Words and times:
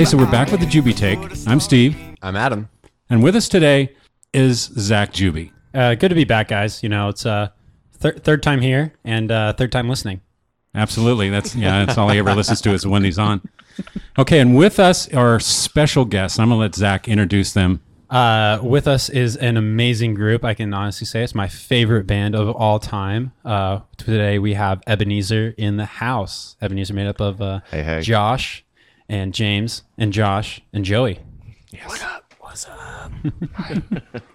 Okay, 0.00 0.06
so 0.06 0.16
we're 0.16 0.30
back 0.30 0.50
with 0.50 0.60
the 0.60 0.66
Jubie 0.66 0.96
take. 0.96 1.18
I'm 1.46 1.60
Steve, 1.60 1.94
I'm 2.22 2.34
Adam. 2.34 2.70
and 3.10 3.22
with 3.22 3.36
us 3.36 3.50
today 3.50 3.94
is 4.32 4.70
Zac 4.78 5.12
Jubie. 5.12 5.52
Uh, 5.74 5.94
good 5.94 6.08
to 6.08 6.14
be 6.14 6.24
back, 6.24 6.48
guys. 6.48 6.82
You 6.82 6.88
know, 6.88 7.10
it's 7.10 7.26
uh, 7.26 7.50
thir- 7.98 8.16
third 8.16 8.42
time 8.42 8.62
here 8.62 8.94
and 9.04 9.30
uh, 9.30 9.52
third 9.52 9.70
time 9.70 9.90
listening. 9.90 10.22
Absolutely, 10.74 11.28
that's 11.28 11.54
yeah, 11.54 11.84
that's 11.84 11.98
all 11.98 12.08
he 12.08 12.18
ever 12.18 12.34
listens 12.34 12.62
to 12.62 12.70
is 12.72 12.86
when 12.86 13.04
he's 13.04 13.18
on. 13.18 13.42
Okay, 14.18 14.40
and 14.40 14.56
with 14.56 14.80
us 14.80 15.06
are 15.12 15.32
our 15.32 15.38
special 15.38 16.06
guests. 16.06 16.38
I'm 16.38 16.48
gonna 16.48 16.58
let 16.62 16.74
Zac 16.74 17.06
introduce 17.06 17.52
them. 17.52 17.82
Uh, 18.08 18.58
with 18.62 18.88
us 18.88 19.10
is 19.10 19.36
an 19.36 19.58
amazing 19.58 20.14
group. 20.14 20.46
I 20.46 20.54
can 20.54 20.72
honestly 20.72 21.06
say 21.06 21.22
it's 21.22 21.34
my 21.34 21.46
favorite 21.46 22.06
band 22.06 22.34
of 22.34 22.48
all 22.56 22.78
time. 22.78 23.32
Uh, 23.44 23.80
today 23.98 24.38
we 24.38 24.54
have 24.54 24.80
Ebinezer 24.88 25.54
in 25.58 25.76
the 25.76 25.84
house. 25.84 26.56
Ebinezer 26.62 26.94
made 26.94 27.06
up 27.06 27.20
of 27.20 27.42
uh, 27.42 27.60
Hey, 27.70 27.82
hey. 27.82 28.00
Josh 28.00 28.64
and 29.10 29.34
James 29.34 29.82
and 29.98 30.12
Josh 30.12 30.60
and 30.72 30.84
Joey. 30.84 31.18
Yes. 31.70 31.86
What 31.88 32.02
up? 32.04 32.32
What's 32.38 32.66
up? 32.68 33.10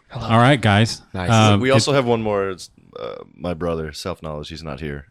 Hello. 0.10 0.28
All 0.28 0.38
right, 0.38 0.60
guys. 0.60 1.02
Nice. 1.14 1.32
Um, 1.32 1.62
we 1.62 1.72
also 1.72 1.94
have 1.94 2.06
one 2.06 2.22
more. 2.22 2.50
It's 2.50 2.70
uh, 3.00 3.24
my 3.34 3.54
brother, 3.54 3.94
self 3.94 4.22
knowledge. 4.22 4.50
He's 4.50 4.64
not 4.64 4.82
here. 4.82 5.08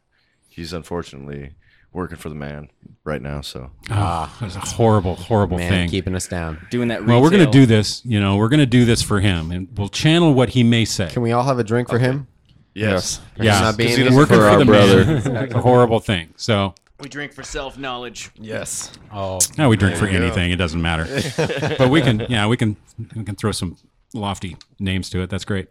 He's 0.49 0.73
unfortunately 0.75 1.55
working 1.95 2.19
for 2.19 2.29
the 2.29 2.35
man 2.35 2.69
right 3.05 3.23
now. 3.23 3.41
So 3.41 3.71
oh, 3.91 4.39
it's 4.43 4.55
a 4.57 4.61
horrible, 4.61 5.17
horrible 5.17 5.57
Man, 5.57 5.71
thing. 5.71 5.89
keeping 5.89 6.15
us 6.15 6.29
down. 6.29 6.67
doing 6.71 6.89
that. 6.89 7.05
well, 7.07 7.23
we're 7.23 7.31
gonna 7.31 7.51
do 7.51 7.65
this. 7.65 8.05
You 8.05 8.21
know, 8.21 8.37
we're 8.37 8.49
gonna 8.51 8.67
do 8.67 8.85
this 8.85 9.01
for 9.03 9.21
him, 9.21 9.51
and 9.51 9.69
we'll 9.79 9.89
channel 9.89 10.35
what 10.35 10.51
he 10.51 10.63
may 10.63 10.85
say. 10.85 11.09
Can 11.09 11.23
we 11.23 11.33
all 11.33 11.43
have 11.45 11.59
a 11.59 11.65
drink 11.65 11.89
for 11.89 11.99
him? 11.99 12.27
yes, 12.75 13.21
yeah, 13.37 13.61
not 13.61 13.77
being 13.79 13.91
'Cause 13.97 13.99
he 13.99 14.05
working 14.15 14.37
for 14.37 14.43
for 14.43 14.47
our 14.49 14.59
the 14.59 14.65
brother. 14.67 15.05
man. 15.07 15.37
it's 15.45 15.55
a 15.55 15.61
horrible 15.61 16.01
thing. 16.01 16.35
So 16.37 16.75
We 17.01 17.09
drink 17.09 17.33
for 17.33 17.43
self 17.43 17.77
knowledge. 17.77 18.31
Yes. 18.37 18.93
Oh, 19.13 19.41
now 19.59 19.69
we 19.69 19.77
drink 19.77 19.97
for 19.97 20.07
you 20.07 20.19
go. 20.19 20.25
anything. 20.25 20.53
It 20.53 20.57
doesn't 20.57 20.81
matter. 20.81 21.07
but 21.79 21.91
we 21.91 22.01
can, 22.01 22.21
yeah, 22.29 22.47
we 22.47 22.57
can, 22.57 22.77
we 23.17 23.25
can 23.25 23.35
throw 23.35 23.53
some 23.53 23.77
lofty 24.13 24.57
names 24.79 25.11
to 25.11 25.21
it. 25.21 25.31
That's 25.31 25.45
great. 25.45 25.69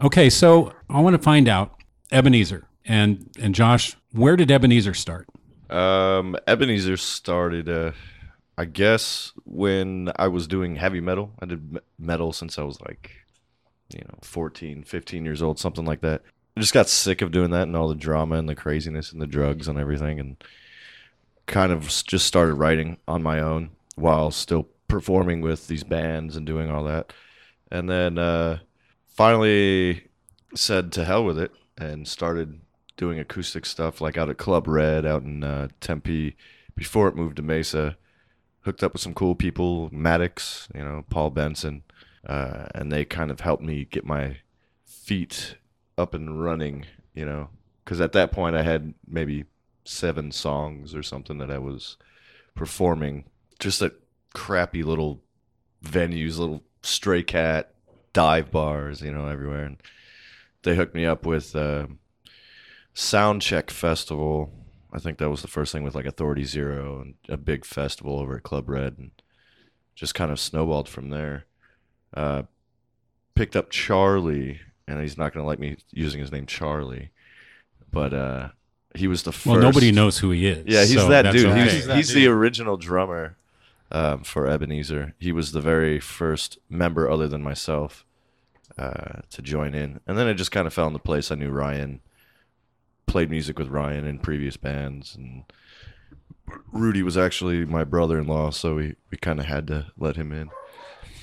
Okay, 0.00 0.30
so 0.30 0.72
I 0.88 1.00
want 1.00 1.14
to 1.14 1.22
find 1.22 1.48
out 1.48 1.76
Ebinezer 2.12 2.62
and 2.84 3.28
and 3.40 3.54
Josh. 3.54 3.96
Where 4.12 4.36
did 4.36 4.48
Ebinezer 4.48 4.94
start? 4.96 5.28
Um, 5.70 6.36
Ebinezer 6.46 6.98
started, 6.98 7.68
uh, 7.68 7.92
I 8.58 8.66
guess, 8.66 9.32
when 9.44 10.12
I 10.16 10.28
was 10.28 10.46
doing 10.46 10.76
heavy 10.76 11.00
metal. 11.00 11.32
I 11.40 11.46
did 11.46 11.72
me- 11.72 11.80
metal 11.98 12.32
since 12.32 12.58
I 12.58 12.62
was 12.62 12.80
like, 12.82 13.10
you 13.94 14.00
know, 14.00 14.18
14, 14.22 14.84
15 14.84 15.24
years 15.24 15.40
old, 15.42 15.58
something 15.58 15.84
like 15.84 16.02
that. 16.02 16.22
I 16.56 16.60
just 16.60 16.74
got 16.74 16.88
sick 16.88 17.22
of 17.22 17.32
doing 17.32 17.50
that 17.50 17.62
and 17.62 17.76
all 17.76 17.88
the 17.88 17.94
drama 17.94 18.36
and 18.36 18.48
the 18.48 18.54
craziness 18.54 19.12
and 19.12 19.22
the 19.22 19.26
drugs 19.26 19.68
and 19.68 19.78
everything, 19.78 20.20
and 20.20 20.36
kind 21.46 21.72
of 21.72 21.88
just 22.06 22.26
started 22.26 22.54
writing 22.54 22.98
on 23.08 23.22
my 23.22 23.40
own 23.40 23.70
while 23.94 24.30
still 24.30 24.68
performing 24.88 25.40
with 25.40 25.68
these 25.68 25.84
bands 25.84 26.36
and 26.36 26.46
doing 26.46 26.70
all 26.70 26.84
that. 26.84 27.12
And 27.70 27.88
then 27.88 28.18
uh, 28.18 28.58
finally 29.06 30.08
said 30.54 30.92
to 30.92 31.04
hell 31.04 31.24
with 31.24 31.38
it 31.38 31.52
and 31.78 32.06
started 32.06 32.60
doing 32.96 33.18
acoustic 33.18 33.64
stuff 33.64 34.00
like 34.00 34.18
out 34.18 34.28
at 34.28 34.36
Club 34.36 34.68
Red 34.68 35.06
out 35.06 35.22
in 35.22 35.42
uh, 35.42 35.68
Tempe 35.80 36.36
before 36.76 37.08
it 37.08 37.16
moved 37.16 37.36
to 37.36 37.42
Mesa. 37.42 37.96
Hooked 38.60 38.84
up 38.84 38.92
with 38.92 39.02
some 39.02 39.14
cool 39.14 39.34
people, 39.34 39.88
Maddox, 39.90 40.68
you 40.74 40.84
know, 40.84 41.04
Paul 41.10 41.30
Benson, 41.30 41.82
uh, 42.26 42.66
and 42.74 42.92
they 42.92 43.04
kind 43.04 43.30
of 43.30 43.40
helped 43.40 43.62
me 43.62 43.86
get 43.86 44.04
my 44.04 44.36
feet 44.84 45.56
up 45.98 46.14
and 46.14 46.42
running, 46.42 46.86
you 47.14 47.24
know, 47.24 47.48
because 47.84 48.00
at 48.00 48.12
that 48.12 48.32
point 48.32 48.56
I 48.56 48.62
had 48.62 48.94
maybe 49.06 49.44
seven 49.84 50.30
songs 50.30 50.94
or 50.94 51.02
something 51.02 51.38
that 51.38 51.50
I 51.50 51.58
was 51.58 51.96
performing 52.54 53.24
just 53.58 53.82
at 53.82 53.92
crappy 54.34 54.82
little 54.82 55.22
venues, 55.84 56.38
little 56.38 56.62
stray 56.82 57.22
cat 57.22 57.74
dive 58.12 58.50
bars, 58.50 59.00
you 59.00 59.10
know, 59.10 59.26
everywhere. 59.26 59.64
And 59.64 59.76
they 60.62 60.76
hooked 60.76 60.94
me 60.94 61.06
up 61.06 61.26
with 61.26 61.56
uh, 61.56 61.86
Soundcheck 62.94 63.70
Festival. 63.70 64.52
I 64.92 64.98
think 64.98 65.18
that 65.18 65.30
was 65.30 65.42
the 65.42 65.48
first 65.48 65.72
thing 65.72 65.82
with 65.82 65.94
like 65.94 66.06
Authority 66.06 66.44
Zero 66.44 67.00
and 67.00 67.14
a 67.28 67.36
big 67.36 67.64
festival 67.64 68.18
over 68.18 68.36
at 68.36 68.42
Club 68.42 68.68
Red, 68.68 68.98
and 68.98 69.10
just 69.94 70.14
kind 70.14 70.30
of 70.30 70.38
snowballed 70.38 70.88
from 70.88 71.08
there. 71.10 71.46
Uh, 72.14 72.42
picked 73.34 73.56
up 73.56 73.70
Charlie, 73.70 74.60
and 74.86 75.00
he's 75.00 75.16
not 75.16 75.32
going 75.32 75.42
to 75.42 75.46
like 75.46 75.58
me 75.58 75.76
using 75.90 76.20
his 76.20 76.32
name 76.32 76.46
Charlie, 76.46 77.10
but 77.90 78.12
uh, 78.12 78.48
he 78.94 79.06
was 79.06 79.22
the 79.22 79.32
first. 79.32 79.46
Well, 79.46 79.60
nobody 79.60 79.92
knows 79.92 80.18
who 80.18 80.30
he 80.30 80.46
is. 80.46 80.64
Yeah, 80.66 80.80
he's 80.80 80.94
so 80.94 81.08
that 81.08 81.32
dude. 81.32 81.46
okay. 81.46 81.70
He's, 81.70 81.86
he's 81.86 82.14
the 82.14 82.26
original 82.26 82.76
drummer 82.76 83.36
um, 83.90 84.24
for 84.24 84.46
Ebinezer. 84.46 85.12
He 85.18 85.32
was 85.32 85.52
the 85.52 85.60
very 85.60 86.00
first 86.00 86.58
member, 86.68 87.10
other 87.10 87.28
than 87.28 87.42
myself, 87.42 88.04
uh, 88.78 89.20
to 89.30 89.42
join 89.42 89.74
in. 89.74 90.00
And 90.06 90.18
then 90.18 90.28
it 90.28 90.34
just 90.34 90.52
kind 90.52 90.66
of 90.66 90.74
fell 90.74 90.86
into 90.86 90.98
place. 90.98 91.30
I 91.30 91.36
knew 91.36 91.50
Ryan, 91.50 92.00
played 93.06 93.30
music 93.30 93.58
with 93.58 93.68
Ryan 93.68 94.06
in 94.06 94.18
previous 94.18 94.56
bands, 94.56 95.14
and 95.14 95.44
Rudy 96.72 97.02
was 97.02 97.16
actually 97.16 97.64
my 97.64 97.84
brother-in-law, 97.84 98.50
so 98.50 98.74
we, 98.74 98.96
we 99.10 99.18
kind 99.18 99.38
of 99.38 99.46
had 99.46 99.66
to 99.68 99.86
let 99.96 100.16
him 100.16 100.32
in. 100.32 100.50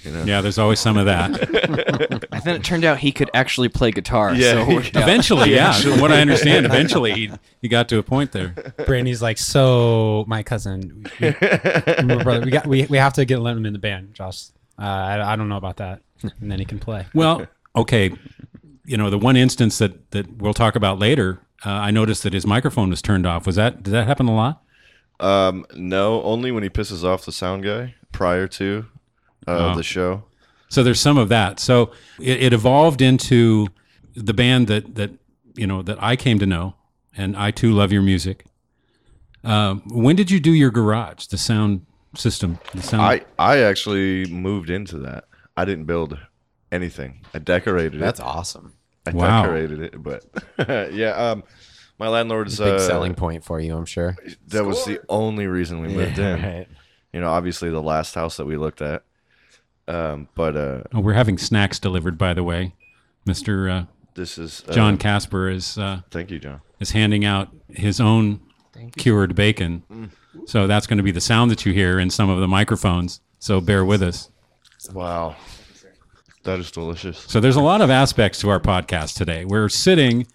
You 0.03 0.11
know? 0.11 0.23
yeah, 0.23 0.41
there's 0.41 0.57
always 0.57 0.79
some 0.79 0.97
of 0.97 1.05
that. 1.05 2.19
And 2.31 2.43
then 2.43 2.55
it 2.55 2.63
turned 2.63 2.85
out 2.85 2.99
he 2.99 3.11
could 3.11 3.29
actually 3.33 3.67
play 3.67 3.91
guitar. 3.91 4.33
Yeah, 4.33 4.53
so 4.53 4.59
it 4.59 4.67
he- 4.67 4.75
worked 4.75 4.95
out. 4.95 5.03
Eventually, 5.03 5.53
yeah. 5.53 5.73
From 5.73 5.99
what 5.99 6.11
I 6.11 6.21
understand, 6.21 6.65
eventually 6.65 7.11
he 7.13 7.31
he 7.61 7.67
got 7.67 7.89
to 7.89 7.97
a 7.97 8.03
point 8.03 8.31
there. 8.31 8.55
Brandy's 8.85 9.21
like, 9.21 9.37
so 9.37 10.23
my 10.27 10.41
cousin, 10.41 11.05
we, 11.19 11.35
my 12.03 12.23
brother, 12.23 12.45
we 12.45 12.51
got 12.51 12.65
we, 12.65 12.85
we 12.85 12.97
have 12.97 13.13
to 13.13 13.25
get 13.25 13.39
let 13.39 13.57
him 13.57 13.65
in 13.65 13.73
the 13.73 13.79
band. 13.79 14.13
Josh, 14.13 14.47
uh, 14.79 14.83
I, 14.83 15.33
I 15.33 15.35
don't 15.35 15.49
know 15.49 15.57
about 15.57 15.77
that, 15.77 16.01
and 16.23 16.49
then 16.51 16.59
he 16.59 16.65
can 16.65 16.79
play. 16.79 17.07
Well, 17.13 17.45
okay. 17.75 18.11
You 18.85 18.97
know, 18.97 19.09
the 19.09 19.17
one 19.19 19.35
instance 19.35 19.77
that 19.79 20.11
that 20.11 20.37
we'll 20.37 20.53
talk 20.53 20.75
about 20.75 20.97
later, 20.97 21.39
uh, 21.65 21.71
I 21.71 21.91
noticed 21.91 22.23
that 22.23 22.31
his 22.33 22.47
microphone 22.47 22.89
was 22.89 23.01
turned 23.01 23.25
off. 23.25 23.45
Was 23.45 23.55
that 23.57 23.83
did 23.83 23.91
that 23.93 24.07
happen 24.07 24.27
a 24.27 24.35
lot? 24.35 24.63
Um, 25.19 25.65
no, 25.75 26.23
only 26.23 26.51
when 26.51 26.63
he 26.63 26.69
pisses 26.69 27.03
off 27.03 27.25
the 27.25 27.33
sound 27.33 27.63
guy 27.63 27.95
prior 28.13 28.47
to 28.47 28.85
uh, 29.47 29.71
Oh. 29.71 29.75
the 29.75 29.83
show. 29.83 30.23
So 30.69 30.83
there's 30.83 30.99
some 30.99 31.17
of 31.17 31.29
that. 31.29 31.59
So 31.59 31.91
it, 32.19 32.43
it 32.43 32.53
evolved 32.53 33.01
into 33.01 33.67
the 34.15 34.33
band 34.33 34.67
that 34.67 34.95
that 34.95 35.11
you 35.55 35.65
know 35.67 35.81
that 35.81 36.01
I 36.01 36.15
came 36.15 36.37
to 36.39 36.45
know, 36.45 36.75
and 37.17 37.35
I 37.35 37.51
too 37.51 37.71
love 37.71 37.91
your 37.91 38.01
music. 38.03 38.45
Um, 39.43 39.81
when 39.87 40.15
did 40.15 40.29
you 40.29 40.39
do 40.39 40.51
your 40.51 40.69
garage, 40.71 41.27
the 41.27 41.37
sound 41.37 41.85
system, 42.15 42.59
the 42.75 42.81
sound? 42.81 43.01
I 43.03 43.21
I 43.39 43.59
actually 43.59 44.25
moved 44.31 44.69
into 44.69 44.97
that. 44.99 45.25
I 45.57 45.65
didn't 45.65 45.85
build 45.85 46.17
anything. 46.71 47.21
I 47.33 47.39
decorated 47.39 47.93
That's 47.99 48.19
it. 48.19 48.21
That's 48.23 48.37
awesome. 48.37 48.73
I 49.07 49.11
Wow. 49.11 49.41
decorated 49.43 49.79
it, 49.81 50.03
but 50.03 50.23
yeah. 50.93 51.11
Um, 51.11 51.43
my 51.97 52.07
landlord's 52.07 52.59
a 52.59 52.65
Big 52.65 52.73
uh, 52.75 52.79
selling 52.79 53.13
point 53.15 53.43
for 53.43 53.59
you, 53.59 53.75
I'm 53.75 53.85
sure. 53.85 54.15
That 54.47 54.65
was 54.65 54.85
the 54.85 55.01
only 55.09 55.47
reason 55.47 55.81
we 55.81 55.87
moved 55.89 56.17
in. 56.19 56.41
right. 56.43 56.67
You 57.11 57.19
know, 57.21 57.29
obviously 57.29 57.69
the 57.71 57.81
last 57.81 58.13
house 58.15 58.37
that 58.37 58.45
we 58.45 58.55
looked 58.55 58.81
at. 58.81 59.03
Um, 59.89 60.29
but 60.35 60.55
uh, 60.55 60.83
oh, 60.93 60.99
we're 60.99 61.13
having 61.13 61.39
snacks 61.39 61.79
delivered, 61.79 62.17
by 62.17 62.35
the 62.35 62.43
way. 62.43 62.75
Mister 63.25 63.69
uh, 63.69 63.85
this 64.13 64.37
is 64.37 64.63
uh, 64.67 64.73
John 64.73 64.97
Casper 64.97 65.49
is 65.49 65.77
uh, 65.77 66.01
Thank 66.11 66.29
you, 66.29 66.37
John. 66.37 66.61
is 66.79 66.91
handing 66.91 67.25
out 67.25 67.49
his 67.69 67.99
own 67.99 68.39
cured 68.97 69.33
bacon. 69.35 69.83
Mm. 69.91 70.11
So 70.45 70.67
that's 70.67 70.85
going 70.85 70.97
to 70.97 71.03
be 71.03 71.11
the 71.11 71.19
sound 71.21 71.49
that 71.49 71.65
you 71.65 71.73
hear 71.73 71.99
in 71.99 72.11
some 72.11 72.29
of 72.29 72.39
the 72.39 72.47
microphones. 72.47 73.19
So 73.39 73.59
bear 73.59 73.83
with 73.83 74.03
us. 74.03 74.29
Wow, 74.93 75.35
that 76.43 76.59
is 76.59 76.71
delicious. 76.71 77.17
So 77.17 77.39
there's 77.39 77.55
a 77.55 77.61
lot 77.61 77.81
of 77.81 77.89
aspects 77.89 78.39
to 78.41 78.49
our 78.49 78.59
podcast 78.59 79.17
today. 79.17 79.43
We're 79.43 79.69
sitting 79.69 80.27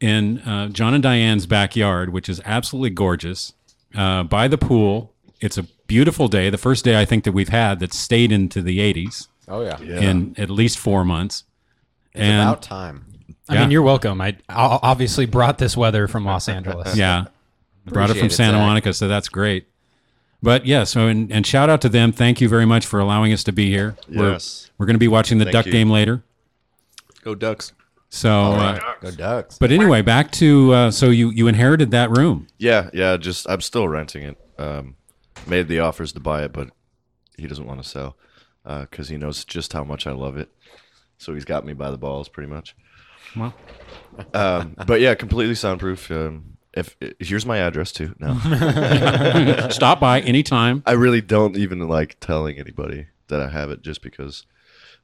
in 0.00 0.40
uh, 0.40 0.68
John 0.68 0.94
and 0.94 1.02
Diane's 1.02 1.46
backyard, 1.46 2.12
which 2.12 2.28
is 2.28 2.40
absolutely 2.44 2.90
gorgeous, 2.90 3.54
uh, 3.94 4.24
by 4.24 4.48
the 4.48 4.58
pool. 4.58 5.14
It's 5.40 5.58
a 5.58 5.66
beautiful 5.86 6.28
day. 6.28 6.50
The 6.50 6.58
first 6.58 6.84
day 6.84 7.00
I 7.00 7.04
think 7.04 7.24
that 7.24 7.32
we've 7.32 7.48
had 7.48 7.78
that 7.80 7.92
stayed 7.92 8.32
into 8.32 8.62
the 8.62 8.78
80s 8.78 9.28
Oh 9.48 9.62
yeah. 9.62 9.78
yeah. 9.80 10.00
in 10.00 10.34
at 10.38 10.50
least 10.50 10.78
four 10.78 11.04
months. 11.04 11.44
It's 12.12 12.22
and 12.22 12.42
about 12.48 12.62
time. 12.62 13.04
I 13.48 13.54
Yeah. 13.54 13.60
mean, 13.62 13.70
you're 13.70 13.82
welcome. 13.82 14.20
I 14.20 14.36
I 14.48 14.78
obviously 14.82 15.26
brought 15.26 15.58
this 15.58 15.76
weather 15.76 16.08
from 16.08 16.24
Los 16.24 16.48
Angeles. 16.56 16.96
yeah, 16.96 17.26
brought 17.86 18.10
it 18.10 18.16
from 18.16 18.26
it, 18.26 18.32
Santa 18.32 18.56
Zac. 18.58 18.66
Monica, 18.66 18.92
so 18.92 19.06
that's 19.08 19.28
great. 19.28 19.66
But 20.42 20.66
yeah, 20.66 20.84
so 20.84 21.06
and, 21.06 21.30
and 21.32 21.46
shout 21.46 21.70
out 21.70 21.80
to 21.82 21.88
them. 21.88 22.12
Thank 22.12 22.40
you 22.40 22.48
very 22.48 22.66
much 22.66 22.84
for 22.86 23.00
allowing 23.00 23.32
us 23.32 23.42
to 23.44 23.52
be 23.52 23.70
here. 23.70 23.96
Yes. 24.08 24.70
We're, 24.78 24.82
we're 24.82 24.86
going 24.86 24.94
to 24.94 25.00
be 25.00 25.08
watching 25.08 25.38
the 25.38 25.44
Thank 25.46 25.52
Duck 25.54 25.66
you. 25.66 25.72
game 25.72 25.90
later. 25.90 26.22
Go 27.22 27.34
Ducks. 27.34 27.72
So, 28.08 28.30
uh, 28.52 28.78
Go 29.00 29.10
Ducks. 29.10 29.58
but 29.58 29.72
anyway, 29.72 30.00
back 30.02 30.30
to 30.32 30.72
uh, 30.72 30.90
so 30.90 31.10
you 31.10 31.30
you 31.30 31.48
inherited 31.48 31.90
that 31.90 32.10
room. 32.10 32.46
Yeah, 32.58 32.90
yeah. 32.92 33.16
Just 33.16 33.48
I'm 33.50 33.60
still 33.60 33.88
renting 33.88 34.22
it. 34.22 34.38
Um, 34.58 34.94
made 35.46 35.68
the 35.68 35.80
offers 35.80 36.12
to 36.12 36.20
buy 36.20 36.44
it, 36.44 36.52
but 36.52 36.70
he 37.36 37.46
doesn't 37.46 37.66
want 37.66 37.82
to 37.82 37.88
sell 37.88 38.16
because 38.64 39.08
he 39.08 39.16
knows 39.16 39.44
just 39.44 39.72
how 39.72 39.84
much 39.84 40.06
I 40.06 40.12
love 40.12 40.36
it. 40.36 40.50
So 41.18 41.34
he's 41.34 41.44
got 41.44 41.64
me 41.64 41.72
by 41.72 41.90
the 41.90 41.96
balls, 41.98 42.28
pretty 42.28 42.50
much. 42.52 42.74
Well, 43.36 43.54
Um, 44.34 44.76
but 44.86 45.00
yeah, 45.00 45.14
completely 45.14 45.54
soundproof. 45.54 46.10
Um, 46.10 46.56
if 46.72 46.96
here's 47.18 47.46
my 47.46 47.58
address 47.58 47.90
too. 47.92 48.14
No, 48.18 48.38
Stop 49.70 49.98
by 50.00 50.20
anytime. 50.20 50.82
I 50.86 50.92
really 50.92 51.20
don't 51.22 51.56
even 51.56 51.88
like 51.88 52.18
telling 52.20 52.58
anybody 52.58 53.06
that 53.28 53.40
I 53.40 53.48
have 53.48 53.70
it, 53.70 53.82
just 53.82 54.02
because 54.02 54.44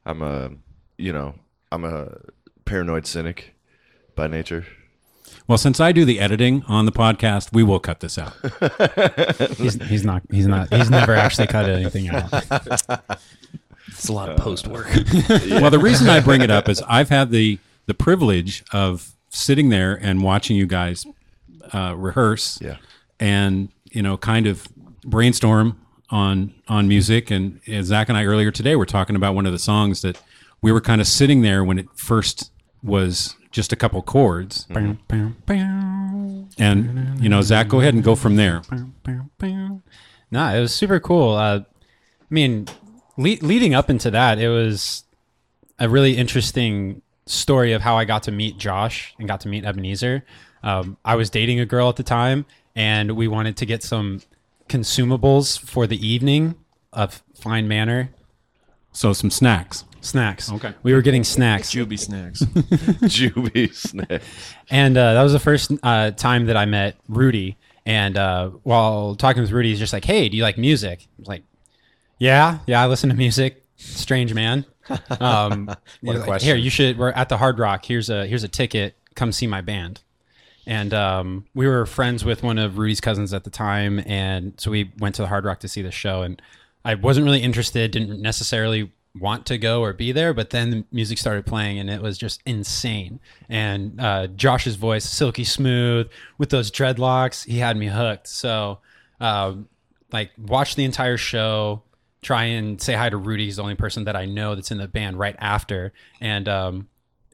I'm 0.04 0.22
a, 0.22 0.50
you 0.98 1.12
know, 1.12 1.34
I'm 1.70 1.84
a 1.84 2.18
paranoid 2.66 3.06
cynic 3.06 3.54
by 4.14 4.26
nature. 4.26 4.66
Well, 5.48 5.58
since 5.58 5.80
I 5.80 5.92
do 5.92 6.04
the 6.04 6.20
editing 6.20 6.64
on 6.68 6.86
the 6.86 6.92
podcast, 6.92 7.52
we 7.52 7.62
will 7.62 7.80
cut 7.80 8.00
this 8.00 8.16
out. 8.18 8.32
He's, 9.58 9.74
he's 9.84 10.04
not. 10.04 10.22
He's 10.30 10.46
not. 10.46 10.72
He's 10.72 10.88
never 10.88 11.14
actually 11.14 11.48
cut 11.48 11.68
anything 11.68 12.08
out. 12.08 12.32
It's 13.88 14.08
a 14.08 14.12
lot 14.12 14.28
of 14.30 14.38
post 14.38 14.66
work. 14.68 14.86
Well, 15.50 15.70
the 15.70 15.78
reason 15.78 16.08
I 16.08 16.20
bring 16.20 16.40
it 16.40 16.50
up 16.50 16.68
is 16.68 16.82
I've 16.88 17.08
had 17.10 17.30
the 17.30 17.58
the 17.86 17.94
privilege 17.94 18.64
of 18.72 19.12
sitting 19.28 19.68
there 19.68 19.94
and 20.00 20.22
watching 20.22 20.56
you 20.56 20.66
guys 20.66 21.04
uh, 21.74 21.94
rehearse, 21.96 22.58
Yeah. 22.62 22.76
and 23.20 23.68
you 23.90 24.02
know, 24.02 24.16
kind 24.16 24.46
of 24.46 24.66
brainstorm 25.04 25.78
on 26.10 26.54
on 26.68 26.88
music. 26.88 27.30
And 27.30 27.60
uh, 27.70 27.82
Zac 27.82 28.08
and 28.08 28.16
I 28.16 28.24
earlier 28.24 28.50
today 28.50 28.76
were 28.76 28.86
talking 28.86 29.14
about 29.14 29.34
one 29.34 29.46
of 29.46 29.52
the 29.52 29.58
songs 29.58 30.00
that 30.02 30.20
we 30.62 30.72
were 30.72 30.80
kind 30.80 31.00
of 31.00 31.06
sitting 31.06 31.42
there 31.42 31.62
when 31.62 31.78
it 31.78 31.86
first 31.94 32.50
was 32.82 33.36
just 33.52 33.72
a 33.72 33.76
couple 33.76 34.02
chords. 34.02 34.66
And 36.58 37.22
you 37.22 37.28
know, 37.28 37.42
Zac, 37.42 37.68
go 37.68 37.80
ahead 37.80 37.94
and 37.94 38.02
go 38.02 38.14
from 38.16 38.36
there. 38.36 38.62
No, 40.30 40.46
it 40.48 40.60
was 40.60 40.74
super 40.74 40.98
cool. 40.98 41.34
Uh, 41.34 41.60
I 41.60 41.64
mean, 42.30 42.66
le- 43.16 43.36
leading 43.42 43.74
up 43.74 43.90
into 43.90 44.10
that, 44.10 44.38
it 44.38 44.48
was 44.48 45.04
a 45.78 45.88
really 45.88 46.16
interesting 46.16 47.02
story 47.26 47.72
of 47.72 47.82
how 47.82 47.96
I 47.96 48.04
got 48.04 48.22
to 48.24 48.32
meet 48.32 48.56
Josh 48.58 49.14
and 49.18 49.28
got 49.28 49.40
to 49.42 49.48
meet 49.48 49.64
Ebinezer. 49.64 50.22
Um, 50.62 50.96
I 51.04 51.14
was 51.16 51.28
dating 51.30 51.60
a 51.60 51.66
girl 51.66 51.88
at 51.88 51.96
the 51.96 52.02
time, 52.02 52.46
and 52.74 53.12
we 53.12 53.28
wanted 53.28 53.56
to 53.58 53.66
get 53.66 53.82
some 53.82 54.22
consumables 54.68 55.58
for 55.60 55.86
the 55.86 56.04
evening 56.06 56.54
of 56.92 57.22
fine 57.34 57.68
manner 57.68 58.10
So 58.92 59.12
some 59.12 59.30
snacks. 59.30 59.84
Snacks. 60.02 60.50
Okay. 60.50 60.74
we 60.82 60.92
were 60.92 61.00
getting 61.00 61.22
snacks. 61.24 61.70
Jubie 61.70 61.98
snacks. 61.98 62.40
Jubie 63.08 63.72
snake. 63.72 64.20
And 64.68 64.96
uh, 64.96 65.14
that 65.14 65.22
was 65.22 65.32
the 65.32 65.38
first 65.38 65.72
uh, 65.82 66.10
time 66.10 66.46
that 66.46 66.56
I 66.56 66.66
met 66.66 66.96
Rudy. 67.08 67.56
And 67.86 68.16
uh, 68.16 68.50
while 68.64 69.14
talking 69.14 69.42
with 69.42 69.52
Rudy, 69.52 69.70
he's 69.70 69.78
just 69.78 69.92
like, 69.92 70.04
"Hey, 70.04 70.28
do 70.28 70.36
you 70.36 70.42
like 70.42 70.58
music?" 70.58 71.00
I 71.02 71.08
was 71.18 71.28
like, 71.28 71.44
"Yeah, 72.18 72.58
yeah, 72.66 72.82
I 72.82 72.86
listen 72.86 73.10
to 73.10 73.16
music." 73.16 73.64
Strange 73.76 74.34
man. 74.34 74.66
Um, 75.20 75.70
he's 76.00 76.10
a 76.10 76.18
like, 76.18 76.26
question. 76.26 76.48
Here, 76.48 76.56
you 76.56 76.68
should. 76.68 76.98
We're 76.98 77.12
at 77.12 77.28
the 77.28 77.36
Hard 77.36 77.58
Rock. 77.58 77.84
Here's 77.84 78.10
a 78.10 78.26
here's 78.26 78.42
a 78.42 78.48
ticket. 78.48 78.96
Come 79.14 79.32
see 79.32 79.46
my 79.46 79.60
band. 79.60 80.02
And 80.66 80.92
um, 80.92 81.46
we 81.54 81.66
were 81.66 81.86
friends 81.86 82.24
with 82.24 82.42
one 82.42 82.58
of 82.58 82.78
Rudy's 82.78 83.00
cousins 83.00 83.32
at 83.32 83.44
the 83.44 83.50
time, 83.50 84.00
and 84.06 84.54
so 84.60 84.70
we 84.70 84.92
went 84.98 85.14
to 85.16 85.22
the 85.22 85.28
Hard 85.28 85.44
Rock 85.44 85.60
to 85.60 85.68
see 85.68 85.82
the 85.82 85.90
show. 85.90 86.22
And 86.22 86.42
I 86.84 86.94
wasn't 86.94 87.24
really 87.24 87.42
interested, 87.42 87.90
didn't 87.92 88.20
necessarily 88.20 88.92
want 89.18 89.46
to 89.46 89.58
go 89.58 89.82
or 89.82 89.92
be 89.92 90.12
there, 90.12 90.32
but 90.32 90.50
then 90.50 90.70
the 90.70 90.84
music 90.90 91.18
started 91.18 91.44
playing, 91.44 91.78
and 91.78 91.90
it 91.90 92.00
was 92.00 92.16
just 92.16 92.42
insane. 92.46 93.20
And 93.48 94.00
uh, 94.00 94.28
Josh's 94.28 94.76
voice, 94.76 95.04
silky 95.04 95.44
smooth, 95.44 96.08
with 96.38 96.50
those 96.50 96.70
dreadlocks, 96.70 97.44
he 97.44 97.58
had 97.58 97.76
me 97.76 97.88
hooked. 97.88 98.28
So, 98.28 98.78
um, 99.20 99.68
like, 100.12 100.30
watch 100.38 100.76
the 100.76 100.84
entire 100.84 101.16
show. 101.16 101.82
Try 102.22 102.44
and 102.44 102.80
say 102.80 102.94
hi 102.94 103.10
to 103.10 103.16
Rudy. 103.16 103.46
He's 103.46 103.56
the 103.56 103.62
only 103.62 103.74
person 103.74 104.04
that 104.04 104.16
I 104.16 104.26
know 104.26 104.54
that's 104.54 104.70
in 104.70 104.78
the 104.78 104.88
band 104.88 105.18
right 105.18 105.36
after. 105.38 105.92
And 106.20 106.48
um, 106.48 106.88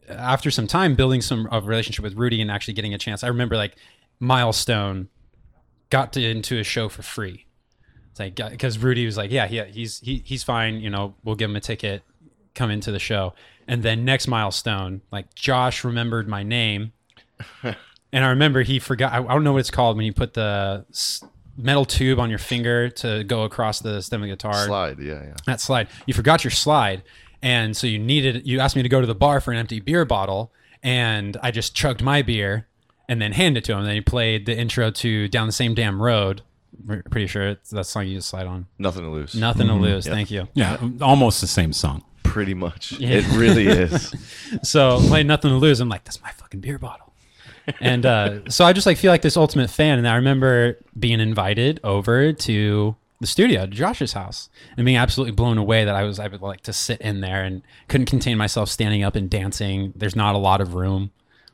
after 0.09 0.51
some 0.51 0.67
time 0.67 0.95
building 0.95 1.21
some 1.21 1.49
a 1.53 1.61
relationship 1.61 2.03
with 2.03 2.15
Rudy 2.15 2.41
and 2.41 2.51
actually 2.51 2.75
getting 2.75 2.95
a 2.95 2.99
chance, 2.99 3.23
I 3.23 3.29
remember 3.29 3.57
like 3.57 3.77
Milestone 4.19 5.09
got 5.91 6.13
to, 6.15 6.25
into 6.25 6.59
a 6.59 6.65
show 6.65 6.89
for 6.89 7.03
free. 7.03 7.47
Like 8.19 8.35
because 8.35 8.79
Rudy 8.79 9.07
was 9.07 9.17
like, 9.17 9.31
yeah, 9.31 9.47
yeah, 9.51 9.65
he's 9.65 10.01
he, 10.01 10.23
he's 10.25 10.43
fine. 10.43 10.81
You 10.81 10.91
know, 10.91 11.15
we'll 11.25 11.37
give 11.37 11.51
him 11.51 11.57
a 11.57 11.61
ticket, 11.61 12.03
come 12.55 12.71
into 12.71 12.91
the 12.91 12.99
show. 12.99 13.35
And 13.67 13.83
then 13.83 14.05
next 14.05 14.27
milestone, 14.29 15.03
like 15.13 15.35
Josh 15.35 15.85
remembered 15.85 16.27
my 16.27 16.43
name, 16.43 16.93
and 17.63 18.25
I 18.25 18.31
remember 18.31 18.63
he 18.63 18.79
forgot. 18.79 19.13
I, 19.13 19.19
I 19.19 19.35
don't 19.35 19.45
know 19.45 19.53
what 19.53 19.61
it's 19.61 19.71
called 19.71 19.97
when 19.97 20.07
you 20.07 20.13
put 20.13 20.35
the 20.35 20.87
metal 21.57 21.85
tube 21.85 22.19
on 22.19 22.31
your 22.31 22.39
finger 22.39 22.89
to 22.89 23.25
go 23.25 23.43
across 23.43 23.81
the 23.81 24.01
stem 24.01 24.23
of 24.23 24.29
the 24.29 24.35
guitar 24.35 24.67
Slide. 24.67 24.99
Yeah, 24.99 25.23
yeah. 25.23 25.35
that 25.47 25.61
slide. 25.61 25.89
You 26.07 26.15
forgot 26.15 26.45
your 26.45 26.51
slide, 26.51 27.03
and 27.43 27.77
so 27.77 27.87
you 27.87 27.99
needed. 27.99 28.47
You 28.47 28.61
asked 28.61 28.77
me 28.77 28.83
to 28.83 28.89
go 28.89 29.01
to 29.01 29.07
the 29.07 29.15
bar 29.15 29.41
for 29.41 29.53
an 29.53 29.59
empty 29.59 29.81
beer 29.81 30.05
bottle, 30.05 30.53
and 30.83 31.37
I 31.43 31.51
just 31.51 31.75
chugged 31.75 32.03
my 32.03 32.23
beer 32.23 32.69
and 33.09 33.21
then 33.21 33.33
handed 33.33 33.65
it 33.65 33.67
to 33.67 33.77
him. 33.77 33.85
then 33.85 33.95
he 33.95 34.01
played 34.01 34.47
the 34.47 34.57
intro 34.57 34.91
to 34.91 35.29
"Down 35.29 35.47
the 35.47 35.53
Same 35.53 35.75
Damn 35.75 36.01
Road." 36.01 36.43
We're 36.87 37.03
pretty 37.03 37.27
sure 37.27 37.49
it's 37.49 37.71
that 37.71 37.85
song 37.85 38.07
you 38.07 38.17
just 38.17 38.29
slide 38.29 38.47
on. 38.47 38.67
Nothing 38.79 39.03
to 39.03 39.11
lose. 39.11 39.35
Nothing 39.35 39.67
to 39.69 39.75
lose. 39.75 40.07
Thank 40.07 40.31
you. 40.31 40.49
Yeah, 40.55 40.79
almost 41.01 41.41
the 41.41 41.47
same 41.47 41.73
song. 41.73 42.05
Pretty 42.23 42.55
much. 42.55 42.93
It 43.01 43.27
really 43.37 43.67
is. 43.67 44.15
So 44.63 44.99
played 45.01 45.27
nothing 45.27 45.51
to 45.51 45.57
lose. 45.57 45.81
I'm 45.81 45.89
like, 45.91 46.05
that's 46.05 46.23
my 46.23 46.31
fucking 46.31 46.61
beer 46.61 46.79
bottle. 46.79 47.13
and 47.81 48.07
uh, 48.07 48.49
so 48.49 48.65
I 48.65 48.73
just 48.73 48.87
like 48.87 48.97
feel 48.97 49.11
like 49.13 49.21
this 49.23 49.37
ultimate 49.37 49.69
fan. 49.71 49.99
And 49.99 50.09
I 50.09 50.17
remember 50.17 50.79
being 50.99 51.21
invited 51.21 51.81
over 51.85 52.33
to 52.33 52.97
the 53.21 53.27
studio, 53.27 53.67
to 53.67 53.71
Josh's 53.73 54.13
house, 54.15 54.49
and 54.77 54.85
being 54.87 54.97
absolutely 54.97 55.33
blown 55.33 55.59
away 55.59 55.85
that 55.85 55.95
I 55.95 56.05
was 56.05 56.19
able 56.19 56.39
like 56.47 56.63
to 56.63 56.73
sit 56.73 57.01
in 57.03 57.21
there 57.21 57.43
and 57.45 57.61
couldn't 57.89 58.07
contain 58.07 58.39
myself 58.39 58.71
standing 58.71 59.03
up 59.03 59.17
and 59.17 59.29
dancing. 59.29 59.93
There's 59.97 60.17
not 60.17 60.35
a 60.35 60.39
lot 60.39 60.61
of 60.63 60.73
room 60.75 61.11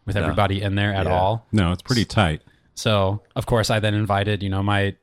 with 0.07 0.17
everybody 0.17 0.63
in 0.63 0.75
there 0.77 0.93
at 0.95 1.07
Yeah. 1.07 1.15
all. 1.19 1.47
No, 1.51 1.73
it's 1.73 1.83
pretty 1.83 2.05
tight. 2.05 2.43
So 2.77 3.23
of 3.35 3.47
course 3.47 3.71
I 3.71 3.81
then 3.81 3.95
invited, 3.95 4.43
you 4.43 4.51
know, 4.51 4.63
my 4.63 4.95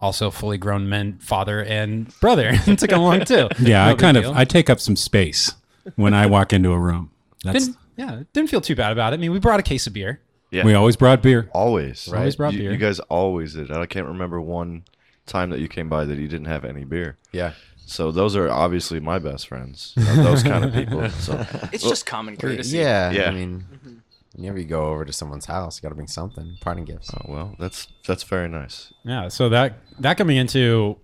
also 0.00 0.30
fully 0.30 0.58
grown 0.58 0.88
men 0.88 1.18
father 1.18 1.62
and 1.64 2.12
brother 2.20 2.56
to 2.76 2.86
come 2.86 3.00
along 3.00 3.24
too. 3.24 3.48
Yeah, 3.60 3.86
No 3.86 3.90
I 3.92 3.94
kind 3.94 4.16
deal. 4.16 4.30
of 4.30 4.36
I 4.36 4.44
take 4.44 4.70
up 4.70 4.80
some 4.80 4.96
space 4.96 5.54
when 5.96 6.14
I 6.14 6.26
walk 6.26 6.52
into 6.52 6.72
a 6.72 6.78
room. 6.78 7.10
That's 7.44 7.66
didn't 7.66 7.78
yeah 7.96 8.22
didn't 8.32 8.50
feel 8.50 8.60
too 8.60 8.74
bad 8.76 8.92
about 8.92 9.12
it. 9.12 9.16
I 9.16 9.18
mean, 9.18 9.32
we 9.32 9.38
brought 9.38 9.60
a 9.60 9.64
case 9.64 9.86
of 9.86 9.92
beer. 9.92 10.20
Yeah. 10.50 10.64
we 10.64 10.74
always 10.74 10.96
brought 10.96 11.22
beer. 11.22 11.48
Always. 11.52 12.12
Always 12.12 12.34
brought 12.34 12.54
you, 12.54 12.58
beer. 12.60 12.72
You 12.72 12.76
guys 12.76 12.98
always 13.00 13.54
did. 13.54 13.70
I 13.70 13.86
can't 13.86 14.06
remember 14.06 14.40
one 14.40 14.82
time 15.26 15.50
that 15.50 15.60
you 15.60 15.68
came 15.68 15.88
by 15.88 16.04
that 16.04 16.18
you 16.18 16.26
didn't 16.26 16.46
have 16.48 16.64
any 16.64 16.82
beer. 16.84 17.18
Yeah. 17.30 17.52
So 17.86 18.10
those 18.10 18.34
are 18.36 18.48
obviously 18.50 18.98
my 19.00 19.18
best 19.20 19.46
friends. 19.48 19.92
Those 19.96 20.42
kind 20.42 20.64
of 20.64 20.72
people. 20.72 21.08
So 21.10 21.44
It's 21.72 21.82
just 21.84 22.04
common 22.06 22.36
courtesy. 22.36 22.78
Yeah. 22.78 23.10
Yeah. 23.12 23.28
I 23.28 23.30
mean, 23.32 23.64
whenever 24.40 24.58
you 24.58 24.64
go 24.64 24.86
over 24.86 25.04
to 25.04 25.12
someone's 25.12 25.46
house, 25.46 25.78
you 25.78 25.82
got 25.82 25.90
to 25.90 25.94
bring 25.94 26.08
something, 26.08 26.56
parting 26.60 26.84
gifts. 26.84 27.10
oh, 27.14 27.26
well, 27.28 27.56
that's 27.58 27.88
that's 28.06 28.22
very 28.22 28.48
nice. 28.48 28.92
Yeah, 29.04 29.28
so 29.28 29.48
that 29.50 29.78
that 29.98 30.16
coming 30.16 30.36
into 30.36 30.96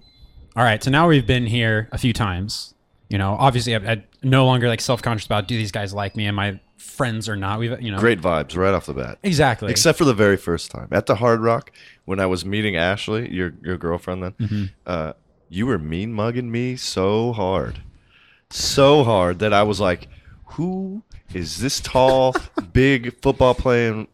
all 0.56 0.64
right, 0.64 0.82
so 0.82 0.90
now 0.90 1.06
we've 1.06 1.26
been 1.26 1.46
here 1.46 1.88
a 1.92 1.98
few 1.98 2.12
times. 2.14 2.74
You 3.10 3.18
know, 3.18 3.36
obviously 3.38 3.74
I'm, 3.74 3.86
I'm 3.86 4.04
no 4.22 4.46
longer 4.46 4.68
like 4.68 4.80
self-conscious 4.80 5.26
about 5.26 5.46
do 5.46 5.56
these 5.56 5.70
guys 5.70 5.92
like 5.94 6.16
me? 6.16 6.26
Am 6.26 6.38
I 6.38 6.60
friends 6.78 7.28
or 7.28 7.36
not? 7.36 7.58
We've 7.58 7.80
you 7.80 7.92
know 7.92 7.98
Great 7.98 8.20
vibes 8.20 8.56
right 8.56 8.72
off 8.72 8.86
the 8.86 8.94
bat. 8.94 9.18
exactly. 9.22 9.70
Except 9.70 9.98
for 9.98 10.04
the 10.04 10.14
very 10.14 10.36
first 10.36 10.70
time 10.70 10.88
at 10.90 11.06
the 11.06 11.16
Hard 11.16 11.40
Rock 11.40 11.72
when 12.06 12.18
I 12.18 12.26
was 12.26 12.44
meeting 12.44 12.76
Ashley, 12.76 13.32
your 13.32 13.52
your 13.62 13.76
girlfriend 13.76 14.22
then. 14.22 14.32
Mm-hmm. 14.32 14.64
Uh, 14.86 15.12
you 15.48 15.66
were 15.66 15.78
mean 15.78 16.12
mugging 16.12 16.50
me 16.50 16.74
so 16.74 17.32
hard, 17.32 17.80
so 18.50 19.04
hard 19.04 19.38
that 19.38 19.52
I 19.52 19.62
was 19.62 19.78
like, 19.78 20.08
"Who 20.54 21.02
is 21.34 21.58
this 21.58 21.80
tall, 21.80 22.34
big 22.72 23.20
football 23.22 23.54
playing?" 23.54 24.08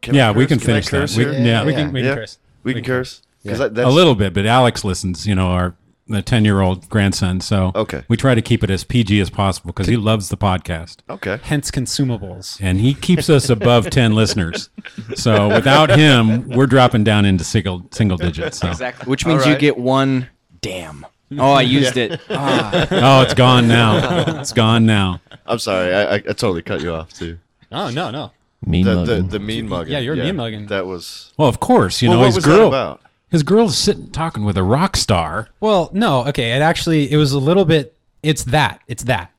Can 0.00 0.14
I 0.14 0.18
Yeah, 0.18 0.30
we 0.32 0.46
curse? 0.46 0.48
can 0.48 0.58
I 0.74 0.80
finish 0.80 0.88
that. 0.88 1.16
We- 1.16 1.24
here? 1.24 1.32
yeah. 1.44 1.64
we 1.64 1.72
can 1.74 1.92
we 1.92 2.00
can 2.00 2.08
Yeah. 2.08 2.14
curse. 2.16 2.38
We 2.64 2.74
can 2.74 2.84
curse 2.84 3.22
because 3.42 3.60
Yeah. 3.60 3.68
that's 3.68 3.86
a 3.86 3.90
little 3.90 4.14
bit, 4.14 4.34
but 4.34 4.46
Alex 4.46 4.84
listens. 4.84 5.26
You 5.26 5.34
know, 5.34 5.48
our 5.48 5.74
the 6.08 6.20
ten 6.20 6.44
year 6.44 6.60
old 6.60 6.88
grandson. 6.88 7.40
So 7.40 7.70
Okay. 7.74 8.02
we 8.08 8.16
try 8.16 8.34
to 8.34 8.42
keep 8.42 8.64
it 8.64 8.70
as 8.70 8.82
PG 8.82 9.20
as 9.20 9.30
possible 9.30 9.68
because 9.68 9.86
he 9.86 9.96
loves 9.96 10.28
the 10.28 10.36
podcast 10.36 10.96
Okay. 11.08 11.38
Hence 11.42 11.70
consumables. 11.70 12.58
and 12.60 12.80
he 12.80 12.92
keeps 12.94 13.30
us 13.30 13.48
above 13.48 13.88
ten 13.88 14.12
listeners. 14.20 14.68
So 15.14 15.48
without 15.48 15.96
him, 15.96 16.48
we're 16.48 16.66
dropping 16.66 17.04
down 17.04 17.24
into 17.24 17.44
single 17.44 17.86
single 17.92 18.18
digits. 18.18 18.58
So. 18.58 18.68
Exactly. 18.68 19.08
Which 19.08 19.24
means 19.24 19.46
you 19.46 19.56
get 19.56 19.78
one 19.78 20.28
damn. 20.60 21.06
Oh, 21.38 21.52
I 21.52 21.62
used 21.62 21.96
it. 21.96 22.20
Ah. 22.30 22.86
Oh, 22.90 23.22
it's 23.22 23.34
gone 23.34 23.68
now. 23.68 24.40
It's 24.40 24.52
gone 24.52 24.86
now. 24.86 25.20
I'm 25.46 25.58
sorry. 25.58 25.94
I, 25.94 26.02
I, 26.02 26.14
I 26.14 26.18
totally 26.20 26.62
cut 26.62 26.80
you 26.80 26.92
off 26.92 27.12
too. 27.12 27.38
Oh 27.70 27.90
no 27.90 28.10
no. 28.10 28.30
Mean 28.64 28.84
The, 28.84 28.94
the, 28.94 28.98
mugging. 29.16 29.28
the 29.28 29.38
mean 29.38 29.68
mugging. 29.68 29.92
Yeah, 29.92 29.98
you're 29.98 30.16
mean 30.16 30.36
mugging. 30.36 30.66
That 30.66 30.86
was. 30.86 31.32
Well, 31.36 31.48
of 31.48 31.58
course, 31.60 32.00
you 32.00 32.08
well, 32.08 32.18
know 32.18 32.20
what 32.20 32.26
his 32.26 32.36
was 32.36 32.44
girl. 32.44 32.70
that 32.70 32.76
about? 32.76 33.00
His 33.30 33.42
girl's 33.42 33.76
sitting 33.78 34.10
talking 34.10 34.44
with 34.44 34.56
a 34.56 34.62
rock 34.62 34.96
star. 34.96 35.48
Well, 35.60 35.90
no, 35.92 36.26
okay. 36.26 36.52
It 36.52 36.62
actually 36.62 37.10
it 37.10 37.16
was 37.16 37.32
a 37.32 37.38
little 37.38 37.64
bit. 37.64 37.96
It's 38.22 38.44
that. 38.44 38.80
It's 38.86 39.04
that, 39.04 39.32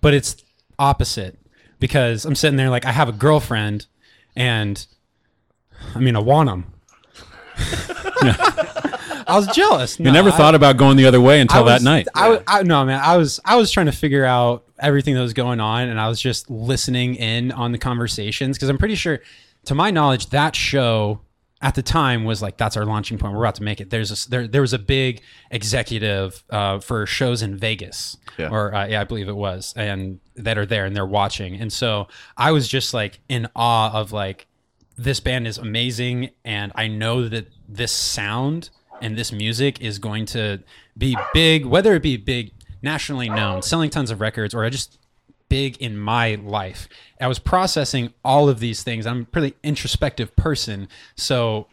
but 0.00 0.14
it's 0.14 0.36
opposite 0.78 1.38
because 1.80 2.24
I'm 2.24 2.34
sitting 2.34 2.56
there 2.56 2.70
like 2.70 2.84
I 2.84 2.92
have 2.92 3.08
a 3.08 3.12
girlfriend, 3.12 3.86
and 4.36 4.84
I 5.94 5.98
mean 5.98 6.14
I 6.14 6.20
want 6.20 6.48
them. 6.48 6.66
I 9.32 9.36
was 9.36 9.46
jealous. 9.48 9.98
You 9.98 10.10
never 10.12 10.30
thought 10.30 10.54
about 10.54 10.76
going 10.76 10.96
the 10.96 11.06
other 11.06 11.20
way 11.20 11.40
until 11.40 11.64
that 11.64 11.82
night. 11.82 12.08
I, 12.14 12.22
w- 12.28 12.42
I- 12.46 12.62
no 12.62 12.84
man. 12.84 13.00
I 13.02 13.16
was 13.16 13.40
I 13.44 13.56
was 13.56 13.70
trying 13.70 13.86
to 13.86 13.92
figure 13.92 14.24
out 14.24 14.64
everything 14.78 15.14
that 15.14 15.22
was 15.22 15.32
going 15.34 15.60
on, 15.60 15.88
and 15.88 15.98
I 16.00 16.08
was 16.08 16.20
just 16.20 16.50
listening 16.50 17.14
in 17.16 17.52
on 17.52 17.72
the 17.72 17.78
conversations 17.78 18.56
because 18.56 18.68
I'm 18.68 18.78
pretty 18.78 18.94
sure, 18.96 19.20
to 19.66 19.74
my 19.74 19.90
knowledge, 19.90 20.26
that 20.30 20.54
show 20.56 21.20
at 21.60 21.76
the 21.76 21.82
time 21.82 22.24
was 22.24 22.42
like 22.42 22.56
that's 22.56 22.76
our 22.76 22.84
launching 22.84 23.18
point. 23.18 23.34
We're 23.34 23.44
about 23.44 23.54
to 23.56 23.62
make 23.62 23.80
it. 23.80 23.90
There's 23.90 24.10
a, 24.26 24.30
there 24.30 24.46
there 24.48 24.60
was 24.62 24.72
a 24.72 24.78
big 24.80 25.22
executive 25.66 26.42
uh, 26.50 26.80
for 26.80 27.06
shows 27.06 27.40
in 27.42 27.56
Vegas, 27.56 28.16
Yeah. 28.38 28.48
or 28.50 28.74
uh, 28.74 28.86
yeah, 28.88 29.00
I 29.00 29.04
believe 29.04 29.28
it 29.28 29.36
was, 29.36 29.72
and 29.76 30.18
that 30.36 30.58
are 30.58 30.66
there 30.66 30.84
and 30.84 30.94
they're 30.96 31.06
watching. 31.06 31.54
And 31.60 31.72
so 31.72 32.08
I 32.36 32.50
was 32.52 32.66
just 32.68 32.92
like 32.92 33.20
in 33.28 33.46
awe 33.54 33.92
of 33.92 34.12
like 34.12 34.46
this 34.98 35.20
band 35.20 35.46
is 35.46 35.56
amazing, 35.58 36.30
and 36.44 36.72
I 36.74 36.88
know 36.88 37.28
that 37.28 37.48
this 37.68 37.92
sound 37.92 38.70
and 39.02 39.18
this 39.18 39.32
music 39.32 39.80
is 39.80 39.98
going 39.98 40.24
to 40.26 40.62
be 40.96 41.16
big, 41.34 41.66
whether 41.66 41.94
it 41.94 42.02
be 42.02 42.16
big 42.16 42.52
nationally 42.80 43.28
known, 43.28 43.60
selling 43.60 43.90
tons 43.90 44.10
of 44.10 44.20
records, 44.20 44.54
or 44.54 44.68
just 44.70 44.98
big 45.48 45.76
in 45.78 45.98
my 45.98 46.36
life. 46.36 46.88
I 47.20 47.26
was 47.26 47.38
processing 47.38 48.14
all 48.24 48.48
of 48.48 48.60
these 48.60 48.82
things. 48.82 49.06
I'm 49.06 49.22
a 49.22 49.24
pretty 49.26 49.54
introspective 49.62 50.34
person, 50.36 50.88
so 51.16 51.66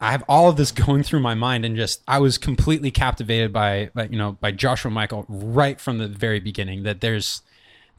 I 0.00 0.12
have 0.12 0.22
all 0.28 0.48
of 0.48 0.56
this 0.56 0.70
going 0.86 1.02
through 1.02 1.20
my 1.20 1.34
mind, 1.34 1.64
and 1.64 1.74
just 1.74 2.02
I 2.06 2.18
was 2.18 2.38
completely 2.38 2.90
captivated 2.90 3.52
by, 3.52 3.90
by 3.94 4.04
you 4.04 4.18
know 4.18 4.32
by 4.32 4.52
Joshua 4.52 4.90
Michael 4.90 5.24
right 5.28 5.80
from 5.80 5.98
the 5.98 6.08
very 6.08 6.38
beginning. 6.38 6.82
That 6.82 7.00
there's 7.00 7.42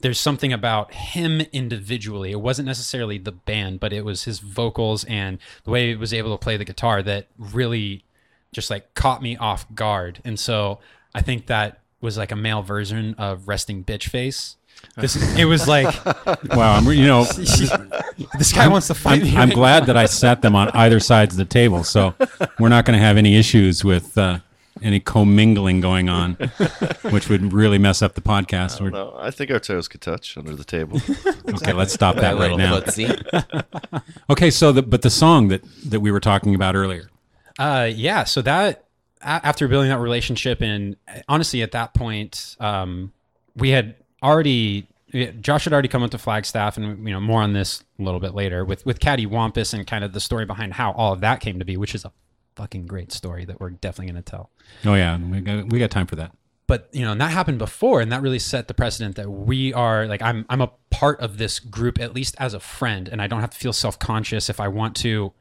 there's 0.00 0.20
something 0.20 0.52
about 0.52 0.92
him 0.92 1.40
individually. 1.52 2.32
It 2.32 2.40
wasn't 2.40 2.66
necessarily 2.66 3.18
the 3.18 3.32
band, 3.32 3.80
but 3.80 3.92
it 3.92 4.04
was 4.04 4.24
his 4.24 4.38
vocals 4.38 5.04
and 5.04 5.38
the 5.64 5.70
way 5.70 5.88
he 5.88 5.96
was 5.96 6.12
able 6.12 6.36
to 6.36 6.42
play 6.42 6.56
the 6.56 6.64
guitar 6.64 7.02
that 7.02 7.28
really 7.38 8.03
just 8.54 8.70
like 8.70 8.94
caught 8.94 9.20
me 9.22 9.36
off 9.36 9.66
guard. 9.74 10.20
And 10.24 10.38
so 10.40 10.78
I 11.14 11.20
think 11.20 11.46
that 11.46 11.80
was 12.00 12.16
like 12.16 12.32
a 12.32 12.36
male 12.36 12.62
version 12.62 13.14
of 13.18 13.46
resting 13.48 13.84
bitch 13.84 14.08
face. 14.08 14.56
This 14.96 15.16
it 15.38 15.44
was 15.46 15.66
like 15.68 15.86
Wow, 16.54 16.74
I'm, 16.76 16.86
you 16.92 17.06
know, 17.06 17.24
this 18.38 18.52
guy 18.52 18.68
wants 18.68 18.86
to 18.88 18.94
fight 18.94 19.22
I'm. 19.24 19.36
I'm 19.36 19.50
glad 19.50 19.86
that 19.86 19.96
I 19.96 20.06
sat 20.06 20.42
them 20.42 20.54
on 20.56 20.68
either 20.70 21.00
sides 21.00 21.34
of 21.34 21.38
the 21.38 21.44
table, 21.44 21.84
so 21.84 22.14
we're 22.58 22.68
not 22.68 22.84
going 22.84 22.98
to 22.98 23.04
have 23.04 23.16
any 23.16 23.36
issues 23.36 23.82
with 23.84 24.16
uh, 24.18 24.40
any 24.82 25.00
commingling 25.00 25.80
going 25.80 26.08
on, 26.10 26.34
which 27.10 27.28
would 27.30 27.52
really 27.52 27.78
mess 27.78 28.02
up 28.02 28.14
the 28.14 28.20
podcast. 28.20 28.80
We're- 28.80 28.92
No, 28.92 29.14
I 29.18 29.30
think 29.30 29.50
our 29.50 29.60
toes 29.60 29.88
could 29.88 30.00
touch 30.02 30.36
under 30.36 30.54
the 30.54 30.64
table. 30.64 31.00
okay, 31.48 31.72
let's 31.72 31.94
stop 31.94 32.16
that 32.16 32.22
That 32.22 32.32
right 32.34 32.52
little 32.52 32.58
now. 32.58 32.80
footsie. 32.80 34.02
Okay, 34.30 34.50
so 34.50 34.72
the, 34.72 34.82
but 34.82 35.02
the 35.02 35.10
song 35.10 35.48
that 35.48 35.62
that 35.88 36.00
we 36.00 36.10
were 36.10 36.20
talking 36.20 36.54
about 36.54 36.74
earlier. 36.76 37.08
Uh, 37.58 37.90
yeah. 37.92 38.24
So 38.24 38.42
that 38.42 38.84
after 39.22 39.68
building 39.68 39.90
that 39.90 39.98
relationship, 40.00 40.60
and 40.60 40.96
honestly, 41.28 41.62
at 41.62 41.72
that 41.72 41.94
point, 41.94 42.56
um, 42.60 43.12
we 43.56 43.70
had 43.70 43.94
already 44.22 44.86
Josh 45.40 45.64
had 45.64 45.72
already 45.72 45.88
come 45.88 46.02
up 46.02 46.10
to 46.10 46.18
Flagstaff, 46.18 46.76
and 46.76 47.06
you 47.06 47.12
know 47.14 47.20
more 47.20 47.40
on 47.42 47.52
this 47.52 47.84
a 47.98 48.02
little 48.02 48.20
bit 48.20 48.34
later 48.34 48.64
with 48.64 48.84
with 48.84 48.98
Cattywampus 49.00 49.72
and 49.72 49.86
kind 49.86 50.02
of 50.04 50.12
the 50.12 50.20
story 50.20 50.44
behind 50.44 50.74
how 50.74 50.92
all 50.92 51.12
of 51.12 51.20
that 51.20 51.40
came 51.40 51.58
to 51.60 51.64
be, 51.64 51.76
which 51.76 51.94
is 51.94 52.04
a 52.04 52.12
fucking 52.56 52.86
great 52.86 53.12
story 53.12 53.44
that 53.44 53.60
we're 53.60 53.70
definitely 53.70 54.12
going 54.12 54.22
to 54.22 54.30
tell. 54.30 54.50
Oh 54.84 54.94
yeah, 54.94 55.16
we 55.18 55.40
got, 55.40 55.68
we 55.70 55.78
got 55.78 55.90
time 55.90 56.06
for 56.06 56.16
that. 56.16 56.32
but 56.66 56.88
you 56.92 57.04
know 57.04 57.12
and 57.12 57.20
that 57.20 57.30
happened 57.30 57.58
before 57.58 58.00
and 58.00 58.10
that 58.12 58.22
really 58.22 58.38
set 58.38 58.68
the 58.68 58.74
precedent 58.74 59.16
that 59.16 59.28
we 59.30 59.72
are 59.74 60.06
like 60.06 60.22
i'm 60.22 60.46
i'm 60.48 60.60
a 60.62 60.70
part 60.90 61.20
of 61.20 61.36
this 61.36 61.58
group 61.58 62.00
at 62.00 62.14
least 62.14 62.34
as 62.38 62.54
a 62.54 62.60
friend 62.60 63.08
and 63.08 63.20
i 63.20 63.26
don't 63.26 63.40
have 63.40 63.50
to 63.50 63.58
feel 63.58 63.72
self-conscious 63.72 64.48
if 64.48 64.58
i 64.60 64.66
want 64.68 64.96
to 64.96 65.32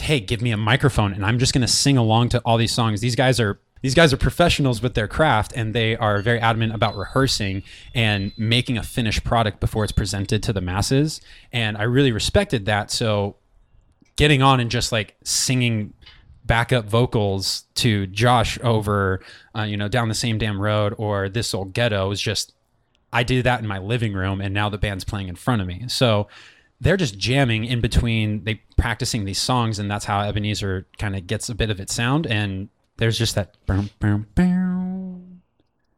hey 0.00 0.20
give 0.20 0.40
me 0.40 0.50
a 0.50 0.56
microphone 0.56 1.12
and 1.12 1.24
i'm 1.24 1.38
just 1.38 1.52
going 1.52 1.60
to 1.62 1.72
sing 1.72 1.96
along 1.96 2.28
to 2.30 2.38
all 2.40 2.56
these 2.56 2.72
songs. 2.72 3.00
These 3.00 3.16
guys 3.16 3.38
are 3.38 3.60
these 3.82 3.94
guys 3.94 4.12
are 4.12 4.16
professionals 4.16 4.80
with 4.80 4.94
their 4.94 5.08
craft 5.08 5.52
and 5.56 5.74
they 5.74 5.96
are 5.96 6.22
very 6.22 6.38
adamant 6.38 6.72
about 6.72 6.96
rehearsing 6.96 7.64
and 7.94 8.32
making 8.38 8.78
a 8.78 8.82
finished 8.82 9.24
product 9.24 9.58
before 9.58 9.82
it's 9.82 9.92
presented 9.92 10.42
to 10.44 10.52
the 10.52 10.60
masses. 10.60 11.20
And 11.52 11.76
i 11.76 11.82
really 11.82 12.12
respected 12.12 12.64
that. 12.66 12.92
So 12.92 13.36
getting 14.16 14.40
on 14.40 14.60
and 14.60 14.70
just 14.70 14.92
like 14.92 15.16
singing 15.24 15.94
backup 16.44 16.84
vocals 16.84 17.64
to 17.74 18.06
Josh 18.06 18.58
over, 18.62 19.20
uh, 19.56 19.62
you 19.62 19.76
know, 19.76 19.88
down 19.88 20.08
the 20.08 20.14
same 20.14 20.38
damn 20.38 20.60
road 20.60 20.94
or 20.96 21.28
this 21.28 21.52
old 21.52 21.72
ghetto 21.72 22.10
is 22.12 22.20
just, 22.20 22.52
I 23.12 23.24
did 23.24 23.44
that 23.44 23.60
in 23.60 23.66
my 23.66 23.78
living 23.78 24.12
room 24.12 24.40
and 24.40 24.54
now 24.54 24.68
the 24.68 24.78
band's 24.78 25.04
playing 25.04 25.28
in 25.28 25.34
front 25.34 25.60
of 25.60 25.66
me. 25.66 25.84
So 25.88 26.28
they're 26.82 26.96
just 26.96 27.16
jamming 27.16 27.64
in 27.64 27.80
between, 27.80 28.42
they 28.42 28.60
practicing 28.76 29.24
these 29.24 29.38
songs 29.38 29.78
and 29.78 29.88
that's 29.88 30.04
how 30.04 30.20
Ebinezer 30.20 30.84
kind 30.98 31.14
of 31.14 31.28
gets 31.28 31.48
a 31.48 31.54
bit 31.54 31.70
of 31.70 31.78
its 31.78 31.94
sound. 31.94 32.26
And 32.26 32.68
there's 32.96 33.16
just 33.16 33.36
that, 33.36 33.54
boom, 33.66 33.90
boom, 34.00 34.26
boom. 34.34 35.42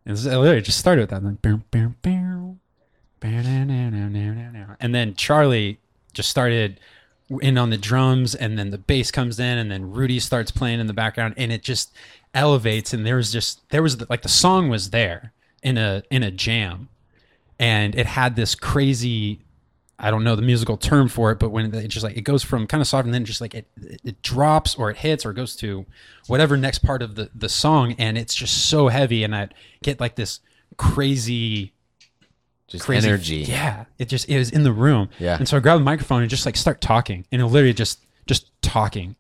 And 0.05 0.19
it 0.19 0.25
literally 0.25 0.61
just 0.61 0.79
started 0.79 1.01
with 1.01 1.11
that, 1.11 1.25
like, 1.25 1.41
boom, 1.41 1.65
boom, 1.71 1.97
boom. 2.03 2.61
And 4.79 4.95
then 4.95 5.15
Charlie 5.15 5.79
just 6.13 6.29
started 6.29 6.79
in 7.41 7.57
on 7.57 7.71
the 7.71 7.79
drums 7.79 8.35
and 8.35 8.59
then 8.59 8.69
the 8.71 8.77
bass 8.77 9.11
comes 9.11 9.41
in 9.41 9.57
and 9.57 9.71
then 9.71 9.91
Rudy 9.91 10.21
starts 10.21 10.51
playing 10.51 10.81
in 10.81 10.87
the 10.87 10.93
background 10.93 11.33
and 11.39 11.51
it 11.51 11.63
just 11.63 11.95
elevates 12.35 12.93
and 12.93 13.07
there 13.07 13.17
was 13.17 13.33
just 13.33 13.67
there 13.71 13.83
was 13.83 14.09
like 14.11 14.21
the 14.21 14.29
song 14.29 14.69
was 14.69 14.91
there 14.91 15.33
in 15.63 15.79
a 15.79 16.03
in 16.11 16.23
a 16.23 16.31
jam 16.31 16.91
and 17.59 17.95
it 17.95 18.05
had 18.05 18.37
this 18.37 18.55
crazy 18.55 19.41
I 20.07 20.11
don't 20.11 20.23
know 20.23 20.37
the 20.37 20.43
musical 20.43 20.77
term 20.77 21.09
for 21.09 21.31
it 21.33 21.39
but 21.39 21.51
when 21.51 21.75
it 21.75 21.89
just 21.89 22.05
like 22.05 22.17
it 22.17 22.23
goes 22.23 22.43
from 22.43 22.67
kind 22.67 22.81
of 22.81 22.87
soft 22.87 23.07
and 23.07 23.15
then 23.15 23.25
just 23.25 23.41
like 23.41 23.55
it 23.55 23.67
it, 23.81 24.01
it 24.05 24.23
drops 24.23 24.75
or 24.77 24.91
it 24.91 24.99
hits 24.99 25.25
or 25.25 25.31
it 25.31 25.35
goes 25.35 25.57
to 25.57 25.87
whatever 26.27 26.57
next 26.57 26.81
part 26.81 27.03
of 27.03 27.15
the 27.15 27.31
the 27.35 27.49
song 27.49 27.95
and 27.99 28.19
it's 28.19 28.35
just 28.35 28.69
so 28.69 28.89
heavy 28.89 29.25
and 29.25 29.35
I 29.35 29.49
get 29.83 30.01
like 30.01 30.15
this 30.17 30.41
crazy 30.77 31.73
Just 32.69 32.85
crazy 32.85 33.09
energy. 33.09 33.37
Yeah, 33.39 33.85
it 33.99 34.09
just 34.09 34.29
it 34.29 34.39
was 34.39 34.51
in 34.51 34.63
the 34.63 34.73
room. 34.73 35.09
Yeah. 35.19 35.37
and 35.37 35.49
so 35.49 35.57
I 35.57 35.61
grabbed 35.61 35.81
the 35.81 35.85
microphone 35.85 36.23
and 36.23 36.31
just 36.31 36.47
like 36.47 36.57
start 36.57 36.81
talking, 36.81 37.27
and 37.31 37.41
it 37.41 37.47
literally 37.47 37.75
just 37.75 38.05
just 38.27 38.51
talking, 38.63 39.17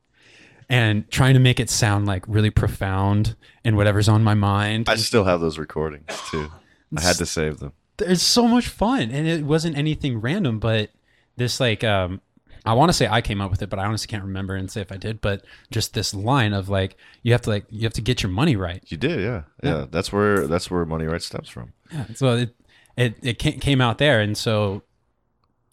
and 0.69 1.09
trying 1.11 1.35
to 1.35 1.41
make 1.41 1.61
it 1.61 1.71
sound 1.71 2.07
like 2.07 2.25
really 2.27 2.51
profound 2.51 3.37
and 3.65 3.77
whatever's 3.77 4.09
on 4.09 4.23
my 4.25 4.35
mind. 4.35 4.89
I 4.89 4.97
still 4.97 5.25
have 5.25 5.41
those 5.41 5.59
recordings 5.59 6.07
too. 6.31 6.51
I 6.97 7.01
had 7.03 7.17
to 7.17 7.27
save 7.27 7.59
them. 7.59 7.73
It's 7.99 8.23
so 8.23 8.47
much 8.49 8.69
fun, 8.69 9.11
and 9.11 9.27
it 9.27 9.45
wasn't 9.45 9.77
anything 9.77 10.21
random, 10.21 10.59
but 10.59 10.91
this 11.37 11.61
like 11.61 11.85
um. 11.85 12.21
I 12.67 12.73
want 12.73 12.89
to 12.89 12.95
say 12.95 13.07
I 13.07 13.21
came 13.21 13.43
up 13.43 13.51
with 13.51 13.61
it, 13.61 13.69
but 13.69 13.79
I 13.79 13.85
honestly 13.85 14.07
can't 14.07 14.23
remember 14.23 14.55
and 14.55 14.71
say 14.71 14.81
if 14.81 14.91
I 14.91 14.97
did. 14.97 15.21
But 15.21 15.45
just 15.71 15.93
this 15.93 16.15
line 16.15 16.55
of 16.55 16.71
like, 16.71 16.97
you 17.23 17.33
have 17.33 17.43
to 17.43 17.51
like, 17.51 17.67
you 17.69 17.83
have 17.83 17.93
to 17.93 18.01
get 18.01 18.23
your 18.23 18.33
money 18.33 18.57
right. 18.57 18.83
You 18.87 18.97
did, 18.97 19.21
yeah, 19.21 19.43
yeah. 19.63 19.85
That's 19.91 20.11
where 20.11 20.47
that's 20.47 20.71
where 20.71 20.87
money 20.87 21.05
right 21.05 21.21
stems 21.21 21.51
from. 21.51 21.75
Yeah. 21.93 22.07
So 22.15 22.37
it 22.37 22.57
it 22.97 23.17
it 23.23 23.35
came 23.61 23.83
out 23.83 23.99
there, 23.99 24.23
and 24.23 24.35
so 24.35 24.83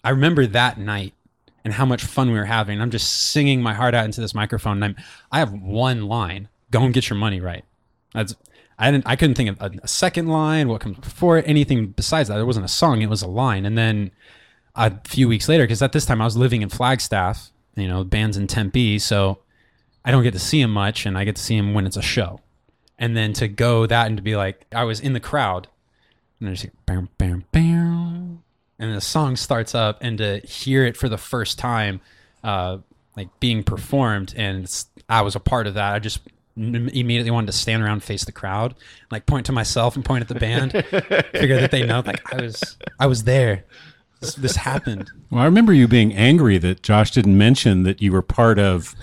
I 0.03 0.09
remember 0.09 0.45
that 0.47 0.77
night 0.79 1.13
and 1.63 1.73
how 1.73 1.85
much 1.85 2.03
fun 2.03 2.29
we 2.29 2.37
were 2.37 2.43
having. 2.43 2.81
I'm 2.81 2.91
just 2.91 3.31
singing 3.31 3.61
my 3.61 3.73
heart 3.73 3.93
out 3.93 4.03
into 4.03 4.19
this 4.19 4.33
microphone, 4.33 4.83
and 4.83 4.97
I'm 4.97 5.05
I 5.31 5.39
have 5.39 5.53
one 5.53 6.07
line: 6.07 6.49
"Go 6.71 6.81
and 6.81 6.93
get 6.93 7.09
your 7.09 7.17
money 7.17 7.39
right." 7.39 7.63
That's 8.13 8.35
I 8.79 8.91
didn't 8.91 9.05
I 9.07 9.15
couldn't 9.15 9.35
think 9.35 9.49
of 9.49 9.61
a, 9.61 9.71
a 9.83 9.87
second 9.87 10.27
line. 10.27 10.67
What 10.67 10.81
comes 10.81 10.97
before? 10.97 11.43
Anything 11.45 11.87
besides 11.87 12.29
that? 12.29 12.39
It 12.39 12.45
wasn't 12.45 12.65
a 12.65 12.69
song; 12.69 13.01
it 13.01 13.09
was 13.09 13.21
a 13.21 13.27
line. 13.27 13.65
And 13.65 13.77
then 13.77 14.11
a 14.75 14.93
few 15.05 15.27
weeks 15.27 15.47
later, 15.49 15.63
because 15.63 15.81
at 15.81 15.91
this 15.91 16.05
time 16.05 16.21
I 16.21 16.25
was 16.25 16.37
living 16.37 16.61
in 16.61 16.69
Flagstaff, 16.69 17.51
you 17.75 17.87
know, 17.87 18.03
band's 18.03 18.37
in 18.37 18.47
Tempe, 18.47 18.99
so 18.99 19.39
I 20.03 20.11
don't 20.11 20.23
get 20.23 20.33
to 20.33 20.39
see 20.39 20.61
him 20.61 20.71
much, 20.71 21.05
and 21.05 21.17
I 21.17 21.25
get 21.25 21.35
to 21.35 21.41
see 21.41 21.57
him 21.57 21.73
when 21.73 21.85
it's 21.85 21.97
a 21.97 22.01
show. 22.01 22.39
And 22.97 23.17
then 23.17 23.33
to 23.33 23.47
go 23.47 23.85
that 23.85 24.07
and 24.07 24.17
to 24.17 24.23
be 24.23 24.35
like, 24.35 24.65
I 24.71 24.83
was 24.83 24.99
in 24.99 25.13
the 25.13 25.19
crowd 25.19 25.67
and 26.41 26.47
I 26.47 26.49
there's 26.49 26.63
like 26.63 26.73
bam 26.85 27.09
bam 27.17 27.45
bam 27.51 28.43
and 28.79 28.95
the 28.95 29.01
song 29.01 29.35
starts 29.35 29.75
up 29.75 29.99
and 30.01 30.17
to 30.17 30.39
hear 30.39 30.85
it 30.85 30.97
for 30.97 31.07
the 31.07 31.17
first 31.17 31.59
time 31.59 32.01
uh 32.43 32.79
like 33.15 33.29
being 33.39 33.63
performed 33.63 34.33
and 34.35 34.67
i 35.07 35.21
was 35.21 35.35
a 35.35 35.39
part 35.39 35.67
of 35.67 35.75
that 35.75 35.93
i 35.93 35.99
just 35.99 36.19
immediately 36.57 37.31
wanted 37.31 37.47
to 37.47 37.53
stand 37.53 37.81
around 37.81 37.93
and 37.93 38.03
face 38.03 38.25
the 38.25 38.31
crowd 38.31 38.75
like 39.09 39.25
point 39.25 39.45
to 39.45 39.51
myself 39.51 39.95
and 39.95 40.03
point 40.03 40.21
at 40.21 40.27
the 40.27 40.35
band 40.35 40.71
figure 41.31 41.59
that 41.59 41.71
they 41.71 41.85
know 41.85 42.01
like 42.05 42.21
i 42.33 42.41
was 42.41 42.77
i 42.99 43.05
was 43.07 43.23
there 43.23 43.63
this, 44.19 44.35
this 44.35 44.55
happened 44.57 45.09
Well, 45.31 45.41
I 45.41 45.45
remember 45.45 45.73
you 45.73 45.87
being 45.87 46.13
angry 46.13 46.57
that 46.59 46.83
Josh 46.83 47.09
didn't 47.11 47.37
mention 47.37 47.83
that 47.83 48.01
you 48.03 48.11
were 48.11 48.21
part 48.21 48.59
of 48.59 48.93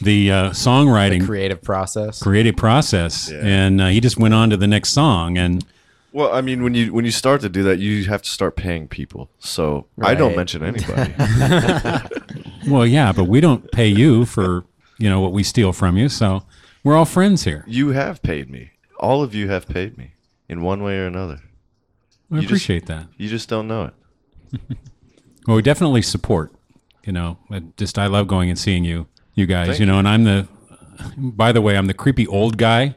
the 0.00 0.30
uh, 0.30 0.50
songwriting 0.50 1.26
Creative 1.26 1.60
process. 1.60 2.22
creative 2.22 2.54
process, 2.54 3.28
Yeah. 3.28 3.40
and 3.42 3.80
uh, 3.80 3.88
he 3.88 4.00
just 4.00 4.16
went 4.18 4.34
on 4.34 4.50
to 4.50 4.56
the 4.56 4.68
next 4.68 4.90
song. 4.90 5.36
And 5.36 5.64
Well, 6.12 6.32
I 6.32 6.42
mean, 6.42 6.62
when 6.62 6.74
you 6.74 6.92
when 6.94 7.04
you 7.04 7.10
start 7.10 7.40
to 7.40 7.48
do 7.48 7.64
that, 7.64 7.80
you 7.80 8.04
have 8.04 8.22
to 8.22 8.30
start 8.30 8.54
paying 8.54 8.86
people. 8.86 9.28
So 9.40 9.86
I 10.00 10.14
don't 10.14 10.36
mention 10.36 10.62
anybody. 10.62 11.12
well, 12.68 12.86
yeah, 12.86 13.10
but 13.12 13.24
we 13.24 13.40
don't 13.40 13.70
pay 13.72 13.88
you 13.88 14.24
for 14.26 14.64
you 14.98 15.08
know 15.10 15.20
what 15.20 15.32
we 15.32 15.42
steal 15.42 15.72
from 15.72 15.96
you, 15.96 16.08
so 16.08 16.44
we're 16.88 16.96
all 16.96 17.04
friends 17.04 17.44
here. 17.44 17.64
you 17.66 17.90
have 17.90 18.22
paid 18.22 18.48
me. 18.50 18.70
All 18.98 19.22
of 19.22 19.34
you 19.34 19.48
have 19.48 19.68
paid 19.68 19.96
me 19.98 20.12
in 20.48 20.62
one 20.62 20.82
way 20.82 20.96
or 20.98 21.06
another. 21.06 21.40
I 22.30 22.36
You 22.36 22.40
just- 22.40 22.46
appreciate 22.46 22.86
that. 22.86 23.08
You 23.18 23.28
just 23.28 23.48
don't 23.48 23.68
know 23.68 23.90
it. 23.90 24.60
Well, 25.46 25.56
we 25.56 25.62
definitely 25.62 26.02
support. 26.02 26.52
You 27.06 27.12
know, 27.12 27.38
I 27.50 27.60
just 27.78 27.98
I 27.98 28.06
love 28.06 28.26
going 28.28 28.50
and 28.50 28.58
seeing 28.58 28.84
you, 28.84 29.06
you 29.34 29.46
guys. 29.46 29.68
Thank 29.68 29.80
you 29.80 29.86
know, 29.86 29.98
and 29.98 30.06
I'm 30.06 30.24
the. 30.24 30.46
By 31.16 31.52
the 31.52 31.62
way, 31.62 31.78
I'm 31.78 31.86
the 31.86 31.94
creepy 31.94 32.26
old 32.26 32.58
guy 32.58 32.96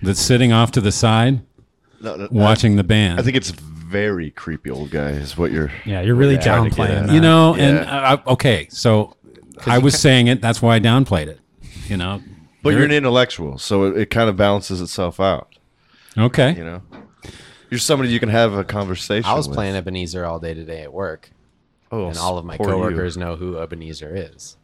that's 0.00 0.18
sitting 0.20 0.52
off 0.54 0.70
to 0.72 0.80
the 0.80 0.90
side 0.92 1.42
No, 2.00 2.16
no, 2.16 2.28
watching 2.30 2.76
the 2.76 2.84
band. 2.84 3.20
I 3.20 3.22
think 3.22 3.36
it's 3.36 3.50
very 3.50 4.30
creepy, 4.30 4.70
old 4.70 4.90
guy. 4.90 5.10
Is 5.10 5.36
what 5.36 5.52
you're. 5.52 5.70
yeah 5.84 6.00
you're 6.00 6.14
really 6.14 6.38
trying 6.38 6.64
to 6.70 6.74
get 6.74 6.78
downplaying 6.88 7.12
you 7.12 7.20
know, 7.20 7.54
and 7.56 7.76
Yeah. 7.84 8.12
uh, 8.26 8.32
okay, 8.32 8.68
so 8.70 9.14
I 9.66 9.76
was 9.76 9.98
saying 10.00 10.28
it. 10.28 10.40
That's 10.40 10.62
why 10.62 10.76
I 10.76 10.80
downplayed 10.80 11.26
it. 11.26 11.40
You 11.88 11.98
know. 11.98 12.22
But 12.66 12.74
you're 12.74 12.84
an 12.84 12.90
intellectual, 12.92 13.58
so 13.58 13.84
it, 13.84 13.96
it 13.98 14.10
kind 14.10 14.28
of 14.28 14.36
balances 14.36 14.80
itself 14.80 15.18
out. 15.20 15.54
okay. 16.16 16.54
You 16.56 16.64
know, 16.64 16.82
you're 17.70 17.78
somebody 17.80 18.10
you 18.10 18.20
can 18.20 18.28
have 18.28 18.52
a 18.54 18.64
conversation. 18.64 19.28
I 19.28 19.34
was 19.34 19.48
with. 19.48 19.56
playing 19.56 19.82
Ebinezer 19.82 20.26
all 20.28 20.38
day 20.38 20.54
today 20.54 20.82
at 20.82 20.92
work, 20.92 21.30
oh, 21.90 22.08
and 22.08 22.18
all 22.18 22.38
of 22.38 22.44
my 22.44 22.56
poor 22.56 22.68
you. 22.68 22.72
coworkers 22.74 23.16
know 23.16 23.36
who 23.36 23.54
Ebinezer 23.54 24.34
is. 24.34 24.56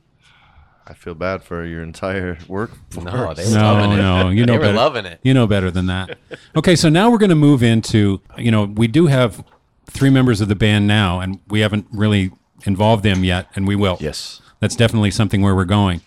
I 0.84 0.94
feel 0.94 1.14
bad 1.14 1.44
for 1.44 1.64
your 1.64 1.82
entire 1.82 2.38
work. 2.48 2.72
No, 2.96 3.32
they 3.34 3.44
were 3.44 3.50
No, 3.54 3.72
loving 3.74 3.92
it. 3.92 3.96
no, 4.02 4.28
you 4.30 4.44
know 4.46 4.52
they 4.54 4.58
were 4.58 4.64
better. 4.64 4.76
loving 4.76 5.06
it. 5.06 5.20
You 5.22 5.32
know 5.32 5.46
better 5.46 5.70
than 5.70 5.86
that. 5.86 6.18
Okay, 6.56 6.74
so 6.74 6.88
now 6.88 7.08
we're 7.10 7.18
going 7.18 7.30
to 7.30 7.36
move 7.36 7.62
into, 7.62 8.20
you 8.36 8.50
know, 8.50 8.64
we 8.64 8.88
do 8.88 9.06
have 9.06 9.44
three 9.86 10.10
members 10.10 10.40
of 10.40 10.48
the 10.48 10.56
band 10.56 10.88
now, 10.88 11.20
and 11.20 11.38
we 11.48 11.60
haven't 11.60 11.86
really 11.92 12.32
involved 12.66 13.04
them 13.04 13.22
yet, 13.22 13.46
and 13.54 13.66
we 13.66 13.76
will. 13.76 13.96
Yes. 14.00 14.42
That's 14.58 14.74
definitely 14.74 15.12
something 15.12 15.40
where 15.40 15.54
we're 15.54 15.64
going. 15.64 16.00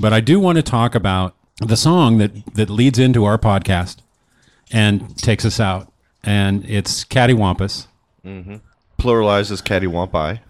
But 0.00 0.12
I 0.12 0.20
do 0.20 0.40
want 0.40 0.56
to 0.56 0.62
talk 0.62 0.94
about 0.94 1.34
the 1.58 1.76
song 1.76 2.18
that, 2.18 2.32
that 2.54 2.70
leads 2.70 2.98
into 2.98 3.24
our 3.24 3.38
podcast 3.38 3.98
and 4.70 5.16
takes 5.18 5.44
us 5.44 5.60
out, 5.60 5.92
and 6.24 6.64
it's 6.68 7.04
Cattywampus. 7.04 7.86
Pluralizes 8.98 9.62
cattywampi. 9.62 10.40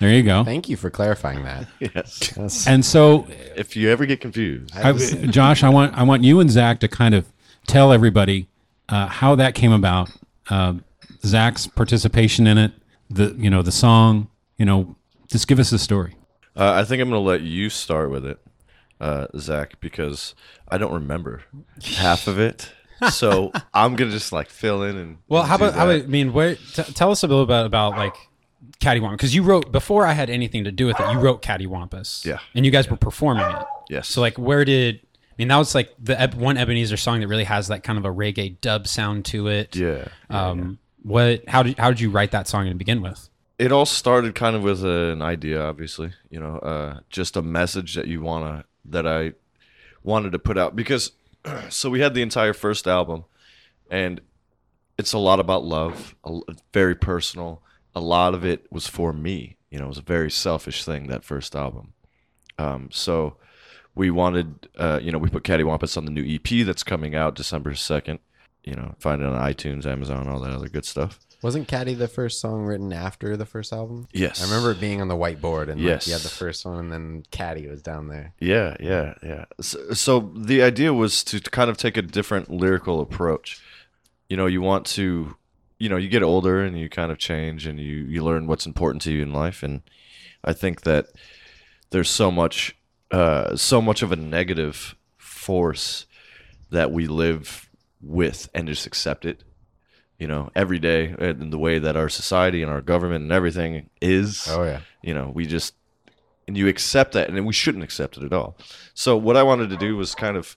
There 0.00 0.10
you 0.12 0.22
go. 0.22 0.44
Thank 0.44 0.68
you 0.68 0.76
for 0.76 0.90
clarifying 0.90 1.44
that. 1.44 1.66
Yes. 1.80 2.32
That's, 2.36 2.66
And 2.66 2.84
so 2.84 3.26
if 3.56 3.76
you 3.76 3.90
ever 3.90 4.06
get 4.06 4.20
confused, 4.20 4.74
I, 4.76 4.92
Josh, 4.92 5.62
I 5.62 5.68
want 5.68 5.96
I 5.96 6.02
want 6.02 6.24
you 6.24 6.40
and 6.40 6.50
Zac 6.50 6.80
to 6.80 6.88
kind 6.88 7.14
of 7.14 7.26
tell 7.66 7.92
everybody 7.92 8.48
uh, 8.88 9.06
how 9.06 9.34
that 9.36 9.54
came 9.54 9.72
about. 9.72 10.10
Uh, 10.50 10.74
Zac's 11.24 11.66
participation 11.66 12.46
in 12.46 12.58
it, 12.58 12.72
the 13.08 13.34
you 13.38 13.48
know 13.48 13.62
the 13.62 13.72
song, 13.72 14.28
you 14.58 14.66
know, 14.66 14.96
just 15.28 15.46
give 15.46 15.58
us 15.58 15.70
the 15.70 15.78
story. 15.78 16.16
Uh, 16.56 16.72
I 16.72 16.84
think 16.84 17.00
I'm 17.02 17.08
going 17.10 17.20
to 17.22 17.26
let 17.28 17.40
you 17.42 17.68
start 17.70 18.10
with 18.10 18.24
it, 18.24 18.38
uh, 19.00 19.26
Zac, 19.38 19.80
because 19.80 20.34
I 20.68 20.78
don't 20.78 20.92
remember 20.92 21.42
half 21.96 22.26
of 22.26 22.38
it. 22.38 22.72
So 23.10 23.52
I'm 23.74 23.96
gonna 23.96 24.12
just 24.12 24.32
like 24.32 24.48
fill 24.48 24.82
in 24.84 24.96
and 24.96 25.18
Well, 25.28 25.42
and 25.42 25.48
how 25.50 25.56
about, 25.56 25.74
how 25.74 25.90
about 25.90 26.04
I 26.04 26.06
mean, 26.06 26.32
where, 26.32 26.54
t- 26.54 26.82
tell 26.94 27.10
us 27.10 27.22
a 27.22 27.26
little 27.26 27.44
bit 27.44 27.66
about 27.66 27.98
like 27.98 28.14
Cattywampus 28.80 29.10
because 29.12 29.34
you 29.34 29.42
wrote 29.42 29.72
before 29.72 30.06
I 30.06 30.12
had 30.12 30.30
anything 30.30 30.64
to 30.64 30.72
do 30.72 30.86
with 30.86 30.98
it. 31.00 31.10
You 31.12 31.18
wrote 31.18 31.42
Cattywampus, 31.42 32.24
Yeah. 32.24 32.38
and 32.54 32.64
you 32.64 32.70
guys 32.70 32.88
were 32.88 32.96
performing 32.96 33.44
it. 33.44 33.62
Yes. 33.90 34.08
So 34.08 34.20
like, 34.22 34.38
where 34.38 34.64
did 34.64 35.00
I 35.04 35.34
mean 35.36 35.48
that 35.48 35.56
was 35.58 35.74
like 35.74 35.90
the 35.98 36.18
Eb- 36.18 36.34
one 36.34 36.56
Ebinezer 36.56 36.98
song 36.98 37.20
that 37.20 37.26
really 37.28 37.44
has 37.44 37.68
that 37.68 37.82
kind 37.82 37.98
of 37.98 38.04
a 38.06 38.10
reggae 38.10 38.58
dub 38.60 38.86
sound 38.86 39.24
to 39.26 39.48
it. 39.48 39.74
Yeah. 39.76 40.06
Um, 40.30 40.78
what? 41.02 41.46
How 41.48 41.62
did 41.64 41.76
how 41.76 41.90
did 41.90 42.00
you 42.00 42.10
write 42.10 42.30
that 42.30 42.46
song 42.48 42.66
to 42.68 42.74
begin 42.74 43.02
with? 43.02 43.28
It 43.58 43.70
all 43.70 43.86
started 43.86 44.34
kind 44.34 44.56
of 44.56 44.62
with 44.62 44.84
an 44.84 45.22
idea 45.22 45.62
obviously 45.62 46.12
you 46.30 46.40
know 46.40 46.58
uh, 46.58 47.00
just 47.10 47.36
a 47.36 47.42
message 47.42 47.94
that 47.94 48.06
you 48.06 48.20
want 48.20 48.44
to 48.44 48.64
that 48.84 49.06
i 49.06 49.32
wanted 50.02 50.32
to 50.32 50.38
put 50.38 50.58
out 50.58 50.76
because 50.76 51.12
so 51.68 51.90
we 51.90 52.00
had 52.00 52.14
the 52.14 52.22
entire 52.22 52.52
first 52.52 52.86
album 52.86 53.24
and 53.90 54.20
it's 54.98 55.12
a 55.12 55.18
lot 55.18 55.40
about 55.40 55.64
love 55.64 56.14
a, 56.24 56.40
very 56.72 56.94
personal. 56.94 57.62
A 57.96 58.00
lot 58.00 58.34
of 58.34 58.44
it 58.44 58.66
was 58.70 58.86
for 58.86 59.12
me 59.12 59.56
you 59.70 59.78
know 59.78 59.86
it 59.86 59.88
was 59.88 59.98
a 59.98 60.02
very 60.02 60.30
selfish 60.30 60.84
thing 60.84 61.08
that 61.08 61.24
first 61.24 61.56
album. 61.56 61.92
Um, 62.58 62.88
so 62.92 63.36
we 63.94 64.10
wanted 64.10 64.68
uh, 64.76 65.00
you 65.02 65.10
know 65.10 65.18
we 65.18 65.28
put 65.28 65.44
cattywampus 65.44 65.96
on 65.96 66.04
the 66.04 66.10
new 66.10 66.24
ep 66.34 66.66
that's 66.66 66.82
coming 66.82 67.14
out 67.14 67.34
december 67.34 67.72
2nd 67.72 68.18
you 68.64 68.74
know 68.74 68.94
find 68.98 69.22
it 69.22 69.26
on 69.26 69.52
itunes 69.52 69.86
amazon 69.86 70.28
all 70.28 70.40
that 70.40 70.52
other 70.52 70.68
good 70.68 70.84
stuff 70.84 71.20
wasn't 71.44 71.68
Caddy 71.68 71.94
the 71.94 72.08
first 72.08 72.40
song 72.40 72.64
written 72.64 72.92
after 72.92 73.36
the 73.36 73.46
first 73.46 73.72
album? 73.72 74.08
yes 74.12 74.40
I 74.42 74.46
remember 74.46 74.72
it 74.72 74.80
being 74.80 75.00
on 75.00 75.08
the 75.08 75.14
whiteboard, 75.16 75.68
and 75.68 75.80
Yes. 75.80 76.02
like, 76.02 76.06
you 76.08 76.12
had 76.14 76.22
the 76.22 76.28
first 76.30 76.64
one, 76.64 76.78
and 76.78 76.92
then 76.92 77.22
Caddy 77.30 77.68
was 77.68 77.82
down 77.82 78.08
there. 78.08 78.32
Yeah, 78.40 78.76
yeah, 78.80 79.14
yeah. 79.22 79.44
So, 79.60 79.92
so 79.92 80.32
the 80.34 80.62
idea 80.62 80.92
was 80.92 81.22
to 81.24 81.40
kind 81.40 81.70
of 81.70 81.76
take 81.76 81.96
a 81.96 82.02
different 82.02 82.50
lyrical 82.50 83.00
approach. 83.00 83.60
You 84.28 84.36
know, 84.36 84.46
you 84.46 84.62
want 84.62 84.86
to, 84.96 85.36
you 85.78 85.88
know, 85.88 85.96
you 85.98 86.08
get 86.08 86.22
older 86.22 86.62
and 86.64 86.78
you 86.78 86.88
kind 86.88 87.12
of 87.12 87.18
change 87.18 87.66
and 87.66 87.78
you 87.78 87.96
you 88.12 88.24
learn 88.24 88.46
what's 88.46 88.66
important 88.66 89.02
to 89.02 89.12
you 89.12 89.22
in 89.22 89.32
life. 89.32 89.62
And 89.62 89.82
I 90.42 90.52
think 90.54 90.80
that 90.82 91.06
there's 91.90 92.10
so 92.10 92.30
much, 92.30 92.74
uh, 93.10 93.54
so 93.54 93.80
much 93.82 94.02
of 94.02 94.10
a 94.12 94.16
negative 94.16 94.96
force 95.18 96.06
that 96.70 96.90
we 96.90 97.06
live 97.06 97.68
with 98.00 98.48
and 98.54 98.66
just 98.66 98.86
accept 98.86 99.24
it. 99.26 99.44
You 100.18 100.28
know, 100.28 100.50
every 100.54 100.78
day 100.78 101.14
and 101.18 101.52
the 101.52 101.58
way 101.58 101.78
that 101.80 101.96
our 101.96 102.08
society 102.08 102.62
and 102.62 102.70
our 102.70 102.80
government 102.80 103.24
and 103.24 103.32
everything 103.32 103.90
is 104.00 104.46
Oh 104.48 104.62
yeah, 104.62 104.80
you 105.02 105.12
know 105.12 105.30
we 105.34 105.44
just 105.46 105.74
and 106.46 106.56
you 106.56 106.68
accept 106.68 107.12
that 107.12 107.28
and 107.28 107.44
we 107.46 107.52
shouldn't 107.52 107.82
accept 107.82 108.16
it 108.16 108.22
at 108.22 108.32
all 108.32 108.56
so 108.94 109.16
what 109.16 109.36
i 109.36 109.42
wanted 109.42 109.70
to 109.70 109.76
do 109.76 109.96
was 109.96 110.14
kind 110.14 110.36
of 110.36 110.56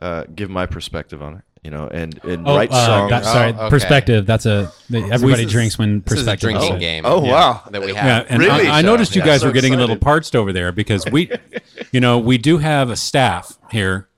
uh, 0.00 0.24
give 0.34 0.48
my 0.48 0.64
perspective 0.66 1.20
on 1.22 1.34
it 1.38 1.42
you 1.64 1.70
know 1.72 1.88
and 1.88 2.22
and 2.24 2.44
write 2.46 2.70
songs 2.70 3.10
that- 3.10 3.24
sorry, 3.24 3.52
Oh, 3.52 3.62
okay. 3.62 3.70
perspective. 3.70 4.26
That's 4.26 4.46
a 4.46 4.70
everybody 4.92 5.42
This 5.42 5.46
is- 5.46 5.52
drinks 5.52 5.78
when 5.78 6.00
this 6.02 6.12
is 6.12 6.22
a 6.22 6.36
perspective. 6.36 6.50
drinking 6.50 6.74
Oh. 6.74 6.78
game. 6.78 7.02
Oh, 7.04 7.18
wow. 7.20 7.62
that 7.72 7.82
we 7.82 7.92
Yeah, 7.92 8.02
have. 8.18 8.26
and 8.30 8.38
Really, 8.38 8.68
I, 8.68 8.76
I 8.76 8.80
Sean? 8.80 8.84
noticed 8.86 9.16
you 9.16 9.22
Yeah, 9.22 9.26
guys 9.26 9.40
so 9.40 9.48
were 9.48 9.52
getting 9.52 9.74
a 9.74 9.76
little 9.76 9.96
parched 9.96 10.36
over 10.36 10.52
there 10.52 10.70
because 10.70 11.04
we, 11.10 11.30
you 11.90 12.00
know, 12.00 12.16
we 12.18 12.38
do 12.38 12.58
have 12.58 12.90
a 12.90 12.96
staff 12.96 13.58
here 13.72 14.08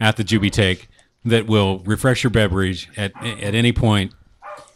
at 0.00 0.16
the 0.16 0.24
Jubie 0.24 0.50
Take 0.50 0.88
that 1.28 1.46
will 1.46 1.80
refresh 1.80 2.22
your 2.22 2.30
beverage 2.30 2.88
at 2.96 3.12
at 3.22 3.54
any 3.54 3.72
point. 3.72 4.12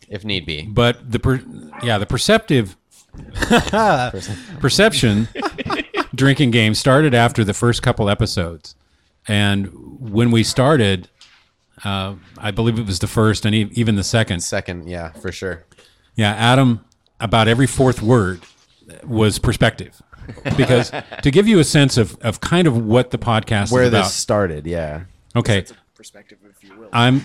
if 0.09 0.25
need 0.25 0.47
be. 0.47 0.63
But 0.63 1.11
the 1.11 1.19
per, 1.19 1.41
yeah, 1.83 1.99
the 1.99 2.07
perceptive 2.07 2.77
perception 4.61 5.29
drinking 6.15 6.51
game 6.51 6.75
started 6.75 7.15
after 7.15 7.45
the 7.45 7.55
first 7.55 7.83
couple 7.83 8.09
episodes, 8.09 8.75
and 9.27 9.71
when 9.99 10.31
we 10.31 10.43
started, 10.43 11.09
uh, 11.85 12.15
I 12.39 12.51
believe 12.51 12.79
it 12.79 12.87
was 12.87 12.99
the 12.99 13.07
first 13.07 13.45
and 13.45 13.55
even 13.55 13.97
the 13.97 14.05
second. 14.05 14.41
Second, 14.41 14.89
yeah, 14.89 15.13
for 15.13 15.33
sure. 15.33 15.65
Yeah, 16.15 16.33
Adam, 16.33 16.85
about 17.21 17.49
every 17.49 17.67
fourth 17.67 18.03
word 18.03 18.43
was 19.05 19.39
perspective. 19.39 20.01
Because 20.57 20.93
to 21.23 21.31
give 21.31 21.49
you 21.49 21.59
a 21.59 21.65
sense 21.65 21.97
of, 21.97 22.17
of 22.21 22.41
kind 22.41 22.67
of 22.69 22.77
what 22.77 23.11
the 23.11 23.19
podcast 23.19 23.73
Where 23.73 23.83
is 23.85 23.89
about. 23.89 24.05
this 24.05 24.15
started, 24.15 24.67
yeah. 24.67 25.05
okay, 25.35 25.65
Perspective, 26.03 26.39
if 26.51 26.69
you 26.69 26.77
will. 26.77 26.89
I'm 26.93 27.23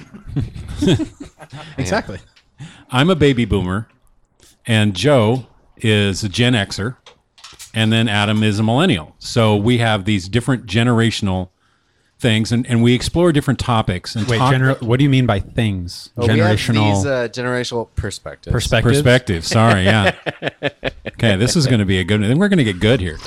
exactly. 1.80 2.20
I'm 2.92 3.10
a 3.10 3.16
baby 3.16 3.44
boomer, 3.44 3.88
and 4.68 4.96
Joe 4.96 5.48
is 5.78 6.24
a 6.24 6.30
Gen 6.30 6.54
Xer, 6.54 6.96
and 7.74 7.92
then 7.92 8.08
Adam 8.08 8.44
is 8.44 8.60
a 8.60 8.64
millennial. 8.64 9.16
So 9.18 9.56
we 9.56 9.80
have 9.80 10.06
these 10.06 10.30
different 10.30 10.68
generational 10.68 11.50
things, 12.20 12.52
and, 12.52 12.68
and 12.68 12.84
we 12.84 12.94
explore 12.94 13.32
different 13.32 13.60
topics 13.60 14.16
and 14.16 14.28
Wait, 14.28 14.38
talk 14.38 14.54
gener- 14.54 14.80
what 14.84 14.98
do 15.00 15.04
you 15.06 15.10
mean 15.10 15.26
by 15.26 15.40
things? 15.40 16.12
Well, 16.16 16.28
we 16.28 16.38
have 16.38 16.60
Generational 16.60 16.96
these 16.98 17.06
uh, 17.08 17.28
generational 17.30 17.88
perspectives. 17.96 18.54
perspective. 18.54 18.94
perspective. 18.94 19.44
Sorry, 19.44 19.86
yeah. 19.86 20.14
Okay, 21.14 21.36
this 21.36 21.56
is 21.56 21.66
going 21.66 21.80
to 21.80 21.86
be 21.86 21.98
a 21.98 22.04
good. 22.04 22.22
Then 22.22 22.38
we're 22.38 22.48
going 22.48 22.60
to 22.60 22.64
get 22.64 22.80
good 22.80 23.00
here. 23.00 23.18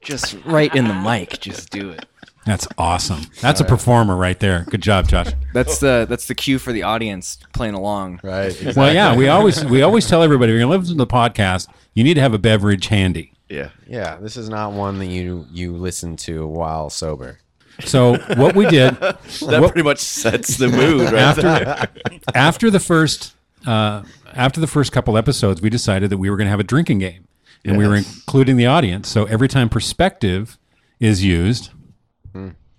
Just 0.00 0.34
right 0.44 0.74
in 0.74 0.88
the 0.88 0.94
mic. 0.94 1.38
Just 1.38 1.70
do 1.70 1.90
it. 1.90 2.04
That's 2.44 2.66
awesome. 2.76 3.22
That's 3.40 3.60
a 3.60 3.64
performer 3.64 4.16
right 4.16 4.38
there. 4.40 4.64
Good 4.68 4.82
job, 4.82 5.06
Josh. 5.08 5.28
That's 5.52 5.78
the 5.78 6.06
that's 6.08 6.26
the 6.26 6.34
cue 6.34 6.58
for 6.58 6.72
the 6.72 6.82
audience 6.82 7.38
playing 7.52 7.74
along. 7.74 8.20
Right. 8.22 8.46
Exactly. 8.46 8.72
Well, 8.80 8.92
yeah, 8.94 9.16
we 9.16 9.28
always 9.28 9.64
we 9.64 9.82
always 9.82 10.08
tell 10.08 10.22
everybody 10.22 10.52
if 10.52 10.54
you're 10.58 10.66
going 10.66 10.72
to 10.72 10.78
listen 10.80 10.96
to 10.98 11.04
the 11.04 11.06
podcast, 11.12 11.68
you 11.94 12.02
need 12.02 12.14
to 12.14 12.20
have 12.20 12.34
a 12.34 12.38
beverage 12.38 12.88
handy. 12.88 13.32
yeah 13.48 13.68
Yeah, 13.86 14.16
this 14.16 14.36
is 14.36 14.48
not 14.48 14.72
one 14.72 14.98
that 14.98 15.06
you 15.06 15.46
you 15.52 15.72
listen 15.76 16.16
to 16.16 16.46
while 16.46 16.90
sober. 16.90 17.38
So 17.84 18.16
what 18.36 18.54
we 18.56 18.66
did 18.66 18.94
that 19.00 19.18
what- 19.40 19.72
pretty 19.72 19.82
much 19.84 19.98
sets 20.00 20.56
the 20.56 20.68
mood 20.68 21.12
right 21.12 21.36
there. 21.36 21.68
after 21.68 21.88
after 22.34 22.70
the 22.70 22.80
first 22.80 23.34
uh, 23.66 24.02
after 24.34 24.60
the 24.60 24.66
first 24.66 24.90
couple 24.90 25.16
episodes, 25.16 25.62
we 25.62 25.70
decided 25.70 26.10
that 26.10 26.18
we 26.18 26.28
were 26.28 26.36
going 26.36 26.46
to 26.46 26.50
have 26.50 26.58
a 26.60 26.64
drinking 26.64 26.98
game, 26.98 27.28
and 27.64 27.78
we 27.78 27.86
were 27.86 27.94
including 27.94 28.56
the 28.56 28.66
audience. 28.66 29.08
So 29.08 29.26
every 29.26 29.46
time 29.46 29.68
perspective 29.68 30.58
is 30.98 31.22
used, 31.24 31.70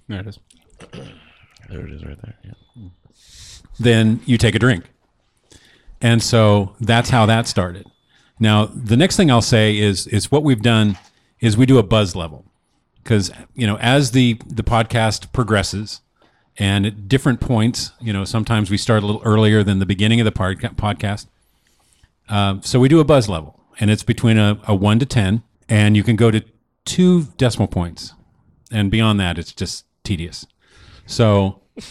There 0.08 0.20
it 0.20 0.28
is. 0.28 0.40
there 1.70 1.86
it 1.86 1.92
is 1.94 2.04
right 2.06 2.18
there 2.22 2.36
yeah. 2.44 2.90
then 3.80 4.20
you 4.26 4.38
take 4.38 4.56
a 4.56 4.60
drink. 4.60 4.86
And 6.02 6.22
so 6.22 6.76
that's 6.82 7.10
how 7.10 7.26
that 7.28 7.48
started. 7.48 7.86
Now, 8.40 8.66
the 8.66 8.98
next 8.98 9.16
thing 9.16 9.32
I'll 9.32 9.42
say 9.42 9.78
is 9.78 10.06
is 10.08 10.32
what 10.32 10.44
we've 10.44 10.62
done 10.62 10.98
is 11.40 11.56
we 11.56 11.66
do 11.66 11.78
a 11.78 11.84
buzz 11.84 12.16
level. 12.16 12.46
Cuz 13.06 13.32
you 13.56 13.66
know, 13.66 13.78
as 13.78 14.12
the 14.12 14.40
the 14.46 14.64
podcast 14.64 15.32
progresses 15.32 16.02
and 16.58 16.86
at 16.86 17.08
different 17.08 17.40
points, 17.40 17.94
you 18.02 18.12
know, 18.12 18.26
sometimes 18.26 18.70
we 18.70 18.78
start 18.78 19.02
a 19.02 19.06
little 19.06 19.22
earlier 19.24 19.64
than 19.64 19.80
the 19.80 19.86
beginning 19.86 20.20
of 20.20 20.26
the 20.26 20.32
pod- 20.32 20.60
podcast. 20.76 21.28
Um, 22.30 22.62
so 22.62 22.80
we 22.80 22.90
do 22.90 23.00
a 23.00 23.04
buzz 23.06 23.28
level, 23.28 23.60
and 23.80 23.90
it's 23.90 24.04
between 24.04 24.38
a, 24.38 24.60
a 24.68 24.76
1 24.76 25.00
to 25.00 25.06
10, 25.06 25.44
and 25.68 25.98
you 25.98 26.04
can 26.04 26.16
go 26.16 26.32
to 26.32 26.42
two 26.86 27.24
decimal 27.38 27.68
points. 27.68 28.14
And 28.72 28.90
beyond 28.90 29.20
that, 29.20 29.38
it's 29.38 29.52
just 29.52 29.86
tedious. 30.04 30.46
So 31.06 31.60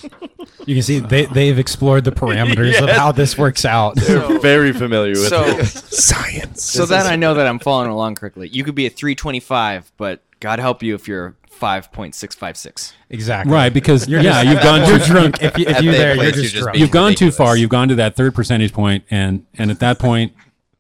You 0.67 0.75
can 0.77 0.83
see 0.83 1.01
they 1.01 1.27
they've 1.27 1.59
explored 1.59 2.05
the 2.05 2.13
parameters 2.13 2.81
of 2.81 2.89
how 2.97 3.11
this 3.13 3.37
works 3.37 3.65
out. 3.65 3.97
They're 3.97 4.39
very 4.39 4.73
familiar 4.73 5.11
with 5.13 5.29
So, 5.29 5.43
it. 5.45 5.65
Science. 5.67 6.63
so 6.63 6.87
that 6.87 7.07
I 7.07 7.17
know 7.17 7.35
that 7.35 7.47
I'm 7.47 7.59
following 7.59 7.91
along 7.91 8.15
correctly. 8.15 8.49
You 8.49 8.63
could 8.65 8.75
be 8.77 8.87
a 8.87 8.91
325, 8.91 9.93
but 9.97 10.23
God 10.41 10.61
help 10.61 10.83
you 10.83 10.95
if 10.95 11.09
you're 11.09 11.35
5.656. 11.61 12.93
exactly. 13.11 13.53
right, 13.53 13.73
because 13.73 14.09
yeah, 14.09 14.43
you've 14.43 14.63
gone 14.63 14.89
You're 14.89 14.99
too 14.99 15.05
drunk. 15.07 15.43
If, 15.43 15.59
you, 15.59 15.67
if 15.67 15.77
At 15.77 15.85
you're 15.85 15.93
that 15.93 15.99
there, 15.99 16.15
place, 16.15 16.27
you're 16.27 16.35
you're 16.37 16.43
just 16.43 16.53
just 16.55 16.63
drunk. 16.63 16.73
being- 16.75 16.81
you've 16.83 16.91
gone 16.91 17.11
too 17.15 17.27
ridiculous. 17.27 17.37
far. 17.37 17.57
You've 17.57 17.71
gone 17.71 17.89
to 17.89 17.95
that 17.97 18.17
third 18.17 18.35
percentage 18.35 18.73
point, 18.73 19.05
and 19.11 19.47
and 19.59 19.71
at 19.71 19.81
that 19.81 19.99
point, 19.99 20.33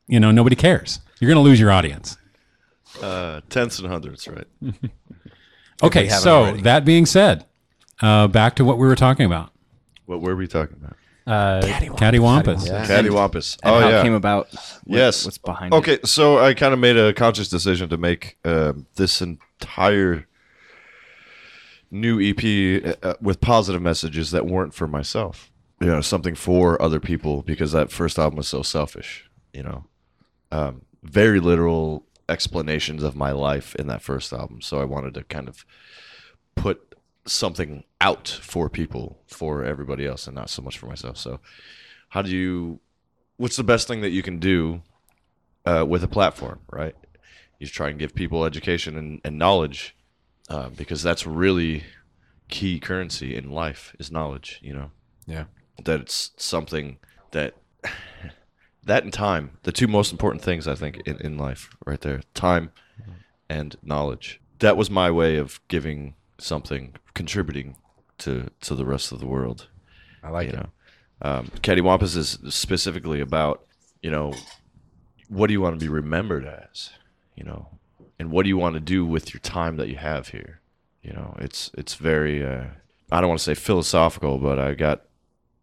you 0.07 0.21
know 0.21 0.31
nobody 0.31 0.57
cares. 0.57 1.01
You're 1.21 1.29
going 1.33 1.42
to 1.45 1.49
lose 1.49 1.61
your 1.61 1.71
audience. 1.71 2.16
Uh, 3.01 3.40
tenths 3.49 3.79
and 3.79 3.88
hundredths, 3.88 4.27
right? 4.29 4.47
Okay, 5.83 6.09
so 6.09 6.42
already. 6.45 6.62
that 6.62 6.85
being 6.85 7.07
said, 7.07 7.45
uh, 8.01 8.29
back 8.29 8.57
to 8.57 8.64
what 8.64 8.79
we 8.79 8.87
were 8.87 8.97
talking 8.97 9.27
about. 9.27 9.51
What 10.07 10.21
were 10.21 10.37
we 10.37 10.47
talking 10.47 10.77
about? 10.83 10.97
Uh, 11.25 11.61
Cattywampus. 11.64 12.66
Yeah. 12.66 12.85
Cattywampus. 12.85 13.57
And 13.62 13.75
Oh 13.75 13.81
how 13.81 13.88
yeah. 13.88 14.01
it 14.01 14.03
came 14.03 14.14
about. 14.14 14.49
what- 14.53 14.81
yes. 14.87 15.25
What's 15.25 15.38
behind 15.38 15.73
it. 15.73 15.77
Okay, 15.77 15.99
so 16.05 16.38
I 16.38 16.53
kind 16.55 16.75
of 16.75 16.81
made 16.81 16.97
a 16.97 17.12
conscious 17.12 17.49
decision 17.49 17.88
to 17.90 17.97
make 17.97 18.38
um 18.45 18.87
this 18.97 19.23
entire 19.23 20.27
new 21.90 22.21
EP 22.21 22.97
uh, 23.03 23.14
with 23.21 23.40
positive 23.40 23.83
messages 23.83 24.31
that 24.31 24.47
weren't 24.47 24.75
for 24.75 24.87
myself. 24.88 25.51
You 25.81 25.88
know, 25.88 26.01
something 26.01 26.35
for 26.35 26.81
other 26.81 27.01
people 27.01 27.42
because 27.42 27.73
that 27.73 27.90
first 27.90 28.18
album 28.18 28.37
was 28.37 28.49
so 28.49 28.62
selfish. 28.62 29.29
You 29.53 29.62
know, 29.64 29.85
um, 30.51 30.83
very 31.03 31.40
literal 31.40 32.07
explanations 32.33 33.03
of 33.03 33.14
my 33.16 33.33
life 33.33 33.68
in 33.77 33.87
that 33.88 34.03
first 34.03 34.33
album. 34.33 34.61
So 34.61 34.81
I 34.81 34.85
wanted 34.95 35.14
to 35.14 35.23
kind 35.25 35.49
of 35.49 35.64
put 36.55 36.79
something 37.27 37.85
out 38.01 38.27
for 38.29 38.68
people, 38.68 39.07
for 39.27 39.64
everybody 39.64 40.05
else, 40.07 40.27
and 40.27 40.35
not 40.35 40.51
so 40.51 40.62
much 40.62 40.77
for 40.79 40.87
myself. 40.87 41.16
So, 41.18 41.40
how 42.09 42.23
do 42.23 42.31
you? 42.31 42.81
What's 43.37 43.57
the 43.57 43.64
best 43.64 43.88
thing 43.88 44.01
that 44.03 44.11
you 44.11 44.23
can 44.23 44.38
do 44.38 44.83
uh, 45.64 45.85
with 45.88 46.03
a 46.05 46.09
platform, 46.09 46.59
right? 46.71 46.95
You 47.59 47.66
try 47.68 47.88
and 47.90 47.99
give 47.99 48.14
people 48.14 48.45
education 48.45 48.97
and, 48.97 49.21
and 49.25 49.38
knowledge 49.38 49.95
uh, 50.49 50.68
because 50.71 51.03
that's 51.03 51.27
really 51.27 51.85
key 52.49 52.79
currency 52.81 53.37
in 53.37 53.51
life 53.51 53.95
is 53.99 54.11
knowledge. 54.11 54.59
You 54.62 54.75
know 54.75 54.90
Yeah. 55.27 55.45
that 55.85 56.01
it's 56.01 56.33
something 56.37 56.99
that 57.31 57.55
that 58.85 59.05
and 59.05 59.12
time, 59.12 59.59
the 59.62 59.73
two 59.73 59.87
most 59.87 60.12
important 60.12 60.42
things 60.42 60.66
I 60.66 60.75
think 60.75 61.01
in, 61.07 61.16
in 61.18 61.38
life, 61.38 61.71
right 61.87 62.01
there, 62.01 62.23
time 62.35 62.73
and 63.49 63.77
knowledge. 63.83 64.40
That 64.59 64.77
was 64.77 64.90
my 64.90 65.11
way 65.11 65.37
of 65.37 65.61
giving 65.68 66.14
something, 66.38 66.95
contributing 67.14 67.77
to 68.18 68.51
to 68.61 68.75
the 68.75 68.85
rest 68.85 69.12
of 69.12 69.21
the 69.21 69.27
world 69.27 69.68
I 70.23 70.31
like 70.31 70.47
you 70.49 70.53
it. 70.53 70.57
know. 70.57 70.68
Um, 71.23 71.47
Cattywampus 71.62 72.16
is 72.16 72.38
specifically 72.49 73.21
about, 73.21 73.64
you 74.03 74.11
know, 74.11 74.35
what 75.29 75.47
do 75.47 75.53
you 75.53 75.61
want 75.61 75.79
to 75.79 75.85
be 75.85 75.88
remembered 75.88 76.45
as, 76.45 76.90
you 77.37 77.45
know, 77.45 77.68
and 78.18 78.31
what 78.31 78.42
do 78.42 78.49
you 78.49 78.57
want 78.57 78.75
to 78.75 78.81
do 78.81 79.07
with 79.07 79.33
your 79.33 79.40
time 79.40 79.77
that 79.77 79.88
you 79.88 79.97
have 79.97 80.29
here, 80.29 80.61
you 81.03 81.12
know. 81.12 81.37
It's 81.38 81.71
it's 81.79 81.95
very, 81.95 82.45
uh, 82.45 82.66
I 83.11 83.21
don't 83.21 83.29
want 83.29 83.40
to 83.40 83.45
say 83.45 83.55
philosophical, 83.55 84.38
but 84.38 84.59
I 84.59 84.75
got, 84.75 85.03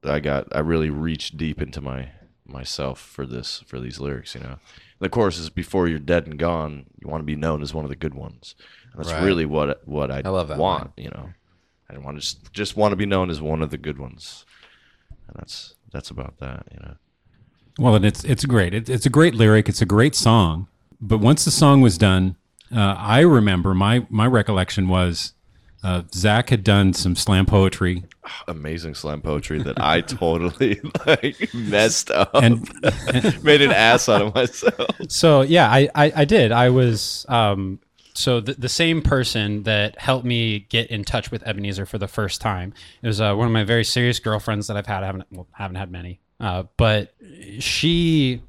I 0.04 0.20
got, 0.20 0.48
I 0.56 0.60
really 0.60 0.90
reached 0.90 1.38
deep 1.38 1.62
into 1.62 1.82
my 1.82 2.12
myself 2.52 3.00
for 3.00 3.26
this 3.26 3.64
for 3.68 3.80
these 3.80 4.00
lyrics, 4.00 4.36
you 4.36 4.42
know. 4.42 4.58
The 5.00 5.10
chorus 5.10 5.38
is 5.38 5.50
before 5.50 5.88
you're 5.88 6.00
dead 6.00 6.28
and 6.28 6.38
gone, 6.38 6.86
you 7.00 7.08
want 7.08 7.22
to 7.22 7.26
be 7.26 7.36
known 7.36 7.62
as 7.62 7.74
one 7.74 7.86
of 7.86 7.90
the 7.90 7.96
good 7.96 8.14
ones. 8.14 8.56
And 8.94 9.02
that's 9.04 9.14
Right. 9.14 9.24
really 9.24 9.46
what 9.46 9.88
what 9.88 10.12
I, 10.12 10.22
I 10.26 10.30
love 10.30 10.48
that 10.50 10.58
want, 10.58 10.92
you 10.98 11.10
know. 11.10 11.30
I 11.90 11.98
want 11.98 12.18
to 12.18 12.22
just 12.22 12.52
just 12.54 12.76
want 12.78 12.92
to 12.92 12.96
be 12.96 13.06
known 13.06 13.30
as 13.30 13.42
one 13.42 13.62
of 13.62 13.70
the 13.72 13.78
good 13.78 13.98
ones 13.98 14.46
and 15.28 15.36
that's 15.40 15.76
that's 15.92 16.10
about 16.12 16.38
that 16.40 16.68
you 16.72 16.80
know 16.80 16.96
Well, 17.80 17.96
and 17.96 18.06
it's 18.06 18.24
it's 18.24 18.46
great. 18.46 18.74
It, 18.74 18.90
it's 18.90 19.06
a 19.06 19.10
great 19.10 19.34
lyric. 19.36 19.70
It's 19.70 19.82
a 19.82 19.86
great 19.86 20.16
song. 20.16 20.68
But 21.02 21.20
once 21.20 21.46
the 21.46 21.52
song 21.52 21.82
was 21.82 21.98
done, 21.98 22.36
uh, 22.76 22.96
I 22.98 23.22
remember 23.22 23.74
my 23.74 24.06
my 24.10 24.28
recollection 24.28 24.88
was 24.90 25.34
uh, 25.84 26.04
Zac 26.13 26.50
had 26.50 26.63
done 26.63 26.94
some 26.94 27.15
slam 27.15 27.46
poetry, 27.46 28.04
amazing 28.48 28.96
slam 28.96 29.22
poetry 29.22 29.62
that 29.63 29.80
i 29.82 30.02
totally 30.20 30.80
like 31.06 31.54
messed 31.54 32.12
up 32.12 32.32
and 32.34 32.70
made 33.44 33.62
an 33.62 33.72
ass 33.72 34.10
out 34.10 34.22
of 34.22 34.36
myself 34.36 34.89
So 35.08 35.42
yeah, 35.42 35.70
I, 35.70 35.89
I, 35.96 36.12
I 36.18 36.26
did. 36.26 36.52
I 36.52 36.70
was 36.70 37.26
um, 37.30 37.80
so 38.13 38.42
the, 38.42 38.54
the 38.54 38.70
same 38.70 39.02
person 39.02 39.63
that 39.63 39.98
helped 39.98 40.26
me 40.26 40.60
get 40.70 40.92
in 40.92 41.04
touch 41.06 41.32
with 41.32 41.44
Ebinezer 41.46 41.88
for 41.88 41.98
the 41.98 42.08
first 42.08 42.42
time. 42.42 42.74
It 43.02 43.08
was 43.08 43.22
uh, 43.22 43.34
one 43.34 43.48
of 43.48 43.54
my 43.54 43.63
very 43.63 43.86
serious 43.86 44.20
girlfriends 44.20 44.68
that 44.68 44.76
I've 44.76 44.88
had. 44.88 45.04
I 45.04 45.06
haven't 45.06 45.26
well, 45.32 45.48
haven't 45.54 45.78
had 45.78 45.92
many, 45.92 46.20
uh, 46.39 46.63
but 46.78 47.13
she. 47.60 48.42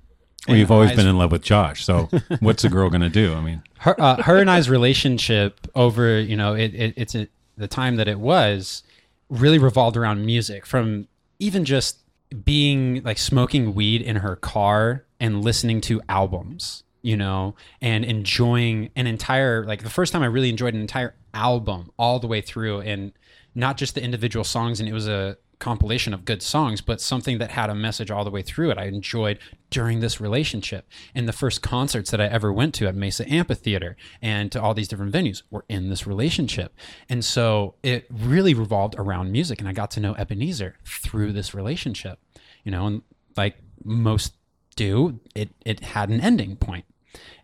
Well, 0.48 0.57
you've 0.57 0.70
always 0.70 0.90
I's- 0.90 0.96
been 0.96 1.07
in 1.07 1.18
love 1.18 1.33
with 1.33 1.42
Josh. 1.42 1.85
So 1.85 2.09
what's 2.40 2.64
a 2.64 2.68
girl 2.68 2.88
going 2.88 3.03
to 3.03 3.09
do? 3.09 3.35
I 3.35 3.40
mean, 3.40 3.62
her, 3.79 4.00
uh, 4.00 4.22
her 4.22 4.38
and 4.38 4.50
I's 4.50 4.68
relationship 4.70 5.66
over, 5.74 6.18
you 6.20 6.37
know, 6.37 6.55
it, 6.55 6.74
it, 6.74 6.94
it's 6.96 7.14
a, 7.14 7.29
the 7.57 7.68
time 7.68 7.96
that 7.96 8.09
it 8.09 8.18
was 8.18 8.83
really 9.29 9.59
revolved 9.59 9.96
around 9.96 10.24
music 10.24 10.66
from 10.66 11.07
even 11.38 11.64
just 11.64 11.98
being 12.44 13.03
like 13.03 13.18
smoking 13.18 13.74
weed 13.74 14.03
in 14.03 14.16
her 14.16 14.37
car 14.37 15.05
and 15.18 15.44
listening 15.44 15.81
to 15.83 16.00
albums, 16.09 16.85
you 17.03 17.16
know, 17.16 17.55
and 17.81 18.05
enjoying 18.05 18.90
an 18.96 19.07
entire, 19.07 19.64
like 19.66 19.83
the 19.83 19.90
first 19.90 20.12
time 20.12 20.22
I 20.22 20.26
really 20.26 20.48
enjoyed 20.48 20.74
an 20.74 20.81
entire 20.81 21.14
album 21.35 21.90
all 21.98 22.18
the 22.18 22.26
way 22.26 22.40
through 22.40 22.81
and 22.81 23.12
not 23.55 23.76
just 23.76 23.94
the 23.94 24.03
individual 24.03 24.44
songs. 24.44 24.81
And 24.81 24.88
it 24.88 24.92
was 24.92 25.09
a, 25.09 25.37
compilation 25.61 26.12
of 26.12 26.25
good 26.25 26.42
songs, 26.42 26.81
but 26.81 27.01
something 27.01 27.38
that 27.38 27.53
had 27.53 27.70
a 27.70 27.75
message 27.75 28.11
all 28.11 28.25
the 28.25 28.31
way 28.31 28.42
through 28.42 28.70
it. 28.70 28.79
I 28.79 28.87
enjoyed 28.87 29.38
during 29.70 30.01
this 30.01 30.20
relationship. 30.20 30.88
And 31.14 31.29
the 31.29 31.33
first 31.33 31.62
concerts 31.62 32.11
that 32.11 32.20
I 32.20 32.27
ever 32.27 32.53
went 32.53 32.75
to 32.77 32.88
at 32.88 32.96
Mesa 32.96 33.31
Amphitheater 33.31 33.96
and 34.20 34.51
to 34.51 34.61
all 34.61 34.75
these 34.75 34.88
different 34.88 35.14
venues 35.14 35.42
were 35.51 35.64
in 35.68 35.88
this 35.88 36.07
relationship. 36.07 36.75
And 37.09 37.25
so 37.25 37.77
it 37.83 38.07
really 38.11 38.55
revolved 38.55 38.96
around 38.99 39.31
music. 39.31 39.61
And 39.61 39.68
I 39.68 39.73
got 39.73 39.92
to 39.92 40.01
know 40.01 40.14
Ebinezer 40.14 40.75
through 40.85 41.33
this 41.33 41.55
relationship, 41.55 42.18
you 42.64 42.73
know, 42.73 42.87
and 42.87 43.03
like 43.37 43.57
most 43.85 44.35
do, 44.75 45.20
it, 45.35 45.51
it 45.64 45.81
had 45.81 46.09
an 46.09 46.20
ending 46.20 46.57
point 46.57 46.85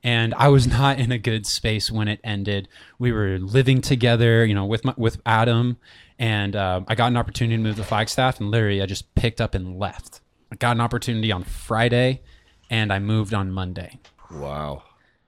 and 0.02 0.34
I 0.34 0.48
was 0.48 0.66
not 0.78 0.98
in 0.98 1.12
a 1.12 1.18
good 1.18 1.46
space 1.46 1.90
when 1.90 2.08
it 2.08 2.20
ended. 2.24 2.68
We 2.98 3.12
were 3.12 3.38
living 3.38 3.80
together, 3.80 4.44
you 4.44 4.54
know, 4.54 4.64
with 4.64 4.84
my, 4.84 4.94
with 4.96 5.20
Adam, 5.26 5.78
and 6.18 6.54
um, 6.56 6.84
I 6.88 6.94
got 6.94 7.08
an 7.08 7.16
opportunity 7.16 7.56
to 7.56 7.62
move 7.62 7.76
to 7.76 7.84
Flagstaff, 7.84 8.40
and 8.40 8.50
literally 8.50 8.82
I 8.82 8.86
just 8.86 9.14
picked 9.14 9.40
up 9.40 9.54
and 9.54 9.78
left. 9.78 10.20
I 10.52 10.56
got 10.56 10.76
an 10.76 10.80
opportunity 10.80 11.30
on 11.32 11.42
Friday, 11.44 12.22
and 12.70 12.92
I 12.92 12.98
moved 12.98 13.34
on 13.34 13.50
Monday. 13.50 13.98
wow 14.30 14.82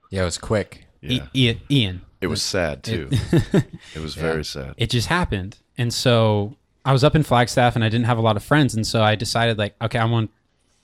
Yeah, 0.09 0.21
it 0.21 0.25
was 0.25 0.37
quick. 0.37 0.85
yeah 1.01 1.23
I- 1.23 1.29
Ian, 1.37 1.61
Ian, 1.69 2.01
it 2.21 2.27
was 2.27 2.41
sad 2.41 2.83
too 2.83 3.07
it 3.95 3.99
was 3.99 4.15
very 4.15 4.43
sad 4.43 4.73
it 4.77 4.89
just 4.89 5.07
happened, 5.07 5.57
and 5.77 5.93
so 5.93 6.55
I 6.85 6.91
was 6.93 7.03
up 7.03 7.15
in 7.15 7.23
Flagstaff, 7.23 7.75
and 7.75 7.83
I 7.83 7.89
didn't 7.89 8.05
have 8.05 8.17
a 8.17 8.21
lot 8.21 8.35
of 8.37 8.43
friends, 8.43 8.73
and 8.75 8.85
so 8.87 9.03
I 9.03 9.15
decided 9.15 9.57
like, 9.57 9.75
okay, 9.81 9.99
I 9.99 10.05
want. 10.05 10.31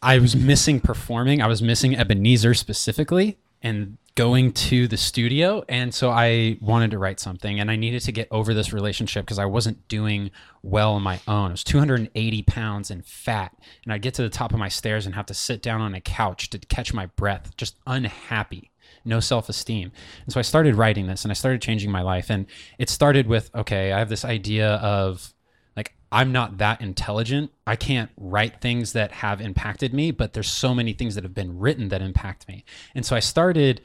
I 0.01 0.19
was 0.19 0.35
missing 0.35 0.79
performing. 0.81 1.41
I 1.41 1.47
was 1.47 1.63
missing 1.63 1.93
Ebinezer 1.93 2.55
specifically, 2.55 3.37
and 3.65 3.97
going 4.13 4.53
to 4.53 4.87
the 4.87 4.95
studio. 4.95 5.65
And 5.67 5.93
so 5.93 6.09
i 6.09 6.57
wanted 6.61 6.91
to 6.91 6.97
write 6.97 7.19
something 7.19 7.59
and 7.59 7.69
i 7.69 7.75
needed 7.75 8.01
to 8.03 8.11
get 8.13 8.29
over 8.31 8.53
this 8.53 8.71
relationship 8.71 9.25
because 9.25 9.39
i 9.39 9.45
wasn't 9.45 9.85
doing 9.89 10.31
well 10.63 10.93
on 10.93 11.01
my 11.01 11.19
own. 11.27 11.49
I 11.49 11.51
was 11.51 11.63
280 11.65 12.43
pounds 12.43 12.89
and 12.89 13.05
fat 13.05 13.53
and 13.83 13.91
i'd 13.91 14.01
get 14.01 14.13
to 14.13 14.21
the 14.21 14.29
top 14.29 14.53
of 14.53 14.59
my 14.59 14.69
stairs 14.69 15.05
and 15.05 15.15
have 15.15 15.25
to 15.25 15.33
sit 15.33 15.61
down 15.61 15.81
on 15.81 15.93
a 15.93 15.99
couch 15.99 16.49
to 16.51 16.59
catch 16.59 16.93
my 16.93 17.07
breath 17.07 17.57
just 17.57 17.75
unhappy 17.85 18.71
no 19.07 19.19
self-esteem. 19.19 19.91
And 20.25 20.33
so 20.33 20.39
i 20.39 20.43
started 20.43 20.75
writing 20.75 21.07
this 21.07 21.23
and 21.23 21.31
i 21.31 21.35
started 21.35 21.61
changing 21.61 21.91
my 21.91 22.01
life. 22.01 22.29
And 22.29 22.45
it 22.79 22.89
started 22.89 23.27
with 23.27 23.53
okay 23.53 23.91
i 23.91 23.99
have 23.99 24.09
this 24.09 24.23
idea 24.23 24.75
of 24.75 25.33
like 25.75 25.93
I'm 26.11 26.31
not 26.31 26.57
that 26.59 26.81
intelligent. 26.81 27.51
I 27.67 27.75
can't 27.75 28.09
write 28.17 28.61
things 28.61 28.93
that 28.93 29.11
have 29.11 29.41
impacted 29.41 29.93
me, 29.93 30.11
but 30.11 30.33
there's 30.33 30.49
so 30.49 30.73
many 30.73 30.93
things 30.93 31.15
that 31.15 31.23
have 31.23 31.33
been 31.33 31.59
written 31.59 31.89
that 31.89 32.01
impact 32.01 32.47
me. 32.47 32.63
And 32.93 33.05
so 33.05 33.15
I 33.15 33.19
started 33.19 33.81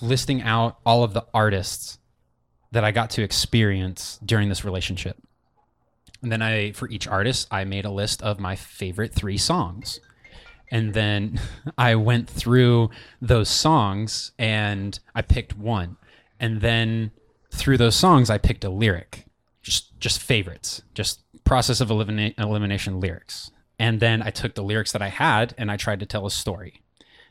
listing 0.00 0.42
out 0.42 0.78
all 0.84 1.04
of 1.04 1.14
the 1.14 1.24
artists 1.32 1.98
that 2.72 2.84
I 2.84 2.90
got 2.90 3.10
to 3.10 3.22
experience 3.22 4.18
during 4.24 4.48
this 4.48 4.64
relationship. 4.64 5.16
And 6.22 6.30
then 6.30 6.42
I 6.42 6.72
for 6.72 6.88
each 6.88 7.08
artist, 7.08 7.48
I 7.50 7.64
made 7.64 7.84
a 7.84 7.90
list 7.90 8.22
of 8.22 8.38
my 8.38 8.56
favorite 8.56 9.14
3 9.14 9.38
songs. 9.38 10.00
And 10.70 10.94
then 10.94 11.40
I 11.78 11.94
went 11.94 12.28
through 12.28 12.90
those 13.20 13.48
songs 13.48 14.32
and 14.38 14.98
I 15.14 15.22
picked 15.22 15.56
one. 15.56 15.96
And 16.38 16.60
then 16.60 17.12
through 17.50 17.78
those 17.78 17.96
songs 17.96 18.30
I 18.30 18.38
picked 18.38 18.64
a 18.64 18.70
lyric 18.70 19.26
just 19.62 19.98
just 20.00 20.20
favorites, 20.20 20.82
just 20.94 21.22
process 21.44 21.80
of 21.80 21.88
elimina- 21.88 22.38
elimination 22.38 23.00
lyrics. 23.00 23.50
And 23.78 24.00
then 24.00 24.22
I 24.22 24.30
took 24.30 24.54
the 24.54 24.62
lyrics 24.62 24.92
that 24.92 25.02
I 25.02 25.08
had 25.08 25.54
and 25.58 25.70
I 25.70 25.76
tried 25.76 26.00
to 26.00 26.06
tell 26.06 26.26
a 26.26 26.30
story, 26.30 26.82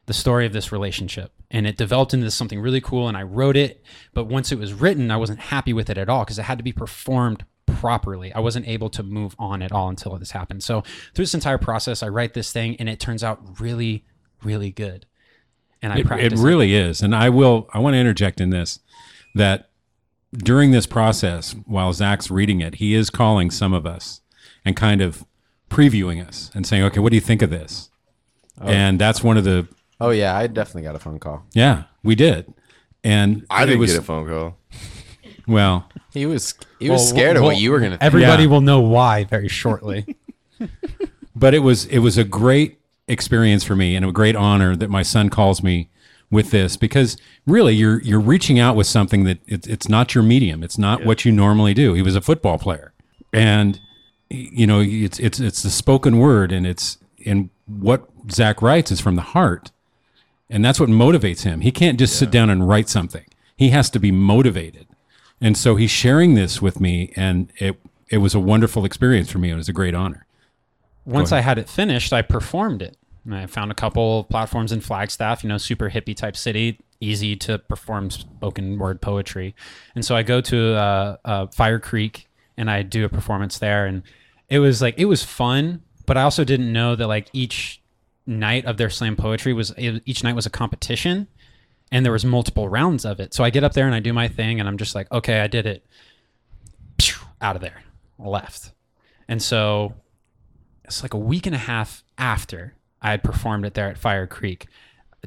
the 0.06 0.13
story 0.13 0.46
of 0.46 0.54
this 0.54 0.72
relationship. 0.72 1.32
And 1.50 1.67
it 1.67 1.78
developed 1.78 2.13
into 2.13 2.32
something 2.32 2.60
really 2.60 2.82
cool. 2.82 3.08
And 3.08 3.15
I 3.15 3.24
wrote 3.24 3.58
it, 3.58 3.84
but 4.13 4.26
once 4.26 4.52
it 4.52 4.60
was 4.60 4.74
written, 4.74 5.12
I 5.12 5.17
wasn't 5.17 5.39
happy 5.39 5.74
with 5.74 5.89
it 5.89 5.98
at 5.98 6.10
all 6.10 6.24
because 6.24 6.39
it 6.39 6.44
had 6.44 6.58
to 6.58 6.63
be 6.63 6.74
performed 6.74 7.46
properly. 7.65 8.34
I 8.34 8.39
wasn't 8.39 8.67
able 8.67 8.89
to 8.91 9.04
move 9.04 9.36
on 9.39 9.62
at 9.62 9.72
all 9.72 9.89
until 9.89 10.17
this 10.17 10.32
happened. 10.32 10.63
So 10.63 10.82
through 11.13 11.24
this 11.24 11.34
entire 11.34 11.58
process, 11.58 12.04
I 12.04 12.10
write 12.10 12.34
this 12.34 12.52
thing, 12.52 12.76
and 12.78 12.88
it 12.89 13.00
turns 13.00 13.24
out 13.24 13.60
really, 13.60 14.06
really 14.44 14.72
good. 14.72 15.06
And 15.82 15.91
I 15.91 15.98
It, 15.98 16.00
it 16.02 16.08
practice 16.08 16.39
really 16.39 16.76
is. 16.76 17.02
And 17.02 17.15
I 17.15 17.30
will, 17.30 17.70
I 17.74 17.80
want 17.80 17.96
to 17.96 17.98
interject 17.98 18.39
in 18.39 18.50
this 18.50 18.80
that 19.36 19.71
during 20.34 20.72
this 20.72 20.86
process, 20.86 21.56
while 21.65 21.91
Zach's 21.94 22.32
reading 22.32 22.62
it, 22.62 22.76
he 22.76 22.94
is 22.96 23.10
calling 23.10 23.52
some 23.52 23.74
of 23.74 23.86
us 23.86 24.22
and 24.63 24.76
kind 24.76 25.02
of 25.02 25.26
previewing 25.70 26.26
us 26.26 26.52
and 26.54 26.65
saying, 26.65 26.84
okay, 26.84 27.00
what 27.00 27.10
do 27.12 27.15
you 27.15 27.22
think 27.22 27.41
of 27.41 27.50
this? 27.50 27.89
Oh. 28.60 28.67
And 28.67 29.00
that's 29.00 29.24
one 29.24 29.38
of 29.38 29.44
the, 29.44 29.67
Oh 30.00 30.10
yeah, 30.10 30.36
I 30.36 30.48
definitely 30.48 30.84
got 30.84 30.96
a 30.96 31.00
phone 31.00 31.20
call. 31.20 31.44
yeah, 31.54 31.84
we 32.04 32.15
did. 32.15 32.52
And 33.04 33.46
I 33.50 33.65
didn't 33.65 33.80
was, 33.80 33.91
get 33.94 34.00
a 34.00 34.04
phone 34.04 34.28
call. 34.28 34.58
well, 35.48 35.89
He 36.13 36.26
was 36.26 36.56
he 36.80 36.89
was 36.89 37.00
Well, 37.02 37.08
scared 37.08 37.36
of 37.38 37.41
well, 37.44 37.52
what 37.52 37.60
you 37.62 37.72
were 37.72 37.80
gonna. 37.80 37.91
think. 37.91 38.04
Everybody 38.04 38.44
Yeah. 38.44 38.50
will 38.50 38.62
know 38.62 38.80
why 38.82 39.24
very 39.26 39.48
shortly. 39.48 40.15
but 41.36 41.54
it 41.54 41.60
was 41.60 41.86
it 41.86 42.00
was 42.00 42.17
a 42.17 42.24
great 42.24 42.80
experience 43.08 43.63
for 43.63 43.76
me 43.76 43.96
and 43.96 44.06
a 44.06 44.12
great 44.12 44.36
honor 44.36 44.76
that 44.76 44.89
my 44.89 45.02
son 45.02 45.30
calls 45.30 45.63
me 45.63 45.89
with 46.32 46.52
this 46.52 46.78
because 46.78 47.17
really 47.46 47.76
you're 47.76 48.02
you're 48.02 48.20
reaching 48.20 48.58
out 48.58 48.76
with 48.76 48.88
something 48.88 49.26
that 49.26 49.39
it's 49.46 49.67
it's 49.67 49.89
not 49.89 50.15
your 50.15 50.24
medium. 50.24 50.63
It's 50.63 50.78
not 50.78 51.06
what 51.06 51.26
you 51.26 51.32
normally 51.32 51.74
do. 51.74 51.94
He 51.94 52.02
was 52.02 52.15
a 52.15 52.22
football 52.22 52.58
player. 52.58 52.94
And 53.34 53.80
you 54.30 54.65
know 54.65 54.80
it's 54.80 55.20
it's 55.20 55.39
it's 55.39 55.62
the 55.62 55.70
spoken 55.70 56.17
word 56.17 56.52
and 56.52 56.65
it's 56.65 56.98
and 57.26 57.50
what 57.67 58.08
Zac 58.32 58.62
writes 58.62 58.91
is 58.91 59.02
from 59.02 59.15
the 59.15 59.22
heart. 59.22 59.72
And 60.50 60.65
that's 60.65 60.80
what 60.80 60.89
motivates 60.89 61.44
him. 61.44 61.62
He 61.62 61.72
can't 61.72 62.00
just 62.00 62.17
sit 62.17 62.32
down 62.32 62.50
and 62.50 62.67
write 62.67 62.89
something. 62.89 63.26
He 63.56 63.70
has 63.70 63.89
to 63.91 64.00
be 64.00 64.12
motivated. 64.12 64.88
And 65.39 65.58
so 65.58 65.76
he's 65.76 65.91
sharing 65.91 66.34
this 66.36 66.62
with 66.62 66.80
me 66.80 67.12
and 67.15 67.52
it 67.58 67.78
it 68.10 68.17
was 68.17 68.34
a 68.34 68.39
wonderful 68.39 68.86
experience 68.86 69.30
for 69.30 69.38
me. 69.38 69.52
It 69.52 69.56
was 69.56 69.70
a 69.70 69.74
great 69.74 69.96
honor. 69.96 70.26
Once 71.06 71.32
I 71.32 71.39
had 71.39 71.58
it 71.58 71.67
finished, 71.67 72.13
I 72.13 72.22
performed 72.22 72.82
it. 72.82 72.96
I 73.30 73.46
found 73.46 73.72
a 73.72 73.76
couple 73.76 74.24
platforms 74.26 74.72
in 74.72 74.82
Flagstaff, 74.82 75.44
you 75.44 75.50
know, 75.50 75.58
super 75.58 75.90
hippie 75.90 76.16
type 76.16 76.36
city, 76.36 76.80
easy 77.00 77.36
to 77.38 77.60
perform 77.60 78.10
spoken 78.10 78.80
word 78.80 79.02
poetry. 79.02 79.56
And 79.96 80.04
so 80.04 80.16
I 80.16 80.24
go 80.24 80.42
to 80.42 80.76
uh, 80.76 81.18
uh, 81.24 81.48
Fire 81.48 81.80
Creek 81.80 82.28
and 82.58 82.70
I 82.70 82.82
do 82.82 83.06
a 83.06 83.10
performance 83.10 83.60
there. 83.60 83.86
And 83.86 84.04
it 84.50 84.60
was 84.60 84.82
like, 84.82 84.96
it 84.98 85.06
was 85.06 85.24
fun, 85.24 85.84
but 86.06 86.18
I 86.18 86.24
also 86.24 86.44
didn't 86.44 86.72
know 86.72 86.96
that 86.96 87.08
like 87.08 87.30
each 87.32 87.82
night 88.26 88.66
of 88.66 88.78
their 88.78 88.90
slam 88.90 89.16
poetry 89.16 89.54
was, 89.54 89.74
each 89.78 90.24
night 90.24 90.36
was 90.36 90.46
a 90.46 90.52
competition 90.52 91.28
and 91.92 92.06
there 92.06 92.14
was 92.14 92.26
multiple 92.26 92.70
rounds 92.70 93.06
of 93.06 93.20
it. 93.20 93.34
So 93.34 93.44
I 93.44 93.50
get 93.50 93.64
up 93.64 93.74
there 93.74 93.86
and 93.86 93.94
I 93.94 94.00
do 94.00 94.14
my 94.14 94.28
thing 94.28 94.60
and 94.60 94.68
I'm 94.68 94.78
just 94.78 94.96
like, 94.96 95.12
okay, 95.12 95.42
I 95.42 95.48
did 95.48 95.66
it. 95.66 95.86
Out 97.44 97.56
of 97.56 97.62
there, 97.64 97.82
left. 98.20 98.72
And 99.28 99.42
so 99.42 99.96
it's 100.84 101.02
like 101.02 101.16
a 101.16 101.18
week 101.18 101.48
and 101.48 101.56
a 101.56 101.60
half 101.60 102.04
after 102.20 102.76
I 103.02 103.12
had 103.12 103.24
performed 103.24 103.66
it 103.66 103.74
there 103.74 103.88
at 103.88 103.98
Fire 103.98 104.28
Creek. 104.28 104.68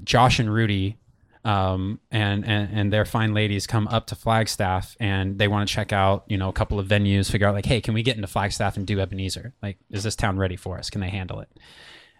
Josh 0.04 0.38
and 0.38 0.52
Rudy 0.52 0.98
um, 1.44 2.00
and, 2.10 2.44
and 2.46 2.70
and 2.72 2.92
their 2.92 3.04
fine 3.04 3.34
ladies 3.34 3.66
come 3.66 3.86
up 3.88 4.06
to 4.06 4.14
Flagstaff 4.14 4.96
and 4.98 5.38
they 5.38 5.46
want 5.46 5.68
to 5.68 5.74
check 5.74 5.92
out 5.92 6.24
you 6.26 6.38
know 6.38 6.48
a 6.48 6.52
couple 6.52 6.78
of 6.78 6.88
venues, 6.88 7.30
figure 7.30 7.46
out 7.46 7.54
like, 7.54 7.66
hey, 7.66 7.80
can 7.80 7.92
we 7.92 8.02
get 8.02 8.16
into 8.16 8.26
Flagstaff 8.26 8.76
and 8.76 8.86
do 8.86 8.96
Ebinezer? 8.96 9.52
Like, 9.62 9.76
is 9.90 10.04
this 10.04 10.16
town 10.16 10.38
ready 10.38 10.56
for 10.56 10.78
us? 10.78 10.88
Can 10.88 11.02
they 11.02 11.10
handle 11.10 11.40
it? 11.40 11.48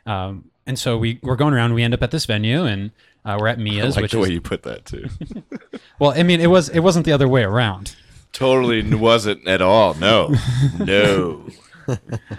Um, 0.07 0.51
and 0.67 0.79
so 0.79 0.99
we 0.99 1.21
we're 1.23 1.37
going 1.37 1.55
around. 1.55 1.73
We 1.73 1.83
end 1.83 1.95
up 1.95 2.03
at 2.03 2.11
this 2.11 2.27
venue 2.27 2.65
and 2.65 2.91
uh, 3.25 3.39
we're 3.41 3.49
at 3.49 3.59
I 3.59 3.63
Mia's, 3.63 3.97
like 3.97 4.03
which 4.03 4.13
the 4.13 4.19
way 4.19 4.29
is 4.29 4.35
you 4.35 4.41
put 4.43 4.63
that 4.65 4.85
too. 4.85 5.09
well, 5.99 6.11
I 6.11 6.23
mean, 6.23 6.43
it 6.43 6.49
was 6.51 6.69
it 6.69 6.81
wasn't 6.81 7.07
the 7.07 7.13
other 7.13 7.29
way 7.29 7.45
around. 7.45 7.97
totally 8.33 8.95
wasn't 8.95 9.47
at 9.49 9.63
all. 9.63 9.95
No, 9.95 10.35
no. 10.79 11.49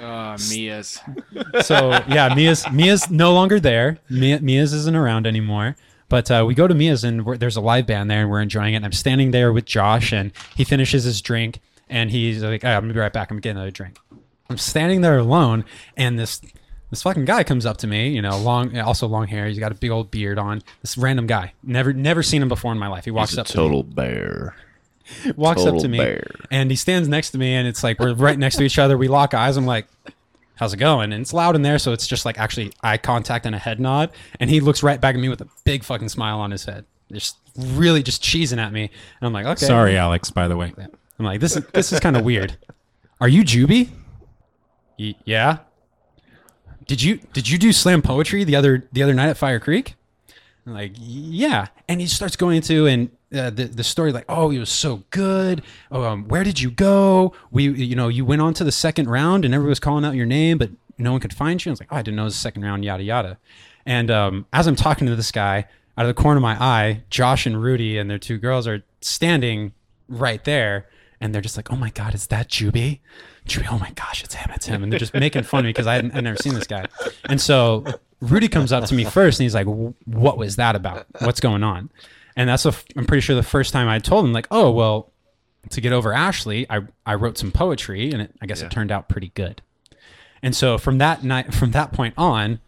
Oh, 0.01 0.35
Mia's. 0.49 0.99
so 1.61 1.91
yeah, 2.07 2.33
Mia's 2.35 2.69
Mia's 2.71 3.09
no 3.09 3.33
longer 3.33 3.59
there. 3.59 3.97
Mia, 4.09 4.39
Mia's 4.41 4.73
isn't 4.73 4.95
around 4.95 5.27
anymore. 5.27 5.75
But 6.07 6.29
uh, 6.29 6.43
we 6.47 6.53
go 6.53 6.67
to 6.67 6.75
Mia's 6.75 7.03
and 7.03 7.25
we're, 7.25 7.37
there's 7.37 7.55
a 7.55 7.61
live 7.61 7.87
band 7.87 8.11
there 8.11 8.21
and 8.21 8.29
we're 8.29 8.41
enjoying 8.41 8.73
it. 8.73 8.77
And 8.77 8.85
I'm 8.85 8.91
standing 8.91 9.31
there 9.31 9.51
with 9.51 9.65
Josh 9.65 10.13
and 10.13 10.31
he 10.55 10.63
finishes 10.63 11.03
his 11.03 11.21
drink 11.21 11.59
and 11.89 12.11
he's 12.11 12.43
like, 12.43 12.63
"All 12.63 12.69
right, 12.69 12.75
I'm 12.75 12.83
gonna 12.83 12.93
be 12.93 12.99
right 12.99 13.13
back. 13.13 13.31
I'm 13.31 13.39
getting 13.39 13.57
another 13.57 13.71
drink. 13.71 13.97
I'm 14.49 14.57
standing 14.57 15.01
there 15.01 15.17
alone 15.17 15.65
and 15.97 16.19
this 16.19 16.41
this 16.91 17.01
fucking 17.01 17.25
guy 17.25 17.43
comes 17.43 17.65
up 17.65 17.77
to 17.77 17.87
me, 17.87 18.09
you 18.09 18.21
know, 18.21 18.37
long, 18.37 18.77
also 18.77 19.07
long 19.07 19.27
hair. 19.27 19.47
He's 19.47 19.57
got 19.57 19.71
a 19.71 19.75
big 19.75 19.89
old 19.89 20.11
beard 20.11 20.37
on. 20.37 20.61
This 20.81 20.97
random 20.97 21.25
guy, 21.25 21.53
never 21.63 21.91
never 21.91 22.21
seen 22.21 22.41
him 22.41 22.47
before 22.47 22.71
in 22.71 22.77
my 22.77 22.87
life. 22.87 23.05
He 23.05 23.11
walks 23.11 23.31
He's 23.31 23.37
a 23.39 23.41
up 23.41 23.47
to 23.47 23.57
me 23.57 23.63
total 23.63 23.83
bear. 23.83 24.55
walks 25.35 25.65
up 25.65 25.77
to 25.77 25.87
me 25.87 25.97
bear. 25.97 26.27
and 26.51 26.69
he 26.69 26.75
stands 26.75 27.07
next 27.07 27.31
to 27.31 27.37
me 27.37 27.53
and 27.53 27.67
it's 27.67 27.83
like 27.83 27.99
we're 27.99 28.13
right 28.13 28.37
next 28.37 28.55
to 28.57 28.63
each 28.63 28.79
other. 28.79 28.97
We 28.97 29.07
lock 29.07 29.33
eyes. 29.33 29.57
I'm 29.57 29.65
like 29.65 29.87
how's 30.55 30.73
it 30.73 30.77
going? 30.77 31.11
And 31.11 31.21
it's 31.21 31.33
loud 31.33 31.55
in 31.55 31.61
there 31.61 31.77
so 31.79 31.91
it's 31.91 32.07
just 32.07 32.25
like 32.25 32.39
actually 32.39 32.71
eye 32.81 32.97
contact 32.97 33.45
and 33.45 33.53
a 33.53 33.59
head 33.59 33.79
nod. 33.79 34.11
And 34.39 34.49
he 34.49 34.59
looks 34.59 34.83
right 34.83 34.99
back 34.99 35.15
at 35.15 35.21
me 35.21 35.29
with 35.29 35.41
a 35.41 35.47
big 35.63 35.83
fucking 35.83 36.09
smile 36.09 36.39
on 36.39 36.51
his 36.51 36.65
head 36.65 36.85
just 37.11 37.37
really 37.57 38.01
just 38.01 38.23
cheesing 38.23 38.57
at 38.57 38.73
me. 38.73 38.83
And 38.83 39.27
i'm 39.27 39.33
like 39.33 39.45
okay. 39.45 39.65
Sorry 39.65 39.97
alex 39.97 40.31
by 40.31 40.47
the 40.47 40.57
way. 40.57 40.73
I'm 41.19 41.25
like 41.25 41.39
this 41.39 41.55
is 41.55 41.65
this 41.67 41.91
is 41.93 41.99
kind 41.99 42.17
of 42.17 42.23
weird. 42.25 42.57
Are 43.21 43.27
you 43.27 43.43
jubie 43.43 43.89
Y- 44.97 45.15
yeah. 45.25 45.57
Did 46.87 47.01
you 47.01 47.19
did 47.33 47.49
you 47.49 47.57
do 47.57 47.73
slam 47.73 48.01
poetry 48.01 48.43
the 48.43 48.55
other 48.55 48.87
the 48.93 49.03
other 49.03 49.13
night 49.13 49.29
at 49.29 49.37
fire 49.37 49.59
creek? 49.59 49.95
I'm 50.65 50.73
like, 50.73 50.93
yeah. 50.97 51.67
And 51.87 52.01
he 52.01 52.07
starts 52.07 52.35
going 52.35 52.57
into 52.57 52.87
and 52.87 53.09
uh, 53.35 53.49
the 53.49 53.65
the 53.65 53.83
story 53.83 54.11
like, 54.11 54.25
oh, 54.29 54.49
he 54.49 54.59
was 54.59 54.69
so 54.69 55.03
good. 55.09 55.61
Um, 55.91 56.27
where 56.27 56.43
did 56.43 56.59
you 56.59 56.71
go? 56.71 57.33
We, 57.51 57.69
you 57.69 57.95
know, 57.95 58.07
you 58.07 58.25
went 58.25 58.41
on 58.41 58.53
to 58.55 58.63
the 58.63 58.71
second 58.71 59.09
round 59.09 59.45
and 59.45 59.53
everyone 59.53 59.69
was 59.69 59.79
calling 59.79 60.05
out 60.05 60.15
your 60.15 60.25
name, 60.25 60.57
but 60.57 60.69
no 60.97 61.11
one 61.11 61.19
could 61.21 61.33
find 61.33 61.63
you. 61.63 61.69
I 61.69 61.73
was 61.73 61.79
like, 61.79 61.89
oh, 61.91 61.97
I 61.97 62.01
didn't 62.01 62.15
know 62.15 62.23
it 62.23 62.25
was 62.25 62.35
the 62.35 62.39
second 62.39 62.63
round, 62.63 62.85
yada 62.85 63.03
yada. 63.03 63.37
And 63.85 64.09
um, 64.09 64.45
as 64.53 64.67
I'm 64.67 64.75
talking 64.75 65.07
to 65.07 65.15
this 65.15 65.31
guy, 65.31 65.67
out 65.97 66.05
of 66.05 66.07
the 66.07 66.21
corner 66.21 66.37
of 66.37 66.41
my 66.41 66.61
eye, 66.61 67.03
Josh 67.09 67.45
and 67.45 67.61
Rudy 67.61 67.97
and 67.97 68.09
their 68.09 68.19
two 68.19 68.37
girls 68.37 68.67
are 68.67 68.83
standing 69.01 69.73
right 70.07 70.43
there, 70.43 70.87
and 71.21 71.33
they're 71.33 71.41
just 71.41 71.57
like, 71.57 71.71
oh 71.71 71.75
my 71.75 71.89
god, 71.89 72.13
is 72.13 72.27
that 72.27 72.49
Jubie? 72.49 72.99
Jubie, 73.47 73.67
oh 73.71 73.79
my 73.79 73.91
gosh, 73.91 74.23
it's 74.23 74.35
him, 74.35 74.51
it's 74.53 74.65
him, 74.65 74.83
and 74.83 74.91
they're 74.91 74.99
just 74.99 75.13
making 75.13 75.43
fun 75.43 75.59
of 75.59 75.65
me 75.65 75.69
because 75.69 75.87
I 75.87 75.97
I'd 75.97 76.23
never 76.23 76.37
seen 76.37 76.53
this 76.53 76.67
guy. 76.67 76.85
And 77.29 77.39
so 77.39 77.85
Rudy 78.19 78.47
comes 78.47 78.71
up 78.71 78.85
to 78.85 78.95
me 78.95 79.03
first, 79.05 79.39
and 79.39 79.45
he's 79.45 79.55
like, 79.55 79.67
"What 79.67 80.37
was 80.37 80.55
that 80.57 80.75
about? 80.75 81.05
What's 81.19 81.39
going 81.39 81.63
on?" 81.63 81.89
And 82.35 82.49
that's 82.49 82.63
the 82.63 82.69
f- 82.69 82.85
I'm 82.95 83.05
pretty 83.05 83.21
sure 83.21 83.35
the 83.35 83.43
first 83.43 83.71
time 83.71 83.87
I 83.87 83.99
told 83.99 84.25
him, 84.25 84.33
like, 84.33 84.47
"Oh, 84.51 84.71
well, 84.71 85.11
to 85.69 85.81
get 85.81 85.93
over 85.93 86.13
Ashley, 86.13 86.69
I 86.69 86.81
I 87.05 87.15
wrote 87.15 87.37
some 87.37 87.51
poetry, 87.51 88.11
and 88.11 88.21
it, 88.21 88.31
I 88.41 88.45
guess 88.45 88.61
it 88.61 88.71
turned 88.71 88.91
out 88.91 89.07
pretty 89.09 89.31
good." 89.35 89.61
And 90.41 90.55
so 90.55 90.77
from 90.77 90.97
that 90.99 91.23
night, 91.23 91.53
from 91.53 91.71
that 91.71 91.91
point 91.91 92.13
on, 92.17 92.59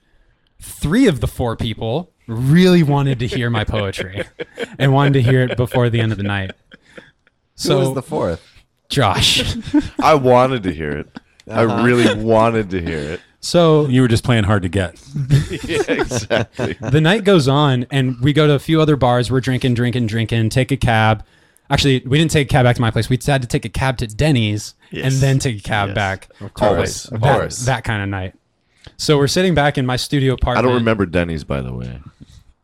three 0.59 1.07
of 1.07 1.19
the 1.19 1.27
four 1.27 1.55
people 1.55 2.11
really 2.27 2.83
wanted 2.83 3.19
to 3.19 3.27
hear 3.27 3.49
my 3.49 3.63
poetry 3.63 4.23
and 4.79 4.93
wanted 4.93 5.13
to 5.13 5.21
hear 5.21 5.43
it 5.43 5.57
before 5.57 5.89
the 5.89 6.01
end 6.01 6.11
of 6.11 6.17
the 6.17 6.23
night. 6.23 6.51
So 7.55 7.69
So 7.69 7.79
was 7.79 7.93
the 7.93 8.01
fourth? 8.01 8.45
Josh. 8.89 9.55
I 9.99 10.15
wanted 10.15 10.63
to 10.63 10.73
hear 10.73 10.91
it. 10.91 11.19
I 11.49 11.65
uh-huh. 11.65 11.83
really 11.83 12.23
wanted 12.23 12.69
to 12.71 12.81
hear 12.81 12.99
it. 12.99 13.21
So 13.47 13.87
you 13.87 14.01
were 14.01 14.07
just 14.09 14.23
playing 14.23 14.43
hard 14.43 14.63
to 14.63 14.69
get 14.69 14.99
Yeah, 15.63 15.83
exactly. 15.87 16.73
the 16.81 16.99
night 17.01 17.23
goes 17.23 17.47
on 17.47 17.85
and 17.91 18.19
we 18.21 18.33
go 18.33 18.45
to 18.47 18.53
a 18.53 18.59
few 18.59 18.81
other 18.81 18.95
bars 18.97 19.31
we're 19.31 19.39
drinking 19.41 19.73
drinking 19.73 20.07
drinking 20.07 20.49
take 20.49 20.71
a 20.71 20.77
cab 20.77 21.23
actually 21.69 22.03
we 22.05 22.17
didn't 22.17 22.31
take 22.31 22.47
a 22.47 22.51
cab 22.51 22.63
back 22.65 22.75
to 22.75 22.81
my 22.81 22.91
place 22.91 23.09
we 23.09 23.17
had 23.25 23.41
to 23.41 23.47
take 23.47 23.63
a 23.63 23.69
cab 23.69 23.97
to 23.97 24.07
denny's 24.07 24.73
and 24.91 25.13
then 25.15 25.39
take 25.39 25.57
a 25.57 25.61
cab 25.63 25.89
Yes. 25.89 25.95
back 25.95 26.29
Of 26.41 26.53
course, 26.53 27.03
that, 27.03 27.15
of 27.15 27.21
course. 27.21 27.65
that 27.65 27.83
kind 27.85 28.01
of 28.03 28.09
night 28.09 28.33
so 28.97 29.17
we're 29.17 29.27
sitting 29.27 29.53
back 29.53 29.77
in 29.77 29.85
my 29.85 29.95
studio 29.97 30.33
apartment. 30.33 30.65
I 30.65 30.67
don't 30.69 30.77
remember 30.77 31.05
Denny's, 31.05 31.43
by 31.43 31.61
the 31.61 31.73
way. 31.73 31.99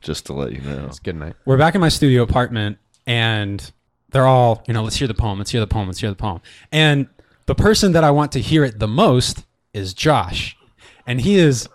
Just 0.01 0.25
to 0.27 0.33
let 0.33 0.53
you 0.53 0.61
know. 0.61 0.85
It's 0.87 0.97
a 0.99 1.01
good 1.01 1.15
night. 1.17 1.35
we're 1.45 1.57
back 1.57 1.75
in 1.75 1.81
my 1.81 1.89
studio 1.89 2.23
apartment 2.23 2.77
and 3.05 3.71
they're 4.09 4.25
all 4.25 4.63
you 4.67 4.73
know 4.73 4.83
let's 4.83 4.95
hear 4.97 5.07
the 5.07 5.13
poem 5.13 5.37
let's 5.37 5.51
hear 5.51 5.61
the 5.61 5.67
poem 5.67 5.87
let's 5.87 5.99
hear 5.99 6.09
the 6.09 6.15
poem 6.15 6.39
and 6.71 7.07
the 7.45 7.55
person 7.55 7.91
that 7.93 8.03
i 8.03 8.11
want 8.11 8.31
to 8.33 8.39
hear 8.39 8.63
it 8.63 8.79
the 8.79 8.87
most 8.87 9.45
is 9.73 9.93
josh 9.93 10.55
and 11.05 11.21
he 11.21 11.35
is 11.35 11.67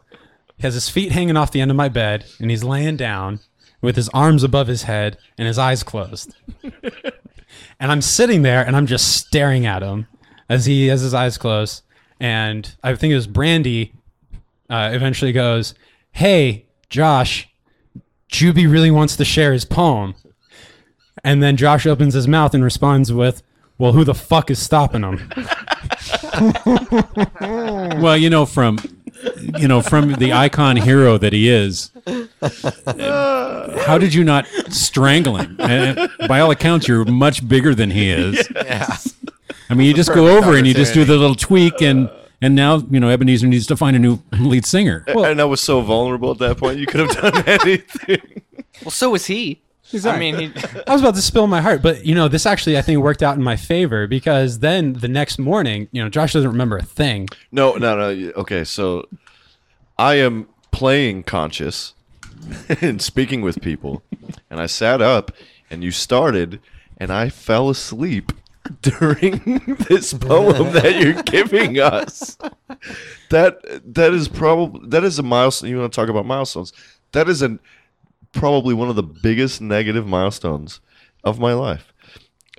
has 0.60 0.74
his 0.74 0.88
feet 0.88 1.12
hanging 1.12 1.36
off 1.36 1.52
the 1.52 1.60
end 1.60 1.70
of 1.70 1.76
my 1.76 1.88
bed 1.88 2.24
and 2.40 2.50
he's 2.50 2.64
laying 2.64 2.96
down 2.96 3.40
with 3.80 3.96
his 3.96 4.08
arms 4.10 4.42
above 4.42 4.66
his 4.66 4.84
head 4.84 5.16
and 5.36 5.46
his 5.46 5.58
eyes 5.58 5.82
closed 5.82 6.34
and 6.62 7.92
i'm 7.92 8.02
sitting 8.02 8.42
there 8.42 8.66
and 8.66 8.76
i'm 8.76 8.86
just 8.86 9.16
staring 9.16 9.66
at 9.66 9.82
him 9.82 10.06
as 10.48 10.66
he 10.66 10.88
has 10.88 11.00
his 11.00 11.14
eyes 11.14 11.38
closed 11.38 11.82
and 12.18 12.74
i 12.82 12.94
think 12.94 13.12
it 13.12 13.16
was 13.16 13.28
brandy 13.28 13.92
uh, 14.68 14.90
eventually 14.92 15.32
goes 15.32 15.74
hey 16.12 16.66
josh 16.90 17.48
Juby 18.30 18.70
really 18.70 18.90
wants 18.90 19.16
to 19.16 19.24
share 19.24 19.52
his 19.52 19.64
poem. 19.64 20.14
And 21.24 21.42
then 21.42 21.56
Josh 21.56 21.86
opens 21.86 22.14
his 22.14 22.28
mouth 22.28 22.54
and 22.54 22.62
responds 22.62 23.12
with, 23.12 23.42
Well, 23.78 23.92
who 23.92 24.04
the 24.04 24.14
fuck 24.14 24.50
is 24.50 24.58
stopping 24.58 25.02
him? 25.02 25.30
well 28.00 28.16
you 28.16 28.30
know 28.30 28.46
from 28.46 28.78
you 29.58 29.66
know 29.68 29.80
from 29.82 30.12
the 30.14 30.32
icon 30.32 30.76
hero 30.76 31.18
that 31.18 31.32
he 31.32 31.48
is 31.48 31.90
how 33.86 33.98
did 33.98 34.14
you 34.14 34.24
not 34.24 34.46
strangle 34.68 35.36
him 35.36 35.56
and 35.58 36.08
by 36.28 36.40
all 36.40 36.50
accounts 36.50 36.86
you're 36.88 37.04
much 37.04 37.46
bigger 37.48 37.74
than 37.74 37.90
he 37.90 38.10
is 38.10 38.48
I 39.70 39.74
mean, 39.74 39.86
you 39.86 39.92
just 39.92 40.14
go 40.14 40.38
over 40.38 40.56
and 40.56 40.66
you 40.66 40.72
just 40.72 40.94
do 40.94 41.04
the 41.04 41.14
little 41.16 41.34
tweak, 41.36 41.82
and 41.82 42.08
and 42.40 42.54
now 42.54 42.78
you 42.90 42.98
know 43.00 43.14
Ebinezer 43.14 43.46
needs 43.46 43.66
to 43.66 43.76
find 43.76 43.94
a 43.96 43.98
new 43.98 44.18
lead 44.38 44.64
singer. 44.64 45.04
and 45.06 45.40
I 45.40 45.44
was 45.44 45.60
so 45.60 45.82
vulnerable 45.82 46.30
at 46.30 46.38
that 46.38 46.56
point. 46.56 46.78
You 46.78 46.86
could 46.86 47.00
have 47.00 47.10
done 47.10 47.42
anything. 47.46 48.42
Well, 48.82 48.90
so 48.90 49.10
was 49.10 49.26
he. 49.26 49.60
I 50.04 50.18
mean, 50.18 50.34
he, 50.36 50.46
I 50.86 50.92
was 50.92 51.02
about 51.02 51.14
to 51.14 51.22
spill 51.22 51.46
my 51.46 51.60
heart, 51.60 51.82
but 51.82 52.04
you 52.04 52.14
know, 52.14 52.28
this 52.28 52.46
actually 52.46 52.78
I 52.78 52.82
think 52.82 53.00
worked 53.00 53.22
out 53.22 53.36
in 53.36 53.42
my 53.42 53.56
favor 53.56 54.06
because 54.06 54.60
then 54.60 54.94
the 54.94 55.08
next 55.08 55.38
morning, 55.38 55.88
you 55.92 56.02
know, 56.02 56.08
Josh 56.08 56.32
doesn't 56.32 56.50
remember 56.50 56.76
a 56.76 56.82
thing. 56.82 57.28
No, 57.52 57.74
no, 57.74 57.96
no. 57.96 58.32
Okay, 58.36 58.64
so 58.64 59.08
I 59.98 60.16
am 60.16 60.48
playing 60.70 61.24
conscious 61.24 61.94
and 62.80 63.00
speaking 63.00 63.42
with 63.42 63.60
people, 63.60 64.02
and 64.50 64.60
I 64.60 64.66
sat 64.66 65.00
up, 65.00 65.32
and 65.70 65.82
you 65.82 65.90
started, 65.90 66.60
and 66.96 67.12
I 67.12 67.28
fell 67.28 67.68
asleep 67.68 68.32
during 68.82 69.76
this 69.88 70.12
poem 70.12 70.72
that 70.72 71.00
you're 71.00 71.22
giving 71.22 71.80
us. 71.80 72.36
That 73.30 73.58
that 73.94 74.12
is 74.12 74.28
probably 74.28 74.88
that 74.88 75.04
is 75.04 75.18
a 75.18 75.22
milestone. 75.22 75.70
You 75.70 75.78
want 75.78 75.92
to 75.92 75.96
talk 75.96 76.08
about 76.08 76.26
milestones? 76.26 76.72
That 77.12 77.28
is 77.28 77.42
an 77.42 77.60
probably 78.32 78.74
one 78.74 78.88
of 78.88 78.96
the 78.96 79.02
biggest 79.02 79.60
negative 79.60 80.06
milestones 80.06 80.80
of 81.24 81.38
my 81.38 81.52
life 81.52 81.92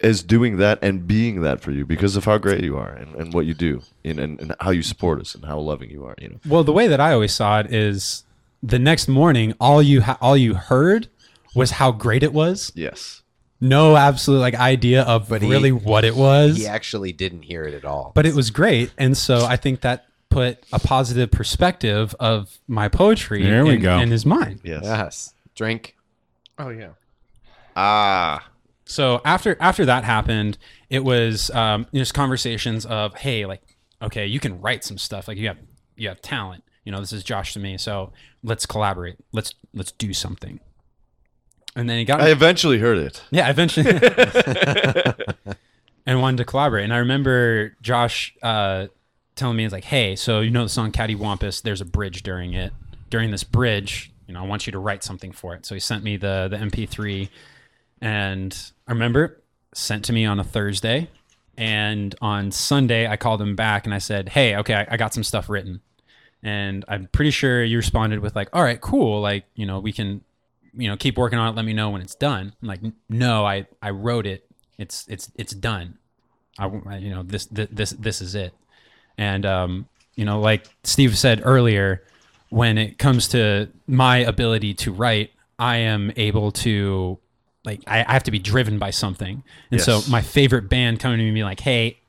is 0.02 0.24
doing 0.24 0.58
that 0.58 0.80
and 0.82 1.06
being 1.08 1.42
that 1.42 1.60
for 1.62 1.72
you 1.72 1.86
because 1.86 2.16
of 2.16 2.24
how 2.26 2.38
great 2.38 2.64
you 2.64 2.78
are 2.78 2.92
and, 2.92 3.16
and 3.16 3.34
what 3.34 3.46
you 3.46 3.54
do 3.54 3.82
and, 4.06 4.18
and, 4.20 4.40
and 4.40 4.56
how 4.62 4.70
you 4.72 4.82
support 4.82 5.20
us 5.20 5.36
and 5.36 5.44
how 5.46 5.60
loving 5.60 5.90
you 5.90 6.06
are 6.06 6.16
you 6.20 6.30
know 6.30 6.40
Well, 6.48 6.64
the 6.64 6.72
way 6.72 6.88
that 6.88 7.00
I 7.02 7.12
always 7.14 7.34
saw 7.34 7.60
it 7.60 7.74
is 7.74 8.24
the 8.64 8.80
next 8.80 9.08
morning, 9.08 9.54
all 9.60 9.82
you 9.82 10.02
ha- 10.02 10.18
all 10.22 10.38
you 10.38 10.54
heard 10.54 11.08
was 11.56 11.72
how 11.72 11.92
great 11.92 12.24
it 12.24 12.32
was. 12.34 12.72
yes 12.76 13.24
No 13.60 13.98
absolute 13.98 14.40
like 14.40 14.56
idea 14.56 15.04
of 15.04 15.28
But 15.30 15.42
he- 15.42 15.50
really 15.50 15.72
what 15.74 16.06
it 16.06 16.16
was. 16.16 16.56
He 16.58 16.66
actually 16.68 17.12
didn't 17.12 17.42
hear 17.44 17.64
it 17.64 17.74
at 17.74 17.84
all. 17.86 18.12
but 18.16 18.26
it 18.26 18.34
was 18.36 18.52
great 18.52 18.92
and 18.98 19.18
so 19.18 19.46
i 19.46 19.56
think 19.58 19.82
that 19.82 20.06
put 20.30 20.64
a 20.72 20.80
positive 20.80 21.30
perspective 21.32 22.16
of 22.20 22.58
my 22.68 22.88
poetry 22.88 23.44
There 23.44 23.66
we 23.66 23.74
in, 23.76 23.82
go. 23.82 24.00
in 24.00 24.12
his 24.12 24.26
mind 24.26 24.62
yes 24.64 24.82
yes, 24.84 25.34
drink. 25.60 25.96
Oh 26.58 26.70
yeah. 26.70 26.90
ah 27.76 28.50
so 28.86 29.22
after 29.24 29.56
after 29.60 29.86
that 29.86 30.04
happened 30.04 30.58
it 30.90 31.04
was 31.04 31.52
um 31.52 31.86
just 31.94 32.14
conversations 32.14 32.86
of 32.86 33.14
hey 33.16 33.46
like 33.46 33.62
okay 34.02 34.26
you 34.26 34.40
can 34.40 34.60
write 34.62 34.84
some 34.84 34.98
stuff 34.98 35.28
like 35.28 35.38
you 35.38 35.48
have 35.48 35.58
you 35.96 36.08
have 36.10 36.22
talent 36.22 36.64
you 36.86 36.92
know 36.92 37.00
this 37.00 37.14
is 37.14 37.24
josh 37.24 37.54
to 37.54 37.60
me 37.60 37.78
so 37.78 38.12
let's 38.44 38.66
collaborate 38.66 39.16
let's 39.32 39.54
let's 39.74 39.92
do 39.92 40.12
something 40.14 40.60
and 41.76 41.88
then 41.90 42.00
he 42.00 42.04
got 42.06 42.20
i 42.20 42.30
eventually 42.30 42.80
heard 42.80 42.98
it 42.98 43.22
Yeah, 43.32 43.48
eventually. 43.50 43.86
and 46.06 46.20
wanted 46.22 46.38
to 46.38 46.46
collaborate. 46.46 46.84
And 46.86 46.94
I 46.94 46.98
remember 46.98 47.76
Josh 47.82 48.34
uh, 48.42 48.88
telling 49.36 49.56
me, 49.58 49.66
"It's 49.66 49.72
like, 49.74 49.84
hey, 49.84 50.16
so 50.16 50.40
you 50.40 50.50
know 50.50 50.64
the 50.64 50.70
song 50.70 50.92
Cattywampus? 50.92 51.62
There's 51.62 51.82
a 51.82 51.86
bridge 51.86 52.24
during 52.24 52.54
it. 52.54 52.74
During 53.12 53.30
this 53.32 53.44
bridge, 53.44 54.12
you 54.30 54.34
know, 54.34 54.44
I 54.44 54.48
want 54.48 54.66
you 54.68 54.72
to 54.72 54.80
write 54.80 55.04
something 55.04 55.34
for 55.34 55.56
it." 55.56 55.66
So 55.66 55.76
he 55.76 55.80
sent 55.82 56.04
me 56.04 56.16
the 56.16 56.48
the 56.50 56.58
MP3, 56.58 57.30
and 58.02 58.72
I 58.88 58.92
remember 58.94 59.42
sent 59.74 60.06
to 60.06 60.14
me 60.14 60.26
on 60.26 60.40
a 60.40 60.44
Thursday, 60.44 61.10
and 61.58 62.16
on 62.22 62.52
Sunday 62.52 63.08
I 63.08 63.18
called 63.18 63.42
him 63.42 63.56
back 63.56 63.86
and 63.86 63.94
I 63.94 63.98
said, 63.98 64.30
"Hey, 64.30 64.56
okay, 64.58 64.76
I, 64.76 64.88
I 64.92 64.98
got 64.98 65.14
some 65.14 65.24
stuff 65.24 65.50
written." 65.50 65.82
And 66.42 66.86
I'm 66.88 67.08
pretty 67.08 67.32
sure 67.32 67.64
you 67.64 67.76
responded 67.76 68.20
with 68.20 68.36
like, 68.36 68.50
"All 68.54 68.64
right, 68.64 68.80
cool. 68.80 69.20
Like, 69.20 69.46
you 69.56 69.66
know, 69.66 69.80
we 69.80 69.92
can 69.92 70.22
you 70.74 70.88
know 70.88 70.98
keep 70.98 71.18
working 71.18 71.40
on 71.40 71.50
it 71.50 71.56
let 71.56 71.66
me 71.66 71.74
know 71.74 71.90
when 71.90 72.02
it's 72.02 72.16
done 72.16 72.54
I'm 72.62 72.68
like 72.68 72.82
no 73.10 73.46
i 73.46 73.66
i 73.82 73.90
wrote 73.90 74.26
it 74.26 74.46
it's 74.78 75.06
it's 75.08 75.32
it's 75.36 75.54
done 75.54 75.98
i 76.58 76.68
you 76.98 77.10
know 77.10 77.24
this 77.24 77.46
this 77.48 77.68
this, 77.72 77.90
this 77.92 78.22
is 78.22 78.36
it 78.36 78.54
and 79.18 79.46
um 79.46 79.88
you 80.16 80.26
know 80.26 80.40
like 80.40 80.68
steve 80.84 81.18
said 81.18 81.42
earlier 81.44 82.04
when 82.50 82.78
it 82.78 82.98
comes 82.98 83.28
to 83.30 83.70
my 83.88 84.18
ability 84.18 84.74
to 84.74 84.92
write 84.92 85.32
i 85.58 85.78
am 85.78 86.12
able 86.16 86.52
to 86.52 87.18
like 87.66 87.82
i, 87.88 88.04
I 88.04 88.14
have 88.14 88.24
to 88.24 88.32
be 88.32 88.40
driven 88.40 88.80
by 88.80 88.90
something 88.92 89.44
and 89.72 89.80
Yes. 89.80 89.86
so 89.86 90.02
my 90.12 90.22
favorite 90.22 90.70
band 90.70 91.00
coming 91.00 91.18
to 91.18 91.24
me 91.24 91.30
and 91.30 91.36
be 91.36 91.44
like 91.44 91.60
hey 91.60 92.00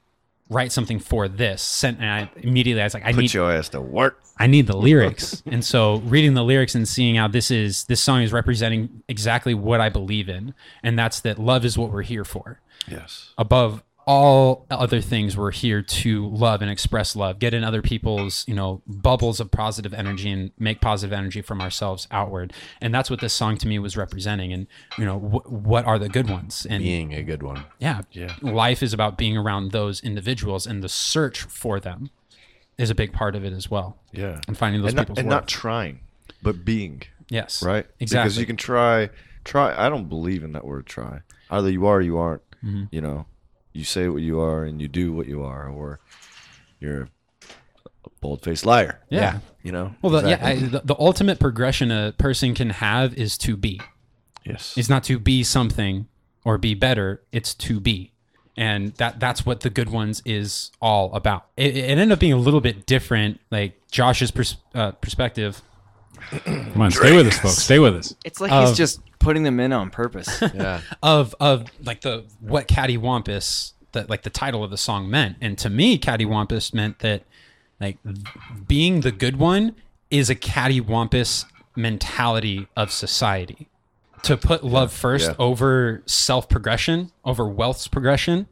write 0.49 0.73
something 0.73 0.99
for 0.99 1.29
this 1.29 1.63
sent 1.63 1.99
and 2.01 2.09
i 2.11 2.31
immediately 2.43 2.81
i 2.81 2.85
was 2.85 2.95
like 2.95 3.05
i 3.05 3.13
put 3.13 3.21
need 3.21 3.35
your 3.35 3.51
ass 3.53 3.69
to 3.71 3.81
work 3.81 4.21
I 4.43 4.47
need 4.47 4.67
the 4.69 4.77
lyrics. 4.77 5.43
and 5.53 5.63
so 5.63 5.97
reading 6.07 6.33
the 6.33 6.43
lyrics 6.43 6.75
and 6.75 6.89
seeing 6.89 7.17
how 7.17 7.29
this 7.29 7.51
is 7.51 7.85
this 7.85 8.01
song 8.01 8.23
is 8.23 8.33
representing 8.33 9.03
exactly 9.07 9.53
what 9.53 9.83
I 9.83 9.91
believe 9.91 10.31
in. 10.31 10.55
And 10.83 10.99
that's 10.99 11.21
that 11.21 11.39
love 11.39 11.63
is 11.67 11.77
what 11.77 11.93
we're 11.93 12.01
here 12.01 12.25
for. 12.25 12.59
yes 12.89 13.35
Above 13.37 13.83
all 14.11 14.67
other 14.71 15.01
things, 15.01 15.37
we're 15.37 15.53
here 15.53 15.83
to 15.83 16.27
love 16.29 16.63
and 16.63 16.71
express 16.71 17.15
love, 17.15 17.39
get 17.39 17.55
in 17.55 17.63
other 17.63 17.81
people's, 17.81 18.45
you 18.49 18.55
know, 18.55 18.83
bubbles 18.87 19.39
of 19.39 19.51
positive 19.53 19.95
energy 19.95 20.29
and 20.31 20.51
make 20.59 20.81
positive 20.81 21.13
energy 21.13 21.43
from 21.43 21.61
ourselves 21.61 22.09
outward. 22.11 22.53
And 22.81 22.93
that's 22.93 23.09
what 23.09 23.21
this 23.21 23.33
song 23.33 23.57
to 23.59 23.69
me 23.69 23.79
was 23.79 23.97
representing. 23.97 24.53
And, 24.53 24.67
you 24.99 25.05
know, 25.05 25.19
wh- 25.19 25.53
what 25.53 25.85
are 25.85 25.99
the 25.99 26.09
good 26.09 26.29
ones? 26.29 26.67
And 26.69 26.83
Being 26.83 27.15
a 27.15 27.23
good 27.23 27.43
one. 27.45 27.65
yeah, 27.79 28.03
Yeah. 28.11 28.35
life 28.43 28.83
is 28.83 28.93
about 28.93 29.17
being 29.17 29.37
around 29.37 29.71
those 29.71 30.01
individuals 30.03 30.67
and 30.67 30.83
the 30.83 30.89
search 30.89 31.43
for 31.43 31.79
them 31.79 32.11
is 32.77 32.91
a 32.91 32.95
big 32.95 33.13
part 33.13 33.37
of 33.37 33.45
it 33.45 33.53
as 33.53 33.71
well. 33.71 33.97
yeah 34.13 34.41
And 34.49 34.59
finding 34.59 34.83
those 34.83 34.91
and, 34.91 34.97
not, 34.97 35.03
people's 35.05 35.19
and 35.19 35.29
worth. 35.29 35.35
not 35.37 35.47
trying 35.49 36.01
but 36.43 36.65
being 36.65 37.03
Yes. 37.29 37.63
right 37.63 37.87
Exactly. 38.01 38.25
because 38.25 38.39
you 38.39 38.47
can 38.47 38.57
try 38.57 39.11
try 39.45 39.73
i 39.87 39.89
don't 39.89 40.09
believe 40.09 40.43
in 40.43 40.53
that 40.53 40.65
word 40.65 40.85
try 40.87 41.21
either 41.51 41.71
you 41.71 41.87
are 41.87 41.99
or 41.99 42.01
you 42.01 42.19
aren't 42.19 42.43
Mm-hmm. 42.65 42.85
you 42.91 43.01
know 43.01 43.25
you 43.73 43.85
say 43.85 44.09
what 44.09 44.23
you 44.23 44.41
are 44.41 44.65
and 44.65 44.81
you 44.81 44.89
do 44.89 45.13
what 45.13 45.27
you 45.27 45.43
are 45.43 45.69
or 45.69 46.01
you're 46.81 47.09
a 48.05 48.09
bold-faced 48.21 48.67
liar 48.67 49.01
Yeah. 49.11 49.39
you 49.63 49.73
know 49.73 49.95
Well, 50.03 50.13
the, 50.13 50.19
Exactly. 50.31 50.51
yeah, 50.55 50.67
I, 50.67 50.69
the, 50.69 50.81
the 50.85 50.97
ultimate 50.99 51.39
progression 51.39 51.91
a 51.91 52.13
person 52.19 52.55
can 52.55 52.71
have 52.71 53.15
is 53.15 53.37
to 53.39 53.57
be. 53.57 53.81
yes 54.45 54.75
It's 54.77 54.89
not 54.89 55.05
to 55.05 55.19
be 55.19 55.43
something 55.45 56.07
or 56.45 56.57
be 56.59 56.75
better. 56.75 57.23
It's 57.33 57.53
to 57.55 57.79
be, 57.81 58.13
and 58.57 58.95
that 58.95 59.21
that's 59.21 59.45
what 59.45 59.61
the 59.61 59.69
good 59.69 59.91
ones 59.91 60.23
is 60.25 60.71
all 60.81 61.13
about. 61.15 61.47
It, 61.57 61.77
it 61.77 61.83
ended 61.91 62.13
up 62.13 62.19
being 62.19 62.33
a 62.33 62.39
little 62.39 62.63
bit 62.63 62.87
different, 62.87 63.41
like 63.51 63.79
Josh's 63.91 64.31
pers- 64.31 64.57
uh, 64.75 64.93
perspective. 64.93 65.61
Come 66.45 66.81
on, 66.81 66.91
stay 66.93 67.15
with 67.15 67.27
us, 67.27 67.39
folks. 67.39 67.57
Stay 67.57 67.79
with 67.79 67.95
us. 67.95 68.15
it's 68.25 68.41
like 68.41 68.51
Of- 68.53 68.69
he's 68.71 68.77
just 68.79 69.01
putting 69.21 69.45
them 69.45 69.61
in 69.61 69.73
on 69.73 69.91
purpose. 69.91 70.43
Yeah. 70.55 70.81
of 71.03 71.35
of 71.39 71.67
like 71.85 72.01
the 72.01 72.25
what 72.41 72.67
Cattywampus 72.67 73.73
that 73.93 74.11
like 74.11 74.23
the 74.23 74.31
title 74.31 74.65
of 74.65 74.71
the 74.71 74.77
song 74.77 75.09
meant, 75.09 75.37
and 75.41 75.57
to 75.59 75.71
me, 75.71 75.99
Cattywampus 75.99 76.75
meant 76.75 76.99
that 77.01 77.23
like 77.81 77.99
being 78.67 79.01
the 79.03 79.13
good 79.13 79.37
one 79.37 79.77
is 80.11 80.29
a 80.29 80.35
Cattywampus 80.35 81.45
mentality 81.77 82.67
of 82.77 82.91
society. 82.91 83.69
To 84.25 84.37
put 84.37 84.63
love 84.65 84.93
first 84.93 85.31
Yeah. 85.31 85.37
over 85.39 86.03
self 86.07 86.49
progression, 86.49 87.11
over 87.25 87.49
wealth's 87.49 87.89
progression, 87.89 88.47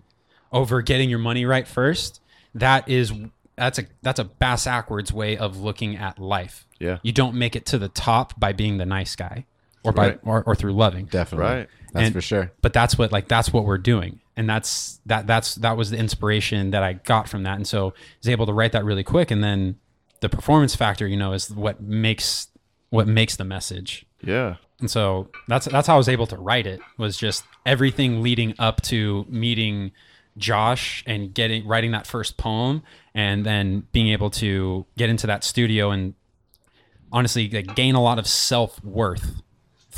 over 0.51 0.81
getting 0.81 1.11
your 1.11 1.19
money 1.19 1.45
right 1.45 1.69
first. 1.69 2.21
That 2.55 2.89
is 2.89 3.13
that's 3.57 3.79
a 3.79 3.85
that's 4.03 4.19
a 4.19 4.25
bass 4.25 4.65
backwards 4.65 5.13
way 5.13 5.37
of 5.37 5.59
looking 5.61 5.97
at 5.97 6.19
life. 6.19 6.65
Yeah. 6.81 6.99
you 7.03 7.11
don't 7.13 7.35
make 7.35 7.57
it 7.57 7.67
to 7.67 7.79
the 7.79 7.89
top 7.89 8.39
by 8.39 8.53
being 8.53 8.79
the 8.79 8.87
nice 8.87 9.15
guy, 9.17 9.45
or 9.89 9.93
by 9.93 10.09
Right. 10.09 10.21
or, 10.25 10.43
or 10.45 10.55
through 10.55 10.73
loving 10.73 11.07
Definitely. 11.07 11.47
Right. 11.47 11.69
That's 11.93 12.07
And- 12.07 12.15
for 12.15 12.21
sure. 12.21 12.53
but 12.63 12.73
that's 12.73 12.97
what 12.99 13.13
like 13.13 13.29
that's 13.29 13.53
what 13.53 13.65
we're 13.65 13.79
doing 13.79 14.21
and 14.37 14.49
that's 14.49 15.01
that 15.07 15.27
that's 15.27 15.55
that 15.57 15.77
was 15.77 15.91
the 15.91 15.97
inspiration 15.97 16.71
that 16.71 16.83
i 16.83 16.93
got 16.93 17.29
from 17.29 17.43
that 17.45 17.57
and 17.57 17.67
so 17.67 17.89
I 17.89 17.93
was 18.21 18.29
able 18.29 18.47
to 18.47 18.53
write 18.53 18.73
that 18.73 18.85
really 18.85 19.03
quick 19.05 19.31
and 19.31 19.43
then 19.43 19.77
the 20.21 20.29
performance 20.29 20.75
factor 20.77 21.07
you 21.07 21.17
know 21.17 21.33
is 21.33 21.51
what 21.51 21.81
makes 21.81 22.49
what 22.91 23.09
makes 23.09 23.37
the 23.37 23.45
message 23.45 24.05
yeah 24.23 24.57
and 24.81 24.91
so 24.91 25.29
that's 25.49 25.67
that's 25.67 25.87
how 25.89 25.95
i 25.95 25.97
was 25.97 26.09
able 26.09 26.27
to 26.27 26.37
write 26.37 26.67
it 26.67 26.81
was 26.99 27.17
just 27.17 27.43
everything 27.67 28.23
leading 28.23 28.55
up 28.59 28.81
to 28.83 29.25
meeting 29.29 29.91
josh 30.37 31.03
and 31.07 31.35
getting 31.35 31.67
writing 31.67 31.91
that 31.93 32.07
first 32.07 32.37
poem 32.37 32.83
and 33.15 33.45
then 33.47 33.85
being 33.93 34.09
able 34.09 34.31
to 34.31 34.87
get 34.97 35.09
into 35.11 35.27
that 35.27 35.43
studio 35.43 35.91
and 35.91 36.15
honestly 37.11 37.49
like, 37.51 37.75
gain 37.75 37.95
a 37.95 38.03
lot 38.03 38.19
of 38.19 38.27
self-worth 38.27 39.41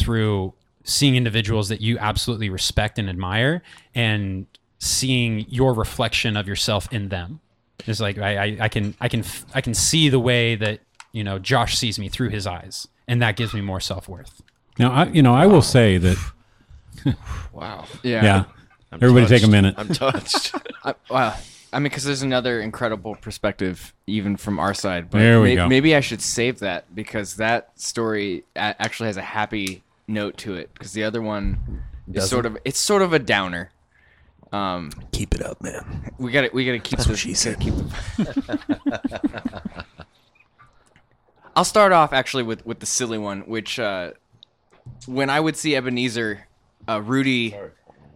through 0.00 0.54
seeing 0.84 1.14
individuals 1.14 1.68
that 1.68 1.80
you 1.80 1.98
absolutely 1.98 2.48
respect 2.50 2.98
and 2.98 3.08
admire 3.08 3.62
and 3.94 4.46
seeing 4.78 5.44
your 5.48 5.74
reflection 5.74 6.36
of 6.36 6.48
yourself 6.48 6.88
in 6.92 7.08
them 7.10 7.40
it's 7.86 8.00
like 8.00 8.18
I, 8.18 8.44
I, 8.44 8.56
I 8.62 8.68
can 8.68 8.94
i 9.00 9.08
can 9.08 9.22
i 9.54 9.60
can 9.60 9.74
see 9.74 10.08
the 10.08 10.18
way 10.18 10.54
that 10.56 10.80
you 11.12 11.22
know 11.22 11.38
josh 11.38 11.76
sees 11.76 11.98
me 11.98 12.08
through 12.08 12.30
his 12.30 12.46
eyes 12.46 12.88
and 13.06 13.20
that 13.22 13.36
gives 13.36 13.52
me 13.52 13.60
more 13.60 13.80
self-worth 13.80 14.40
Now, 14.78 14.90
I, 14.92 15.04
you 15.08 15.22
know, 15.22 15.34
I 15.34 15.46
will 15.46 15.62
say 15.62 15.98
that. 15.98 16.18
wow 17.52 17.84
Yeah. 18.02 18.24
Yeah. 18.24 18.44
Everybody, 18.92 19.26
take 19.26 19.42
a 19.44 19.48
minute. 19.48 19.74
i'm 19.78 19.88
touched 19.88 20.54
I, 20.84 20.94
wow. 21.10 21.36
I 21.72 21.78
mean, 21.78 21.84
because 21.84 22.02
there's 22.02 22.22
another 22.22 22.60
incredible 22.60 23.14
perspective, 23.14 23.94
even 24.08 24.36
from 24.36 24.58
our 24.58 24.74
side. 24.74 25.08
But 25.08 25.18
There 25.18 25.40
we 25.40 25.50
may- 25.50 25.54
go. 25.54 25.68
maybe 25.68 25.94
I 25.94 26.00
should 26.00 26.20
save 26.20 26.58
that 26.60 26.92
because 26.96 27.36
that 27.36 27.78
story 27.78 28.42
a- 28.56 28.74
actually 28.82 29.06
has 29.06 29.16
a 29.16 29.22
happy 29.22 29.82
note 30.10 30.36
to 30.38 30.54
it. 30.54 30.72
Because 30.74 30.92
the 30.92 31.04
other 31.04 31.22
one 31.22 31.82
is 32.12 32.28
sort 32.28 32.46
of 32.46 32.58
it's 32.64 32.78
sort 32.78 33.02
of 33.02 33.12
a 33.12 33.18
downer. 33.18 33.70
Um, 34.52 34.90
Keep 35.12 35.36
it 35.36 35.42
up, 35.42 35.62
man. 35.62 36.10
we 36.18 36.32
got 36.32 36.42
to 36.42 36.50
we 36.52 36.66
got 36.66 36.72
to 36.72 36.80
keep 36.80 36.98
That's 36.98 37.08
what 37.08 37.18
she 37.18 37.34
said. 37.34 37.60
Keep 37.60 37.74
I'll 41.56 41.64
start 41.64 41.92
off 41.92 42.12
actually 42.12 42.42
with 42.42 42.64
with 42.66 42.80
the 42.80 42.86
silly 42.86 43.18
one, 43.18 43.42
which 43.42 43.78
uh, 43.78 44.12
when 45.06 45.30
I 45.30 45.40
would 45.40 45.56
see 45.56 45.72
Ebinezer, 45.72 46.40
uh, 46.88 47.00
Rudy, 47.02 47.56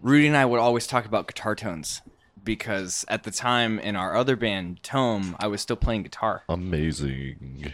Rudy 0.02 0.26
and 0.26 0.36
I 0.36 0.44
would 0.44 0.60
always 0.60 0.86
talk 0.86 1.04
about 1.04 1.26
guitar 1.26 1.54
tones 1.54 2.02
because 2.42 3.04
at 3.08 3.22
the 3.24 3.30
time 3.30 3.78
in 3.78 3.96
our 3.96 4.16
other 4.16 4.36
band 4.36 4.82
Tome, 4.82 5.36
I 5.38 5.46
was 5.46 5.60
still 5.60 5.76
playing 5.76 6.02
guitar. 6.02 6.42
Amazing, 6.48 7.72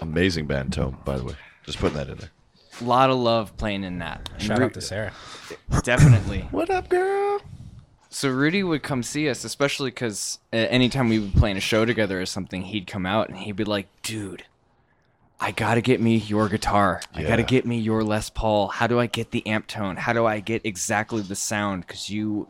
amazing 0.00 0.46
band 0.46 0.72
tone. 0.72 0.98
By 1.04 1.18
the 1.18 1.24
way, 1.24 1.34
just 1.64 1.78
putting 1.78 1.96
that 1.96 2.08
in 2.08 2.18
there. 2.18 2.30
A 2.82 2.84
lot 2.84 3.10
of 3.10 3.16
love 3.16 3.56
playing 3.56 3.84
in 3.84 3.98
that. 4.00 4.28
And 4.34 4.42
Shout 4.42 4.58
Ru- 4.58 4.64
out 4.66 4.74
to 4.74 4.80
Sarah. 4.80 5.12
Definitely. 5.84 6.40
What 6.50 6.68
up, 6.68 6.88
girl? 6.88 7.40
So 8.10 8.28
Rudy 8.28 8.62
would 8.62 8.82
come 8.82 9.02
see 9.02 9.28
us, 9.28 9.44
especially 9.44 9.90
because 9.90 10.38
uh, 10.52 10.56
anytime 10.56 11.08
we 11.08 11.18
would 11.18 11.32
play 11.34 11.50
in 11.50 11.56
a 11.56 11.60
show 11.60 11.84
together 11.84 12.20
or 12.20 12.26
something, 12.26 12.62
he'd 12.62 12.86
come 12.86 13.06
out 13.06 13.28
and 13.28 13.38
he'd 13.38 13.56
be 13.56 13.64
like, 13.64 13.86
"Dude, 14.02 14.44
I 15.40 15.50
gotta 15.52 15.80
get 15.80 16.00
me 16.00 16.16
your 16.16 16.48
guitar. 16.48 17.00
I 17.14 17.22
gotta 17.22 17.42
get 17.42 17.64
me 17.64 17.78
your 17.78 18.02
Les 18.04 18.28
Paul. 18.28 18.68
How 18.68 18.86
do 18.86 18.98
I 19.00 19.06
get 19.06 19.30
the 19.30 19.46
amp 19.46 19.66
tone? 19.66 19.96
How 19.96 20.12
do 20.12 20.26
I 20.26 20.40
get 20.40 20.66
exactly 20.66 21.22
the 21.22 21.36
sound? 21.36 21.86
Because 21.86 22.10
you, 22.10 22.48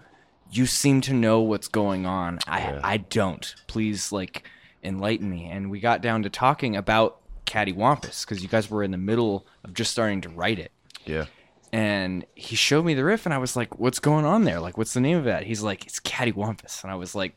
you 0.51 0.67
seem 0.67 1.01
to 1.03 1.13
know 1.15 1.41
what's 1.41 1.69
going 1.69 2.07
on. 2.07 2.39
I, 2.49 2.59
Yeah. 2.61 2.81
I 2.83 2.97
don't. 2.97 3.55
Please, 3.69 4.11
like, 4.11 4.49
enlighten 4.83 5.31
me." 5.31 5.45
And 5.47 5.71
we 5.71 5.79
got 5.79 6.01
down 6.01 6.23
to 6.25 6.31
talking 6.31 6.75
about 6.75 7.19
Cattywampus 7.53 8.25
because 8.25 8.43
you 8.43 8.49
guys 8.49 8.71
were 8.71 8.83
in 8.83 8.91
the 8.91 8.99
middle 9.11 9.47
of 9.65 9.75
just 9.75 9.91
starting 9.91 10.21
to 10.23 10.29
write 10.29 10.59
it 10.59 10.73
Yeah. 11.05 11.27
and 11.73 12.25
he 12.35 12.57
showed 12.57 12.85
me 12.85 12.95
the 12.95 13.05
riff 13.05 13.27
and 13.27 13.35
I 13.35 13.39
was 13.39 13.57
like, 13.57 13.79
"What's 13.79 13.99
going 13.99 14.25
on 14.25 14.45
there? 14.45 14.61
Like, 14.61 14.77
what's 14.79 14.95
the 14.95 15.01
name 15.01 15.19
of 15.19 15.25
that?" 15.25 15.45
He's 15.45 15.63
like, 15.63 15.87
"It's 15.87 16.01
Cattywampus," 16.01 16.83
and 16.83 16.91
I 16.91 16.97
was 16.97 17.15
like, 17.15 17.33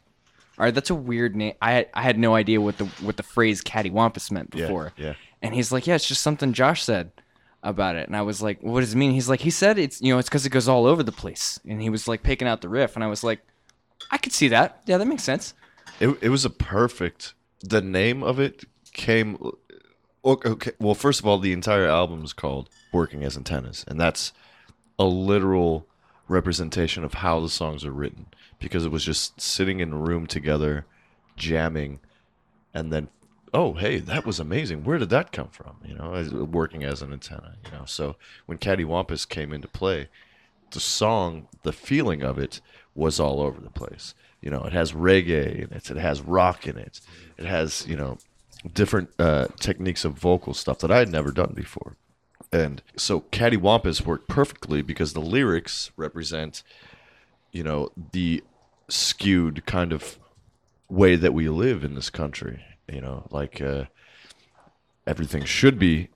"All 0.57 0.65
right, 0.65 0.73
that's 0.73 0.89
a 0.89 0.95
weird 0.95 1.35
name." 1.35 1.53
I 1.61 1.87
I 1.93 2.01
had 2.01 2.17
no 2.17 2.35
idea 2.35 2.59
what 2.61 2.77
the 2.77 2.85
what 3.05 3.17
the 3.17 3.23
phrase 3.23 3.61
Cattywampus 3.61 4.31
meant 4.31 4.53
Yeah, 4.53 4.65
before. 4.67 4.93
yeah. 4.97 5.13
And 5.41 5.53
he's 5.53 5.71
like, 5.71 5.85
"Yeah, 5.87 5.95
it's 5.95 6.07
just 6.07 6.21
something 6.23 6.53
Josh 6.53 6.83
said 6.83 7.11
about 7.63 7.95
it," 7.95 8.07
and 8.07 8.15
I 8.15 8.21
was 8.23 8.41
like, 8.41 8.57
"What 8.61 8.81
does 8.81 8.93
it 8.93 8.97
mean?" 8.97 9.11
He's 9.11 9.29
like, 9.29 9.41
"He 9.41 9.49
said 9.51 9.77
it's 9.77 10.01
you 10.01 10.11
know 10.13 10.19
it's 10.19 10.29
because 10.29 10.45
it 10.45 10.49
goes 10.51 10.67
all 10.67 10.85
over 10.85 11.03
the 11.03 11.11
place," 11.11 11.59
and 11.67 11.81
he 11.81 11.89
was 11.89 12.07
like 12.07 12.21
picking 12.23 12.47
out 12.47 12.61
the 12.61 12.69
riff, 12.69 12.95
and 12.95 13.03
I 13.03 13.07
was 13.07 13.23
like, 13.23 13.39
"I 14.11 14.17
could 14.17 14.33
see 14.33 14.47
that. 14.49 14.81
Yeah, 14.85 14.97
that 14.97 15.05
makes 15.07 15.23
sense." 15.23 15.53
It, 15.99 16.09
it 16.21 16.29
was 16.29 16.43
a 16.45 16.49
perfect. 16.49 17.33
The 17.63 17.81
name 17.81 18.21
of 18.23 18.39
it 18.39 18.65
came. 18.93 19.37
Okay. 20.25 20.71
Well, 20.79 20.95
first 20.95 21.19
of 21.19 21.27
all, 21.27 21.37
the 21.37 21.53
entire 21.53 21.87
album 21.87 22.23
is 22.23 22.33
called 22.33 22.69
"Working 22.91 23.23
as 23.23 23.37
Antennas," 23.37 23.85
and 23.87 23.99
that's 23.99 24.33
a 24.97 25.05
literal 25.05 25.87
representation 26.27 27.03
of 27.03 27.15
how 27.15 27.39
the 27.39 27.49
songs 27.49 27.85
are 27.85 27.91
written. 27.91 28.27
Because 28.57 28.85
it 28.85 28.91
was 28.91 29.05
just 29.05 29.39
sitting 29.39 29.79
in 29.79 29.93
a 29.93 29.97
room 29.97 30.25
together, 30.25 30.85
jamming, 31.35 31.99
and 32.73 32.91
then, 32.91 33.09
oh, 33.53 33.73
hey, 33.73 33.99
that 33.99 34.25
was 34.25 34.39
amazing. 34.39 34.83
Where 34.83 34.97
did 34.97 35.09
that 35.09 35.31
come 35.31 35.49
from? 35.49 35.77
You 35.85 35.93
know, 35.93 36.47
working 36.51 36.83
as 36.83 37.01
an 37.01 37.13
antenna. 37.13 37.57
You 37.65 37.77
know, 37.77 37.85
so 37.85 38.15
when 38.47 38.57
Cattywampus 38.57 39.29
came 39.29 39.53
into 39.53 39.67
play, 39.67 40.07
the 40.71 40.79
song, 40.79 41.47
the 41.61 41.73
feeling 41.73 42.23
of 42.23 42.39
it 42.39 42.61
was 42.95 43.19
all 43.19 43.41
over 43.41 43.61
the 43.61 43.69
place. 43.69 44.15
You 44.41 44.49
know, 44.49 44.63
it 44.63 44.73
has 44.73 44.93
reggae 44.93 45.55
in 45.55 45.73
it, 45.73 45.91
it 45.91 45.97
has 45.97 46.21
rock 46.21 46.65
in 46.65 46.77
it, 46.77 47.01
it 47.37 47.45
has 47.45 47.85
you 47.87 47.95
know 47.95 48.17
different 48.73 49.09
uh, 49.19 49.47
techniques 49.59 50.05
of 50.05 50.13
vocal 50.13 50.53
stuff 50.53 50.79
that 50.79 50.91
I 50.91 50.99
had 50.99 51.09
never 51.09 51.31
done 51.31 51.53
before. 51.53 51.95
And 52.51 52.81
so 52.95 53.21
Cattywampus 53.21 54.05
worked 54.05 54.27
perfectly 54.27 54.81
because 54.81 55.13
the 55.13 55.19
lyrics 55.19 55.91
represent, 55.97 56.63
you 57.51 57.63
know, 57.63 57.89
the 58.11 58.43
skewed 58.87 59.65
kind 59.65 59.91
of 59.91 60.19
way 60.89 61.15
that 61.15 61.33
we 61.33 61.49
live 61.49 61.83
in 61.83 61.95
this 61.95 62.09
country. 62.09 62.63
You 62.91 63.01
know, 63.01 63.27
like 63.31 63.61
uh, 63.61 63.85
everything 65.07 65.43
should 65.43 65.79
be 65.79 66.09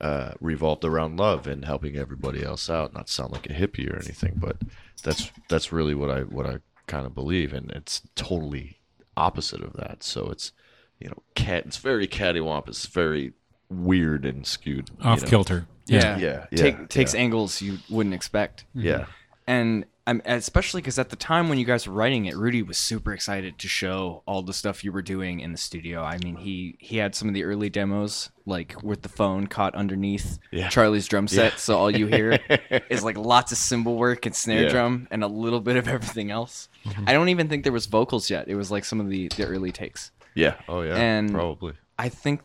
uh, 0.00 0.32
revolved 0.40 0.84
around 0.84 1.18
love 1.18 1.46
and 1.46 1.64
helping 1.64 1.96
everybody 1.96 2.42
else 2.42 2.68
out. 2.68 2.92
Not 2.92 3.08
sound 3.08 3.32
like 3.32 3.46
a 3.46 3.54
hippie 3.54 3.90
or 3.90 3.96
anything, 3.96 4.34
but 4.36 4.56
that's 5.02 5.30
that's 5.48 5.72
really 5.72 5.94
what 5.94 6.10
I 6.10 6.20
what 6.22 6.46
I 6.46 6.58
kind 6.86 7.06
of 7.06 7.14
believe, 7.14 7.52
and 7.52 7.70
it's 7.70 8.02
totally 8.16 8.78
opposite 9.16 9.62
of 9.62 9.74
that. 9.74 10.02
So 10.02 10.28
it's 10.28 10.52
you 11.00 11.08
know, 11.08 11.22
cat. 11.34 11.64
It's 11.66 11.78
very 11.78 12.06
cattywampus. 12.06 12.68
It's 12.68 12.86
very 12.86 13.32
weird 13.68 14.24
and 14.24 14.46
skewed. 14.46 14.90
you 15.00 15.04
Off 15.08 15.22
know. 15.22 15.28
kilter. 15.28 15.66
Yeah, 15.86 16.18
Yeah, 16.18 16.46
Take, 16.54 16.78
yeah, 16.78 16.86
takes 16.88 17.14
yeah. 17.14 17.20
angles 17.20 17.60
you 17.60 17.78
wouldn't 17.88 18.14
expect. 18.14 18.64
Yeah, 18.74 19.00
mm-hmm. 19.00 19.10
and 19.48 19.84
I'm 20.06 20.22
especially 20.24 20.80
because 20.82 20.98
at 20.98 21.10
the 21.10 21.16
time 21.16 21.48
when 21.48 21.58
you 21.58 21.64
guys 21.64 21.86
were 21.86 21.92
writing 21.94 22.26
it, 22.26 22.36
Rudy 22.36 22.62
was 22.62 22.78
super 22.78 23.12
excited 23.12 23.58
to 23.58 23.68
show 23.68 24.22
all 24.26 24.42
the 24.42 24.52
stuff 24.52 24.82
you 24.84 24.92
were 24.92 25.02
doing 25.02 25.40
in 25.40 25.50
the 25.52 25.58
studio. 25.58 26.02
I 26.02 26.18
mean, 26.18 26.36
he 26.36 26.76
he 26.78 26.96
had 26.98 27.14
some 27.16 27.26
of 27.28 27.34
the 27.34 27.42
early 27.44 27.70
demos, 27.70 28.30
like 28.46 28.80
with 28.82 29.02
the 29.02 29.08
phone 29.08 29.46
caught 29.48 29.74
underneath 29.74 30.38
Yeah. 30.52 30.68
Charlie's 30.68 31.06
drum 31.06 31.26
set, 31.28 31.52
Yeah. 31.52 31.58
so 31.58 31.76
all 31.78 31.90
you 31.90 32.06
hear 32.06 32.38
is 32.90 33.02
like 33.04 33.16
lots 33.18 33.50
of 33.52 33.58
cymbal 33.58 33.96
work 33.96 34.26
and 34.26 34.34
snare 34.34 34.64
Yeah. 34.64 34.68
drum 34.70 35.08
and 35.10 35.22
a 35.24 35.28
little 35.28 35.60
bit 35.60 35.76
of 35.76 35.86
everything 35.88 36.30
else. 36.30 36.68
Mm-hmm. 36.86 37.04
I 37.08 37.12
don't 37.12 37.28
even 37.30 37.48
think 37.48 37.64
there 37.64 37.72
was 37.72 37.86
vocals 37.86 38.30
yet. 38.30 38.48
It 38.48 38.54
was 38.54 38.70
like 38.70 38.84
some 38.84 39.00
of 39.00 39.10
the 39.10 39.28
the 39.36 39.44
early 39.46 39.70
takes. 39.72 40.12
Yeah. 40.34 40.54
Oh 40.68 40.82
yeah, 40.82 40.96
And- 40.96 41.32
probably. 41.32 41.74
I 41.98 42.08
think 42.08 42.40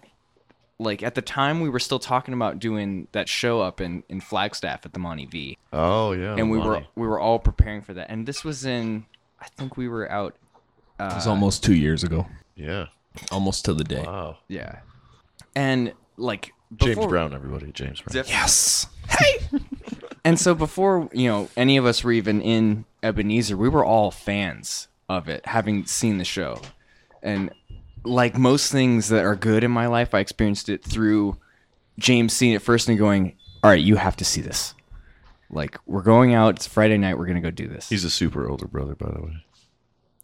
like 0.77 1.01
at 1.03 1.15
the 1.15 1.21
time 1.21 1.61
we 1.61 1.69
were 1.69 1.79
still 1.79 1.99
talking 1.99 2.33
about 2.33 2.59
doing 2.59 3.07
that 3.13 3.29
show 3.29 3.61
up 3.61 3.79
in 3.79 4.03
in 4.09 4.19
Flagstaff 4.19 4.85
at 4.85 4.91
the 4.93 4.99
Monty 4.99 5.25
V 5.25 5.57
Oh 5.71 6.11
yeah, 6.11 6.35
and 6.37 6.51
we 6.51 6.57
were 6.57 6.83
we 6.95 7.07
were 7.07 7.19
all 7.19 7.39
preparing 7.39 7.81
for 7.81 7.93
that. 7.93 8.09
And 8.09 8.27
this 8.27 8.43
was 8.43 8.65
in, 8.65 9.05
I 9.39 9.47
think 9.57 9.77
we 9.77 9.87
were 9.87 10.11
out. 10.11 10.35
Uh, 10.99 11.09
It 11.11 11.15
was 11.15 11.27
almost 11.27 11.63
two 11.63 11.75
years 11.75 12.03
ago, 12.03 12.27
Yeah. 12.55 12.87
almost 13.31 13.63
to 13.65 13.73
the 13.73 13.83
day. 13.85 14.03
Wow. 14.05 14.37
yeah, 14.49 14.79
and 15.55 15.93
like 16.17 16.51
James 16.75 17.05
Brown, 17.05 17.33
everybody. 17.33 17.71
James 17.71 18.01
Brown. 18.01 18.13
Def- 18.23 18.29
Yes. 18.29 18.87
Hey. 19.07 19.59
and 20.25 20.37
so 20.39 20.53
before 20.55 21.09
you 21.13 21.29
know 21.29 21.47
any 21.55 21.77
of 21.77 21.85
us 21.85 22.03
were 22.03 22.11
even 22.11 22.41
in 22.41 22.83
Ebinezer, 23.03 23.55
we 23.55 23.69
were 23.69 23.85
all 23.85 24.11
fans 24.11 24.87
of 25.07 25.29
it, 25.29 25.45
having 25.45 25.85
seen 25.85 26.17
the 26.17 26.25
show. 26.25 26.59
And 27.23 27.51
like 28.05 28.37
most 28.37 28.71
things 28.71 29.09
that 29.09 29.25
are 29.25 29.35
good 29.35 29.63
in 29.63 29.71
my 29.71 29.87
life, 29.87 30.13
I 30.13 30.19
experienced 30.19 30.69
it 30.69 30.83
through 30.83 31.37
James 31.97 32.33
seeing 32.33 32.53
it 32.53 32.61
first 32.61 32.87
and 32.87 32.97
going, 32.97 33.35
"All 33.63 33.69
right, 33.69 33.81
you 33.81 33.95
have 33.95 34.15
to 34.17 34.25
see 34.25 34.41
this." 34.41 34.73
Like 35.49 35.79
we're 35.85 36.01
going 36.01 36.33
out. 36.33 36.55
It's 36.55 36.67
Friday 36.67 36.97
night. 36.97 37.17
We're 37.17 37.27
gonna 37.27 37.41
go 37.41 37.51
do 37.51 37.67
this. 37.67 37.89
He's 37.89 38.03
a 38.03 38.09
super 38.09 38.47
older 38.49 38.67
brother, 38.67 38.95
by 38.95 39.11
the 39.11 39.21
way. 39.21 39.45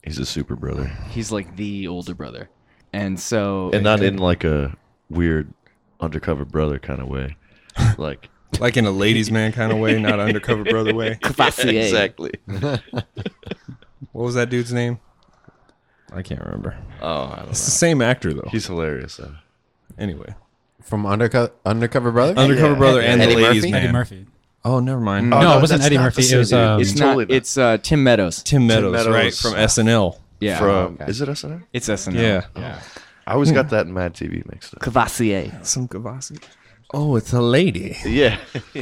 He's 0.04 0.18
a 0.18 0.26
super 0.26 0.56
brother, 0.56 0.88
He's 1.12 1.32
like 1.32 1.58
the 1.58 1.88
older 1.88 2.16
brother, 2.16 2.50
and 2.92 3.20
so 3.20 3.70
and 3.72 3.84
not 3.84 4.02
in 4.02 4.18
like 4.18 4.44
a 4.44 4.76
weird 5.10 5.54
undercover 6.00 6.44
brother 6.46 6.80
kind 6.80 7.00
of 7.00 7.08
way. 7.08 7.38
Like 7.98 8.30
Like 8.60 8.78
in 8.78 8.86
a 8.86 8.92
ladies' 8.92 9.32
man 9.32 9.52
kind 9.52 9.72
of 9.72 9.78
way, 9.78 10.00
not 10.00 10.20
undercover 10.20 10.64
brother 10.64 10.94
way. 10.94 11.16
Cavassier. 11.24 11.82
exactly. 11.84 12.32
What 14.12 14.24
was 14.24 14.36
that 14.36 14.50
dude's 14.50 14.74
name? 14.74 15.00
I 16.12 16.22
can't 16.22 16.42
remember. 16.44 16.76
Oh, 17.02 17.32
I 17.34 17.38
don't 17.38 17.50
It's 17.50 17.66
the 17.66 17.72
same 17.72 18.02
actor 18.02 18.34
though. 18.34 18.50
He's 18.52 18.68
hilarious. 18.68 19.18
Though. 19.18 19.36
Anyway, 19.98 20.36
From 20.84 21.06
Undercover 21.06 21.52
Undercover 21.66 22.12
Brother. 22.12 22.40
undercover 22.40 22.76
brother 22.76 23.02
and 23.02 23.22
Eddie 23.22 23.36
the 23.36 23.42
ladies' 23.42 23.64
Murphy? 23.64 23.72
man. 23.72 23.84
Eddie 23.84 23.94
Murphy. 23.94 24.26
Oh, 24.64 24.80
never 24.80 25.00
mind. 25.02 25.34
Oh, 25.34 25.40
no, 25.40 25.50
no, 25.52 25.58
it 25.58 25.62
wasn't 25.62 25.80
that's 25.80 25.88
Eddie 25.88 25.98
not 25.98 26.04
Murphy. 26.04 26.22
the 26.24 26.36
It 26.36 26.38
was 26.38 26.50
dude. 26.50 26.60
um, 26.60 26.82
It's 26.82 26.94
Totally 26.94 27.26
not. 27.26 27.30
not. 27.30 27.36
It's 27.38 27.58
uh, 27.58 27.78
Tim 27.78 28.04
Meadows. 28.04 28.44
Tim 28.44 28.68
Meadows, 28.68 28.94
Meadows. 28.94 29.14
right 29.14 29.34
from 29.34 29.54
SNL. 29.54 30.20
Yeah, 30.40 30.58
From 30.60 30.94
okay. 31.02 31.06
is 31.10 31.22
it 31.22 31.30
SNL? 31.30 31.64
it's 31.74 31.88
SNL. 31.90 32.14
Yeah. 32.16 32.46
yeah. 32.56 32.82
I 33.28 33.34
always 33.34 33.52
got 33.52 33.70
that 33.70 33.88
in 33.88 33.94
Mad 33.94 34.14
TV 34.14 34.46
mixed 34.52 34.74
up. 34.76 34.82
Cavassier. 34.82 35.66
Some 35.66 35.88
Gavassi. 35.88 36.42
Oh, 36.94 37.16
it's 37.16 37.32
a 37.34 37.42
lady. 37.42 37.96
Yeah. 38.06 38.38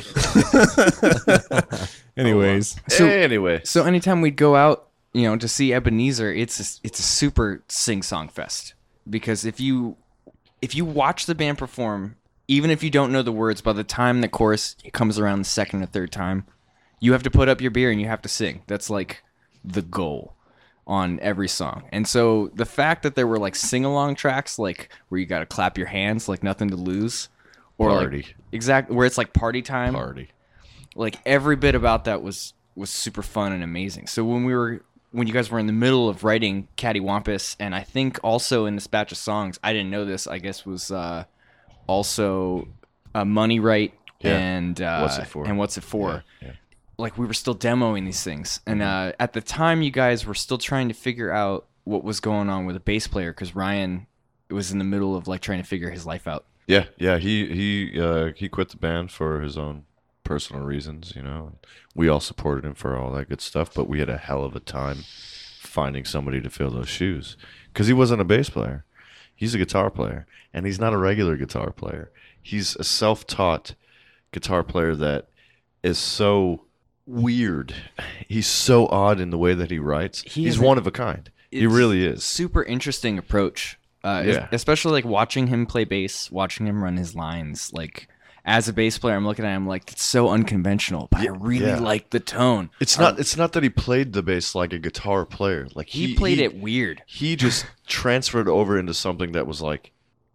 Anyways, 2.18 2.76
So- 2.90 3.06
anyway, 3.08 3.62
So 3.64 3.86
anytime 3.86 4.22
we'd 4.22 4.36
go 4.36 4.56
out, 4.56 4.89
you 5.14 5.24
know, 5.24 5.36
to 5.38 5.48
see 5.48 5.70
Ebinezer, 5.70 6.38
it's 6.38 6.60
a, 6.60 6.80
it's 6.86 7.00
a 7.00 7.04
super 7.04 7.64
sing 7.68 8.04
song 8.04 8.30
fest 8.30 8.74
because 9.10 9.46
if 9.46 9.60
you 9.60 9.98
if 10.62 10.76
you 10.76 10.86
watch 10.86 11.26
the 11.26 11.36
band 11.36 11.58
perform, 11.58 12.16
even 12.48 12.70
if 12.70 12.84
you 12.84 12.90
don't 12.90 13.12
know 13.12 13.22
the 13.22 13.32
words, 13.32 13.62
by 13.62 13.74
the 13.74 13.84
time 13.84 14.22
the 14.22 14.28
chorus 14.28 14.76
comes 14.92 15.18
around 15.18 15.40
the 15.40 15.46
second 15.46 15.82
or 15.82 15.86
third 15.86 16.12
time, 16.12 16.46
you 17.00 17.14
have 17.14 17.24
to 17.24 17.32
put 17.32 17.48
up 17.50 17.62
your 17.62 17.72
beer 17.72 17.92
and 17.92 18.02
you 18.02 18.08
have 18.08 18.22
to 18.24 18.30
sing. 18.30 18.62
That's 18.68 18.90
like 18.90 19.24
the 19.64 19.82
goal 19.82 20.36
on 20.86 21.20
every 21.22 21.48
song. 21.48 21.84
And 21.92 22.08
so 22.08 22.50
the 22.56 22.66
fact 22.66 23.04
that 23.04 23.16
there 23.16 23.28
were 23.28 23.38
like 23.38 23.56
sing 23.56 23.86
along 23.86 24.16
tracks, 24.16 24.60
like 24.60 24.90
where 25.08 25.20
you 25.20 25.26
got 25.26 25.40
to 25.40 25.46
clap 25.46 25.78
your 25.78 25.88
hands, 25.88 26.28
like 26.28 26.44
nothing 26.44 26.70
to 26.72 26.76
lose, 26.76 27.30
or 27.78 27.90
Party. 27.90 28.18
like 28.18 28.36
exact 28.52 28.92
where 28.92 29.06
it's 29.06 29.18
like 29.18 29.32
party 29.32 29.62
time 29.62 29.94
party. 29.94 30.30
like 30.96 31.18
every 31.26 31.56
bit 31.56 31.76
about 31.76 32.06
that 32.06 32.22
was 32.22 32.54
was 32.76 32.90
super 32.90 33.22
fun 33.22 33.52
and 33.52 33.64
amazing. 33.64 34.08
So 34.08 34.26
when 34.26 34.44
we 34.44 34.54
were 34.54 34.84
when 35.12 35.28
you 35.28 35.34
guys 35.34 35.50
were 35.50 35.60
in 35.60 35.66
the 35.68 35.74
middle 35.74 36.08
of 36.10 36.24
writing 36.24 36.68
Cattywampus, 36.78 37.56
and 37.60 37.74
I 37.74 37.82
think 37.82 38.20
also 38.24 38.66
in 38.66 38.76
this 38.76 38.88
batch 38.88 39.12
of 39.12 39.18
songs, 39.18 39.60
I 39.64 39.74
didn't 39.74 39.90
know 39.90 40.06
this. 40.06 40.28
I 40.28 40.38
guess 40.40 40.66
was 40.66 40.92
uh, 40.92 41.26
also 41.88 42.68
uh, 43.16 43.26
Money 43.26 43.60
Right 43.60 43.94
Yeah. 44.22 44.38
and 44.38 44.82
uh, 44.82 45.00
What's 45.02 45.18
It 45.18 45.26
For? 45.28 45.46
and 45.46 45.58
What's 45.58 45.78
It 45.78 45.84
For. 45.84 46.24
Yeah, 46.42 46.48
yeah. 46.48 46.54
like 46.98 47.18
we 47.18 47.26
were 47.26 47.34
still 47.34 47.56
demoing 47.56 48.06
these 48.06 48.24
things, 48.24 48.60
and 48.66 48.82
uh, 48.82 49.14
at 49.20 49.34
the 49.34 49.42
time, 49.42 49.82
you 49.82 49.92
guys 49.92 50.26
were 50.26 50.36
still 50.36 50.58
trying 50.58 50.88
to 50.90 50.94
figure 50.94 51.32
out 51.32 51.66
what 51.86 52.04
was 52.04 52.20
going 52.20 52.50
on 52.50 52.66
with 52.66 52.76
a 52.76 52.80
bass 52.80 53.08
player 53.08 53.32
because 53.32 53.56
Ryan 53.56 54.06
was 54.50 54.72
in 54.72 54.78
the 54.78 54.84
middle 54.84 55.16
of 55.16 55.28
like 55.28 55.42
trying 55.42 55.62
to 55.62 55.68
figure 55.68 55.90
his 55.90 56.06
life 56.06 56.28
out. 56.28 56.46
Yeah, 56.68 56.86
yeah. 56.98 57.18
He 57.18 57.48
he 57.48 58.00
uh, 58.00 58.30
he 58.36 58.48
quit 58.48 58.70
the 58.70 58.78
band 58.78 59.12
for 59.12 59.42
his 59.42 59.58
own 59.58 59.86
personal 60.30 60.62
reasons. 60.64 61.14
You 61.16 61.24
know, 61.24 61.54
we 61.96 62.08
all 62.08 62.20
supported 62.20 62.64
him 62.64 62.76
for 62.76 62.96
all 62.96 63.12
that 63.14 63.30
good 63.30 63.42
stuff, 63.42 63.74
but 63.74 63.90
we 63.90 63.98
had 64.00 64.10
a 64.10 64.18
hell 64.18 64.44
of 64.44 64.56
a 64.56 64.60
time 64.60 65.00
finding 65.60 66.06
somebody 66.06 66.40
to 66.40 66.50
fill 66.52 66.70
those 66.70 66.88
shoes 66.88 67.36
because 67.74 67.88
he 67.88 67.94
wasn't 67.94 68.22
a 68.22 68.26
bass 68.26 68.48
player. 68.50 68.86
He's 69.36 69.56
a 69.56 69.58
guitar 69.58 69.90
player, 69.90 70.28
and 70.54 70.68
he's 70.68 70.80
not 70.80 70.94
a 70.94 70.98
regular 70.98 71.36
guitar 71.36 71.72
player. 71.72 72.12
He's 72.42 72.76
a 72.76 72.84
self-taught 72.84 73.74
guitar 74.32 74.64
player 74.64 74.96
that 74.96 75.30
is 75.82 75.98
so 75.98 76.66
weird. 77.08 77.74
He's 78.28 78.46
so 78.48 78.86
odd 78.88 79.20
in 79.20 79.32
the 79.32 79.38
way 79.38 79.56
that 79.56 79.72
he 79.72 79.80
writes. 79.80 80.22
He 80.22 80.44
he's 80.44 80.60
one 80.60 80.78
of 80.78 80.86
a 80.86 80.92
kind. 80.92 81.32
He 81.50 81.66
really 81.66 82.06
is. 82.06 82.24
Super 82.24 82.62
interesting 82.64 83.18
approach. 83.18 83.80
Uh, 84.04 84.24
Yeah. 84.26 84.48
especially 84.52 84.92
like 84.92 85.06
watching 85.06 85.48
him 85.48 85.66
play 85.66 85.86
bass, 85.86 86.30
watching 86.32 86.68
him 86.68 86.84
run 86.84 86.98
his 86.98 87.16
lines. 87.16 87.74
Like 87.74 88.08
as 88.50 88.68
a 88.68 88.74
bass 88.74 88.98
player, 88.98 89.16
I'm 89.16 89.26
looking 89.28 89.46
at 89.46 89.56
him 89.56 89.68
like 89.68 89.92
it's 89.92 90.04
so 90.04 90.30
unconventional, 90.30 91.08
but 91.12 91.22
I 91.22 91.28
really 91.28 91.68
yeah. 91.68 91.80
like 91.80 92.10
the 92.10 92.20
tone. 92.20 92.72
It's 92.80 92.98
not. 92.98 93.14
Um, 93.14 93.20
it's 93.20 93.38
not 93.38 93.54
that 93.54 93.62
he 93.62 93.70
played 93.70 94.14
the 94.14 94.24
bass 94.24 94.56
like 94.56 94.74
a 94.74 94.80
guitar 94.80 95.24
player. 95.24 95.68
Like 95.76 95.88
He, 95.90 96.08
he, 96.08 96.16
played 96.16 96.40
he- 96.40 96.46
it 96.46 96.58
weird. 96.58 97.04
He 97.06 97.36
just 97.36 97.68
transferred 97.88 98.50
over 98.50 98.80
into 98.80 98.96
something 98.96 99.34
that 99.34 99.46
was 99.46 99.62
like, 99.62 99.92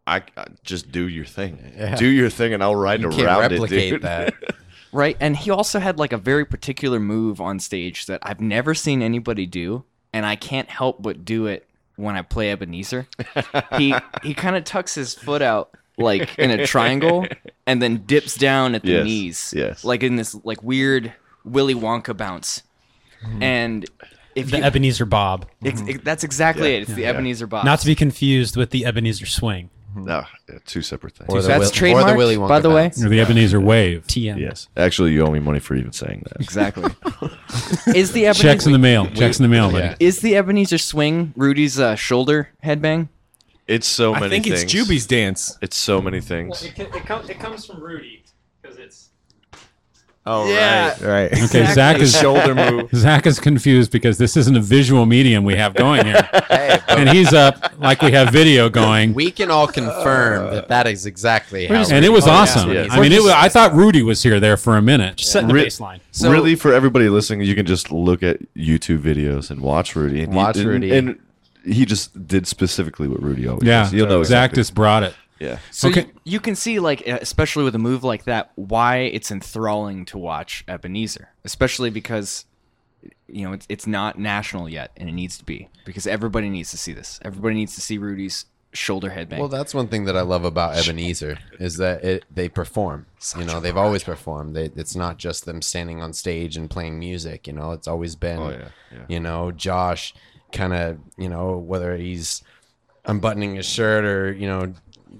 I, 0.06 0.22
I 0.36 0.46
just 0.62 0.92
do 0.92 1.08
your 1.08 1.24
thing, 1.24 1.72
Yeah. 1.76 1.96
do 1.96 2.06
your 2.06 2.30
thing, 2.30 2.54
and 2.54 2.62
I'll 2.62 2.76
ride 2.76 3.00
You 3.00 3.08
around 3.08 3.16
can't 3.16 3.52
it, 3.52 3.60
replicate 3.60 3.90
dude. 3.94 4.02
that. 4.02 4.34
Right. 4.92 5.16
And 5.18 5.36
he 5.36 5.50
also 5.50 5.80
had 5.80 5.98
like 5.98 6.12
a 6.12 6.16
very 6.18 6.44
particular 6.44 7.00
move 7.00 7.40
on 7.40 7.58
stage 7.58 8.06
that 8.06 8.20
I've 8.22 8.40
never 8.40 8.74
seen 8.74 9.02
anybody 9.02 9.44
do. 9.44 9.82
And 10.12 10.24
I 10.24 10.36
can't 10.36 10.70
help 10.70 11.02
but 11.02 11.24
do 11.24 11.46
it 11.46 11.66
when 11.96 12.14
I 12.14 12.22
play 12.22 12.54
Ebinezer. 12.54 13.06
he 13.76 13.92
he 14.22 14.34
kind 14.34 14.54
of 14.54 14.62
tucks 14.62 14.94
his 14.94 15.12
foot 15.12 15.42
out 15.42 15.76
like 15.98 16.38
in 16.38 16.50
a 16.50 16.66
triangle 16.66 17.26
and 17.66 17.80
then 17.82 18.04
dips 18.06 18.36
down 18.36 18.74
at 18.74 18.82
the 18.82 18.92
Yes, 18.92 19.04
knees. 19.04 19.54
yes. 19.56 19.84
Like 19.84 20.02
in 20.02 20.16
this 20.16 20.34
like 20.44 20.62
weird 20.62 21.12
Willy 21.44 21.74
Wonka 21.74 22.16
bounce. 22.16 22.62
And 23.40 23.88
if 24.34 24.50
The 24.50 24.58
you, 24.58 24.62
Ebinezer 24.64 25.08
Bob, 25.08 25.46
ex- 25.64 25.82
ex- 25.88 26.00
that's 26.02 26.24
exactly 26.24 26.72
Yeah, 26.72 26.78
it. 26.78 26.82
It's 26.82 26.94
the 26.94 27.02
yeah. 27.02 27.14
Ebinezer 27.14 27.48
Bob. 27.48 27.64
not 27.64 27.78
to 27.80 27.86
be 27.86 27.94
confused 27.94 28.56
with 28.56 28.70
the 28.70 28.82
Ebinezer 28.82 29.26
Swing. 29.26 29.70
No, 29.96 30.24
two 30.66 30.82
separate 30.82 31.14
things. 31.14 31.30
Or 31.32 31.40
the 31.40 31.46
That's 31.46 31.80
Will- 31.80 31.96
or 31.96 32.04
the 32.04 32.14
Willy 32.16 32.36
Wonka 32.36 32.48
by 32.48 32.58
the 32.58 32.68
way. 32.68 32.86
bounce. 32.88 33.04
Or 33.04 33.08
the 33.08 33.20
Ebinezer 33.20 33.62
Wave. 33.62 34.04
TM. 34.08 34.38
yes, 34.40 34.68
actually, 34.76 35.12
you 35.12 35.24
owe 35.24 35.30
me 35.30 35.38
money 35.38 35.60
for 35.60 35.76
even 35.76 35.92
saying 35.92 36.24
that. 36.28 36.40
exactly. 36.42 36.82
is 37.94 38.10
the 38.12 38.24
Ebinezer 38.24 38.40
Checks 38.42 38.66
in 38.66 38.72
the 38.72 38.78
mail. 38.78 39.06
Checks 39.12 39.38
in 39.38 39.44
the 39.44 39.48
mail, 39.48 39.70
buddy. 39.70 39.84
Yeah. 39.86 39.94
is 40.00 40.18
the 40.18 40.32
Ebinezer 40.32 40.80
swing 40.80 41.32
Rudy's 41.36 41.78
uh, 41.78 41.94
shoulder 41.94 42.48
headbang? 42.64 43.08
It's 43.66 43.86
so 43.86 44.12
many 44.12 44.26
I 44.26 44.28
think 44.28 44.44
things. 44.44 44.62
it's 44.62 44.72
Jubie's 44.72 45.06
dance. 45.06 45.58
It's 45.62 45.76
so 45.76 46.00
many 46.02 46.20
things. 46.20 46.62
it, 46.62 46.76
comes 47.38 47.64
from 47.64 47.82
Rudy 47.82 48.24
because 48.60 48.78
it's 48.78 49.10
Oh 50.26 50.50
Yeah. 50.50 50.88
right, 51.04 51.30
right. 51.30 51.32
Okay, 51.44 51.66
Zac 51.74 51.98
is 51.98 52.18
shoulder 52.18 52.54
move. 52.54 52.88
Zac 52.94 53.26
is 53.26 53.38
confused 53.38 53.90
because 53.92 54.16
this 54.16 54.36
isn't 54.38 54.56
a 54.56 54.60
visual 54.60 55.04
medium 55.04 55.44
we 55.44 55.54
have 55.56 55.74
going 55.74 56.06
here, 56.06 56.26
Hey, 56.48 56.78
and 56.88 57.10
he's 57.10 57.34
up 57.34 57.74
like 57.78 58.00
we 58.00 58.10
have 58.12 58.30
video 58.32 58.70
going. 58.70 59.12
we 59.12 59.30
can 59.30 59.50
all 59.50 59.66
confirm 59.66 60.50
that 60.54 60.64
uh, 60.64 60.68
that 60.68 60.86
is 60.86 61.04
exactly 61.04 61.66
how. 61.66 61.74
and 61.90 62.04
it 62.06 62.08
was 62.10 62.26
Oh, 62.26 62.30
awesome. 62.30 62.70
Yeah. 62.72 62.86
I 62.90 63.00
mean, 63.00 63.12
it 63.12 63.22
was, 63.22 63.32
I 63.32 63.50
thought 63.50 63.74
Rudy 63.74 64.02
was 64.02 64.22
here 64.22 64.40
there 64.40 64.56
for 64.56 64.78
a 64.78 64.82
minute. 64.82 65.16
just 65.16 65.30
setting 65.32 65.48
the 65.48 65.54
baseline. 65.54 66.00
So- 66.10 66.30
really, 66.32 66.54
for 66.54 66.72
everybody 66.72 67.10
listening, 67.10 67.46
you 67.46 67.54
can 67.54 67.66
just 67.66 67.92
look 67.92 68.22
at 68.22 68.38
YouTube 68.54 69.00
videos 69.00 69.50
and 69.50 69.60
watch 69.60 69.94
Rudy. 69.94 70.22
And 70.22 70.32
he- 70.32 70.36
Watch 70.36 70.56
and- 70.56 70.66
Rudy. 70.68 70.90
and, 70.96 71.18
he 71.64 71.84
just 71.84 72.26
did 72.26 72.46
specifically 72.46 73.08
what 73.08 73.22
Rudy 73.22 73.46
always 73.48 73.64
Yeah, 73.66 73.84
does. 73.84 73.92
You'll 73.92 74.08
know 74.08 74.22
Zac 74.22 74.50
exactly. 74.50 74.56
just 74.60 74.74
brought 74.74 75.02
it. 75.02 75.14
yeah. 75.40 75.58
So 75.70 75.88
Okay. 75.88 76.02
you, 76.02 76.12
you 76.24 76.40
can 76.40 76.54
see, 76.54 76.78
like, 76.78 77.00
especially 77.06 77.64
with 77.64 77.74
a 77.74 77.78
move 77.78 78.04
like 78.04 78.24
that, 78.24 78.52
why 78.56 78.98
it's 78.98 79.30
enthralling 79.30 80.04
to 80.06 80.18
watch 80.18 80.64
Ebinezer, 80.68 81.26
especially 81.44 81.90
because, 81.90 82.44
you 83.28 83.44
know, 83.46 83.52
it's, 83.52 83.66
it's 83.68 83.86
not 83.86 84.18
national 84.18 84.68
yet, 84.68 84.90
and 84.96 85.08
it 85.08 85.12
needs 85.12 85.36
to 85.38 85.44
be 85.44 85.68
because 85.84 86.06
everybody 86.06 86.48
needs 86.48 86.70
to 86.70 86.76
see 86.78 86.92
this. 86.92 87.18
Everybody 87.22 87.54
needs 87.56 87.74
to 87.74 87.80
see 87.80 87.98
Rudy's 87.98 88.46
shoulder 88.72 89.10
headbang. 89.10 89.38
Well, 89.38 89.46
that's 89.48 89.72
one 89.72 89.86
thing 89.86 90.04
that 90.06 90.16
I 90.16 90.22
love 90.22 90.44
about 90.44 90.74
Ebinezer 90.74 91.38
is 91.60 91.76
that 91.76 92.02
it 92.04 92.24
they 92.28 92.48
perform. 92.48 93.06
you 93.38 93.44
know, 93.44 93.60
they've 93.60 93.76
always 93.76 94.02
performed. 94.02 94.56
They, 94.56 94.64
it's 94.74 94.96
not 94.96 95.16
just 95.16 95.44
them 95.46 95.62
standing 95.62 96.02
on 96.02 96.12
stage 96.12 96.56
and 96.56 96.68
playing 96.68 96.98
music. 96.98 97.46
You 97.46 97.52
know, 97.52 97.70
it's 97.72 97.86
always 97.86 98.16
been. 98.16 98.38
Oh, 98.40 98.50
yeah, 98.50 98.68
yeah. 98.92 98.98
You 99.08 99.20
know, 99.20 99.52
Josh 99.52 100.12
kind 100.54 100.72
of 100.72 100.98
you 101.18 101.28
know 101.28 101.58
whether 101.58 101.94
he's 101.96 102.42
unbuttoning 103.04 103.56
his 103.56 103.66
shirt 103.66 104.04
or 104.06 104.32
you 104.32 104.46
know 104.46 104.72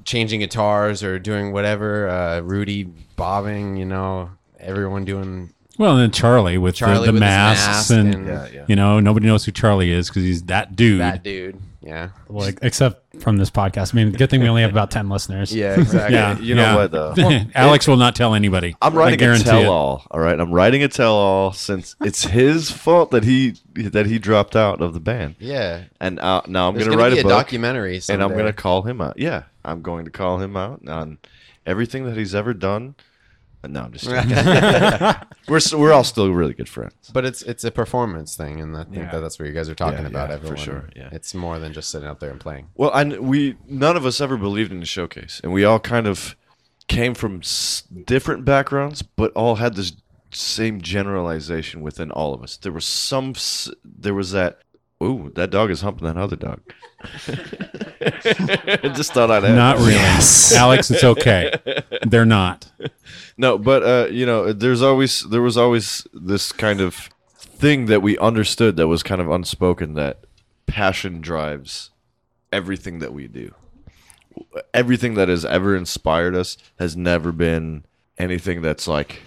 changing 0.04 0.40
guitars 0.40 1.02
or 1.02 1.18
doing 1.18 1.52
whatever. 1.52 2.08
Uh, 2.08 2.40
Rudy 2.40 2.84
bobbing. 3.16 3.76
You 3.76 3.84
know, 3.84 4.30
everyone 4.58 5.04
doing. 5.04 5.52
Well, 5.76 5.92
and 5.92 6.00
then 6.02 6.10
Charlie 6.12 6.56
with 6.56 6.76
Charlie 6.76 7.00
the, 7.00 7.06
the 7.06 7.12
with 7.14 7.20
masks 7.20 7.90
mask 7.90 7.90
and, 7.90 8.14
and- 8.14 8.26
Yeah, 8.28 8.48
yeah. 8.52 8.64
you 8.68 8.76
know 8.76 9.00
nobody 9.00 9.26
knows 9.26 9.44
who 9.44 9.50
Charlie 9.52 9.90
is 9.90 10.08
because 10.08 10.22
he's 10.22 10.44
that 10.44 10.76
dude. 10.76 11.00
That 11.00 11.22
dude. 11.24 11.60
Yeah. 11.84 12.10
Well, 12.28 12.50
except 12.62 13.20
from 13.20 13.36
this 13.36 13.50
podcast. 13.50 13.94
I 13.94 13.96
mean, 13.96 14.12
good 14.12 14.30
thing 14.30 14.40
we 14.40 14.48
only 14.48 14.62
have 14.62 14.70
about 14.70 14.90
ten 14.90 15.08
listeners. 15.08 15.54
Yeah. 15.64 15.78
Exactly. 15.78 16.14
yeah, 16.14 16.38
You 16.38 16.54
know 16.54 16.62
yeah. 16.62 16.74
what, 16.76 16.90
though? 16.90 17.14
Alex 17.54 17.86
will 17.86 17.98
not 17.98 18.16
tell 18.16 18.34
anybody. 18.34 18.74
I'm 18.80 18.94
writing 18.94 19.22
a 19.22 19.38
tell 19.38 19.70
all. 19.70 20.06
All 20.10 20.20
right, 20.20 20.38
I'm 20.38 20.50
writing 20.50 20.82
a 20.82 20.88
tell 20.88 21.14
all 21.14 21.52
since 21.52 21.94
it's 22.00 22.24
his 22.24 22.70
fault 22.70 23.10
that 23.10 23.24
he 23.24 23.54
that 23.74 24.06
he 24.06 24.18
dropped 24.18 24.56
out 24.56 24.80
of 24.80 24.94
the 24.94 25.00
band, 25.00 25.36
Yeah. 25.38 25.84
and 26.00 26.18
uh, 26.18 26.42
now 26.46 26.68
I'm 26.68 26.74
going 26.74 26.86
gonna 26.86 26.96
write 26.96 27.12
be 27.12 27.18
a, 27.18 27.20
a, 27.20 27.24
book, 27.24 27.32
documentary. 27.32 28.00
and 28.08 28.22
I'm 28.22 28.32
going 28.32 28.46
to 28.46 28.52
call 28.52 28.82
him 28.82 29.00
out. 29.00 29.18
Yeah, 29.18 29.44
I'm 29.64 29.82
going 29.82 30.06
to 30.06 30.10
call 30.10 30.38
him 30.38 30.56
out 30.56 30.88
on 30.88 31.18
everything 31.66 32.06
that 32.06 32.16
he's 32.16 32.34
ever 32.34 32.54
done. 32.54 32.94
No, 33.70 33.82
I'm 33.84 33.92
just 33.92 34.04
joking. 34.08 34.30
we're 35.48 35.56
s- 35.56 35.74
we're 35.74 35.92
all 35.92 36.04
still 36.04 36.30
really 36.32 36.54
good 36.54 36.68
friends. 36.68 36.94
But 37.12 37.24
it's 37.24 37.42
it's 37.42 37.64
a 37.64 37.70
performance 37.70 38.36
thing, 38.36 38.60
and 38.60 38.76
I 38.76 38.84
think 38.84 38.96
Yeah. 38.96 39.10
that 39.12 39.20
that's 39.20 39.38
what 39.38 39.46
you 39.48 39.54
guys 39.54 39.68
are 39.68 39.74
talking 39.74 40.00
Yeah, 40.02 40.06
about. 40.08 40.30
yeah, 40.30 40.36
for 40.36 40.46
everyone, 40.54 40.64
sure, 40.64 40.88
yeah. 40.96 41.08
it's 41.12 41.34
more 41.34 41.58
than 41.58 41.72
just 41.72 41.90
sitting 41.90 42.08
out 42.08 42.20
there 42.20 42.30
and 42.30 42.40
playing. 42.40 42.68
Well, 42.74 42.92
and 42.94 43.18
we 43.20 43.56
none 43.66 43.96
of 43.96 44.04
us 44.06 44.20
ever 44.20 44.36
believed 44.36 44.72
in 44.72 44.80
the 44.80 44.86
showcase, 44.86 45.40
and 45.42 45.52
we 45.52 45.64
all 45.64 45.80
kind 45.80 46.06
of 46.06 46.36
came 46.88 47.14
from 47.14 47.38
s- 47.38 47.82
different 48.04 48.44
backgrounds, 48.44 49.02
but 49.02 49.32
all 49.32 49.56
had 49.56 49.74
this 49.74 49.92
same 50.32 50.80
generalization 50.80 51.80
within 51.80 52.10
all 52.10 52.34
of 52.34 52.42
us. 52.42 52.56
There 52.56 52.72
was 52.72 52.84
some, 52.84 53.30
s- 53.30 53.70
there 53.84 54.14
was 54.14 54.32
that. 54.32 54.58
Ooh, 55.04 55.30
that 55.34 55.50
dog 55.50 55.70
is 55.70 55.82
humping 55.82 56.06
that 56.06 56.16
other 56.16 56.36
dog. 56.36 56.60
Just 58.94 59.12
thought 59.12 59.30
I'd 59.30 59.44
add 59.44 59.54
Not 59.54 59.76
that. 59.78 59.84
really, 59.86 60.58
Alex. 60.58 60.90
It's 60.90 61.04
okay. 61.04 61.52
They're 62.06 62.24
not. 62.24 62.70
No, 63.36 63.58
but 63.58 63.82
uh, 63.82 64.08
you 64.10 64.24
know, 64.26 64.52
there's 64.52 64.82
always 64.82 65.22
there 65.28 65.42
was 65.42 65.56
always 65.56 66.06
this 66.12 66.52
kind 66.52 66.80
of 66.80 67.10
thing 67.36 67.86
that 67.86 68.02
we 68.02 68.16
understood 68.18 68.76
that 68.76 68.88
was 68.88 69.02
kind 69.02 69.20
of 69.20 69.30
unspoken 69.30 69.94
that 69.94 70.20
passion 70.66 71.20
drives 71.20 71.90
everything 72.52 72.98
that 73.00 73.12
we 73.12 73.26
do. 73.28 73.54
Everything 74.72 75.14
that 75.14 75.28
has 75.28 75.44
ever 75.44 75.76
inspired 75.76 76.34
us 76.34 76.56
has 76.78 76.96
never 76.96 77.30
been 77.32 77.84
anything 78.18 78.62
that's 78.62 78.88
like 78.88 79.22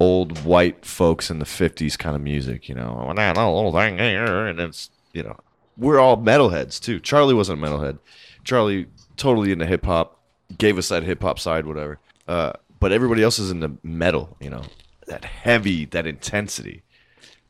old 0.00 0.44
white 0.44 0.84
folks 0.84 1.30
in 1.30 1.38
the 1.38 1.44
50s 1.44 1.96
kind 1.96 2.16
of 2.16 2.22
music, 2.22 2.68
you 2.68 2.74
know. 2.74 3.06
"Oh, 3.08 3.14
that 3.14 3.38
old 3.38 3.74
thing 3.74 3.98
here," 3.98 4.46
And 4.46 4.58
it's, 4.60 4.90
you 5.12 5.22
know, 5.22 5.36
we're 5.76 5.98
all 5.98 6.16
metalheads 6.16 6.80
too. 6.80 7.00
Charlie 7.00 7.34
wasn't 7.34 7.62
a 7.62 7.66
metalhead. 7.66 7.98
Charlie 8.44 8.86
totally 9.16 9.52
into 9.52 9.66
hip 9.66 9.84
hop, 9.84 10.18
gave 10.58 10.78
us 10.78 10.88
that 10.88 11.02
hip 11.02 11.22
hop 11.22 11.38
side, 11.38 11.66
whatever. 11.66 11.98
Uh, 12.28 12.52
but 12.80 12.92
everybody 12.92 13.22
else 13.22 13.38
is 13.38 13.50
into 13.50 13.72
metal, 13.82 14.36
you 14.40 14.50
know, 14.50 14.62
that 15.06 15.24
heavy, 15.24 15.84
that 15.86 16.06
intensity, 16.06 16.82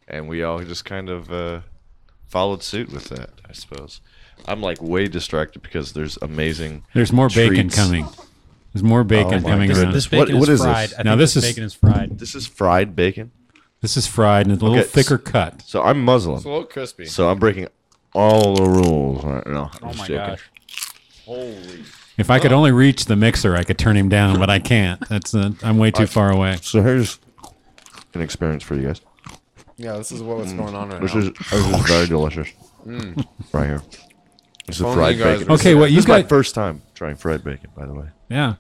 and 0.09 0.29
we 0.29 0.43
all 0.43 0.61
just 0.63 0.85
kind 0.85 1.09
of 1.09 1.33
uh, 1.33 1.61
followed 2.27 2.63
suit 2.63 2.93
with 2.93 3.05
that, 3.11 3.31
I 3.49 3.53
suppose. 3.53 4.01
I'm 4.47 4.61
like 4.61 4.83
way 4.83 5.09
distracted 5.09 5.63
because 5.63 5.93
there's 5.93 6.19
amazing. 6.21 6.85
There's 6.95 7.13
more 7.13 7.29
bacon 7.29 7.71
coming. 7.71 8.07
There's 8.73 8.83
more 8.83 9.05
bacon 9.05 9.35
Oh 9.45 9.49
coming 9.49 9.69
goodness. 9.69 9.79
around. 9.85 9.93
This 9.93 10.05
This, 10.07 10.19
What- 10.19 10.27
bacon 10.29 10.41
what 10.41 10.49
is 10.49 10.61
is 10.61 10.61
this? 10.61 10.73
fried. 10.73 10.93
I 10.99 11.03
Now 11.03 11.13
think 11.13 11.19
this 11.21 11.35
this 11.35 11.45
is- 11.45 11.51
bacon 11.51 11.65
is 11.65 11.75
fried. 11.75 12.19
This 12.19 12.35
is 12.35 12.47
fried 12.47 12.97
bacon. 12.97 13.31
Is 13.97 14.07
fried 14.07 14.47
and 14.47 14.53
it's 14.55 14.63
a 14.63 14.65
little 14.65 14.79
Okay, 14.81 14.89
thicker 14.89 15.19
cut. 15.19 15.63
So 15.63 15.83
I'm 15.83 16.03
Muslim, 16.05 16.37
It's 16.37 16.45
a 16.45 16.49
little 16.49 16.65
crispy. 16.65 17.07
so 17.07 17.29
I'm 17.29 17.39
breaking 17.39 17.69
all 18.15 18.55
the 18.55 18.65
rules 18.69 19.25
right 19.25 19.47
now. 19.47 19.71
I'm 19.83 19.89
Oh 19.89 19.93
just 19.93 19.99
my 19.99 20.07
joking. 20.07 20.27
gosh. 20.29 20.51
Holy. 21.27 21.85
If 22.19 22.31
I 22.31 22.39
could 22.39 22.53
only 22.53 22.71
reach 22.73 23.07
the 23.07 23.17
mixer, 23.17 23.57
I 23.57 23.65
could 23.65 23.79
turn 23.79 23.97
him 23.97 24.09
down, 24.09 24.39
but 24.39 24.51
I 24.51 24.59
can't. 24.59 25.01
That's 25.09 25.35
uh, 25.35 25.53
I'm 25.63 25.79
way 25.79 25.91
too 25.91 26.07
far 26.07 26.31
away. 26.31 26.59
So 26.61 26.83
here's 26.83 27.19
an 28.15 28.21
experience 28.21 28.63
for 28.63 28.75
you 28.75 28.83
guys. 28.89 29.01
Yeah, 29.79 29.97
this 29.97 30.13
is 30.13 30.23
what's 30.23 30.53
going 30.53 30.75
on 30.75 30.91
right 30.91 31.01
This 31.01 31.15
now. 31.15 31.21
is 31.23 31.33
this 31.33 31.53
is 31.53 31.87
very 31.89 32.07
delicious. 32.07 32.49
Right 32.85 33.67
here. 33.67 33.83
This 34.67 34.77
is 34.77 34.83
only 34.83 34.97
fried 34.97 35.17
you 35.17 35.25
guys 35.25 35.39
bacon. 35.39 35.49
were 35.49 35.55
Okay, 35.59 35.75
what 35.75 35.91
you 35.91 35.97
this 35.97 36.05
is 36.05 36.09
my 36.09 36.21
got? 36.21 36.29
first 36.29 36.55
time 36.55 36.83
trying 36.95 37.17
fried 37.17 37.43
bacon, 37.43 37.71
by 37.77 37.87
the 37.87 37.95
way. 37.95 38.07
Yeah. 38.29 38.55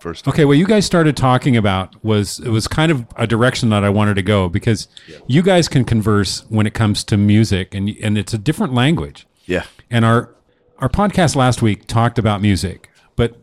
First. 0.00 0.24
Time. 0.24 0.32
Okay, 0.32 0.44
what 0.44 0.54
you 0.58 0.66
guys 0.66 0.84
started 0.86 1.16
talking 1.16 1.56
about 1.56 2.02
was 2.04 2.38
it 2.40 2.48
was 2.48 2.68
kind 2.68 2.90
of 2.92 3.06
a 3.16 3.26
direction 3.26 3.68
that 3.70 3.84
I 3.84 3.88
wanted 3.90 4.14
to 4.14 4.22
go 4.22 4.48
because 4.48 4.88
you 5.26 5.42
guys 5.42 5.68
can 5.68 5.84
converse 5.84 6.44
when 6.48 6.66
it 6.66 6.74
comes 6.74 7.04
to 7.04 7.16
music 7.16 7.74
and 7.74 7.88
and 8.02 8.16
it's 8.18 8.32
a 8.34 8.38
different 8.38 8.74
language. 8.74 9.26
Yeah. 9.46 9.64
And 9.90 10.04
our 10.04 10.34
our 10.78 10.88
podcast 10.88 11.36
last 11.36 11.62
week 11.62 11.86
talked 11.86 12.18
about 12.18 12.40
music, 12.42 12.90
but 13.16 13.36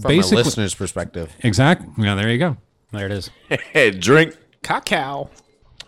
From 0.00 0.10
a 0.12 0.16
listener's 0.16 0.74
perspective. 0.74 1.34
exactly. 1.40 1.88
Yeah, 1.98 2.14
there 2.14 2.30
you 2.30 2.38
go. 2.38 2.56
There 2.92 3.06
it 3.06 3.12
is. 3.12 3.30
Hey, 3.72 3.90
drink. 3.90 4.36
Cacao. 4.62 5.30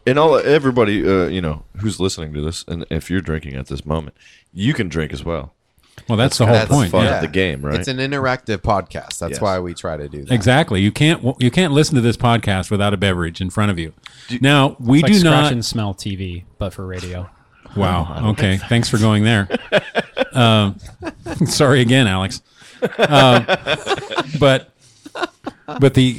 And 0.07 0.19
all 0.19 0.37
everybody, 0.37 1.07
uh, 1.07 1.27
you 1.29 1.41
know, 1.41 1.65
who's 1.79 2.01
listening 2.01 2.33
to 2.35 2.41
this, 2.41 2.65
and 2.67 2.85
if 2.91 3.11
you're 3.11 3.21
drinking 3.21 3.55
at 3.55 3.67
this 3.67 3.85
moment, 3.85 4.17
you 4.53 4.73
can 4.75 4.89
drink 4.89 5.13
as 5.13 5.25
well. 5.25 5.55
Well, 6.09 6.17
that's, 6.17 6.39
the 6.39 6.47
whole 6.47 6.55
that's 6.55 6.71
point. 6.71 6.91
fun. 6.91 7.05
yeah. 7.05 7.17
of 7.17 7.21
the 7.23 7.29
game, 7.29 7.63
right? 7.65 7.79
It's 7.79 7.87
an 7.87 7.99
interactive 7.99 8.59
podcast. 8.59 9.19
That's 9.19 9.33
Yes. 9.35 9.41
why 9.41 9.61
we 9.61 9.75
try 9.75 9.97
to 9.97 10.09
do 10.09 10.25
that. 10.25 10.35
Exactly. 10.35 10.81
You 10.81 10.91
can't 10.91 11.37
you 11.41 11.51
can't 11.53 11.73
listen 11.73 11.95
to 11.95 12.01
this 12.01 12.17
podcast 12.17 12.69
without 12.71 12.93
a 12.93 12.97
beverage 12.97 13.41
in 13.41 13.49
front 13.51 13.71
of 13.71 13.79
you. 13.79 13.93
now 14.41 14.77
we 14.81 14.99
It's 14.99 15.03
like 15.05 15.13
do 15.13 15.19
scratch 15.21 15.43
not. 15.45 15.53
and 15.53 15.65
smell 15.65 15.95
TV, 15.95 16.45
but 16.59 16.73
for 16.73 16.85
radio. 16.87 17.31
Wow. 17.77 18.31
Okay. 18.31 18.57
Thanks 18.57 18.89
for 18.89 18.99
going 18.99 19.23
there. 19.23 19.49
Um, 20.33 20.79
sorry 21.47 21.81
again, 21.81 22.09
Alex. 22.09 22.43
Um, 22.99 23.47
but 24.41 24.73
but 25.79 25.95
the 25.95 26.17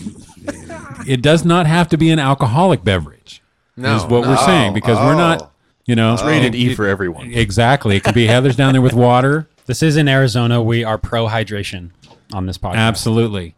it 1.08 1.22
does 1.22 1.44
not 1.44 1.68
have 1.68 1.90
to 1.90 1.98
be 1.98 2.10
an 2.12 2.20
alcoholic 2.20 2.84
beverage. 2.84 3.42
No, 3.76 3.96
is 3.96 4.04
what 4.04 4.22
we're 4.28 4.38
saying 4.38 4.74
because 4.74 4.98
we're 4.98 5.14
Oh. 5.16 5.18
not. 5.18 5.48
You 5.86 5.96
know, 5.96 6.14
it's 6.14 6.24
rated 6.24 6.54
it- 6.54 6.58
E 6.58 6.76
for 6.76 6.88
everyone. 6.88 7.32
Exactly. 7.34 7.96
It 7.98 8.04
could 8.04 8.14
be 8.14 8.28
Heather's 8.28 8.56
down 8.56 8.74
there 8.74 8.82
with 8.82 8.94
water. 8.94 9.50
This 9.72 9.82
is 9.82 9.96
in 9.96 10.10
Arizona. 10.10 10.62
We 10.62 10.84
are 10.84 10.98
pro 10.98 11.28
hydration 11.28 11.92
on 12.34 12.46
this 12.46 12.58
podcast. 12.58 12.76
Absolutely. 12.76 13.56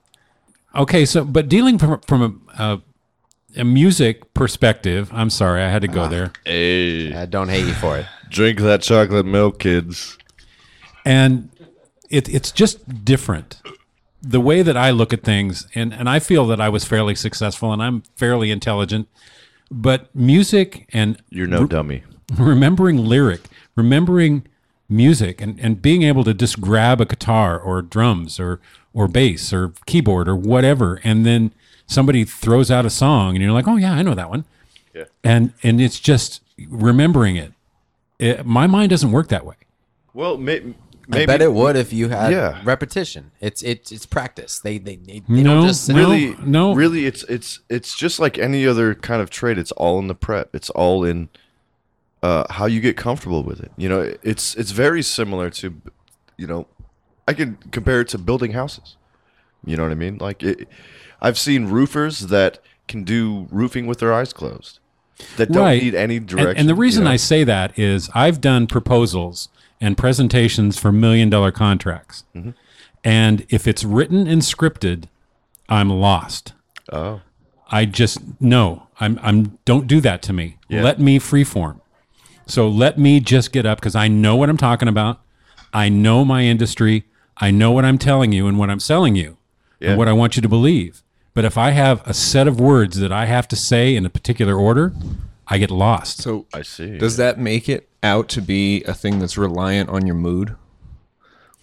Okay, 0.76 1.06
so 1.06 1.26
but 1.26 1.50
dealing 1.50 1.80
from 1.80 2.02
from 2.02 2.44
a, 2.60 2.64
a, 2.64 2.82
a 3.62 3.64
music 3.64 4.32
perspective, 4.36 5.10
I'm 5.12 5.32
sorry, 5.32 5.64
I 5.64 5.70
had 5.70 5.82
to 5.82 5.88
go 5.88 6.08
there. 6.08 6.32
Hey, 6.46 7.12
Uh, 7.12 7.26
don't 7.26 7.50
hate 7.50 7.66
you 7.66 7.74
for 7.74 7.98
it. 7.98 8.06
drink 8.30 8.60
that 8.60 8.84
chocolate 8.84 9.26
milk, 9.26 9.58
kids. 9.58 10.20
and 11.04 11.50
it, 12.12 12.30
it's 12.30 12.52
just 12.52 13.04
different 13.04 13.60
the 14.22 14.40
way 14.40 14.62
that 14.62 14.78
i 14.78 14.92
look 14.92 15.14
at 15.14 15.24
things 15.24 15.68
and, 15.74 15.92
and 15.96 16.08
i 16.08 16.20
feel 16.20 16.46
that 16.46 16.62
i 16.62 16.70
was 16.70 16.86
fairly 16.86 17.16
successful 17.16 17.74
and 17.74 17.82
i'm 17.82 18.04
fairly 18.16 18.52
intelligent 18.52 19.08
but 19.72 20.16
music 20.16 20.88
and 20.94 21.18
You're 21.32 21.48
no 21.48 21.66
dummy. 21.66 22.04
remembering 22.38 22.98
lyric 22.98 23.42
remembering 23.76 24.46
music 24.94 25.42
and, 25.42 25.60
and 25.60 25.82
being 25.82 26.04
able 26.04 26.24
to 26.24 26.34
just 26.34 26.62
grab 26.62 27.02
a 27.02 27.06
guitar 27.06 27.60
or 27.60 27.82
drums 27.82 28.40
or 28.40 28.60
or 28.94 29.08
bass 29.08 29.52
or 29.52 29.74
keyboard 29.86 30.28
or 30.28 30.36
whatever 30.36 31.00
and 31.04 31.26
then 31.26 31.52
somebody 31.88 32.24
throws 32.24 32.70
out 32.72 32.86
a 32.86 32.90
song 32.90 33.36
and 33.36 33.44
you're 33.44 33.52
like 33.52 33.68
oh 33.68 33.76
yeah 33.76 33.94
i 33.94 34.02
know 34.02 34.14
that 34.14 34.30
one 34.30 34.46
Yeah. 34.94 35.06
and 35.24 35.54
and 35.64 35.82
it's 35.82 36.00
just 36.00 36.42
remembering 36.70 37.36
it, 37.36 37.54
it 38.20 38.46
my 38.46 38.68
mind 38.68 38.90
doesn't 38.92 39.12
work 39.12 39.28
that 39.30 39.46
way 39.46 39.56
Well, 40.14 40.38
may, 40.38 40.60
maybe 41.08 41.24
I 41.24 41.26
bet 41.26 41.42
it 41.42 41.52
would 41.54 41.76
if 41.76 41.92
you 41.92 42.10
had 42.10 42.32
Yeah. 42.32 42.62
repetition. 42.64 43.32
It's 43.42 43.62
it's 43.64 43.92
it's 43.92 44.06
practice. 44.06 44.60
They 44.60 44.78
they 44.78 44.96
they, 44.98 45.20
they 45.28 45.44
No, 45.44 45.56
don't 45.56 45.68
just 45.68 45.86
sit- 45.86 45.96
no. 45.96 46.02
really 46.02 46.36
no. 46.46 46.74
really 46.76 47.06
it's 47.06 47.24
it's 47.24 47.60
it's 47.70 47.98
just 47.98 48.20
like 48.20 48.38
any 48.38 48.66
other 48.68 48.94
kind 48.96 49.22
of 49.22 49.30
trade 49.30 49.58
it's 49.58 49.72
all 49.74 49.98
in 50.00 50.08
the 50.08 50.16
prep 50.16 50.56
it's 50.56 50.70
all 50.70 51.04
in 51.04 51.30
uh, 52.24 52.46
how 52.50 52.66
you 52.66 52.80
get 52.82 52.96
comfortable 52.98 53.44
with 53.44 53.60
it 53.60 53.72
you 53.78 53.88
know 53.90 54.02
it's 54.24 54.56
it's 54.56 54.72
very 54.72 55.04
similar 55.04 55.50
to 55.50 55.66
you 56.38 56.48
know 56.48 56.66
i 57.28 57.34
can 57.34 57.58
compare 57.72 58.00
it 58.02 58.08
to 58.08 58.18
building 58.18 58.54
houses 58.54 58.96
you 59.66 59.76
know 59.78 59.84
what 59.84 59.92
i 59.92 59.96
mean 59.96 60.18
like 60.20 60.42
it, 60.42 60.68
i've 61.22 61.38
seen 61.38 61.66
roofers 61.68 62.22
that 62.28 62.60
can 62.88 63.04
do 63.04 63.48
roofing 63.52 63.86
with 63.88 64.00
their 64.00 64.14
eyes 64.14 64.32
closed 64.34 64.80
that 65.38 65.52
don't 65.52 65.64
Right. 65.64 65.84
need 65.84 65.96
any 65.96 66.18
And- 66.18 66.28
direction 66.28 66.58
And, 66.60 66.70
the 66.70 66.76
reason 66.76 67.02
you 67.04 67.06
know? 67.10 67.12
I 67.14 67.18
say 67.18 67.44
that 67.44 67.78
is 67.78 68.10
I've 68.16 68.40
done 68.42 68.68
proposals 68.68 69.50
and 69.80 69.96
presentations 69.98 70.78
for 70.80 70.92
million 70.92 71.30
dollar 71.30 71.52
contracts. 71.52 72.24
Mm-hmm. 72.36 72.52
And 73.04 73.46
if 73.50 73.68
it's 73.68 73.84
written 73.84 74.28
and 74.28 74.42
scripted, 74.42 75.06
I'm 75.70 75.90
lost. 75.90 76.54
oh 76.92 77.22
I 77.70 77.86
just 77.86 78.20
no, 78.40 78.88
I'm 79.00 79.20
I'm 79.22 79.58
don't 79.66 79.88
do 79.88 80.00
that 80.02 80.22
to 80.24 80.34
me. 80.34 80.58
Yeah. 80.68 80.84
Let 80.84 81.00
me 81.00 81.20
freeform. 81.20 81.80
So 82.46 82.68
let 82.68 82.98
me 82.98 83.20
just 83.20 83.52
get 83.52 83.66
up 83.66 83.80
because 83.80 83.96
I 83.96 84.08
know 84.08 84.36
what 84.36 84.50
I'm 84.50 84.58
talking 84.58 84.88
about. 84.88 85.22
I 85.74 85.90
know 85.90 86.24
my 86.26 86.44
industry. 86.44 87.06
I 87.38 87.52
know 87.52 87.72
what 87.72 87.86
I'm 87.86 87.98
telling 87.98 88.32
you 88.32 88.48
and 88.48 88.60
what 88.60 88.70
I'm 88.70 88.80
selling 88.80 89.16
you 89.16 89.38
Yeah. 89.80 89.92
and 89.92 89.98
what 89.98 90.08
I 90.08 90.14
want 90.14 90.36
you 90.36 90.42
to 90.42 90.50
believe. 90.50 91.02
But 91.34 91.46
if 91.46 91.58
I 91.58 91.72
have 91.72 92.06
a 92.08 92.14
set 92.14 92.48
of 92.48 92.60
words 92.60 93.00
that 93.00 93.12
I 93.12 93.26
have 93.26 93.48
to 93.48 93.56
say 93.56 93.96
in 93.96 94.06
a 94.06 94.10
particular 94.10 94.56
order, 94.56 94.94
I 95.48 95.58
get 95.58 95.72
lost. 95.72 96.22
So 96.22 96.46
i 96.54 96.62
see 96.62 96.98
does 96.98 97.18
that 97.18 97.40
make 97.40 97.68
it 97.68 97.90
out 98.04 98.30
to 98.30 98.42
be 98.42 98.84
a 98.84 98.94
thing 98.94 99.20
that's 99.20 99.38
reliant 99.38 99.90
on 99.90 100.06
your 100.06 100.16
mood 100.16 100.56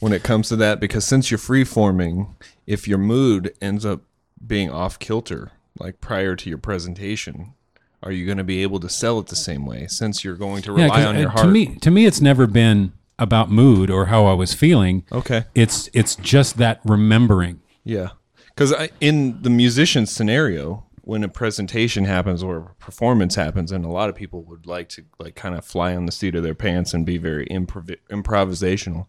when 0.00 0.12
it 0.12 0.22
comes 0.22 0.48
to 0.48 0.56
that? 0.56 0.80
Because 0.80 1.04
since 1.04 1.30
you're 1.30 1.38
free 1.38 1.64
forming, 1.64 2.34
if 2.66 2.88
your 2.88 2.98
mood 2.98 3.54
ends 3.60 3.86
up 3.86 4.02
being 4.44 4.70
off 4.70 4.98
kilter, 4.98 5.52
like 5.78 6.00
prior 6.00 6.34
to 6.34 6.48
your 6.48 6.58
presentation, 6.58 7.54
are 8.02 8.12
you 8.12 8.24
going 8.26 8.38
to 8.38 8.44
be 8.44 8.62
able 8.62 8.80
to 8.80 8.88
sell 8.88 9.18
it 9.18 9.26
the 9.26 9.36
same 9.36 9.66
way? 9.66 9.86
Since 9.86 10.24
you're 10.24 10.36
going 10.36 10.62
to 10.62 10.72
rely 10.72 10.88
'cause, 10.88 11.06
on 11.06 11.16
uh, 11.16 11.20
your 11.20 11.28
heart. 11.30 11.44
To 11.44 11.50
me, 11.50 11.76
to 11.76 11.90
me, 11.90 12.06
it's 12.06 12.20
never 12.20 12.46
been 12.46 12.92
about 13.18 13.50
mood 13.50 13.90
or 13.90 14.06
how 14.06 14.24
I 14.26 14.32
was 14.32 14.54
feeling. 14.54 15.04
Okay. 15.12 15.44
It's 15.54 15.90
it's 15.92 16.16
just 16.16 16.56
that 16.56 16.80
remembering. 16.84 17.60
Yeah, 17.84 18.10
because 18.48 18.72
in 19.00 19.42
the 19.42 19.50
musician 19.50 20.06
scenario, 20.06 20.86
when 21.02 21.24
a 21.24 21.28
presentation 21.28 22.04
happens 22.04 22.42
or 22.42 22.56
a 22.56 22.74
performance 22.74 23.34
happens, 23.34 23.72
and 23.72 23.84
a 23.84 23.88
lot 23.88 24.08
of 24.08 24.14
people 24.14 24.42
would 24.44 24.66
like 24.66 24.88
to 24.90 25.04
like 25.18 25.34
kind 25.34 25.54
of 25.54 25.64
fly 25.64 25.94
on 25.94 26.06
the 26.06 26.12
seat 26.12 26.34
of 26.34 26.42
their 26.42 26.54
pants 26.54 26.94
and 26.94 27.04
be 27.04 27.18
very 27.18 27.46
improv- 27.46 27.96
improvisational. 28.10 29.06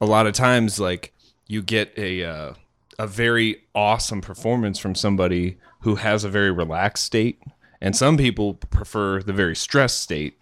A 0.00 0.06
lot 0.06 0.26
of 0.26 0.34
times, 0.34 0.78
like 0.78 1.14
you 1.46 1.62
get 1.62 1.92
a 1.96 2.24
uh, 2.24 2.54
a 2.98 3.06
very 3.06 3.62
awesome 3.74 4.20
performance 4.20 4.78
from 4.78 4.94
somebody 4.94 5.58
who 5.80 5.96
has 5.96 6.24
a 6.24 6.28
very 6.28 6.50
relaxed 6.50 7.04
state, 7.04 7.40
and 7.80 7.94
some 7.96 8.16
people 8.16 8.54
prefer 8.54 9.22
the 9.22 9.32
very 9.32 9.56
stressed 9.56 10.00
state 10.02 10.38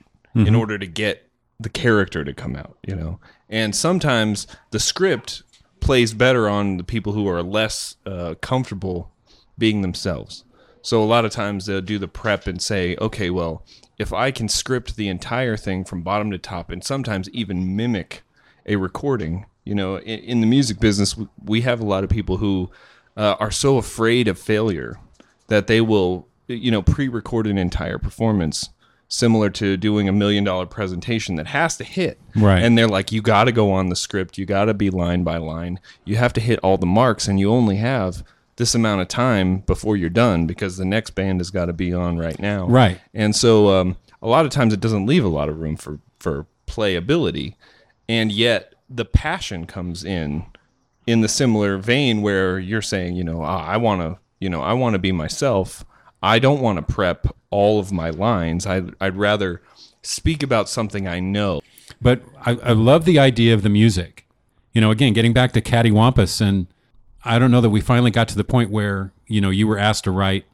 in 0.47 0.55
order 0.55 0.79
to 0.79 0.87
get 0.87 1.29
the 1.61 1.69
character 1.69 2.25
to 2.25 2.35
come 2.35 2.57
out, 2.57 2.77
you 2.87 2.95
know. 2.97 3.21
And 3.49 3.75
sometimes 3.75 4.49
the 4.71 4.81
script 4.81 5.45
plays 5.81 6.13
better 6.13 6.49
on 6.49 6.77
the 6.77 6.85
people 6.85 7.13
who 7.13 7.29
are 7.29 7.43
less 7.43 7.97
uh, 8.05 8.35
comfortable 8.41 9.13
being 9.57 9.83
themselves. 9.83 10.45
So 10.83 11.03
a 11.03 11.07
lot 11.07 11.25
of 11.25 11.31
times 11.31 11.67
they'll 11.67 11.81
do 11.81 11.99
the 11.99 12.09
prep 12.09 12.47
and 12.47 12.61
say, 12.61 12.97
okay, 13.01 13.31
well, 13.31 13.65
if 13.99 14.13
I 14.13 14.31
can 14.31 14.49
script 14.49 14.97
the 14.97 15.09
entire 15.09 15.57
thing 15.57 15.85
from 15.85 16.03
bottom 16.03 16.31
to 16.33 16.39
top 16.39 16.71
and 16.71 16.83
sometimes 16.83 17.31
even 17.31 17.77
mimic 17.77 18.23
a 18.67 18.77
recording, 18.77 19.47
you 19.65 19.75
know, 19.75 19.99
in, 19.99 20.19
in 20.21 20.41
the 20.41 20.47
music 20.47 20.81
business, 20.81 21.17
we 21.43 21.61
have 21.61 21.81
a 21.81 21.87
lot 21.87 22.05
of 22.05 22.11
people 22.11 22.39
who 22.39 22.71
uh, 23.17 23.37
are 23.39 23.51
so 23.51 23.79
afraid 23.79 24.27
of 24.27 24.39
failure 24.39 24.99
that 25.47 25.67
they 25.69 25.81
will, 25.81 26.27
you 26.47 26.71
know, 26.71 26.83
pre-record 26.83 27.47
an 27.47 27.59
entire 27.59 27.99
performance 27.99 28.71
similar 29.09 29.51
to 29.51 29.77
doing 29.77 30.09
a 30.09 30.13
million 30.13 30.45
dollar 30.45 30.67
presentation 30.67 31.37
that 31.37 31.47
has 31.49 31.77
to 31.77 31.85
hit. 31.85 32.19
Right. 32.35 32.63
And 32.63 32.77
they're 32.77 32.89
like, 32.89 33.13
you 33.13 33.23
got 33.23 33.45
to 33.45 33.53
go 33.53 33.71
on 33.71 33.89
the 33.89 33.97
script. 33.97 34.39
You 34.39 34.47
got 34.47 34.65
to 34.65 34.75
be 34.75 34.91
line 34.91 35.23
by 35.23 35.37
line. 35.37 35.79
You 36.05 36.17
have 36.17 36.33
to 36.35 36.41
hit 36.41 36.59
all 36.61 36.79
the 36.79 36.87
marks, 36.87 37.29
and 37.29 37.39
you 37.39 37.51
only 37.51 37.77
have 37.77 38.25
this 38.57 38.75
amount 38.75 39.01
of 39.01 39.09
time 39.09 39.59
before 39.59 39.97
you're 39.97 40.11
done 40.11 40.47
because 40.47 40.77
the 40.77 40.85
next 40.85 41.11
band 41.11 41.41
has 41.41 41.51
got 41.51 41.67
to 41.67 41.73
be 41.73 41.93
on 41.93 42.19
right 42.19 42.39
now. 42.39 42.67
Right. 42.67 43.01
And 43.13 43.35
so 43.35 43.71
um, 43.71 43.97
a 44.23 44.29
lot 44.29 44.45
of 44.45 44.51
times 44.51 44.73
it 44.73 44.81
doesn't 44.81 45.07
leave 45.07 45.25
a 45.25 45.29
lot 45.29 45.49
of 45.49 45.61
room 45.61 45.77
for 45.77 46.01
for 46.19 46.47
playability, 46.67 47.57
and 48.09 48.33
yet 48.33 48.75
the 48.89 49.05
passion 49.05 49.67
comes 49.67 50.05
in 50.05 50.47
in 51.07 51.21
the 51.21 51.29
similar 51.29 51.77
vein 51.77 52.23
where 52.23 52.59
you're 52.59 52.83
saying, 52.83 53.17
you 53.17 53.25
know, 53.25 53.43
ah, 53.43 53.67
I 53.67 53.77
want 53.77 54.01
to, 54.01 54.19
you 54.41 54.49
know, 54.49 54.63
I 54.63 54.73
want 54.73 54.95
to 54.95 54.99
be 54.99 55.13
myself. 55.13 55.85
I 56.25 56.39
don't 56.39 56.61
want 56.61 56.79
to 56.79 56.95
prep 56.95 57.27
all 57.51 57.79
of 57.79 57.93
my 57.93 58.09
lines. 58.09 58.67
I'd, 58.67 58.95
I'd 58.99 59.17
rather 59.17 59.61
speak 60.03 60.43
about 60.43 60.71
something 60.71 61.07
I 61.07 61.21
know. 61.21 61.61
But 62.01 62.23
I, 62.45 62.53
I 62.53 62.73
love 62.73 63.05
the 63.05 63.19
idea 63.19 63.53
of 63.53 63.63
the 63.63 63.69
music. 63.69 64.27
You 64.73 64.81
know, 64.81 64.91
again, 64.91 65.13
getting 65.13 65.35
back 65.35 65.53
to 65.53 65.61
Cattywampus, 65.61 66.41
and 66.41 66.67
I 67.25 67.39
don't 67.39 67.51
know 67.51 67.61
that 67.61 67.69
we 67.69 67.83
finally 67.83 68.11
got 68.11 68.29
to 68.29 68.37
the 68.37 68.43
point 68.43 68.71
where 68.71 69.13
you 69.27 69.41
know 69.41 69.51
you 69.51 69.69
were 69.69 69.79
asked 69.79 70.05
to 70.05 70.11
write, 70.11 70.47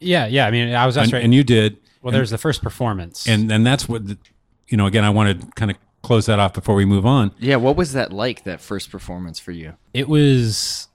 Yeah, 0.00 0.26
yeah. 0.26 0.46
I 0.46 0.50
mean, 0.50 0.74
I 0.74 0.84
was 0.84 0.96
asked 0.96 1.06
and, 1.06 1.12
right. 1.14 1.24
and 1.24 1.32
you 1.34 1.44
did. 1.44 1.78
well, 2.02 2.12
there's 2.12 2.30
the 2.30 2.38
first 2.38 2.62
performance, 2.62 3.26
and 3.26 3.50
and 3.50 3.64
that's 3.64 3.88
what 3.88 4.06
the, 4.06 4.18
you 4.66 4.76
know. 4.76 4.86
Again, 4.86 5.04
I 5.04 5.10
want 5.10 5.40
to 5.40 5.46
kind 5.52 5.70
of 5.70 5.78
close 6.02 6.26
that 6.26 6.38
off 6.38 6.52
before 6.52 6.74
we 6.74 6.84
move 6.84 7.06
on. 7.06 7.32
Yeah, 7.38 7.56
what 7.56 7.76
was 7.76 7.92
that 7.94 8.12
like? 8.12 8.44
That 8.44 8.60
first 8.60 8.90
performance 8.90 9.38
for 9.38 9.52
you? 9.52 9.74
it 9.94 10.08
was 10.08 10.88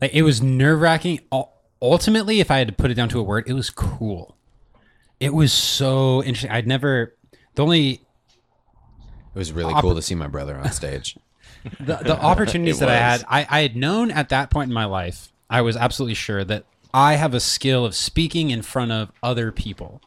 like 0.00 0.14
it 0.14 0.22
was 0.22 0.40
nerve 0.40 0.80
wracking. 0.80 1.20
Ultimately, 1.80 2.40
if 2.40 2.50
I 2.50 2.58
had 2.58 2.68
to 2.68 2.74
put 2.74 2.90
it 2.90 2.94
down 2.94 3.08
to 3.10 3.20
a 3.20 3.22
word, 3.22 3.44
it 3.46 3.52
was 3.52 3.70
cool. 3.70 4.36
It 5.20 5.34
was 5.34 5.52
so 5.52 6.22
interesting. 6.22 6.50
I'd 6.50 6.66
never 6.66 7.14
the 7.54 7.62
only 7.62 7.90
It 7.90 8.00
was 9.34 9.52
really 9.52 9.74
cool 9.80 9.94
to 9.94 10.02
see 10.02 10.14
my 10.14 10.28
brother 10.28 10.56
on 10.56 10.70
stage. 10.72 11.16
the, 11.80 11.96
the 11.96 12.16
opportunities 12.16 12.78
that 12.78 12.88
I 12.88 12.96
had, 12.96 13.24
I, 13.28 13.46
I 13.48 13.60
had 13.62 13.74
known 13.76 14.10
at 14.10 14.28
that 14.28 14.50
point 14.50 14.68
in 14.68 14.74
my 14.74 14.84
life 14.84 15.32
I 15.50 15.62
was 15.62 15.76
absolutely 15.76 16.14
sure 16.14 16.44
that 16.44 16.64
I 16.92 17.14
have 17.14 17.34
a 17.34 17.40
skill 17.40 17.84
of 17.84 17.94
speaking 17.94 18.50
in 18.50 18.62
front 18.62 18.92
of 18.92 19.12
other 19.22 19.52
people, 19.52 20.00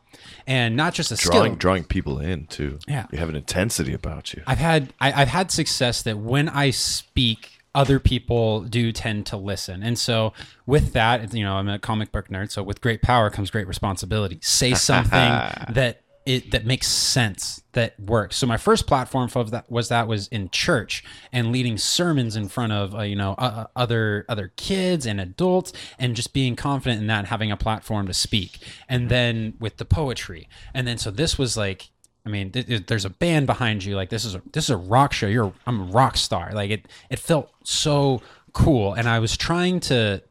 and 0.47 0.75
not 0.75 0.93
just 0.93 1.11
a 1.11 1.15
drawing 1.15 1.51
skill. 1.51 1.55
drawing 1.55 1.83
people 1.83 2.19
in 2.19 2.47
too. 2.47 2.79
Yeah. 2.87 3.07
you 3.11 3.17
have 3.19 3.29
an 3.29 3.35
intensity 3.35 3.93
about 3.93 4.33
you. 4.33 4.43
I've 4.47 4.57
had 4.57 4.93
I, 4.99 5.11
I've 5.21 5.27
had 5.27 5.51
success 5.51 6.01
that 6.03 6.17
when 6.17 6.49
I 6.49 6.71
speak, 6.71 7.50
other 7.73 7.99
people 7.99 8.61
do 8.61 8.91
tend 8.91 9.25
to 9.27 9.37
listen, 9.37 9.83
and 9.83 9.97
so 9.97 10.33
with 10.65 10.93
that, 10.93 11.33
you 11.33 11.43
know, 11.43 11.55
I'm 11.55 11.69
a 11.69 11.79
comic 11.79 12.11
book 12.11 12.29
nerd. 12.29 12.51
So 12.51 12.63
with 12.63 12.81
great 12.81 13.01
power 13.01 13.29
comes 13.29 13.49
great 13.49 13.67
responsibility. 13.67 14.39
Say 14.41 14.73
something 14.75 15.11
that 15.11 16.01
it 16.25 16.51
that 16.51 16.65
makes 16.65 16.87
sense 16.87 17.63
that 17.71 17.99
works. 17.99 18.37
So 18.37 18.45
my 18.45 18.57
first 18.57 18.85
platform 18.85 19.27
for 19.27 19.43
that 19.45 19.71
was 19.71 19.89
that 19.89 20.07
was 20.07 20.27
in 20.27 20.49
church 20.49 21.03
and 21.31 21.51
leading 21.51 21.77
sermons 21.77 22.35
in 22.35 22.47
front 22.47 22.71
of 22.73 22.93
uh, 22.93 23.01
you 23.01 23.15
know 23.15 23.33
uh, 23.37 23.67
other 23.75 24.25
other 24.29 24.51
kids 24.55 25.05
and 25.05 25.19
adults 25.19 25.73
and 25.97 26.15
just 26.15 26.33
being 26.33 26.55
confident 26.55 27.01
in 27.01 27.07
that 27.07 27.25
having 27.25 27.51
a 27.51 27.57
platform 27.57 28.07
to 28.07 28.13
speak. 28.13 28.59
And 28.87 29.09
then 29.09 29.55
with 29.59 29.77
the 29.77 29.85
poetry, 29.85 30.47
and 30.73 30.87
then 30.87 30.97
so 30.97 31.09
this 31.09 31.37
was 31.37 31.57
like 31.57 31.89
I 32.25 32.29
mean, 32.29 32.51
th- 32.51 32.67
th- 32.67 32.85
there's 32.85 33.05
a 33.05 33.09
band 33.09 33.47
behind 33.47 33.83
you. 33.83 33.95
Like 33.95 34.09
this 34.09 34.25
is 34.25 34.35
a 34.35 34.41
this 34.51 34.65
is 34.65 34.69
a 34.69 34.77
rock 34.77 35.13
show. 35.13 35.27
You're 35.27 35.53
I'm 35.65 35.81
a 35.81 35.91
rock 35.91 36.17
star. 36.17 36.51
Like 36.53 36.71
it 36.71 36.87
it 37.09 37.19
felt 37.19 37.51
so 37.63 38.21
cool, 38.53 38.93
and 38.93 39.07
I 39.07 39.19
was 39.19 39.37
trying 39.37 39.79
to. 39.81 40.21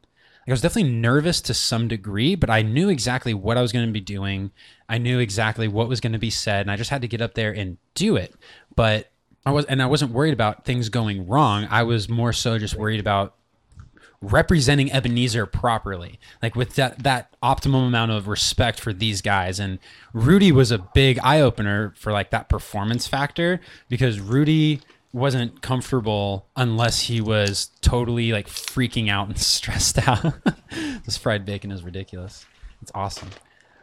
I 0.49 0.53
was 0.53 0.63
definitely 0.63 0.91
nervous 0.91 1.41
to 1.43 1.55
some 1.55 1.87
degree, 1.87 2.35
but 2.35 2.51
I 2.51 2.63
knew 2.63 2.89
exactly 2.89 3.35
what 3.35 3.57
I 3.57 3.63
was 3.63 3.71
going 3.71 3.87
to 3.87 3.93
be 3.93 4.01
doing. 4.01 4.51
I 4.89 4.99
knew 4.99 5.21
exactly 5.21 5.69
what 5.69 5.89
was 5.89 6.01
going 6.01 6.13
to 6.13 6.19
be 6.19 6.31
said, 6.31 6.63
and 6.63 6.73
I 6.73 6.77
just 6.77 6.91
had 6.91 7.03
to 7.03 7.09
get 7.09 7.21
up 7.21 7.35
there 7.35 7.53
and 7.53 7.77
do 7.95 8.17
it. 8.17 8.35
But 8.75 9.13
I 9.47 9.53
was, 9.53 9.65
and 9.67 9.81
I 9.81 9.87
wasn't 9.87 10.11
worried 10.11 10.33
about 10.33 10.65
things 10.65 10.89
going 10.89 11.29
wrong. 11.29 11.69
I 11.71 11.85
was 11.85 12.09
more 12.09 12.33
so 12.33 12.59
just 12.59 12.75
worried 12.75 12.99
about 12.99 13.37
representing 14.23 14.89
Ebinezer 14.91 15.51
properly, 15.51 16.19
like 16.43 16.55
with 16.55 16.75
that 16.75 17.03
that 17.03 17.35
optimum 17.43 17.85
amount 17.85 18.13
of 18.13 18.29
respect 18.29 18.81
for 18.81 18.93
these 18.93 19.23
guys. 19.23 19.59
And 19.59 19.79
Rudy 20.13 20.53
was 20.53 20.71
a 20.71 20.79
big 20.79 21.19
eye 21.23 21.41
opener 21.41 21.95
for 21.97 22.13
like 22.13 22.31
that 22.31 22.49
performance 22.49 23.07
factor 23.07 23.61
because 23.89 24.21
Rudy 24.21 24.81
wasn't 25.13 25.61
comfortable 25.63 26.47
unless 26.55 27.03
he 27.03 27.21
was 27.21 27.71
totally 27.81 28.33
like 28.33 28.47
freaking 28.47 29.11
out 29.11 29.29
and 29.29 29.39
stressed 29.41 30.07
out. 30.07 30.35
this 31.05 31.17
fried 31.17 31.45
bacon 31.45 31.71
is 31.71 31.83
ridiculous. 31.83 32.47
It's 32.83 32.93
awesome. 32.95 33.31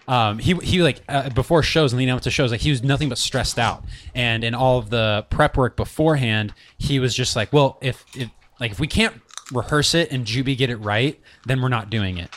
Um, 0.08 0.40
he 0.40 0.54
he 0.56 0.82
like 0.82 1.02
uh, 1.10 1.30
before 1.32 1.64
shows 1.64 1.92
and 1.92 1.98
leading 1.98 2.14
up 2.14 2.22
to 2.22 2.32
shows, 2.32 2.52
like 2.52 2.62
he 2.62 2.70
was 2.70 2.82
nothing 2.82 3.10
but 3.10 3.18
stressed 3.18 3.60
out. 3.60 3.84
And 4.16 4.44
in 4.44 4.54
all 4.56 4.78
of 4.78 4.90
the 4.90 5.26
prep 5.30 5.58
work 5.58 5.76
beforehand, 5.76 6.54
he 6.78 7.00
was 7.00 7.14
just 7.14 7.36
like, 7.36 7.52
well, 7.52 7.78
if 7.82 8.06
if 8.16 8.30
like 8.60 8.72
if 8.72 8.80
we 8.80 8.88
can't 8.88 9.22
rehearse 9.52 9.94
it 9.94 10.12
and 10.12 10.26
Jubie 10.26 10.58
get 10.58 10.70
it 10.70 10.78
right, 10.78 11.20
then 11.46 11.62
we're 11.62 11.70
not 11.70 11.90
doing 11.90 12.18
it. 12.18 12.30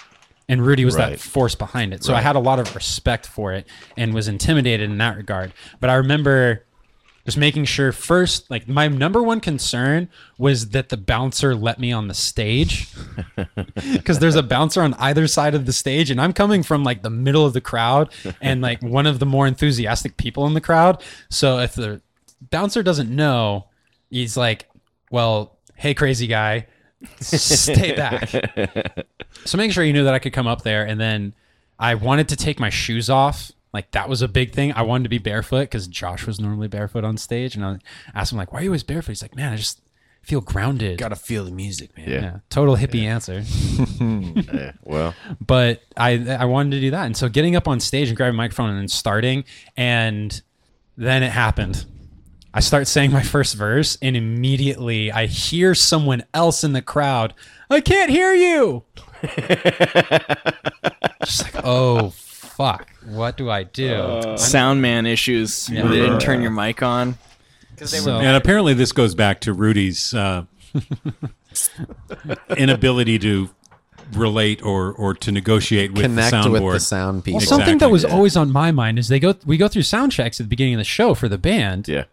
And 0.48 0.66
Rudy 0.66 0.84
was 0.84 0.96
that 0.96 1.20
force 1.20 1.54
behind 1.54 1.94
it. 1.94 2.02
So 2.02 2.12
I 2.12 2.20
had 2.20 2.34
a 2.34 2.40
lot 2.40 2.58
of 2.58 2.74
respect 2.74 3.26
for 3.26 3.52
it 3.52 3.68
and 3.96 4.12
was 4.12 4.26
intimidated 4.26 4.90
in 4.90 4.98
that 4.98 5.16
regard. 5.16 5.52
But 5.78 5.90
I 5.90 5.94
remember 5.94 6.64
just 7.24 7.36
making 7.36 7.66
sure 7.66 7.92
first, 7.92 8.50
like 8.50 8.66
my 8.66 8.88
number 8.88 9.22
one 9.22 9.40
concern 9.40 10.08
was 10.38 10.70
that 10.70 10.88
the 10.88 10.96
bouncer 10.96 11.54
let 11.54 11.78
me 11.78 11.92
on 11.92 12.08
the 12.08 12.14
stage 12.14 12.88
because 13.92 14.18
there's 14.18 14.34
a 14.34 14.42
bouncer 14.42 14.82
on 14.82 14.94
either 14.94 15.28
side 15.28 15.54
of 15.54 15.66
the 15.66 15.72
stage, 15.72 16.10
and 16.10 16.20
I'm 16.20 16.32
coming 16.32 16.64
from 16.64 16.82
like 16.82 17.02
the 17.02 17.10
middle 17.10 17.46
of 17.46 17.52
the 17.52 17.60
crowd 17.60 18.12
and 18.40 18.60
like 18.60 18.82
one 18.82 19.06
of 19.06 19.20
the 19.20 19.26
more 19.26 19.46
enthusiastic 19.46 20.16
people 20.16 20.46
in 20.46 20.54
the 20.54 20.60
crowd. 20.60 21.02
So 21.28 21.58
if 21.60 21.74
the 21.74 22.00
bouncer 22.50 22.82
doesn't 22.82 23.14
know, 23.14 23.66
he's 24.08 24.36
like, 24.36 24.68
"Well, 25.12 25.58
hey, 25.76 25.94
crazy 25.94 26.26
guy, 26.26 26.66
stay 27.20 27.94
back." 27.94 28.28
so 29.44 29.56
making 29.58 29.72
sure 29.72 29.84
you 29.84 29.92
knew 29.92 30.04
that 30.04 30.14
I 30.14 30.18
could 30.18 30.32
come 30.32 30.46
up 30.46 30.62
there, 30.62 30.84
and 30.86 31.00
then 31.00 31.32
I 31.78 31.94
wanted 31.94 32.28
to 32.30 32.36
take 32.36 32.60
my 32.60 32.70
shoes 32.70 33.08
off. 33.10 33.52
Like 33.72 33.92
that 33.92 34.08
was 34.08 34.20
a 34.20 34.28
big 34.28 34.52
thing. 34.52 34.72
I 34.72 34.82
wanted 34.82 35.04
to 35.04 35.08
be 35.10 35.18
barefoot 35.18 35.62
because 35.62 35.86
Josh 35.86 36.26
was 36.26 36.40
normally 36.40 36.68
barefoot 36.68 37.04
on 37.04 37.16
stage, 37.16 37.54
and 37.54 37.64
I 37.64 37.78
asked 38.14 38.32
him 38.32 38.38
like, 38.38 38.52
"Why 38.52 38.60
are 38.60 38.62
you 38.62 38.70
always 38.70 38.82
barefoot?" 38.82 39.12
He's 39.12 39.22
like, 39.22 39.36
"Man, 39.36 39.52
I 39.52 39.56
just 39.56 39.80
feel 40.22 40.40
grounded." 40.40 40.98
Gotta 40.98 41.14
feel 41.16 41.44
the 41.44 41.52
music, 41.52 41.96
man. 41.96 42.08
Yeah. 42.08 42.20
yeah, 42.20 42.36
total 42.50 42.76
hippie 42.76 43.04
answer. 43.04 43.44
Yeah, 44.52 44.72
well, 44.82 45.14
But 45.44 45.82
I 45.96 46.12
I 46.40 46.44
wanted 46.46 46.72
to 46.72 46.80
do 46.80 46.90
that, 46.90 47.06
and 47.06 47.16
so 47.16 47.28
getting 47.28 47.54
up 47.54 47.68
on 47.68 47.78
stage 47.80 48.08
and 48.08 48.16
grabbing 48.16 48.34
a 48.34 48.36
microphone 48.36 48.70
and 48.70 48.78
then 48.78 48.88
starting, 48.88 49.44
and 49.76 50.40
then 50.96 51.22
it 51.22 51.30
happened. 51.30 51.86
I 52.52 52.60
start 52.60 52.88
saying 52.88 53.12
my 53.12 53.22
first 53.22 53.54
verse, 53.54 53.96
and 54.02 54.16
immediately 54.16 55.12
I 55.12 55.26
hear 55.26 55.74
someone 55.74 56.24
else 56.34 56.64
in 56.64 56.72
the 56.72 56.82
crowd. 56.82 57.32
I 57.70 57.80
can't 57.80 58.10
hear 58.10 58.34
you. 58.34 58.82
Just 61.24 61.54
like, 61.54 61.62
oh 61.64 62.10
fuck, 62.10 62.88
what 63.06 63.36
do 63.36 63.50
I 63.50 63.62
do? 63.64 64.34
Sound 64.36 64.82
man 64.82 65.06
issues. 65.06 65.68
Yeah. 65.68 65.86
They 65.86 65.96
didn't 66.00 66.20
turn 66.20 66.42
your 66.42 66.50
mic 66.50 66.82
on. 66.82 67.16
So- 67.76 68.18
And 68.18 68.36
apparently, 68.36 68.74
this 68.74 68.92
goes 68.92 69.14
back 69.14 69.40
to 69.42 69.52
Rudy's 69.54 70.12
uh, 70.12 70.44
inability 72.56 73.18
to 73.20 73.50
relate 74.14 74.60
or 74.62 74.92
or 74.92 75.14
to 75.14 75.30
negotiate 75.30 75.92
with 75.92 76.02
Connect 76.02 76.30
the 76.32 76.36
soundboard. 76.36 76.64
with 76.64 76.72
the 76.74 76.80
sound 76.80 77.24
people. 77.24 77.38
Well, 77.38 77.46
something 77.46 77.78
that 77.78 77.90
was 77.90 78.04
always 78.04 78.36
on 78.36 78.50
my 78.50 78.72
mind 78.72 78.98
is 78.98 79.08
they 79.08 79.20
go 79.20 79.34
we 79.46 79.56
go 79.56 79.68
through 79.68 79.82
sound 79.82 80.10
checks 80.12 80.40
at 80.40 80.44
the 80.46 80.48
beginning 80.50 80.74
of 80.74 80.78
the 80.78 80.84
show 80.84 81.14
for 81.14 81.28
the 81.28 81.38
band. 81.38 81.86
yeah. 81.88 82.04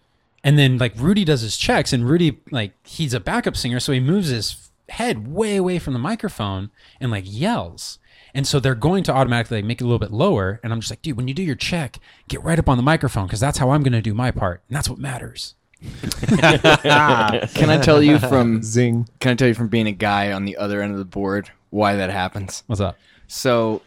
And 0.47 0.57
then 0.57 0.77
like 0.77 0.93
Rudy 0.95 1.25
does 1.25 1.41
his 1.41 1.57
checks 1.57 1.91
and 1.91 2.07
Rudy 2.07 2.39
like 2.51 2.71
he's 2.87 3.13
a 3.13 3.19
backup 3.19 3.57
singer 3.57 3.81
so 3.81 3.91
he 3.91 3.99
moves 3.99 4.29
his 4.29 4.69
head 4.87 5.27
way 5.27 5.57
away 5.57 5.77
from 5.77 5.91
the 5.91 5.99
microphone 5.99 6.71
and 7.01 7.11
like 7.11 7.25
yells. 7.27 7.99
And 8.33 8.47
so 8.47 8.61
they're 8.61 8.73
going 8.73 9.03
to 9.03 9.11
automatically 9.11 9.57
like, 9.57 9.65
make 9.65 9.81
it 9.81 9.83
a 9.83 9.87
little 9.87 9.99
bit 9.99 10.13
lower 10.13 10.61
and 10.63 10.71
I'm 10.71 10.79
just 10.79 10.89
like, 10.89 11.01
dude, 11.01 11.17
when 11.17 11.27
you 11.27 11.33
do 11.33 11.43
your 11.43 11.57
check, 11.57 11.99
get 12.29 12.41
right 12.45 12.57
up 12.57 12.69
on 12.69 12.77
the 12.77 12.83
microphone 12.83 13.27
cuz 13.27 13.41
that's 13.41 13.57
how 13.57 13.71
I'm 13.71 13.83
going 13.83 13.91
to 13.91 14.01
do 14.01 14.13
my 14.13 14.31
part. 14.31 14.63
And 14.69 14.77
that's 14.77 14.89
what 14.89 14.99
matters. 14.99 15.55
Can 15.81 17.69
I 17.69 17.77
tell 17.83 18.01
you 18.01 18.17
from 18.17 18.63
Zing. 18.63 19.09
Can 19.19 19.33
I 19.33 19.35
tell 19.35 19.49
you 19.49 19.53
from 19.53 19.67
being 19.67 19.87
a 19.87 19.91
guy 19.91 20.31
on 20.31 20.45
the 20.45 20.55
other 20.55 20.81
end 20.81 20.93
of 20.93 20.97
the 20.97 21.03
board 21.03 21.51
why 21.71 21.97
that 21.97 22.09
happens? 22.09 22.63
What's 22.67 22.79
up? 22.79 22.97
So, 23.27 23.81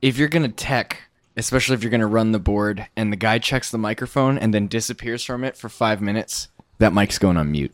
if 0.00 0.18
you're 0.18 0.28
gonna 0.28 0.50
tech, 0.50 1.05
especially 1.36 1.74
if 1.74 1.82
you're 1.82 1.90
gonna 1.90 2.06
run 2.06 2.32
the 2.32 2.38
board, 2.38 2.86
and 2.96 3.12
the 3.12 3.16
guy 3.16 3.38
checks 3.38 3.70
the 3.70 3.78
microphone 3.78 4.38
and 4.38 4.52
then 4.54 4.66
disappears 4.68 5.24
from 5.24 5.44
it 5.44 5.56
for 5.56 5.68
five 5.68 6.00
minutes, 6.00 6.48
that 6.78 6.92
mic's 6.92 7.18
going 7.18 7.36
on 7.36 7.50
mute. 7.52 7.72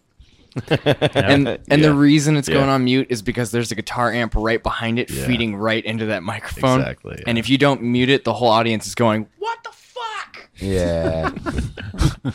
and 0.68 1.48
and 1.48 1.60
Yeah. 1.68 1.76
the 1.78 1.94
reason 1.94 2.36
it's 2.36 2.48
going 2.48 2.68
on 2.68 2.84
mute 2.84 3.06
is 3.08 3.22
because 3.22 3.52
there's 3.52 3.72
a 3.72 3.74
guitar 3.74 4.12
amp 4.12 4.34
right 4.36 4.62
behind 4.62 4.98
it, 4.98 5.08
Yeah. 5.10 5.26
feeding 5.26 5.56
right 5.56 5.82
into 5.84 6.06
that 6.06 6.22
microphone. 6.22 6.80
Exactly, 6.80 7.16
yeah. 7.18 7.24
And 7.26 7.38
if 7.38 7.48
you 7.48 7.56
don't 7.56 7.82
mute 7.82 8.10
it, 8.10 8.24
the 8.24 8.34
whole 8.34 8.48
audience 8.50 8.86
is 8.86 8.94
going, 8.94 9.26
"What 9.38 9.58
the 9.64 9.70
fuck?" 9.72 10.48
Yeah. 10.58 11.30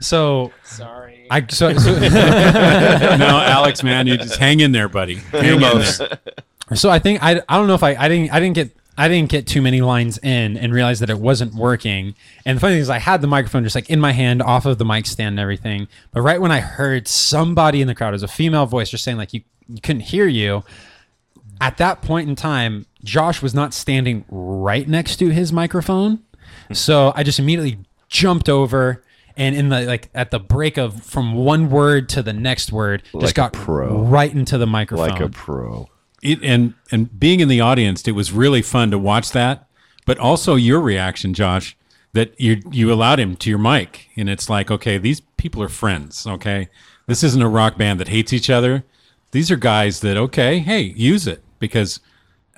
So 0.00 0.52
Sorry. 0.64 1.26
I 1.30 1.44
so, 1.50 1.74
so 1.76 1.92
no, 1.98 3.42
Alex, 3.44 3.82
man, 3.82 4.06
you 4.06 4.16
just 4.16 4.36
hang 4.36 4.60
in 4.60 4.72
there, 4.72 4.88
buddy. 4.88 5.16
Hang 5.16 5.56
in 5.56 5.60
there. 5.60 6.18
So 6.74 6.88
I 6.88 6.98
think 6.98 7.22
I, 7.22 7.42
I 7.46 7.58
don't 7.58 7.66
know 7.66 7.74
if 7.74 7.82
I, 7.82 7.94
I 7.96 8.08
didn't 8.08 8.32
I 8.32 8.40
didn't 8.40 8.54
get 8.54 8.74
I 8.96 9.08
didn't 9.08 9.30
get 9.30 9.46
too 9.46 9.62
many 9.62 9.80
lines 9.80 10.18
in 10.18 10.56
and 10.58 10.72
realize 10.72 11.00
that 11.00 11.08
it 11.08 11.18
wasn't 11.18 11.54
working. 11.54 12.14
And 12.44 12.56
the 12.56 12.60
funny 12.60 12.74
thing 12.74 12.82
is 12.82 12.90
I 12.90 12.98
had 12.98 13.22
the 13.22 13.26
microphone 13.26 13.64
just 13.64 13.74
like 13.74 13.88
in 13.88 14.00
my 14.00 14.12
hand 14.12 14.42
off 14.42 14.66
of 14.66 14.76
the 14.78 14.84
mic 14.84 15.06
stand 15.06 15.28
and 15.34 15.40
everything. 15.40 15.88
But 16.12 16.20
right 16.20 16.40
when 16.40 16.52
I 16.52 16.60
heard 16.60 17.08
somebody 17.08 17.80
in 17.80 17.88
the 17.88 17.94
crowd, 17.94 18.10
it 18.10 18.12
was 18.12 18.22
a 18.22 18.28
female 18.28 18.66
voice 18.66 18.90
just 18.90 19.02
saying 19.04 19.16
like 19.16 19.32
you, 19.32 19.40
you 19.68 19.80
couldn't 19.80 20.02
hear 20.02 20.26
you. 20.26 20.62
At 21.60 21.78
that 21.78 22.02
point 22.02 22.28
in 22.28 22.36
time, 22.36 22.86
Josh 23.02 23.40
was 23.40 23.54
not 23.54 23.72
standing 23.72 24.24
right 24.28 24.86
next 24.86 25.16
to 25.16 25.30
his 25.30 25.52
microphone. 25.52 26.20
Hmm. 26.68 26.74
So 26.74 27.12
I 27.16 27.22
just 27.22 27.38
immediately 27.38 27.78
jumped 28.08 28.48
over 28.48 29.02
and 29.38 29.56
in 29.56 29.70
the 29.70 29.80
like 29.82 30.10
at 30.14 30.30
the 30.30 30.38
break 30.38 30.76
of 30.76 31.02
from 31.02 31.32
one 31.34 31.70
word 31.70 32.10
to 32.10 32.22
the 32.22 32.34
next 32.34 32.70
word 32.72 33.02
Like 33.14 33.22
a 33.22 33.24
just 33.24 33.34
got 33.34 33.54
pro. 33.54 34.02
right 34.02 34.30
into 34.32 34.58
the 34.58 34.66
microphone. 34.66 35.08
Like 35.08 35.20
a 35.20 35.30
pro. 35.30 35.88
It, 36.22 36.42
and 36.42 36.74
and 36.90 37.18
being 37.18 37.40
in 37.40 37.48
the 37.48 37.60
audience, 37.60 38.06
it 38.08 38.12
was 38.12 38.32
really 38.32 38.62
fun 38.62 38.90
to 38.90 38.98
watch 38.98 39.32
that. 39.32 39.66
But 40.06 40.18
also 40.18 40.54
your 40.56 40.80
reaction, 40.80 41.34
Josh, 41.34 41.76
that 42.12 42.38
you 42.40 42.62
you 42.70 42.92
allowed 42.92 43.20
him 43.20 43.36
to 43.36 43.50
your 43.50 43.58
mic, 43.58 44.08
and 44.16 44.28
it's 44.30 44.48
like, 44.48 44.70
okay, 44.70 44.98
these 44.98 45.20
people 45.36 45.62
are 45.62 45.68
friends. 45.68 46.26
Okay, 46.26 46.68
this 47.06 47.22
isn't 47.22 47.42
a 47.42 47.48
rock 47.48 47.76
band 47.76 48.00
that 48.00 48.08
hates 48.08 48.32
each 48.32 48.48
other. 48.50 48.84
These 49.32 49.50
are 49.50 49.56
guys 49.56 50.00
that 50.00 50.16
okay, 50.16 50.58
hey, 50.58 50.80
use 50.82 51.26
it 51.26 51.42
because 51.58 52.00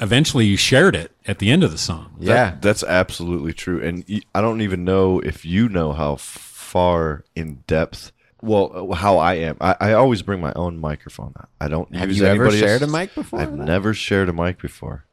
eventually 0.01 0.45
you 0.47 0.57
shared 0.57 0.97
it 0.97 1.13
at 1.27 1.39
the 1.39 1.51
end 1.51 1.63
of 1.63 1.71
the 1.71 1.79
song. 1.79 2.15
That- 2.19 2.27
Yeah. 2.27 2.57
that's 2.61 2.83
absolutely 2.83 3.53
true. 3.53 3.81
And 3.81 4.05
I 4.35 4.41
don't 4.41 4.61
even 4.61 4.85
know 4.85 5.21
if 5.21 5.45
you 5.45 5.69
know 5.69 5.93
how 5.93 6.17
far 6.17 7.23
in 7.37 7.63
depth. 7.69 8.11
Well, 8.45 8.93
uh, 8.93 8.95
how 8.95 9.19
I 9.19 9.35
am. 9.35 9.57
I, 9.61 9.77
I 9.81 9.93
always 9.95 10.23
bring 10.23 10.41
my 10.41 10.53
own 10.55 10.79
microphone. 10.79 11.35
I 11.61 11.69
don't 11.69 11.95
Have 11.95 12.09
use 12.09 12.19
you 12.19 12.27
ever 12.27 12.51
shared 12.51 12.83
a 12.83 12.87
mic 12.87 13.15
before? 13.15 13.41
I've 13.41 13.53
never 13.53 13.95
shared 13.95 14.29
a 14.29 14.33
mic 14.33 14.61
before. 14.61 15.05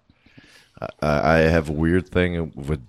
I, 1.02 1.34
I 1.34 1.38
have 1.40 1.70
a 1.70 1.72
weird 1.74 2.10
thing 2.10 2.52
with 2.56 2.82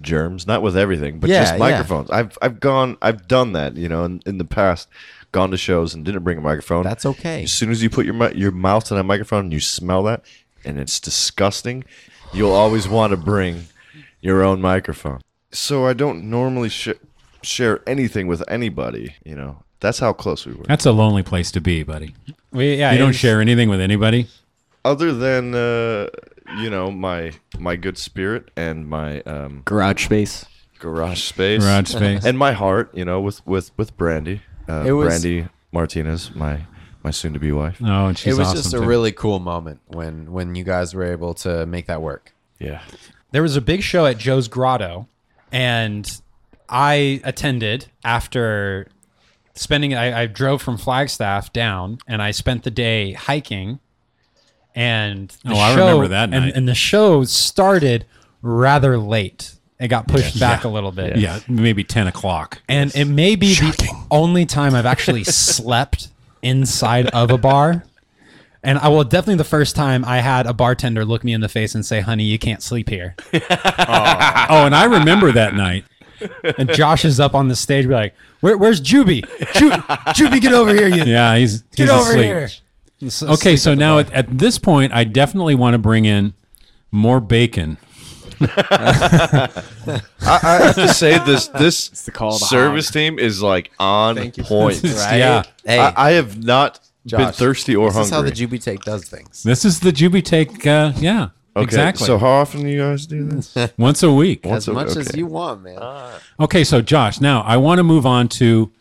germs, 0.00 0.46
not 0.46 0.62
with 0.62 0.76
everything, 0.76 1.18
but 1.18 1.30
Yeah, 1.30 1.40
just 1.40 1.54
yeah. 1.54 1.58
microphones. 1.58 2.10
I've 2.10 2.36
I've 2.42 2.60
gone, 2.60 2.96
I've 3.02 3.26
done 3.26 3.52
that, 3.52 3.76
you 3.76 3.88
know, 3.88 4.04
in, 4.04 4.22
in 4.26 4.38
the 4.38 4.44
past, 4.44 4.88
gone 5.32 5.50
to 5.50 5.56
shows 5.56 5.94
and 5.94 6.04
didn't 6.04 6.22
bring 6.24 6.38
a 6.38 6.40
microphone. 6.42 6.84
That's 6.84 7.06
okay. 7.06 7.42
As 7.44 7.52
soon 7.52 7.70
as 7.70 7.82
you 7.82 7.90
put 7.90 8.06
your 8.06 8.30
your 8.32 8.52
mouth 8.52 8.84
to 8.84 8.94
that 8.94 9.04
microphone 9.04 9.44
and 9.46 9.52
you 9.52 9.60
smell 9.60 10.02
that, 10.04 10.24
and 10.64 10.78
it's 10.78 11.00
disgusting, 11.00 11.84
you'll 12.32 12.52
always 12.52 12.86
want 12.86 13.10
to 13.12 13.16
bring 13.16 13.64
your 14.20 14.42
own 14.44 14.60
microphone. 14.60 15.20
So 15.50 15.86
I 15.86 15.94
don't 15.94 16.24
normally 16.28 16.68
sh- 16.68 16.90
share 17.42 17.80
anything 17.88 18.26
with 18.26 18.42
anybody. 18.48 19.14
You 19.24 19.34
know, 19.36 19.62
that's 19.80 19.98
how 19.98 20.12
close 20.12 20.46
we 20.46 20.54
were. 20.54 20.64
That's 20.64 20.86
a 20.86 20.92
lonely 20.92 21.22
place 21.22 21.50
to 21.52 21.60
be, 21.60 21.82
buddy. 21.82 22.14
We 22.52 22.74
yeah. 22.76 22.92
You 22.92 22.98
don't 22.98 23.12
share 23.14 23.40
anything 23.40 23.68
with 23.68 23.80
anybody. 23.80 24.26
Other 24.84 25.12
than 25.12 25.54
uh, 25.54 26.08
you 26.58 26.70
know 26.70 26.90
my 26.90 27.32
my 27.58 27.76
good 27.76 27.98
spirit 27.98 28.50
and 28.56 28.88
my 28.88 29.20
um, 29.22 29.62
Garage 29.64 30.04
space. 30.06 30.46
garage 30.78 31.22
space, 31.22 31.62
Garage 31.62 31.88
space. 31.94 32.24
and 32.24 32.38
my 32.38 32.52
heart. 32.52 32.90
You 32.94 33.04
know, 33.04 33.20
with 33.20 33.46
with 33.46 33.70
with 33.76 33.96
Brandy, 33.96 34.42
uh, 34.68 34.84
It 34.86 34.92
was- 34.92 35.08
Brandy 35.22 35.48
Martinez, 35.72 36.34
my 36.34 36.62
my 37.02 37.10
soon 37.10 37.32
to 37.34 37.38
be 37.38 37.52
wife. 37.52 37.78
Oh, 37.84 38.06
and 38.06 38.18
she's 38.18 38.34
it 38.34 38.38
was 38.38 38.48
awesome 38.48 38.62
just 38.62 38.74
a 38.74 38.78
too. 38.78 38.86
really 38.86 39.12
cool 39.12 39.38
moment 39.40 39.80
when 39.88 40.32
when 40.32 40.54
you 40.54 40.64
guys 40.64 40.94
were 40.94 41.04
able 41.04 41.34
to 41.34 41.66
make 41.66 41.86
that 41.86 42.00
work. 42.02 42.32
Yeah. 42.58 42.80
there 43.30 43.42
was 43.42 43.54
a 43.56 43.60
big 43.60 43.82
show 43.82 44.06
at 44.06 44.16
Joe's 44.18 44.48
Grotto, 44.48 45.06
and 45.52 46.10
I 46.68 47.20
attended 47.24 47.86
after 48.04 48.88
spending. 49.58 49.94
I, 49.94 50.22
I 50.22 50.26
drove 50.26 50.62
from 50.62 50.78
Flagstaff 50.78 51.52
down, 51.52 51.98
and 52.06 52.22
I 52.22 52.30
spent 52.30 52.64
the 52.64 52.70
day 52.70 53.12
hiking. 53.12 53.80
And 54.74 55.28
the 55.44 55.52
Oh, 55.54 55.56
I 55.58 55.70
remember 55.74 56.08
that 56.08 56.30
night. 56.30 56.52
and 56.54 56.68
the 56.68 56.74
show 56.74 57.24
started 57.24 58.06
rather 58.42 58.96
late. 58.98 59.54
It 59.80 59.88
got 59.88 60.08
pushed 60.08 60.38
back 60.40 60.64
a 60.64 60.68
little 60.68 60.92
bit. 60.92 61.18
yeah, 61.18 61.40
maybe 61.48 61.84
ten 61.84 62.06
o'clock. 62.06 62.60
And 62.68 62.94
it 62.94 63.04
may 63.06 63.36
be 63.36 63.54
the 63.54 64.04
only 64.10 64.44
time 64.46 64.74
I've 64.74 64.86
actually 64.86 65.24
slept 65.24 66.08
inside 66.42 67.06
of 67.08 67.30
a 67.30 67.38
bar. 67.38 67.84
And 68.62 68.78
I 68.78 68.88
will 68.88 69.04
definitely 69.04 69.36
the 69.36 69.44
first 69.44 69.76
time 69.76 70.04
I 70.04 70.18
had 70.20 70.46
a 70.46 70.52
bartender 70.52 71.04
look 71.04 71.22
me 71.22 71.32
in 71.32 71.40
the 71.40 71.48
face 71.48 71.74
and 71.76 71.86
say, 71.86 72.00
"Honey, 72.00 72.24
you 72.24 72.38
can't 72.38 72.62
sleep 72.62 72.88
here." 72.88 73.14
Oh, 74.50 74.64
and 74.64 74.74
I 74.74 74.84
remember 74.84 75.30
that 75.32 75.54
night. 75.54 75.84
And 76.58 76.70
Josh 76.72 77.04
is 77.04 77.20
up 77.20 77.34
on 77.34 77.48
the 77.48 77.56
stage, 77.56 77.86
be 77.86 77.94
like, 77.94 78.14
Where, 78.40 78.56
"Where's 78.56 78.80
Jubie? 78.80 79.22
Ju- 79.54 79.70
Jubie, 79.70 80.40
get 80.40 80.52
over 80.52 80.74
here! 80.74 80.88
You 80.88 81.04
Yeah, 81.04 81.36
he's 81.36 81.62
get 81.62 81.84
he's 81.84 81.90
over 81.90 82.10
asleep. 82.10 82.24
here!" 82.24 82.48
He's 82.98 83.22
Okay, 83.22 83.56
so 83.56 83.74
now 83.74 83.98
at, 83.98 84.12
at 84.12 84.38
this 84.38 84.58
point, 84.58 84.92
I 84.92 85.04
definitely 85.04 85.54
want 85.54 85.74
to 85.74 85.78
bring 85.78 86.04
in 86.04 86.34
more 86.90 87.20
bacon. 87.20 87.76
I, 88.40 89.48
I 90.20 90.58
have 90.62 90.74
to 90.76 90.88
say 90.94 91.18
this 91.24 91.48
this 91.48 91.88
the 92.04 92.10
call 92.12 92.34
of 92.36 92.40
service 92.40 92.90
team 92.90 93.18
is 93.18 93.42
like 93.42 93.70
on 93.78 94.14
Thank 94.16 94.36
you. 94.36 94.44
point. 94.44 94.82
Right? 94.82 94.92
Yeah. 95.18 95.42
Hey, 95.64 95.78
I, 95.80 96.08
I 96.08 96.10
have 96.12 96.42
not 96.44 96.80
been 97.04 97.32
thirsty 97.32 97.74
or 97.74 97.86
hungry. 97.90 98.00
this 98.02 98.08
is 98.08 98.14
how 98.14 98.22
the 98.22 98.30
Jubie 98.30 98.62
Take 98.62 98.82
does 98.82 99.04
things. 99.08 99.42
This 99.42 99.64
is 99.64 99.80
the 99.80 99.90
Jubie 99.92 100.24
take. 100.24 100.66
Uh, 100.66 100.92
yeah, 100.96 101.28
okay, 101.58 101.64
exactly. 101.64 102.06
So 102.06 102.18
how 102.18 102.26
often 102.28 102.62
do 102.62 102.68
you 102.68 102.78
guys 102.80 103.06
do 103.06 103.24
this? 103.24 103.56
Once 103.78 104.02
a 104.02 104.12
week. 104.12 104.46
As 104.46 104.68
a- 104.68 104.72
much 104.72 104.96
as 104.96 105.14
you 105.16 105.26
want, 105.26 105.62
man. 105.62 105.78
Okay, 106.40 106.64
so 106.64 106.80
Josh, 106.80 107.20
now 107.20 107.42
I 107.42 107.56
want 107.56 107.78
to 107.78 107.84
move 107.84 108.06
on 108.06 108.28
to 108.28 108.72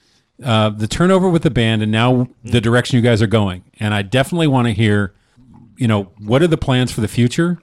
uh, 0.43 0.69
the 0.69 0.87
turnover 0.87 1.29
with 1.29 1.43
the 1.43 1.49
band 1.49 1.81
and 1.81 1.91
now 1.91 2.27
the 2.43 2.61
direction 2.61 2.95
you 2.95 3.01
guys 3.01 3.21
are 3.21 3.27
going. 3.27 3.63
And 3.79 3.93
I 3.93 4.01
definitely 4.01 4.47
want 4.47 4.67
to 4.67 4.73
hear, 4.73 5.13
you 5.77 5.87
know, 5.87 6.03
what 6.19 6.41
are 6.41 6.47
the 6.47 6.57
plans 6.57 6.91
for 6.91 7.01
the 7.01 7.07
future? 7.07 7.59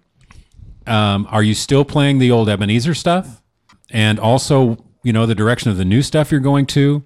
Um, 0.87 1.27
are 1.31 1.43
you 1.43 1.55
still 1.55 1.85
playing 1.85 2.19
the 2.19 2.31
old 2.31 2.49
Ebinezer 2.49 2.97
stuff? 2.97 3.43
And 3.91 4.19
also, 4.19 4.85
you 5.03 5.13
know, 5.13 5.25
the 5.27 5.35
direction 5.35 5.71
of 5.71 5.77
the 5.77 5.85
new 5.85 6.03
stuff 6.03 6.31
you're 6.31 6.41
going 6.41 6.67
to 6.67 7.05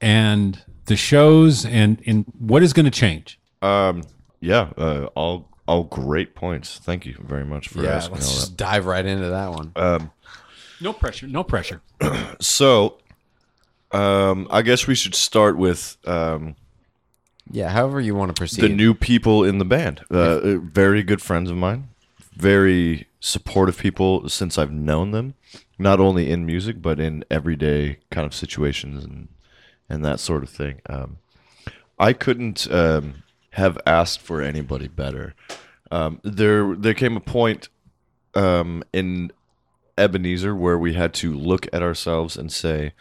and 0.00 0.62
the 0.86 0.96
shows 0.96 1.64
and, 1.64 2.02
and 2.06 2.24
what 2.38 2.62
is 2.62 2.72
going 2.72 2.84
to 2.84 2.90
change? 2.90 3.40
Um, 3.62 4.02
yeah, 4.40 4.70
uh, 4.76 5.08
all 5.14 5.48
all 5.68 5.84
great 5.84 6.34
points. 6.34 6.78
Thank 6.78 7.06
you 7.06 7.14
very 7.20 7.44
much 7.44 7.68
for 7.68 7.78
asking. 7.78 7.84
yeah, 7.84 7.96
asking 7.96 8.14
let's 8.14 8.28
all 8.28 8.34
just 8.34 8.56
dive 8.56 8.86
right 8.86 9.04
into 9.04 9.28
that 9.28 9.50
one. 9.52 10.10
No 10.80 10.92
pressure. 10.92 11.26
No 11.26 11.44
pressure. 11.44 11.80
So, 12.40 12.98
um, 13.90 14.46
I 14.48 14.62
guess 14.62 14.86
we 14.86 14.94
should 14.94 15.16
start 15.16 15.58
with 15.58 15.96
um, 16.06 16.54
yeah, 17.50 17.68
however 17.70 18.00
you 18.00 18.14
want 18.14 18.28
to 18.34 18.38
proceed. 18.40 18.62
the 18.62 18.68
new 18.68 18.94
people 18.94 19.42
in 19.42 19.58
the 19.58 19.64
band. 19.64 20.02
Uh, 20.08 20.18
uh, 20.18 20.58
very 20.58 21.02
good 21.02 21.20
friends 21.20 21.50
of 21.50 21.56
mine, 21.56 21.88
very 22.32 23.08
supportive 23.18 23.78
people 23.78 24.28
since 24.28 24.56
I've 24.56 24.70
known 24.70 25.10
them, 25.10 25.34
not 25.78 25.98
only 25.98 26.30
in 26.30 26.46
music 26.46 26.80
but 26.80 27.00
in 27.00 27.24
everyday 27.28 27.98
kind 28.10 28.24
of 28.26 28.34
situations 28.34 29.04
and 29.04 29.28
and 29.88 30.04
that 30.04 30.20
sort 30.20 30.42
of 30.44 30.50
thing. 30.50 30.80
Um, 30.86 31.18
I 31.98 32.12
couldn't 32.12 32.70
um, 32.70 33.24
have 33.52 33.78
asked 33.84 34.20
for 34.20 34.42
anybody 34.42 34.86
better. 34.86 35.34
Um, 35.90 36.20
there 36.22 36.74
there 36.76 36.94
came 36.94 37.16
a 37.16 37.20
point 37.20 37.68
um, 38.34 38.82
in 38.92 39.32
Ebinezer 39.96 40.56
where 40.56 40.78
we 40.78 40.94
had 40.94 41.12
to 41.14 41.34
look 41.34 41.66
at 41.72 41.82
ourselves 41.82 42.36
and 42.36 42.52
say, 42.52 42.92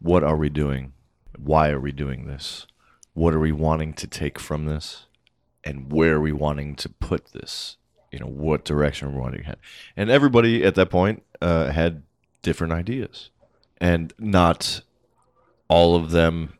what 0.00 0.22
are 0.22 0.36
we 0.36 0.48
doing? 0.48 0.92
Why 1.38 1.70
are 1.70 1.80
we 1.80 1.92
doing 1.92 2.26
this? 2.26 2.66
What 3.14 3.34
are 3.34 3.40
we 3.40 3.52
wanting 3.52 3.94
to 3.94 4.06
take 4.06 4.38
from 4.38 4.66
this? 4.66 5.06
And 5.64 5.90
where 5.90 6.16
are 6.16 6.20
we 6.20 6.32
wanting 6.32 6.76
to 6.76 6.88
put 6.88 7.32
this? 7.32 7.76
You 8.12 8.20
know, 8.20 8.26
what 8.26 8.64
direction 8.64 9.12
we're 9.12 9.20
wanting 9.20 9.40
to 9.40 9.46
head. 9.46 9.58
And 9.96 10.10
everybody 10.10 10.64
at 10.64 10.74
that 10.76 10.90
point 10.90 11.22
uh, 11.40 11.70
had 11.70 12.02
different 12.42 12.72
ideas. 12.72 13.30
And 13.78 14.12
not 14.18 14.82
all 15.68 15.96
of 15.96 16.10
them 16.10 16.54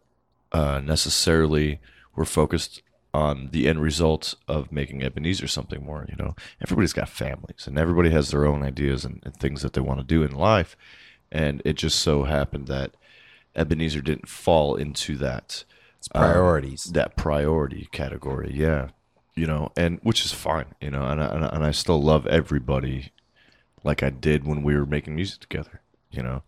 uh, 0.53 0.81
necessarily 0.81 1.81
were 2.15 2.25
focused 2.25 2.83
on 3.17 3.49
the 3.53 3.67
end 3.67 3.81
result 3.81 4.35
of 4.47 4.71
making 4.71 5.01
Ebinezer 5.01 5.49
something 5.49 5.83
more. 5.85 6.05
You 6.09 6.17
know, 6.23 6.35
everybody's 6.61 6.93
got 6.93 7.09
families 7.09 7.67
and 7.67 7.79
everybody 7.79 8.11
has 8.11 8.31
their 8.31 8.45
own 8.45 8.63
ideas 8.63 9.05
and, 9.07 9.23
and 9.25 9.35
things 9.35 9.63
that 9.63 9.73
they 9.73 9.81
want 9.81 10.01
to 10.01 10.05
do 10.15 10.23
in 10.23 10.33
life. 10.33 10.77
And 11.33 11.63
it 11.65 11.75
just 11.77 11.99
so 12.01 12.25
happened 12.25 12.67
that 12.69 12.91
Ebinezer 13.57 14.05
didn't 14.05 14.29
fall 14.29 14.77
into 14.77 15.17
that 15.17 15.65
It's 15.99 16.09
uh, 16.15 16.19
priorities. 16.21 16.85
that 16.93 17.17
priority 17.17 17.89
category. 17.91 18.51
Yeah, 18.55 18.89
you 19.35 19.47
know, 19.47 19.73
and 19.77 19.99
which 20.03 20.25
is 20.27 20.33
fine. 20.33 20.67
You 20.81 20.91
know, 20.91 21.05
and 21.07 21.23
I, 21.23 21.27
and 21.35 21.45
I, 21.45 21.49
and 21.49 21.65
I 21.65 21.71
still 21.73 22.03
love 22.03 22.27
everybody 22.27 23.13
like 23.83 24.03
I 24.03 24.11
did 24.11 24.47
when 24.47 24.63
we 24.63 24.75
were 24.77 24.87
making 24.87 25.15
music 25.17 25.41
together. 25.41 25.81
You 26.11 26.23
know, 26.23 26.43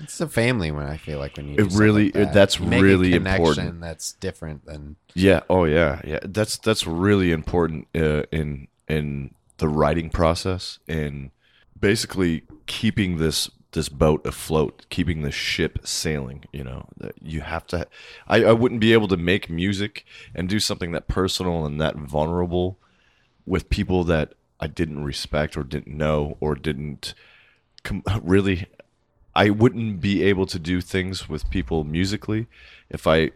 it's 0.00 0.20
a 0.20 0.28
family 0.28 0.70
when 0.70 0.86
I 0.86 0.96
feel 0.96 1.18
like 1.18 1.36
when 1.36 1.48
you 1.48 1.56
It 1.58 1.72
really- 1.74 2.04
like 2.06 2.14
that. 2.14 2.32
that's 2.32 2.58
You 2.58 2.66
make 2.66 2.80
a 2.80 2.82
really 2.82 3.10
connection 3.12 3.42
important. 3.44 3.80
That's 3.80 4.12
different 4.12 4.64
than 4.66 4.96
Yeah. 5.14 5.40
Oh, 5.50 5.64
yeah. 5.64 6.00
Yeah. 6.04 6.20
That's 6.22 6.56
that's 6.58 6.86
really 6.86 7.30
important 7.32 7.88
uh, 7.94 8.22
in 8.32 8.68
in 8.88 9.34
the 9.58 9.68
writing 9.68 10.10
process 10.10 10.78
and 10.88 11.30
basically 11.78 12.42
keeping 12.66 13.18
this 13.18 13.50
this 13.72 13.88
boat 13.88 14.24
afloat, 14.24 14.86
keeping 14.88 15.22
the 15.22 15.30
ship 15.32 15.80
sailing. 15.84 16.44
You 16.52 16.64
know, 16.64 16.88
that 16.96 17.14
you 17.20 17.40
have 17.42 17.66
to. 17.68 17.86
I 18.28 18.44
I 18.44 18.52
wouldn't 18.52 18.80
be 18.80 18.92
able 18.92 19.08
to 19.08 19.16
make 19.16 19.50
music 19.50 20.04
and 20.34 20.48
do 20.48 20.58
something 20.60 20.92
that 20.92 21.08
personal 21.08 21.66
and 21.66 21.80
that 21.80 21.96
vulnerable 21.96 22.78
with 23.46 23.68
people 23.68 24.04
that 24.04 24.34
I 24.60 24.68
didn't 24.68 25.04
respect 25.04 25.56
or 25.56 25.64
didn't 25.64 25.96
know 25.96 26.36
or 26.40 26.54
didn't 26.54 27.14
com- 27.82 28.02
really 28.22 28.66
I 29.36 29.50
wouldn't 29.50 30.00
be 30.00 30.22
able 30.22 30.46
to 30.46 30.58
do 30.58 30.80
things 30.80 31.28
with 31.28 31.50
people 31.50 31.84
musically 31.84 32.46
if 32.90 33.06
I 33.06 33.30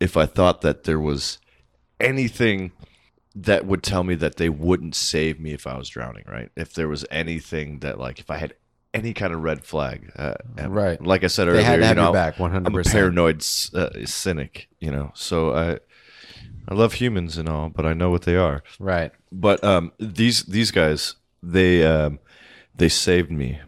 if 0.00 0.16
I 0.16 0.26
thought 0.26 0.60
that 0.62 0.84
there 0.84 1.00
was 1.00 1.38
anything 2.00 2.72
that 3.34 3.66
would 3.66 3.82
tell 3.82 4.04
me 4.04 4.14
that 4.16 4.36
they 4.36 4.48
wouldn't 4.48 4.94
save 4.94 5.40
me 5.40 5.52
if 5.52 5.66
I 5.66 5.76
was 5.76 5.88
drowning, 5.88 6.24
right? 6.28 6.50
If 6.56 6.74
there 6.74 6.88
was 6.88 7.04
anything 7.10 7.80
that 7.80 7.98
like 7.98 8.18
if 8.18 8.30
I 8.30 8.36
had 8.36 8.54
any 8.92 9.12
kind 9.12 9.32
of 9.34 9.42
red 9.42 9.64
flag, 9.64 10.12
uh, 10.16 10.34
Right. 10.68 11.00
Like 11.04 11.24
I 11.24 11.26
said 11.28 11.46
They 11.46 11.52
earlier, 11.52 11.64
had 11.64 11.76
to 11.76 11.80
you 11.82 11.86
have 11.88 11.96
your 11.96 12.04
know, 12.06 12.12
back, 12.12 12.38
I'm 12.38 12.54
a 12.66 12.70
100%. 12.70 12.92
paranoid 12.92 13.44
uh, 13.74 14.06
cynic, 14.06 14.68
you 14.78 14.90
know. 14.90 15.10
So 15.14 15.52
I 15.54 15.78
I 16.68 16.74
love 16.74 16.94
humans 16.94 17.36
and 17.36 17.48
all, 17.48 17.70
but 17.70 17.84
I 17.86 17.92
know 17.92 18.10
what 18.10 18.22
they 18.22 18.36
are 18.36 18.62
right. 18.78 19.10
but 19.32 19.62
um, 19.64 19.92
these 19.98 20.44
these 20.44 20.70
guys 20.70 21.16
they 21.42 21.84
um, 21.84 22.20
they 22.76 22.88
saved 22.88 23.30
me. 23.30 23.60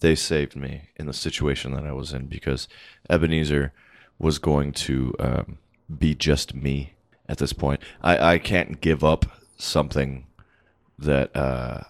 They 0.00 0.14
saved 0.14 0.56
me 0.56 0.90
in 0.96 1.06
the 1.06 1.12
situation 1.12 1.72
that 1.74 1.84
I 1.86 1.92
was 1.92 2.12
in 2.12 2.26
because 2.26 2.68
Ebinezer 3.08 3.70
was 4.18 4.38
going 4.38 4.72
to 4.72 5.14
um, 5.18 5.58
be 5.98 6.14
just 6.14 6.54
me 6.54 6.94
at 7.28 7.38
this 7.38 7.52
point. 7.52 7.80
I, 8.02 8.34
I 8.34 8.38
can't 8.38 8.80
give 8.80 9.04
up 9.04 9.26
something 9.56 10.26
that 10.98 11.34
uh, 11.36 11.82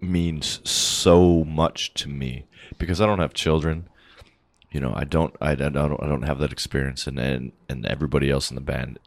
means 0.00 0.60
so 0.68 1.44
much 1.44 1.94
to 1.94 2.08
me 2.08 2.46
because 2.78 3.00
I 3.00 3.06
don't 3.06 3.18
have 3.20 3.34
children. 3.34 3.88
You 4.72 4.80
know, 4.80 4.92
I 4.94 5.04
don't, 5.04 5.34
I, 5.40 5.52
I 5.52 5.54
don't, 5.54 5.76
I 5.76 6.08
don't 6.08 6.22
have 6.22 6.38
that 6.38 6.52
experience, 6.52 7.06
and, 7.06 7.18
and 7.18 7.52
and 7.68 7.84
everybody 7.86 8.30
else 8.30 8.50
in 8.50 8.54
the 8.54 8.60
band 8.60 8.98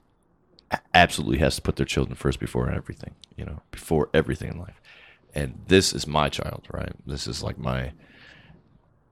absolutely 0.93 1.37
has 1.39 1.55
to 1.55 1.61
put 1.61 1.75
their 1.77 1.85
children 1.85 2.15
first 2.15 2.39
before 2.39 2.69
everything, 2.69 3.15
you 3.37 3.45
know, 3.45 3.61
before 3.71 4.09
everything 4.13 4.51
in 4.51 4.59
life. 4.59 4.81
and 5.35 5.59
this 5.67 5.93
is 5.93 6.05
my 6.07 6.29
child, 6.29 6.67
right? 6.71 6.93
This 7.05 7.27
is 7.27 7.43
like 7.43 7.57
my. 7.57 7.93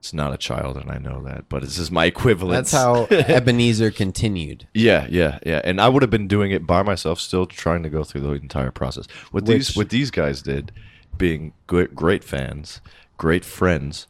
It's 0.02 0.14
not 0.14 0.34
a 0.34 0.38
child, 0.38 0.78
and 0.78 0.89
I 0.89 0.97
know 0.97 1.22
that, 1.26 1.47
but 1.47 1.62
this 1.62 1.78
is 1.78 1.91
my 1.91 2.06
equivalent. 2.06 2.56
That's 2.58 2.72
how 2.72 3.06
Ebinezer 3.12 3.95
continued. 3.95 4.68
Yeah, 4.74 5.06
yeah, 5.08 5.38
yeah. 5.45 5.62
And 5.64 5.80
I 5.80 5.89
would 5.89 6.02
have 6.02 6.10
been 6.10 6.28
doing 6.28 6.49
it 6.49 6.66
by 6.66 6.82
myself, 6.82 7.20
still 7.20 7.45
trying 7.45 7.84
to 7.84 7.89
go 7.89 8.04
through 8.04 8.22
the 8.22 8.32
entire 8.32 8.72
process. 8.72 9.06
What 9.30 9.45
these 9.45 9.78
what 9.78 9.89
these 9.89 10.10
guys 10.10 10.41
did, 10.41 10.72
being 11.20 11.54
great, 11.68 11.93
great 11.93 12.24
fans, 12.24 12.82
great 13.20 13.45
friends, 13.45 14.08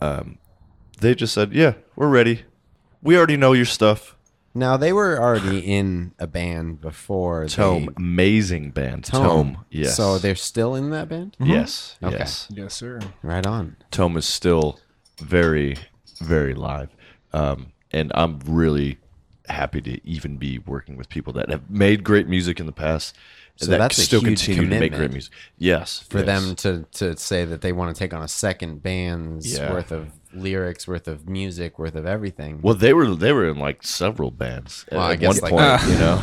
um, 0.00 0.38
they 1.00 1.16
just 1.16 1.34
said, 1.34 1.52
"Yeah, 1.52 1.74
we're 1.96 2.08
ready. 2.08 2.44
We 3.02 3.16
already 3.16 3.36
know 3.36 3.52
your 3.52 3.64
stuff." 3.64 4.16
Now 4.54 4.76
they 4.76 4.92
were 4.92 5.20
already 5.20 5.58
in 5.78 6.12
a 6.20 6.28
band 6.28 6.80
before. 6.80 7.48
Tome, 7.48 7.86
they, 7.86 7.92
amazing 7.96 8.70
band. 8.70 9.06
Tome, 9.06 9.24
Tome. 9.24 9.64
yes. 9.70 9.96
So 9.96 10.18
they're 10.18 10.36
still 10.36 10.76
in 10.76 10.90
that 10.90 11.08
band. 11.08 11.36
yes, 11.40 11.98
Okay. 12.00 12.16
yes. 12.16 12.46
Yes, 12.48 12.74
sir. 12.74 13.00
Right 13.24 13.44
on. 13.44 13.74
Tome 13.90 14.16
is 14.16 14.24
still 14.26 14.78
very, 15.20 15.76
very 16.20 16.54
live, 16.54 16.90
um, 17.32 17.72
and 17.92 18.10
I'm 18.14 18.40
really 18.46 18.98
happy 19.48 19.80
to 19.80 20.06
even 20.08 20.36
be 20.36 20.58
working 20.60 20.96
with 20.96 21.08
people 21.08 21.32
that 21.34 21.48
have 21.50 21.68
made 21.70 22.04
great 22.04 22.28
music 22.28 22.60
in 22.60 22.66
the 22.66 22.72
past. 22.72 23.16
So 23.56 23.66
that 23.72 23.78
that's 23.78 24.02
still 24.02 24.20
huge 24.20 24.44
continue 24.46 24.70
to 24.70 24.80
make 24.80 24.92
great 24.94 25.10
music. 25.12 25.32
Yes, 25.58 25.98
For 26.08 26.18
yes. 26.24 26.26
them 26.26 26.56
to 26.56 26.86
to 26.98 27.16
say 27.18 27.44
that 27.44 27.60
they 27.60 27.72
want 27.72 27.94
to 27.94 27.98
take 27.98 28.14
on 28.14 28.22
a 28.22 28.28
second 28.28 28.82
band's 28.82 29.52
Yeah. 29.58 29.70
worth 29.70 29.92
of 29.92 30.12
lyrics, 30.32 30.88
worth 30.88 31.06
of 31.06 31.28
music, 31.28 31.78
worth 31.78 31.94
of 31.94 32.06
everything. 32.06 32.60
Well, 32.62 32.74
they 32.74 32.94
were 32.94 33.14
they 33.14 33.32
were 33.32 33.46
in 33.50 33.58
like 33.58 33.82
several 33.82 34.30
bands 34.30 34.86
at, 34.88 34.96
Well, 34.96 35.06
I 35.06 35.12
at 35.12 35.20
guess, 35.20 35.42
one 35.42 35.52
like- 35.52 35.80
point. 35.80 35.92
you 35.92 35.98
know, 35.98 36.22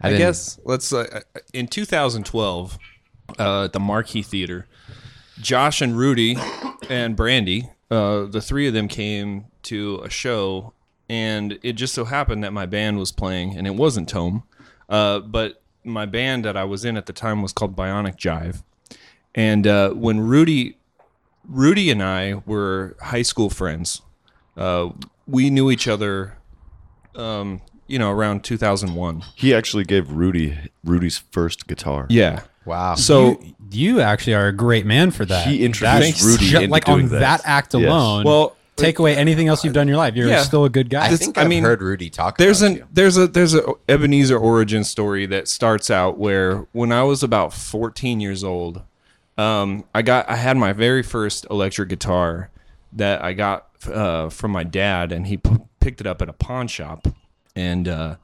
I, 0.00 0.10
didn't- 0.10 0.18
guess 0.20 0.60
let's 0.64 0.92
uh, 0.92 1.22
in 1.52 1.66
2012 1.66 2.78
uh, 3.38 3.64
at 3.64 3.72
the 3.72 3.80
Marquee 3.80 4.22
Theater, 4.22 4.66
Josh 5.40 5.80
and 5.80 5.96
Rudy 5.96 6.36
and 6.88 7.16
Brandy, 7.16 7.68
uh, 7.94 8.24
the 8.26 8.40
three 8.40 8.66
of 8.66 8.74
them 8.74 8.88
came 8.88 9.46
to 9.64 10.00
a 10.04 10.10
show, 10.10 10.72
and 11.08 11.58
it 11.62 11.74
just 11.74 11.94
so 11.94 12.04
happened 12.04 12.44
that 12.44 12.52
my 12.52 12.66
band 12.66 12.98
was 12.98 13.12
playing, 13.12 13.56
and 13.56 13.66
it 13.66 13.74
wasn't 13.74 14.08
Tome, 14.08 14.42
uh, 14.88 15.20
but 15.20 15.62
my 15.84 16.06
band 16.06 16.44
that 16.44 16.56
I 16.56 16.64
was 16.64 16.84
in 16.84 16.96
at 16.96 17.06
the 17.06 17.12
time 17.12 17.42
was 17.42 17.52
called 17.52 17.76
Bionic 17.76 18.16
Jive, 18.16 18.62
and 19.34 19.66
uh, 19.66 19.90
when 19.90 20.20
Rudy, 20.20 20.76
Rudy 21.48 21.90
and 21.90 22.02
I 22.02 22.42
were 22.46 22.96
high 23.00 23.22
school 23.22 23.50
friends, 23.50 24.02
uh, 24.56 24.90
we 25.26 25.50
knew 25.50 25.70
each 25.70 25.88
other. 25.88 26.38
Um, 27.14 27.60
you 27.86 27.98
know, 27.98 28.10
around 28.10 28.42
2001. 28.42 29.22
he 29.36 29.54
actually 29.54 29.84
gave 29.84 30.10
Rudy 30.10 30.58
Rudy's 30.82 31.18
first 31.30 31.66
guitar. 31.66 32.06
Yeah. 32.08 32.40
Wow. 32.64 32.94
So 32.94 33.40
You 33.70 34.00
actually 34.00 34.34
are 34.34 34.46
a 34.48 34.52
great 34.52 34.86
man 34.86 35.10
for 35.10 35.24
that. 35.24 35.46
He 35.46 35.64
introduced 35.64 36.20
That's 36.20 36.24
Rudy 36.24 36.46
ju- 36.46 36.56
into 36.58 36.68
like 36.70 36.84
doing 36.84 37.04
on 37.04 37.08
this. 37.10 37.20
that 37.20 37.40
act 37.44 37.74
Yes. 37.74 37.82
alone. 37.84 38.24
Well, 38.24 38.56
take 38.76 38.98
away 38.98 39.16
anything 39.16 39.48
else 39.48 39.64
you've 39.64 39.72
done 39.74 39.82
in 39.82 39.88
your 39.88 39.96
life. 39.96 40.14
You're 40.16 40.28
Yeah. 40.28 40.42
still 40.42 40.64
a 40.64 40.68
good 40.70 40.90
guy. 40.90 41.06
I 41.06 41.10
this- 41.10 41.20
think 41.20 41.36
I 41.38 41.42
I've 41.42 41.48
mean, 41.48 41.62
heard 41.64 41.82
Rudy 41.82 42.10
talk. 42.10 42.38
there's 42.38 42.62
about 42.62 42.70
an 42.72 42.76
you. 42.78 42.86
there's 42.92 43.16
a 43.16 43.26
there's 43.26 43.54
a 43.54 43.62
Ebinezer 43.88 44.40
origin 44.40 44.84
story 44.84 45.26
that 45.26 45.48
starts 45.48 45.90
out 45.90 46.18
where 46.18 46.66
when 46.72 46.90
I 46.92 47.02
was 47.02 47.22
about 47.22 47.52
14 47.52 48.20
years 48.20 48.42
old, 48.44 48.82
um, 49.38 49.84
I 49.94 50.02
got 50.02 50.28
I 50.30 50.36
had 50.36 50.56
my 50.56 50.72
very 50.72 51.02
first 51.02 51.46
electric 51.50 51.88
guitar 51.88 52.50
that 52.92 53.22
I 53.24 53.32
got 53.32 53.66
uh, 53.92 54.28
from 54.30 54.50
my 54.52 54.62
dad, 54.64 55.10
and 55.12 55.26
he 55.26 55.36
p- 55.36 55.50
picked 55.80 56.00
it 56.00 56.06
up 56.06 56.22
at 56.22 56.28
a 56.28 56.32
pawn 56.32 56.68
shop, 56.68 57.06
and 57.56 57.86
uh, 57.88 58.16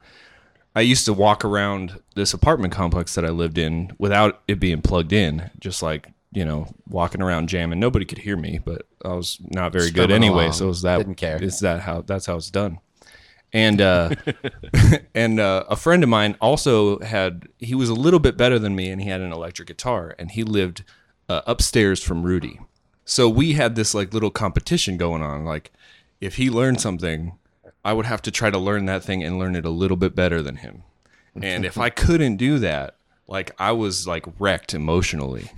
I 0.75 0.81
used 0.81 1.05
to 1.05 1.13
walk 1.13 1.43
around 1.43 1.99
this 2.15 2.33
apartment 2.33 2.73
complex 2.73 3.15
that 3.15 3.25
I 3.25 3.29
lived 3.29 3.57
in 3.57 3.91
without 3.97 4.41
it 4.47 4.59
being 4.59 4.81
plugged 4.81 5.13
in, 5.13 5.49
just 5.59 5.83
like 5.83 6.07
you 6.31 6.45
know 6.45 6.67
walking 6.87 7.21
around 7.21 7.49
jamming. 7.49 7.79
Nobody 7.79 8.05
could 8.05 8.19
hear 8.19 8.37
me, 8.37 8.59
but 8.63 8.83
I 9.03 9.09
was 9.09 9.37
not 9.49 9.73
very 9.73 9.91
good 9.91 10.11
anyway, 10.11 10.43
along. 10.43 10.53
so 10.53 10.65
it 10.65 10.69
was 10.69 10.81
that 10.83 10.97
Didn't 10.97 11.15
care. 11.15 11.41
Is 11.41 11.59
that 11.59 11.81
how 11.81 12.01
that's 12.01 12.25
how 12.25 12.37
it's 12.37 12.49
done? 12.49 12.79
And 13.53 13.81
uh, 13.81 14.11
and 15.15 15.39
uh, 15.39 15.65
a 15.67 15.75
friend 15.75 16.03
of 16.03 16.09
mine 16.09 16.37
also 16.39 16.99
had 16.99 17.47
he 17.59 17.75
was 17.75 17.89
a 17.89 17.93
little 17.93 18.19
bit 18.19 18.37
better 18.37 18.57
than 18.57 18.75
me, 18.75 18.89
and 18.89 19.01
he 19.01 19.09
had 19.09 19.21
an 19.21 19.33
electric 19.33 19.67
guitar, 19.67 20.15
and 20.17 20.31
he 20.31 20.43
lived 20.43 20.83
uh, 21.27 21.41
upstairs 21.45 22.01
from 22.01 22.23
Rudy. 22.23 22.59
So 23.03 23.27
we 23.27 23.53
had 23.53 23.75
this 23.75 23.93
like 23.93 24.13
little 24.13 24.31
competition 24.31 24.95
going 24.95 25.21
on. 25.21 25.43
Like 25.43 25.71
if 26.21 26.35
he 26.35 26.49
learned 26.49 26.79
something, 26.79 27.37
I 27.83 27.93
would 27.93 28.05
have 28.05 28.21
to 28.23 28.31
try 28.31 28.49
to 28.49 28.57
learn 28.57 28.85
that 28.85 29.03
thing 29.03 29.23
and 29.23 29.39
learn 29.39 29.55
it 29.55 29.65
a 29.65 29.69
little 29.69 29.97
bit 29.97 30.15
better 30.15 30.41
than 30.41 30.57
him. 30.57 30.83
And 31.41 31.65
if 31.65 31.77
I 31.79 31.89
couldn't 31.89 32.37
do 32.37 32.59
that, 32.59 32.95
like 33.27 33.51
I 33.59 33.71
was 33.71 34.07
like 34.07 34.25
wrecked 34.39 34.73
emotionally. 34.73 35.49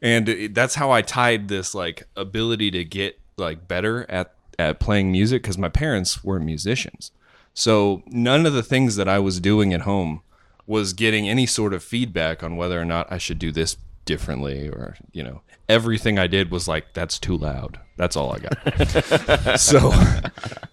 And 0.00 0.28
it, 0.28 0.54
that's 0.54 0.76
how 0.76 0.90
I 0.90 1.02
tied 1.02 1.48
this 1.48 1.74
like 1.74 2.04
ability 2.16 2.70
to 2.70 2.84
get 2.84 3.18
like 3.36 3.68
better 3.68 4.06
at 4.08 4.34
at 4.58 4.80
playing 4.80 5.12
music 5.12 5.42
because 5.42 5.58
my 5.58 5.68
parents 5.68 6.24
were 6.24 6.40
musicians. 6.40 7.12
So 7.54 8.02
none 8.06 8.46
of 8.46 8.52
the 8.52 8.62
things 8.62 8.96
that 8.96 9.08
I 9.08 9.18
was 9.18 9.40
doing 9.40 9.72
at 9.72 9.82
home 9.82 10.22
was 10.66 10.92
getting 10.92 11.28
any 11.28 11.46
sort 11.46 11.72
of 11.72 11.82
feedback 11.82 12.42
on 12.42 12.56
whether 12.56 12.80
or 12.80 12.84
not 12.84 13.10
I 13.10 13.18
should 13.18 13.38
do 13.38 13.50
this 13.50 13.76
differently 14.08 14.68
or 14.68 14.96
you 15.12 15.22
know 15.22 15.42
everything 15.68 16.18
I 16.18 16.26
did 16.26 16.50
was 16.50 16.66
like 16.66 16.94
that's 16.94 17.18
too 17.18 17.36
loud. 17.36 17.78
That's 17.96 18.16
all 18.16 18.34
I 18.34 18.38
got. 18.38 19.60
so 19.60 19.92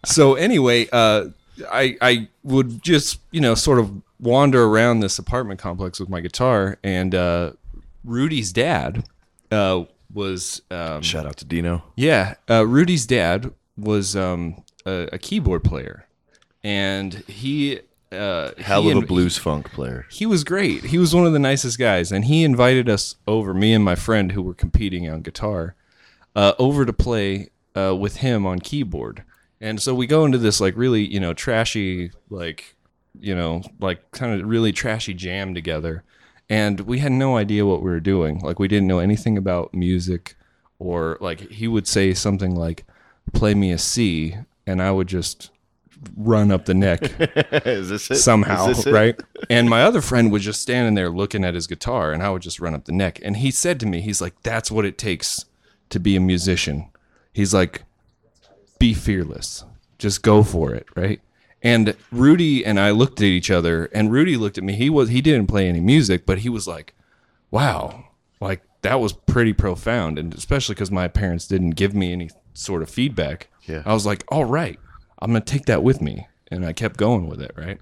so 0.05 0.35
anyway, 0.35 0.87
uh, 0.91 1.25
I 1.71 1.97
I 2.01 2.27
would 2.43 2.81
just 2.81 3.19
you 3.31 3.41
know 3.41 3.53
sort 3.53 3.79
of 3.79 3.91
wander 4.19 4.63
around 4.63 5.01
this 5.01 5.19
apartment 5.19 5.59
complex 5.59 5.99
with 5.99 6.09
my 6.09 6.21
guitar, 6.21 6.77
and 6.83 7.13
uh, 7.13 7.51
Rudy's 8.05 8.53
dad 8.53 9.03
uh, 9.51 9.83
was 10.13 10.61
um, 10.71 11.01
Shout 11.01 11.25
out 11.25 11.37
to 11.37 11.45
Dino. 11.45 11.83
yeah, 11.95 12.35
uh, 12.49 12.65
Rudy's 12.65 13.05
dad 13.05 13.51
was 13.77 14.15
um, 14.15 14.63
a, 14.85 15.09
a 15.11 15.17
keyboard 15.17 15.63
player, 15.65 16.07
and 16.63 17.15
he 17.27 17.81
uh, 18.15 18.51
Hell 18.57 18.83
he 18.83 18.91
of 18.91 18.97
a 19.03 19.05
blues 19.05 19.37
funk 19.37 19.71
player. 19.71 20.05
he 20.09 20.25
was 20.25 20.43
great. 20.43 20.85
He 20.85 20.97
was 20.97 21.13
one 21.13 21.25
of 21.25 21.33
the 21.33 21.39
nicest 21.39 21.77
guys, 21.77 22.11
and 22.11 22.25
he 22.25 22.43
invited 22.43 22.89
us 22.89 23.15
over, 23.27 23.53
me 23.53 23.73
and 23.73 23.83
my 23.83 23.95
friend 23.95 24.31
who 24.31 24.41
were 24.41 24.53
competing 24.53 25.09
on 25.09 25.21
guitar, 25.21 25.75
uh, 26.35 26.53
over 26.57 26.85
to 26.85 26.93
play 26.93 27.49
uh, 27.75 27.95
with 27.95 28.17
him 28.17 28.45
on 28.45 28.59
keyboard. 28.59 29.23
And 29.61 29.81
so 29.81 29.95
we 29.95 30.07
go 30.07 30.25
into 30.25 30.37
this 30.37 30.59
like 30.59 30.75
really, 30.75 31.05
you 31.05 31.19
know, 31.19 31.33
trashy, 31.33 32.11
like, 32.29 32.75
you 33.19 33.33
know, 33.33 33.61
like 33.79 34.11
kind 34.11 34.39
of 34.39 34.47
really 34.47 34.71
trashy 34.71 35.13
jam 35.13 35.53
together. 35.53 36.03
And 36.49 36.81
we 36.81 36.99
had 36.99 37.11
no 37.11 37.37
idea 37.37 37.65
what 37.65 37.81
we 37.81 37.89
were 37.89 37.99
doing. 37.99 38.39
Like 38.39 38.59
we 38.59 38.67
didn't 38.67 38.87
know 38.87 38.99
anything 38.99 39.37
about 39.37 39.73
music, 39.73 40.35
or 40.77 41.17
like 41.21 41.49
he 41.49 41.67
would 41.67 41.87
say 41.87 42.13
something 42.13 42.53
like, 42.53 42.85
"Play 43.33 43.55
me 43.55 43.71
a 43.71 43.77
C," 43.79 44.35
and 44.67 44.81
I 44.81 44.91
would 44.91 45.07
just 45.07 45.49
run 46.17 46.51
up 46.51 46.65
the 46.65 46.73
neck 46.73 47.01
Is 47.65 47.89
this 47.89 48.11
it? 48.11 48.15
somehow, 48.15 48.67
Is 48.69 48.77
this 48.77 48.87
it? 48.87 48.93
right? 48.93 49.19
And 49.49 49.69
my 49.69 49.83
other 49.83 50.01
friend 50.01 50.31
was 50.31 50.43
just 50.43 50.61
standing 50.61 50.93
there 50.95 51.09
looking 51.09 51.43
at 51.43 51.53
his 51.55 51.67
guitar, 51.67 52.11
and 52.11 52.21
I 52.23 52.29
would 52.29 52.41
just 52.41 52.59
run 52.59 52.73
up 52.73 52.85
the 52.85 52.91
neck. 52.91 53.19
And 53.23 53.37
he 53.37 53.51
said 53.51 53.79
to 53.79 53.85
me, 53.85 54.01
he's 54.01 54.21
like, 54.21 54.33
"That's 54.43 54.71
what 54.71 54.85
it 54.85 54.97
takes 54.97 55.45
to 55.89 55.99
be 55.99 56.15
a 56.15 56.19
musician." 56.19 56.85
He's 57.33 57.53
like, 57.53 57.83
"Be 58.79 58.93
fearless, 58.93 59.63
just 59.97 60.21
go 60.21 60.43
for 60.43 60.73
it," 60.73 60.87
right? 60.95 61.21
And 61.61 61.95
Rudy 62.11 62.63
and 62.65 62.79
I 62.79 62.91
looked 62.91 63.19
at 63.21 63.25
each 63.25 63.49
other, 63.49 63.85
and 63.85 64.11
Rudy 64.11 64.37
looked 64.37 64.57
at 64.57 64.63
me. 64.63 64.73
He 64.73 64.89
was 64.89 65.09
he 65.09 65.21
didn't 65.21 65.47
play 65.47 65.67
any 65.67 65.79
music, 65.79 66.25
but 66.25 66.39
he 66.39 66.49
was 66.49 66.67
like, 66.67 66.93
"Wow, 67.51 68.05
like 68.39 68.61
that 68.81 68.99
was 68.99 69.13
pretty 69.13 69.53
profound," 69.53 70.19
and 70.19 70.33
especially 70.33 70.75
because 70.75 70.91
my 70.91 71.07
parents 71.07 71.47
didn't 71.47 71.71
give 71.71 71.95
me 71.95 72.11
any 72.11 72.29
sort 72.53 72.81
of 72.83 72.89
feedback. 72.89 73.47
Yeah. 73.63 73.81
I 73.85 73.93
was 73.93 74.05
like, 74.05 74.23
"All 74.29 74.45
right, 74.45 74.79
I'm 75.25 75.31
gonna 75.31 75.41
take 75.43 75.65
that 75.65 75.81
with 75.83 76.01
me," 76.01 76.27
and 76.51 76.65
I 76.65 76.71
kept 76.73 76.97
going 76.97 77.27
with 77.27 77.41
it. 77.41 77.51
Right. 77.57 77.79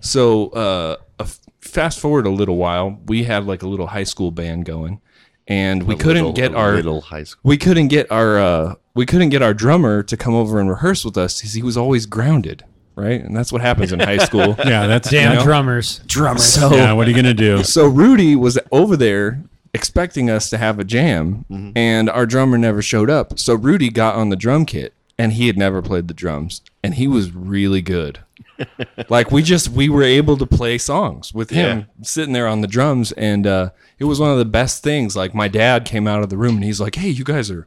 So, 0.00 0.48
uh, 0.48 0.96
a 1.18 1.22
f- 1.22 1.40
fast 1.60 2.00
forward 2.00 2.26
a 2.26 2.30
little 2.30 2.56
while, 2.56 2.98
we 3.06 3.24
had 3.24 3.44
like 3.44 3.62
a 3.62 3.68
little 3.68 3.88
high 3.88 4.04
school 4.04 4.30
band 4.30 4.64
going, 4.64 5.00
and 5.46 5.82
we 5.84 5.94
A 5.94 5.98
couldn't 5.98 6.22
little- 6.24 6.32
get 6.32 6.52
a 6.52 6.56
our 6.56 6.74
little 6.76 7.00
high 7.02 7.24
school. 7.24 7.40
we 7.44 7.56
couldn't 7.56 7.88
get 7.88 8.10
our 8.10 8.38
uh, 8.38 8.74
we 8.94 9.06
couldn't 9.06 9.28
get 9.28 9.42
our 9.42 9.54
drummer 9.54 10.02
to 10.02 10.16
come 10.16 10.34
over 10.34 10.58
and 10.60 10.68
rehearse 10.68 11.04
with 11.04 11.16
us 11.18 11.38
because 11.38 11.52
he 11.54 11.62
was 11.62 11.76
always 11.76 12.06
grounded, 12.06 12.64
right? 12.96 13.22
And 13.22 13.36
that's 13.36 13.52
what 13.52 13.60
happens 13.60 13.92
in 13.92 14.00
high 14.00 14.18
school. 14.18 14.56
Yeah, 14.64 14.86
that's 14.86 15.10
Damn 15.16 15.36
know? 15.36 15.44
drummers. 15.44 16.00
Drummers. 16.06 16.44
So 16.44 16.72
Yeah, 16.74 16.92
what 16.94 17.06
are 17.06 17.10
you 17.10 17.16
gonna 17.16 17.34
do? 17.34 17.62
so 17.76 17.86
Rudy 17.86 18.34
was 18.36 18.58
over 18.72 18.96
there 18.96 19.42
expecting 19.74 20.30
us 20.30 20.48
to 20.50 20.56
have 20.58 20.78
a 20.78 20.84
jam, 20.84 21.44
and 21.76 22.08
our 22.08 22.24
drummer 22.24 22.56
never 22.56 22.80
showed 22.82 23.10
up. 23.10 23.38
So 23.38 23.54
Rudy 23.54 23.90
got 23.90 24.14
on 24.16 24.30
the 24.30 24.36
drum 24.36 24.64
kit, 24.64 24.94
and 25.18 25.32
he 25.32 25.48
had 25.48 25.58
never 25.58 25.82
played 25.82 26.08
the 26.08 26.14
drums, 26.14 26.62
and 26.82 26.94
he 26.94 27.08
was 27.08 27.32
really 27.32 27.82
good. 27.82 28.20
like 29.08 29.30
we 29.30 29.42
just 29.42 29.68
we 29.68 29.88
were 29.88 30.02
able 30.02 30.36
to 30.36 30.46
play 30.46 30.78
songs 30.78 31.34
with 31.34 31.50
him 31.50 31.86
sitting 32.02 32.32
there 32.32 32.46
on 32.46 32.60
the 32.60 32.68
drums, 32.68 33.12
and 33.12 33.46
uh, 33.46 33.70
it 33.98 34.04
was 34.04 34.20
one 34.20 34.30
of 34.30 34.38
the 34.38 34.44
best 34.44 34.82
things. 34.82 35.16
Like 35.16 35.34
my 35.34 35.48
dad 35.48 35.84
came 35.84 36.06
out 36.06 36.22
of 36.22 36.30
the 36.30 36.36
room, 36.36 36.56
and 36.56 36.64
he's 36.64 36.80
like, 36.80 36.94
"Hey, 36.94 37.08
you 37.08 37.24
guys 37.24 37.50
are." 37.50 37.66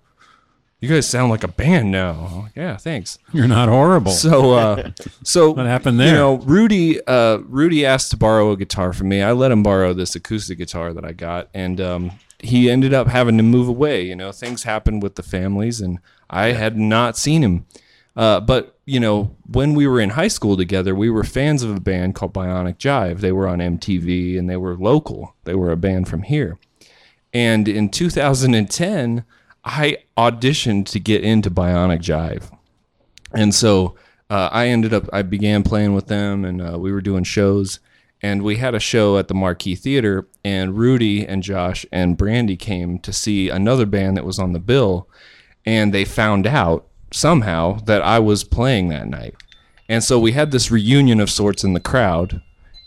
You 0.80 0.90
guys 0.90 1.08
sound 1.08 1.30
like 1.30 1.44
a 1.44 1.48
band 1.48 1.92
now. 1.92 2.42
Like, 2.46 2.56
yeah, 2.56 2.76
thanks. 2.76 3.20
You're 3.32 3.48
not 3.48 3.70
horrible. 3.70 4.12
So, 4.12 4.54
uh, 4.54 4.92
so 5.24 5.52
What 5.52 5.68
happened 5.68 6.00
there. 6.00 6.08
You 6.08 6.14
know, 6.14 6.38
Rudy, 6.38 7.00
uh, 7.06 7.38
Rudy 7.46 7.86
asked 7.86 8.10
to 8.10 8.18
borrow 8.18 8.50
a 8.50 8.58
guitar 8.58 8.92
from 8.92 9.10
me. 9.10 9.22
I 9.22 9.32
let 9.32 9.52
him 9.52 9.62
borrow 9.62 9.94
this 9.94 10.16
acoustic 10.16 10.58
guitar 10.58 10.92
that 10.94 11.06
I 11.06 11.12
got, 11.12 11.50
and 11.54 11.80
um, 11.80 12.12
he 12.40 12.72
ended 12.72 12.96
up 12.96 13.06
having 13.06 13.38
to 13.38 13.44
move 13.44 13.68
away. 13.68 14.02
You 14.02 14.16
know, 14.16 14.32
things 14.32 14.64
happened 14.64 15.04
with 15.04 15.14
the 15.14 15.22
families, 15.22 15.82
and 15.82 16.00
I 16.32 16.54
had 16.54 16.78
not 16.78 17.18
seen 17.18 17.44
him. 17.44 17.66
Uh, 18.16 18.40
but 18.40 18.78
you 18.86 19.00
know, 19.00 19.36
when 19.46 19.74
we 19.74 19.88
were 19.88 20.02
in 20.02 20.12
high 20.12 20.28
school 20.28 20.58
together, 20.58 20.96
we 20.96 21.10
were 21.10 21.24
fans 21.24 21.64
of 21.64 21.76
a 21.76 21.80
band 21.80 22.16
called 22.16 22.34
Bionic 22.34 22.78
Jive. 22.78 23.20
They 23.20 23.32
were 23.32 23.48
on 23.48 23.60
MTV 23.60 24.38
and 24.38 24.50
they 24.50 24.58
were 24.58 24.76
local. 24.76 25.36
They 25.44 25.56
were 25.56 25.72
a 25.72 25.78
band 25.78 26.08
from 26.08 26.24
here. 26.24 26.58
And 27.34 27.68
in 27.68 27.90
2010, 27.90 29.24
I 29.64 29.98
auditioned 30.18 30.88
to 30.88 31.00
get 31.00 31.24
into 31.24 31.50
Bionic 31.52 32.02
Jive. 32.02 32.52
And 33.34 33.54
so 33.56 33.96
uh, 34.30 34.50
I 34.52 34.68
ended 34.68 34.94
up, 34.94 35.08
I 35.14 35.22
began 35.22 35.64
playing 35.64 35.94
with 35.94 36.08
them 36.08 36.44
and 36.44 36.62
uh, 36.62 36.80
we 36.80 36.92
were 36.92 37.02
doing 37.02 37.24
shows. 37.24 37.80
And 38.22 38.44
we 38.44 38.58
had 38.58 38.76
a 38.76 38.80
show 38.80 39.18
at 39.18 39.28
the 39.30 39.34
Marquee 39.34 39.74
Theater, 39.74 40.28
and 40.46 40.78
Rudy 40.78 41.26
and 41.26 41.42
Josh 41.42 41.88
and 41.92 42.16
Brandy 42.16 42.56
came 42.56 43.00
to 43.00 43.12
see 43.12 43.50
another 43.50 43.88
band 43.88 44.16
that 44.16 44.26
was 44.26 44.38
on 44.38 44.54
the 44.54 44.60
bill. 44.60 45.10
And 45.66 45.94
they 45.94 46.06
found 46.06 46.48
out 46.48 46.88
somehow 47.12 47.80
that 47.86 48.02
I 48.02 48.20
was 48.20 48.44
playing 48.44 48.90
that 48.90 49.08
night. 49.08 49.36
And 49.88 50.04
so 50.04 50.20
we 50.20 50.32
had 50.32 50.52
this 50.52 50.72
reunion 50.72 51.20
of 51.20 51.30
sorts 51.30 51.64
in 51.64 51.74
the 51.74 51.80
crowd. 51.80 52.42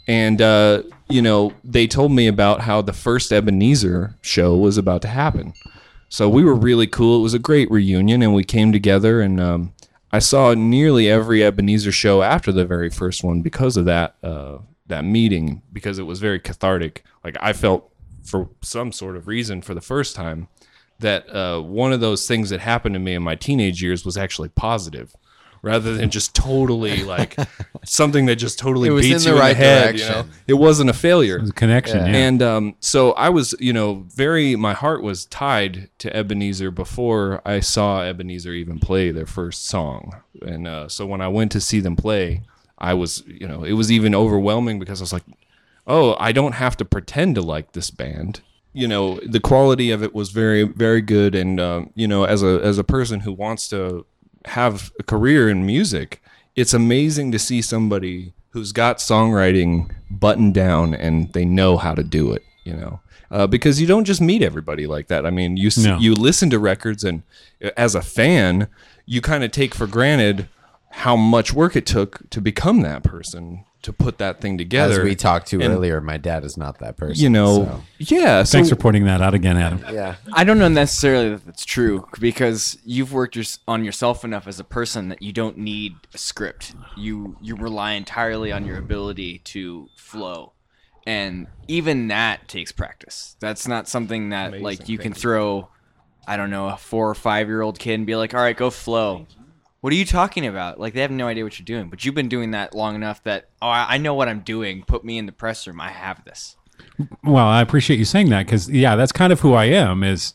And, 0.09 0.41
uh, 0.41 0.83
you 1.09 1.23
know, 1.23 1.53
they 1.63 1.87
told 1.87 2.13
me 2.13 2.27
about 2.27 2.63
how 2.63 2.83
the 2.83 2.93
first 2.93 3.31
Ebinezer 3.31 4.15
show 4.23 4.57
was 4.57 4.79
about 4.79 5.03
to 5.03 5.09
happen. 5.09 5.53
So 6.09 6.29
we 6.29 6.45
were 6.45 6.55
really 6.55 6.87
cool. 6.87 7.19
It 7.19 7.23
was 7.23 7.35
a 7.35 7.39
great 7.39 7.71
reunion, 7.71 8.23
and 8.23 8.35
we 8.35 8.45
came 8.45 8.73
together. 8.73 9.21
And 9.21 9.41
um, 9.41 9.73
I 10.13 10.19
saw 10.19 10.55
nearly 10.55 11.11
every 11.11 11.41
Ebinezer 11.41 11.93
show 11.93 12.23
after 12.23 12.53
the 12.53 12.65
very 12.65 12.89
first 12.89 13.25
one 13.25 13.43
because 13.43 13.77
of 13.77 13.85
that 13.87 14.15
uh, 14.23 14.59
that 14.87 15.05
meeting, 15.05 15.63
because 15.73 15.99
it 15.99 16.05
was 16.05 16.21
very 16.21 16.39
cathartic. 16.39 17.03
Like 17.25 17.37
I 17.41 17.53
felt 17.53 17.91
for 18.23 18.49
some 18.63 18.93
sort 18.93 19.17
of 19.17 19.27
reason 19.27 19.61
for 19.61 19.75
the 19.75 19.81
first 19.81 20.15
time 20.15 20.49
that 21.01 21.29
uh, 21.35 21.61
one 21.61 21.93
of 21.93 22.01
those 22.01 22.27
things 22.27 22.51
that 22.51 22.61
happened 22.61 22.95
to 22.95 22.99
me 22.99 23.15
in 23.15 23.23
my 23.23 23.35
teenage 23.35 23.83
years 23.83 24.05
was 24.05 24.17
actually 24.17 24.49
positive, 24.51 25.15
rather 25.63 25.95
than 25.95 26.11
just 26.11 26.35
totally 26.35 27.03
like 27.03 27.37
something 27.85 28.27
that 28.27 28.37
just 28.37 28.59
totally 28.59 28.89
It 28.89 28.93
was 28.93 29.07
beats 29.07 29.25
in 29.25 29.33
you 29.33 29.35
the 29.35 29.37
in 29.37 29.47
right 29.47 29.57
the 29.57 29.65
head. 29.65 29.99
You 29.99 30.05
know? 30.05 30.13
direction. 30.13 30.33
It 30.47 30.55
wasn't 30.55 30.91
a 30.91 30.93
failure. 30.93 31.39
There's 31.39 31.51
a 31.51 31.55
connection. 31.55 31.99
Yeah. 31.99 32.17
And 32.17 32.43
um, 32.43 32.77
so 32.81 33.13
I 33.13 33.31
was, 33.31 33.55
you 33.59 33.73
know, 33.73 34.05
very, 34.15 34.57
my 34.57 34.75
heart 34.75 35.03
was 35.03 35.25
tied 35.27 35.89
to 35.99 36.11
Ebinezer 36.11 36.73
before 36.75 37.41
I 37.45 37.61
saw 37.61 38.01
Ebinezer 38.01 38.55
even 38.55 38.79
play 38.79 39.11
their 39.11 39.27
first 39.27 39.67
song. 39.67 40.15
And 40.43 40.69
uh, 40.69 40.89
so 40.89 41.07
when 41.07 41.21
I 41.21 41.29
went 41.29 41.51
to 41.53 41.61
see 41.61 41.81
them 41.81 41.97
play, 41.97 42.43
I 42.79 42.95
was, 42.95 43.23
you 43.27 43.49
know, 43.49 43.65
it 43.65 43.73
was 43.73 43.91
even 43.91 44.15
overwhelming 44.15 44.79
because 44.79 45.01
I 45.01 45.05
was 45.05 45.13
like, 45.13 45.25
oh, 45.87 46.17
I 46.19 46.33
don't 46.33 46.53
have 46.53 46.77
to 46.79 46.85
pretend 46.85 47.37
to 47.37 47.41
like 47.43 47.73
this 47.73 47.91
band. 47.91 48.43
You 48.75 48.89
know, 48.89 49.21
the 49.25 49.41
quality 49.41 49.91
of 49.91 50.03
it 50.03 50.15
was 50.15 50.31
very, 50.31 50.65
very 50.65 51.01
good. 51.01 51.35
And, 51.35 51.61
um, 51.61 51.91
you 51.95 52.07
know, 52.09 52.25
as 52.25 52.43
a, 52.43 52.61
as 52.63 52.77
a 52.77 52.85
person 52.85 53.21
who 53.21 53.33
wants 53.33 53.69
to 53.69 54.05
have 54.47 54.93
a 54.99 55.03
career 55.05 55.49
in 55.49 55.65
music, 55.65 56.21
it's 56.57 56.75
amazing 56.75 57.33
to 57.33 57.39
see 57.39 57.63
somebody 57.63 58.35
who's 58.51 58.73
got 58.73 58.99
songwriting 58.99 59.91
buttoned 60.11 60.55
down 60.55 60.93
and 60.95 61.33
they 61.33 61.45
know 61.45 61.77
how 61.77 61.95
to 61.95 62.03
do 62.03 62.33
it, 62.33 62.43
you 62.65 62.75
know. 62.75 63.01
Uh, 63.31 63.47
because 63.47 63.81
you 63.81 63.87
don't 63.87 64.05
just 64.05 64.21
meet 64.21 64.43
everybody 64.43 64.87
like 64.87 65.09
that. 65.09 65.25
I 65.27 65.31
mean, 65.31 65.57
you 65.57 65.71
No. 65.79 65.99
you 65.99 66.15
listen 66.15 66.51
to 66.51 66.59
records, 66.59 67.03
and 67.03 67.23
uh, 67.65 67.71
as 67.77 67.97
a 67.97 68.03
fan, 68.03 68.69
you 69.07 69.21
kind 69.21 69.43
of 69.43 69.51
take 69.51 69.75
for 69.75 69.89
granted 69.89 70.49
how 70.91 71.17
much 71.17 71.53
work 71.53 71.75
it 71.75 71.87
took 71.87 72.29
to 72.31 72.41
become 72.41 72.83
that 72.83 73.03
person 73.03 73.65
to 73.85 73.93
put 73.93 74.19
that 74.19 74.41
thing 74.41 74.59
together. 74.59 75.01
As 75.01 75.05
we 75.05 75.15
talked 75.15 75.47
to 75.49 75.61
And, 75.61 75.73
earlier, 75.73 76.01
my 76.01 76.17
dad 76.17 76.45
is 76.45 76.57
not 76.57 76.79
that 76.81 76.97
person. 76.97 77.23
you 77.23 77.29
know, 77.31 77.65
so- 77.65 77.83
yeah. 77.99 78.43
So 78.43 78.57
Thanks 78.59 78.69
for 78.71 78.77
pointing 78.77 79.05
that 79.05 79.21
out 79.23 79.35
again, 79.35 79.57
Adam. 79.57 79.85
yeah. 79.93 80.17
I 80.33 80.43
don't 80.45 80.59
know 80.59 80.69
necessarily 80.69 81.31
that 81.31 81.45
that's 81.47 81.65
true 81.65 82.09
because 82.19 82.79
you've 82.85 83.13
worked 83.13 83.37
your, 83.37 83.45
on 83.69 83.85
yourself 83.85 84.25
enough 84.25 84.47
as 84.49 84.59
a 84.59 84.65
person 84.65 85.09
that 85.11 85.23
you 85.23 85.33
don't 85.33 85.59
need 85.59 85.95
a 86.13 86.19
script. 86.19 86.75
You 86.97 87.37
you 87.41 87.55
rely 87.57 87.93
entirely 87.93 88.51
on 88.53 88.65
your 88.65 88.79
ability 88.79 89.39
to 89.45 89.89
flow, 89.97 90.53
and 91.07 91.47
even 91.69 92.09
that 92.09 92.49
takes 92.49 92.73
practice. 92.73 93.37
That's 93.41 93.69
not 93.69 93.89
something 93.89 94.31
that 94.31 94.61
like 94.63 94.89
you 94.89 94.99
can 94.99 95.13
throw. 95.13 95.69
I 96.27 96.39
don't 96.39 96.49
know 96.51 96.69
a 96.69 96.77
four 96.79 97.11
or 97.11 97.15
five 97.15 97.49
year 97.49 97.61
old 97.61 97.79
kid 97.79 97.95
and 97.95 98.07
be 98.07 98.17
like, 98.17 98.33
"All 98.33 98.41
right, 98.41 98.57
go 98.57 98.71
flow." 98.71 99.27
What 99.85 99.93
are 99.93 99.97
you 99.97 100.07
talking 100.07 100.47
about? 100.47 100.81
Like 100.81 100.95
they 100.95 101.03
have 101.03 101.11
no 101.11 101.27
idea 101.27 101.45
what 101.45 101.59
you're 101.59 101.67
doing, 101.67 101.91
but 101.91 102.07
you've 102.07 102.15
been 102.15 102.31
doing 102.31 102.53
that 102.53 102.75
long 102.75 102.95
enough 102.95 103.23
that 103.25 103.51
oh, 103.61 103.69
I 103.69 103.85
I 103.91 103.99
know 103.99 104.15
what 104.15 104.31
I'm 104.31 104.41
doing. 104.41 104.83
Put 104.83 105.05
me 105.05 105.19
in 105.19 105.27
the 105.27 105.33
press 105.33 105.67
room. 105.67 105.79
I 105.79 105.91
have 105.91 106.25
this. 106.25 106.57
Well, 107.23 107.45
I 107.45 107.61
appreciate 107.61 107.99
you 107.99 108.07
saying 108.07 108.31
that 108.31 108.47
because 108.47 108.71
yeah, 108.71 108.97
that's 108.97 109.13
kind 109.13 109.31
of 109.31 109.41
who 109.41 109.53
I 109.53 109.67
am. 109.67 110.03
Is 110.03 110.33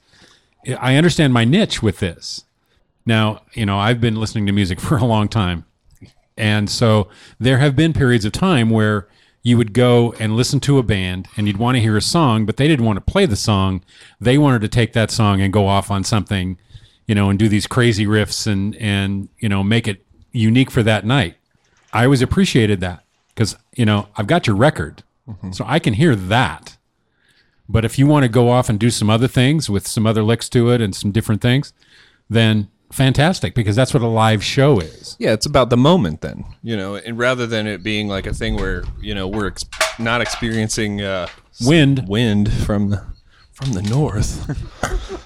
I 0.80 0.98
understand 0.98 1.34
my 1.34 1.46
niche 1.46 1.82
with 1.82 1.98
this. 1.98 2.46
Now, 3.08 3.42
you 3.54 3.66
know, 3.66 3.80
I've 3.80 4.00
been 4.00 4.18
listening 4.18 4.46
to 4.46 4.52
music 4.52 4.80
for 4.88 4.98
a 4.98 5.04
long 5.04 5.28
time, 5.28 5.66
and 6.38 6.70
so 6.70 7.08
there 7.40 7.58
have 7.58 7.76
been 7.76 7.92
periods 7.92 8.26
of 8.26 8.32
time 8.32 8.70
where 8.70 9.08
you 9.42 9.58
would 9.58 9.74
go 9.74 10.14
and 10.20 10.36
listen 10.36 10.60
to 10.60 10.78
a 10.78 10.84
band 10.84 11.28
and 11.38 11.48
you'd 11.48 11.58
want 11.58 11.76
to 11.76 11.82
hear 11.82 11.98
a 11.98 12.04
song, 12.04 12.46
but 12.46 12.58
they 12.58 12.68
didn't 12.68 12.86
want 12.86 12.98
to 12.98 13.12
play 13.12 13.26
the 13.26 13.36
song. 13.36 13.84
They 14.22 14.38
wanted 14.38 14.62
to 14.62 14.68
take 14.68 14.94
that 14.94 15.10
song 15.10 15.42
and 15.42 15.52
go 15.52 15.66
off 15.66 15.90
on 15.90 16.04
something, 16.04 16.60
you 17.10 17.16
know, 17.16 17.32
and 17.32 17.40
do 17.40 17.50
these 17.50 17.66
crazy 17.66 18.06
riffs 18.06 18.46
and 18.46 18.76
and 18.76 19.30
you 19.40 19.50
know 19.50 19.64
make 19.64 19.88
it 19.88 20.06
unique 20.32 20.70
for 20.70 20.84
that 20.84 21.04
night. 21.06 21.38
I 21.92 22.04
always 22.04 22.22
appreciated 22.22 22.82
that 22.82 23.04
because 23.30 23.58
you 23.76 23.84
know 23.84 24.10
I've 24.16 24.28
got 24.28 24.46
your 24.46 24.56
record, 24.56 25.02
so 25.52 25.66
I 25.68 25.80
can 25.80 25.96
hear 25.96 26.16
that. 26.16 26.78
But 27.68 27.84
if 27.84 27.98
you 27.98 28.06
want 28.06 28.26
to 28.26 28.30
go 28.30 28.50
off 28.50 28.70
and 28.70 28.80
do 28.80 28.92
some 28.92 29.10
other 29.10 29.28
things 29.28 29.72
with 29.72 29.88
some 29.88 30.06
other 30.06 30.22
licks 30.22 30.50
to 30.50 30.70
it 30.70 30.82
and 30.82 30.96
some 30.96 31.12
different 31.12 31.42
things, 31.42 31.74
then 32.30 32.68
fantastic 32.92 33.56
because 33.56 33.76
that's 33.76 33.92
what 33.92 34.04
a 34.04 34.08
live 34.08 34.44
show 34.44 34.80
is. 34.80 35.16
Yeah, 35.20 35.34
it's 35.34 35.48
about 35.48 35.72
the 35.72 35.78
moment 35.78 36.22
then, 36.22 36.46
you 36.62 36.78
know, 36.78 36.94
and 36.94 37.18
rather 37.18 37.48
than 37.48 37.66
it 37.66 37.82
being 37.82 38.08
like 38.08 38.28
a 38.28 38.36
thing 38.36 38.56
where 38.56 38.84
you 39.02 39.16
know 39.16 39.28
we're 39.28 39.48
ex- 39.48 39.66
not 39.98 40.22
experiencing 40.22 41.02
uh, 41.02 41.28
Wind. 41.66 42.08
wind 42.08 42.54
from 42.54 42.92
the 42.92 43.04
from 43.60 43.74
the 43.74 43.82
north. 43.82 44.46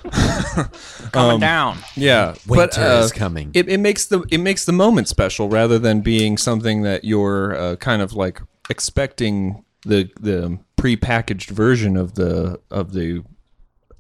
Coming 1.12 1.40
down. 1.40 1.78
Yeah, 1.96 2.36
Winter 2.48 2.82
uh, 2.82 3.04
is 3.04 3.12
coming. 3.12 3.52
It, 3.54 3.70
it 3.70 3.80
makes 3.80 4.06
the 4.08 4.26
it 4.32 4.40
makes 4.40 4.66
the 4.66 4.72
moment 4.72 5.08
special 5.08 5.50
rather 5.50 5.78
than 5.78 6.02
being 6.02 6.38
something 6.38 6.82
that 6.82 7.04
you're 7.04 7.56
uh, 7.56 7.76
kind 7.76 8.02
of 8.02 8.14
like 8.14 8.42
expecting 8.70 9.64
the 9.86 10.10
the 10.20 10.60
prepackaged 10.78 11.50
version 11.52 11.96
of 11.96 12.16
the 12.16 12.60
of 12.72 12.94
the 12.94 13.24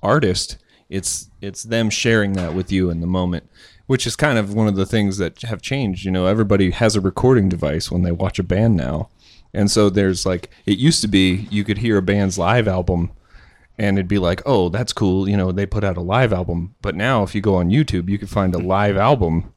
artist. 0.02 0.58
It's 0.90 1.30
it's 1.42 1.64
them 1.64 1.90
sharing 1.90 2.34
that 2.34 2.54
with 2.56 2.72
you 2.72 2.90
in 2.90 3.02
the 3.02 3.08
moment, 3.08 3.50
which 3.86 4.08
is 4.08 4.16
kind 4.16 4.38
of 4.38 4.54
one 4.54 4.68
of 4.68 4.76
the 4.76 4.86
things 4.86 5.18
that 5.18 5.42
have 5.44 5.62
changed. 5.62 6.06
You 6.06 6.12
know, 6.12 6.26
everybody 6.26 6.72
has 6.72 6.96
a 6.96 7.02
recording 7.02 7.50
device 7.50 7.92
when 7.92 8.02
they 8.02 8.12
watch 8.12 8.40
a 8.40 8.44
band 8.44 8.76
now, 8.76 9.10
and 9.54 9.70
so 9.70 9.90
there's 9.90 10.26
like 10.26 10.50
it 10.66 10.78
used 10.80 11.02
to 11.02 11.08
be 11.08 11.48
you 11.52 11.64
could 11.64 11.80
hear 11.80 11.98
a 11.98 12.02
band's 12.02 12.38
live 12.40 12.68
album 12.68 13.12
and 13.78 13.98
it'd 13.98 14.08
be 14.08 14.20
like, 14.20 14.42
oh, 14.46 14.70
that's 14.70 14.94
cool. 14.94 15.28
You 15.28 15.38
know, 15.38 15.52
they 15.52 15.66
put 15.66 15.84
out 15.84 15.98
a 15.98 16.02
live 16.02 16.32
album. 16.32 16.76
But 16.82 16.96
now, 16.96 17.24
if 17.24 17.34
you 17.34 17.42
go 17.42 17.56
on 17.56 17.70
YouTube, 17.70 18.10
you 18.10 18.18
can 18.18 18.28
find 18.28 18.54
a 18.54 18.60
live 18.60 18.98
album, 18.98 19.54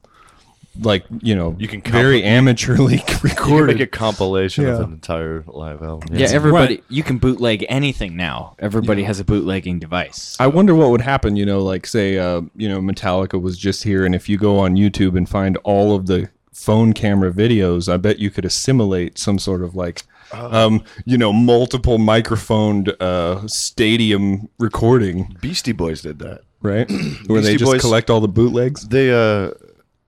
like 0.81 1.05
you 1.21 1.35
know, 1.35 1.55
You 1.57 1.67
can 1.67 1.81
very 1.81 2.21
amateurly 2.21 2.97
You 3.23 3.35
can 3.35 3.65
make 3.67 3.79
a 3.79 3.87
compilation 3.87 4.65
of 4.65 4.81
an 4.81 4.93
entire 4.93 5.43
live 5.47 5.81
album. 5.81 6.15
Yeah, 6.15 6.27
everybody. 6.31 6.75
Right. 6.75 6.83
You 6.89 7.03
can 7.03 7.17
bootleg 7.17 7.65
anything 7.69 8.15
now. 8.15 8.55
Everybody 8.59 9.03
has 9.03 9.19
a 9.19 9.25
bootlegging 9.25 9.79
device. 9.79 10.37
I 10.39 10.47
wonder 10.47 10.75
what 10.75 10.91
would 10.91 11.01
happen. 11.01 11.35
You 11.35 11.45
know, 11.45 11.63
like 11.63 11.85
say, 11.87 12.17
uh, 12.17 12.41
you 12.55 12.69
know, 12.69 12.79
Metallica 12.79 13.41
was 13.41 13.57
just 13.57 13.83
here, 13.83 14.05
and 14.05 14.15
if 14.15 14.29
you 14.29 14.37
go 14.37 14.59
on 14.59 14.75
YouTube 14.75 15.17
and 15.17 15.27
find 15.27 15.57
all 15.57 15.95
of 15.95 16.07
the 16.07 16.29
phone 16.57 16.93
camera 16.93 17.31
videos, 17.31 17.91
I 17.91 17.97
bet 17.97 18.19
you 18.19 18.29
could 18.31 18.45
assimilate 18.45 19.17
some 19.17 19.39
sort 19.39 19.61
of 19.61 19.75
like. 19.75 20.03
Um, 20.33 20.83
you 21.05 21.17
know, 21.17 21.31
multiple 21.31 21.97
microphoned 21.99 22.93
uh, 23.01 23.47
stadium 23.47 24.49
recording, 24.59 25.37
Beastie 25.39 25.71
Boys 25.71 26.01
did 26.01 26.19
that. 26.19 26.41
right? 26.61 26.89
Where 27.27 27.41
they 27.41 27.55
just 27.55 27.71
Boys- 27.71 27.81
collect 27.81 28.09
all 28.09 28.19
the 28.19 28.27
bootlegs. 28.27 28.89
They 28.89 29.11
uh 29.11 29.51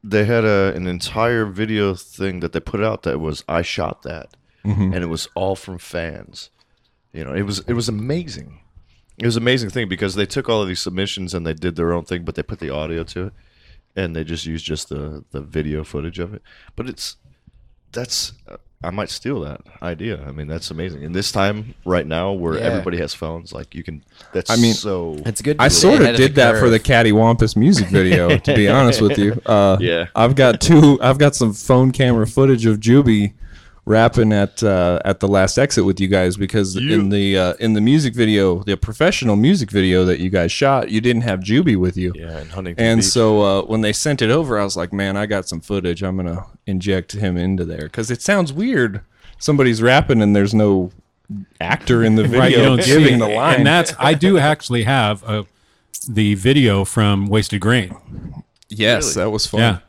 they 0.04 0.26
had 0.26 0.44
a 0.44 0.74
an 0.76 0.88
entire 0.88 1.46
video 1.46 1.94
thing 1.94 2.40
that 2.42 2.52
they 2.54 2.60
put 2.60 2.84
out 2.84 3.04
that 3.04 3.20
was 3.20 3.44
I 3.48 3.62
shot 3.62 4.02
that. 4.04 4.36
And 4.94 4.96
it 4.96 5.08
was 5.08 5.28
all 5.36 5.56
from 5.56 5.78
fans. 5.78 6.50
You 7.14 7.24
know, 7.24 7.34
it 7.34 7.44
was 7.44 7.60
it 7.60 7.74
was 7.74 7.88
amazing. 7.88 8.60
It 9.18 9.26
was 9.26 9.36
an 9.38 9.44
amazing 9.44 9.70
thing 9.70 9.88
because 9.88 10.16
they 10.16 10.26
took 10.26 10.50
all 10.50 10.62
of 10.62 10.68
these 10.68 10.82
submissions 10.82 11.34
and 11.34 11.46
they 11.46 11.54
did 11.54 11.76
their 11.76 11.94
own 11.94 12.04
thing, 12.06 12.24
but 12.24 12.36
they 12.36 12.44
put 12.44 12.60
the 12.60 12.70
audio 12.70 13.04
to 13.04 13.28
it 13.28 13.34
and 13.96 14.16
they 14.16 14.24
just 14.24 14.46
use 14.46 14.62
just 14.64 14.90
the 14.90 15.24
the 15.32 15.42
video 15.42 15.84
footage 15.84 16.20
of 16.20 16.34
it. 16.34 16.42
But 16.76 16.88
it's 16.90 17.18
that's 17.92 18.34
uh, 18.48 18.58
I 18.82 18.92
might 18.92 19.10
steal 19.10 19.42
that 19.42 19.60
idea. 19.82 20.24
I 20.26 20.32
mean, 20.32 20.48
that's 20.48 20.72
amazing. 20.72 21.04
And 21.04 21.14
this 21.14 21.34
time 21.34 21.74
right 21.86 22.08
now 22.08 22.32
where 22.32 22.54
Yeah. 22.56 22.62
everybody 22.62 22.98
has 23.00 23.14
phones, 23.14 23.52
like 23.52 23.76
you 23.76 23.84
can 23.84 24.04
that's 24.32 24.50
I 24.50 24.56
mean, 24.56 24.74
so 24.74 25.18
It's 25.26 25.42
good. 25.42 25.58
I 25.60 25.68
sort 25.68 26.02
of 26.02 26.16
did 26.16 26.32
the 26.32 26.42
that 26.42 26.54
for 26.54 26.62
curve. 26.62 26.72
the 26.72 26.80
Cattywampus 26.80 27.58
music 27.58 27.88
video. 28.00 28.38
to 28.38 28.56
be 28.56 28.70
honest 28.70 29.02
with 29.02 29.18
you, 29.18 29.34
uh, 29.46 29.78
Yeah. 29.82 30.06
I've 30.16 30.36
got 30.36 30.62
two. 30.62 30.98
I've 31.02 31.18
got 31.18 31.36
some 31.36 31.52
phone 31.54 31.92
camera 31.92 32.26
footage 32.26 32.66
of 32.66 32.80
Jubie 32.80 33.34
rapping 33.90 34.32
at 34.32 34.62
uh, 34.62 35.02
at 35.04 35.20
the 35.20 35.28
last 35.28 35.58
exit 35.58 35.84
with 35.84 36.00
you 36.00 36.08
guys 36.08 36.38
because 36.38 36.76
in 36.76 37.10
the 37.10 37.36
uh, 37.38 37.54
in 37.60 37.74
the 37.74 37.82
music 37.82 38.14
video, 38.14 38.62
the 38.64 38.78
professional 38.78 39.36
music 39.36 39.72
video 39.72 40.06
that 40.06 40.20
you 40.20 40.30
guys 40.30 40.52
shot, 40.52 40.90
you 40.90 41.02
didn't 41.02 41.24
have 41.24 41.40
Jubie 41.40 41.76
with 41.76 41.98
you. 41.98 42.14
Yeah, 42.16 42.40
in 42.42 42.50
Huntington 42.50 42.86
And 42.86 43.00
Beach. 43.00 43.10
so 43.10 43.42
uh, 43.42 43.62
when 43.64 43.82
they 43.82 43.92
sent 43.92 44.22
it 44.22 44.30
over, 44.30 44.60
I 44.60 44.64
was 44.64 44.78
like, 44.78 44.94
man, 44.94 45.18
I 45.18 45.26
got 45.26 45.48
some 45.50 45.60
footage. 45.60 46.04
I'm 46.04 46.16
gonna 46.18 46.46
inject 46.68 47.14
him 47.14 47.36
into 47.36 47.66
there 47.66 47.82
because 47.84 48.12
it 48.12 48.22
sounds 48.22 48.54
weird. 48.54 49.02
Somebody's 49.40 49.82
rapping 49.82 50.22
and 50.22 50.36
there's 50.36 50.54
no 50.54 50.92
actor 51.60 52.04
in 52.04 52.16
the 52.16 52.24
video 52.24 52.40
right, 52.42 52.52
you 52.52 52.58
don't 52.58 52.84
giving 52.86 53.16
it. 53.16 53.20
the 53.20 53.28
line. 53.28 53.56
And 53.58 53.68
that's 53.68 53.94
I 53.98 54.14
do 54.14 54.38
actually 54.38 54.84
have 54.84 55.24
uh 55.24 55.44
the 56.08 56.36
video 56.36 56.86
from 56.86 57.28
Wasted 57.28 57.60
Grain. 57.62 57.96
yes, 58.70 59.16
that 59.16 59.32
was 59.32 59.46
fun. 59.48 59.60
Yeah. 59.60 59.80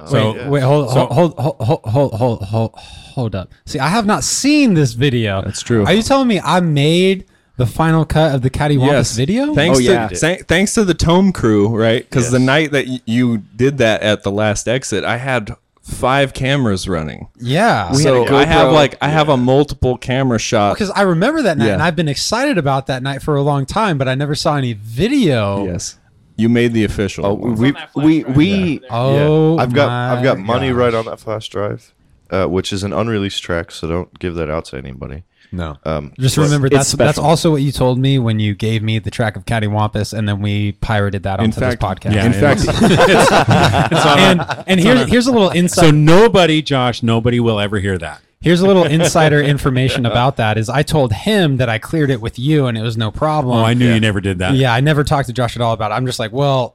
Oh. 0.00 0.06
So 0.06 0.36
yeah. 0.36 0.48
Wait, 0.48 0.62
hold, 0.62 0.90
So- 0.90 1.06
hold, 1.06 1.34
hold, 1.38 1.56
hold, 1.60 1.82
hold, 1.84 2.12
hold, 2.14 2.42
hold, 2.44 2.74
hold 2.76 3.34
up. 3.34 3.50
See, 3.66 3.78
I 3.78 3.88
have 3.88 4.06
not 4.06 4.22
seen 4.24 4.74
this 4.74 4.92
video. 4.92 5.42
That's 5.42 5.62
true. 5.62 5.84
Are 5.84 5.92
you 5.92 6.02
telling 6.02 6.28
me 6.28 6.40
I 6.40 6.60
made 6.60 7.24
the 7.56 7.66
final 7.66 8.04
cut 8.04 8.34
of 8.34 8.42
the 8.42 8.50
Cattywampus 8.50 8.86
Yes, 8.86 9.16
video? 9.16 9.54
Thanks 9.54 9.78
Oh, 9.78 9.80
yeah. 9.80 10.06
to 10.08 10.14
thank- 10.16 10.46
thanks 10.46 10.74
to 10.74 10.84
the 10.84 10.94
Tome 10.94 11.32
crew, 11.32 11.68
right? 11.68 12.08
Because 12.08 12.30
the 12.30 12.38
night 12.38 12.70
that 12.72 12.86
y- 12.86 13.00
you 13.06 13.38
did 13.56 13.78
that 13.78 14.02
at 14.02 14.22
the 14.22 14.30
last 14.30 14.68
exit, 14.68 15.02
I 15.04 15.16
had 15.16 15.56
five 15.82 16.32
cameras 16.34 16.86
running. 16.86 17.26
yeah. 17.40 17.90
so 17.92 18.22
had 18.24 18.32
a 18.32 18.36
I 18.36 18.44
have 18.44 18.72
like 18.72 18.96
I 19.00 19.08
have 19.08 19.28
a 19.30 19.36
multiple 19.38 19.96
camera 19.98 20.38
shot. 20.38 20.74
because 20.74 20.90
I 20.90 21.00
remember 21.02 21.42
that 21.42 21.56
night, 21.58 21.66
Yeah. 21.68 21.72
and 21.72 21.82
I've 21.82 21.96
been 21.96 22.08
excited 22.08 22.58
about 22.58 22.86
that 22.86 23.02
night 23.02 23.22
for 23.22 23.34
a 23.34 23.42
long 23.42 23.64
time, 23.66 23.98
but 23.98 24.06
I 24.06 24.14
never 24.14 24.34
saw 24.36 24.56
any 24.56 24.74
video. 24.74 25.64
yes, 25.64 25.96
you 26.38 26.48
made 26.48 26.72
the 26.72 26.84
official. 26.84 27.26
Oh, 27.26 27.34
one. 27.34 27.56
we 27.56 27.74
We 27.94 28.24
we 28.24 28.80
Oh, 28.88 29.56
yeah. 29.56 29.62
I've 29.62 29.74
got 29.74 29.90
I've 29.90 30.24
got 30.24 30.38
money 30.38 30.68
gosh. 30.68 30.76
right 30.76 30.94
on 30.94 31.04
that 31.04 31.20
flash 31.20 31.48
drive, 31.50 31.92
uh, 32.30 32.46
which 32.46 32.72
is 32.72 32.82
an 32.84 32.92
unreleased 32.94 33.42
track, 33.42 33.70
so 33.70 33.86
don't 33.86 34.18
give 34.18 34.34
that 34.36 34.48
out 34.48 34.64
to 34.66 34.76
anybody. 34.78 35.24
No. 35.50 35.78
Um, 35.86 36.12
Just 36.18 36.36
but- 36.36 36.42
remember 36.42 36.66
It's 36.66 36.76
that's 36.76 36.92
that's 36.92 37.18
also 37.18 37.50
what 37.50 37.62
you 37.62 37.72
told 37.72 37.98
me 37.98 38.18
when 38.18 38.38
you 38.38 38.54
gave 38.54 38.82
me 38.82 38.98
the 38.98 39.10
track 39.10 39.34
of 39.34 39.46
Cattywampus, 39.46 40.12
and 40.16 40.28
then 40.28 40.42
we 40.42 40.72
pirated 40.72 41.22
that 41.22 41.38
in 41.40 41.46
onto 41.46 41.58
fact, 41.58 41.80
this 41.80 41.88
podcast. 41.88 42.14
Yeah, 42.14 42.26
in 42.26 42.34
it 42.34 42.38
fact, 42.38 42.60
and 44.18 44.64
and 44.66 44.78
here, 44.80 45.06
here's 45.06 45.26
a 45.26 45.32
little 45.32 45.48
insight. 45.54 45.84
so 45.86 45.90
nobody, 45.90 46.60
Josh, 46.62 47.02
nobody 47.02 47.40
will 47.40 47.58
ever 47.60 47.78
hear 47.80 47.96
that. 47.98 48.20
Here's 48.40 48.60
a 48.60 48.66
little 48.66 48.84
insider 48.98 49.40
information 49.40 50.06
about 50.06 50.36
that. 50.36 50.58
Is 50.58 50.68
I 50.68 50.82
told 50.82 51.12
him 51.12 51.56
that 51.56 51.68
I 51.68 51.78
cleared 51.78 52.10
it 52.10 52.20
with 52.20 52.38
you 52.38 52.66
and 52.66 52.78
it 52.78 52.82
was 52.82 52.96
no 52.96 53.10
problem. 53.10 53.58
Oh, 53.58 53.64
I 53.64 53.74
knew 53.74 53.92
you 53.92 54.00
never 54.00 54.20
did 54.20 54.38
that. 54.38 54.54
Yeah, 54.54 54.72
I 54.72 54.80
never 54.80 55.04
talked 55.04 55.26
to 55.26 55.32
Josh 55.32 55.56
at 55.56 55.62
all 55.62 55.72
about 55.72 55.90
it. 55.90 55.94
I'm 55.94 56.06
just 56.06 56.18
like, 56.18 56.32
well, 56.32 56.74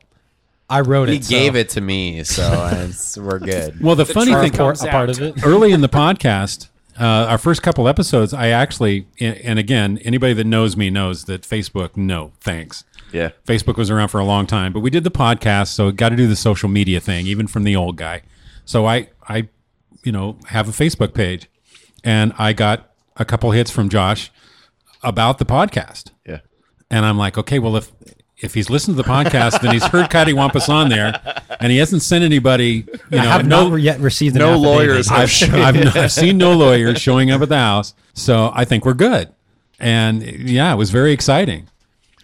I 0.69 0.81
wrote 0.81 1.09
He 1.09 1.15
it. 1.15 1.25
He 1.25 1.29
gave 1.29 1.53
so 1.53 1.59
it 1.59 1.69
to 1.69 1.81
me, 1.81 2.23
so 2.23 2.69
it's, 2.71 3.17
we're 3.17 3.39
good. 3.39 3.79
Well, 3.81 3.95
the, 3.95 4.05
funny 4.05 4.31
we're 4.31 4.39
a 4.39 4.41
thing, 4.43 4.51
part, 4.53 4.81
a 4.83 4.87
part 4.87 5.09
of 5.09 5.21
it. 5.21 5.45
early 5.45 5.71
in 5.71 5.81
the 5.81 5.89
podcast, 5.89 6.67
uh, 6.99 7.03
our 7.29 7.37
first 7.37 7.61
couple 7.61 7.87
episodes, 7.87 8.33
I 8.33 8.47
actually, 8.49 9.07
and 9.19 9.37
and 9.37 9.59
again, 9.59 9.99
anybody 10.03 10.33
that 10.33 10.45
knows 10.45 10.77
me 10.77 10.89
knows 10.89 11.25
that 11.25 11.41
Facebook, 11.41 11.95
no, 11.97 12.31
thanks. 12.39 12.83
yeah. 13.11 13.31
Facebook 13.45 13.77
was 13.77 13.89
around 13.89 14.07
for 14.09 14.19
a 14.19 14.25
long 14.25 14.47
time, 14.47 14.73
but 14.73 14.79
we 14.79 14.89
did 14.89 15.03
the 15.03 15.11
podcast, 15.11 15.67
so 15.67 15.91
got 15.91 16.09
to 16.09 16.15
do 16.15 16.27
the 16.27 16.35
social 16.35 16.69
media 16.69 16.99
thing, 16.99 17.27
even 17.27 17.47
from 17.47 17.63
the 17.63 17.75
old 17.75 17.95
guy. 17.97 18.21
So 18.65 18.85
I, 18.85 19.09
I, 19.27 19.49
you 20.03 20.11
know, 20.11 20.37
have 20.47 20.69
a 20.69 20.71
Facebook 20.71 21.13
page, 21.13 21.49
and 22.03 22.33
I 22.37 22.53
got 22.53 22.91
a 23.17 23.25
couple 23.25 23.51
hits 23.51 23.71
from 23.71 23.89
Josh 23.89 24.31
about 25.01 25.37
the 25.37 25.45
podcast, 25.45 26.11
Yeah. 26.25 26.39
and 26.89 27.05
I'm 27.05 27.17
like, 27.17 27.37
okay, 27.37 27.59
well, 27.59 27.75
if 27.75 27.91
if 28.37 28.53
he's 28.55 28.69
listened 28.69 28.97
to 28.97 29.03
the 29.03 29.07
podcast, 29.07 29.61
then 29.61 29.71
he's 29.71 29.85
heard 29.85 30.09
Cattywampus 30.09 30.67
on 30.67 30.89
there, 30.89 31.13
and 31.61 31.71
he 31.71 31.77
hasn't 31.77 32.01
sent 32.01 32.25
anybody, 32.25 32.85
you 33.09 33.17
know, 33.17 33.19
I 33.19 33.25
have 33.25 33.47
no 33.47 33.69
not 33.69 33.75
yet 33.81 33.99
received 34.01 34.35
an 34.35 34.39
no 34.41 34.53
affidavit. 34.53 34.67
lawyers 34.77 35.09
I've, 35.09 35.53
I've, 35.53 35.95
I've 35.97 36.11
seen 36.11 36.37
no 36.37 36.51
lawyers 36.53 36.99
showing 37.01 37.31
up 37.31 37.41
at 37.41 37.49
the 37.49 37.57
house, 37.57 37.93
so 38.13 38.51
I 38.53 38.65
think 38.65 38.85
we're 38.85 38.95
good. 38.95 39.29
And 39.79 40.23
yeah, 40.23 40.73
it 40.73 40.77
was 40.77 40.89
very 40.91 41.13
exciting. 41.13 41.69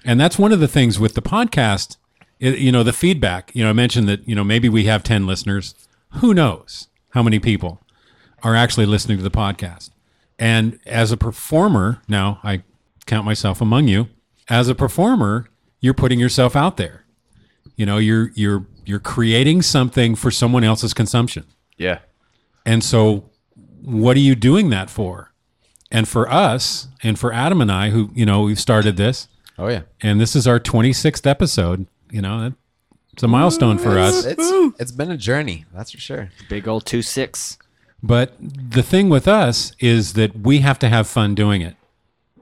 And 0.06 0.20
that's 0.20 0.38
one 0.40 0.52
of 0.52 0.60
the 0.60 0.68
things 0.68 1.00
with 1.00 1.14
the 1.14 1.22
podcast. 1.22 1.98
It, 2.40 2.58
you 2.60 2.72
know, 2.72 2.84
the 2.84 2.94
feedback. 2.94 3.52
You 3.54 3.64
know, 3.64 3.70
I 3.70 3.74
mentioned 3.74 4.08
that 4.10 4.28
you 4.28 4.34
know 4.36 4.44
maybe 4.46 4.68
we 4.70 4.86
have 4.86 5.04
ten 5.04 5.26
listeners. 5.28 5.76
Who 6.22 6.34
knows 6.34 6.88
how 7.12 7.22
many 7.24 7.40
people 7.40 7.82
are 8.44 8.56
actually 8.56 8.86
listening 8.86 9.18
to 9.18 9.24
the 9.24 9.32
podcast? 9.32 9.90
And 10.38 10.80
as 10.86 11.12
a 11.12 11.18
performer, 11.18 12.02
now 12.08 12.40
I 12.44 12.64
count 13.06 13.26
myself 13.26 13.62
among 13.62 13.88
you. 13.88 14.08
As 14.48 14.68
a 14.70 14.76
performer, 14.76 15.50
you're 15.80 15.94
putting 15.94 16.20
yourself 16.20 16.56
out 16.56 16.78
there. 16.78 17.06
You 17.76 17.86
know, 17.86 17.98
you're 17.98 18.32
you're 18.36 18.66
you're 18.86 19.00
creating 19.00 19.62
something 19.62 20.16
for 20.16 20.32
someone 20.32 20.64
else's 20.64 20.94
consumption. 20.94 21.46
Yeah. 21.78 22.00
And 22.66 22.84
so, 22.84 23.30
what 23.84 24.18
are 24.18 24.22
you 24.22 24.36
doing 24.36 24.70
that 24.70 24.90
for? 24.90 25.32
And 25.92 26.08
for 26.08 26.30
us, 26.32 26.88
and 27.02 27.18
for 27.18 27.34
Adam 27.34 27.62
and 27.62 27.72
I, 27.72 27.90
who, 27.90 28.12
you 28.14 28.26
know, 28.26 28.42
we've 28.42 28.60
started 28.60 28.96
this, 28.98 29.28
Oh 29.58 29.68
yeah, 29.68 29.82
and 30.02 30.22
this 30.22 30.36
is 30.36 30.48
our 30.48 30.60
26th 30.60 31.26
episode, 31.28 31.88
you 32.12 32.22
know, 32.22 32.54
it's 33.12 33.24
a 33.24 33.28
milestone 33.28 33.78
for 33.78 33.98
us. 33.98 34.24
it's 34.24 34.50
it's 34.80 34.92
been 34.92 35.12
a 35.12 35.18
journey, 35.18 35.66
that's 35.74 35.92
for 35.92 36.00
sure. 36.00 36.32
big 36.48 36.68
old 36.68 36.86
two 36.86 37.02
six. 37.02 37.58
But 38.02 38.34
the 38.40 38.84
thing 38.84 39.10
with 39.10 39.28
us 39.28 39.74
is 39.80 40.14
that 40.14 40.38
we 40.40 40.60
have 40.60 40.80
to 40.80 40.90
have 40.90 41.08
fun 41.08 41.36
doing 41.36 41.62
it. 41.62 41.76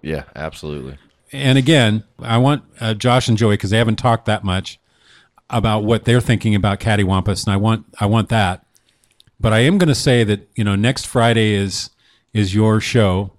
Yeah. 0.02 0.24
Absolutely. 0.36 0.98
And 1.32 1.58
again, 1.58 2.04
I 2.20 2.38
want 2.38 2.64
uh, 2.80 2.94
Josh 2.94 3.28
and 3.28 3.38
Joey, 3.38 3.54
because 3.56 3.72
they 3.72 3.78
haven't 3.78 3.98
talked 3.98 4.26
that 4.28 4.44
much 4.44 4.80
about 5.50 5.84
what 5.84 6.06
they're 6.06 6.22
thinking 6.22 6.56
about 6.56 6.80
Cattywampus, 6.80 7.46
and 7.46 7.54
I 7.54 7.58
want 7.58 7.86
I 8.00 8.06
want 8.06 8.30
that. 8.30 8.66
But 9.40 9.52
I 9.54 9.60
am 9.60 9.78
going 9.78 9.88
to 9.90 9.96
say 9.96 10.24
that 10.24 10.48
you 10.56 10.64
know 10.64 10.76
next 10.76 11.06
Friday 11.06 11.54
is 11.54 11.90
is 12.34 12.54
your 12.56 12.80
show, 12.80 13.32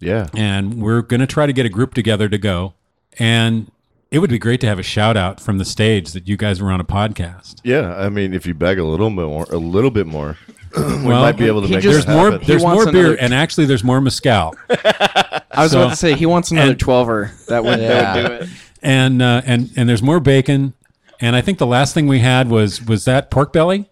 Yeah. 0.00 0.28
and 0.34 0.80
we're 0.82 1.02
going 1.02 1.20
to 1.20 1.26
try 1.26 1.46
to 1.46 1.52
get 1.52 1.64
a 1.66 1.68
group 1.68 1.94
together 1.94 2.28
to 2.28 2.38
go. 2.38 2.74
And 3.18 3.70
it 4.10 4.18
would 4.20 4.30
be 4.30 4.38
great 4.38 4.60
to 4.60 4.66
have 4.66 4.78
a 4.78 4.82
shout 4.84 5.16
out 5.16 5.40
from 5.40 5.58
the 5.58 5.64
stage 5.64 6.12
that 6.12 6.28
you 6.28 6.36
guys 6.36 6.60
were 6.62 6.70
on 6.70 6.80
a 6.80 6.84
podcast. 6.84 7.56
Yeah. 7.64 7.94
I 7.96 8.08
mean, 8.08 8.34
if 8.34 8.46
you 8.46 8.54
beg 8.54 8.78
a 8.78 8.84
little 8.84 9.08
bit 9.10 9.16
more, 9.26 9.46
a 9.50 9.56
little 9.58 9.90
bit 9.90 10.06
more, 10.06 10.36
we 10.76 10.82
Well, 11.06 11.20
might 11.22 11.36
be 11.36 11.46
able 11.46 11.62
to 11.62 11.68
make 11.68 11.80
just- 11.82 11.96
this 11.98 12.04
There's 12.06 12.16
more. 12.16 12.30
happen. 12.32 12.46
There's 12.46 12.62
more 12.62 12.90
beer, 12.90 13.00
another- 13.06 13.16
and 13.16 13.34
actually, 13.34 13.66
there's 13.66 13.84
more 13.84 14.00
mezcal. 14.00 14.54
I 14.70 15.42
was 15.64 15.72
So- 15.72 15.80
about 15.82 15.90
to 15.90 15.96
say 15.96 16.14
he 16.14 16.26
wants 16.26 16.50
another 16.50 16.70
and- 16.72 16.78
twelver. 16.80 17.46
That 17.46 17.64
would 17.64 17.78
that 17.80 18.14
would 18.16 18.28
do 18.28 18.34
it. 18.44 18.48
and 18.82 19.20
uh, 19.22 19.42
and 19.44 19.70
and 19.76 19.88
there's 19.88 20.02
more 20.02 20.20
bacon. 20.20 20.72
And 21.20 21.36
I 21.36 21.40
think 21.40 21.58
the 21.58 21.66
last 21.66 21.94
thing 21.94 22.06
we 22.08 22.18
had 22.20 22.48
was 22.48 22.82
was 22.82 23.04
that 23.04 23.30
pork 23.30 23.52
belly. 23.52 23.88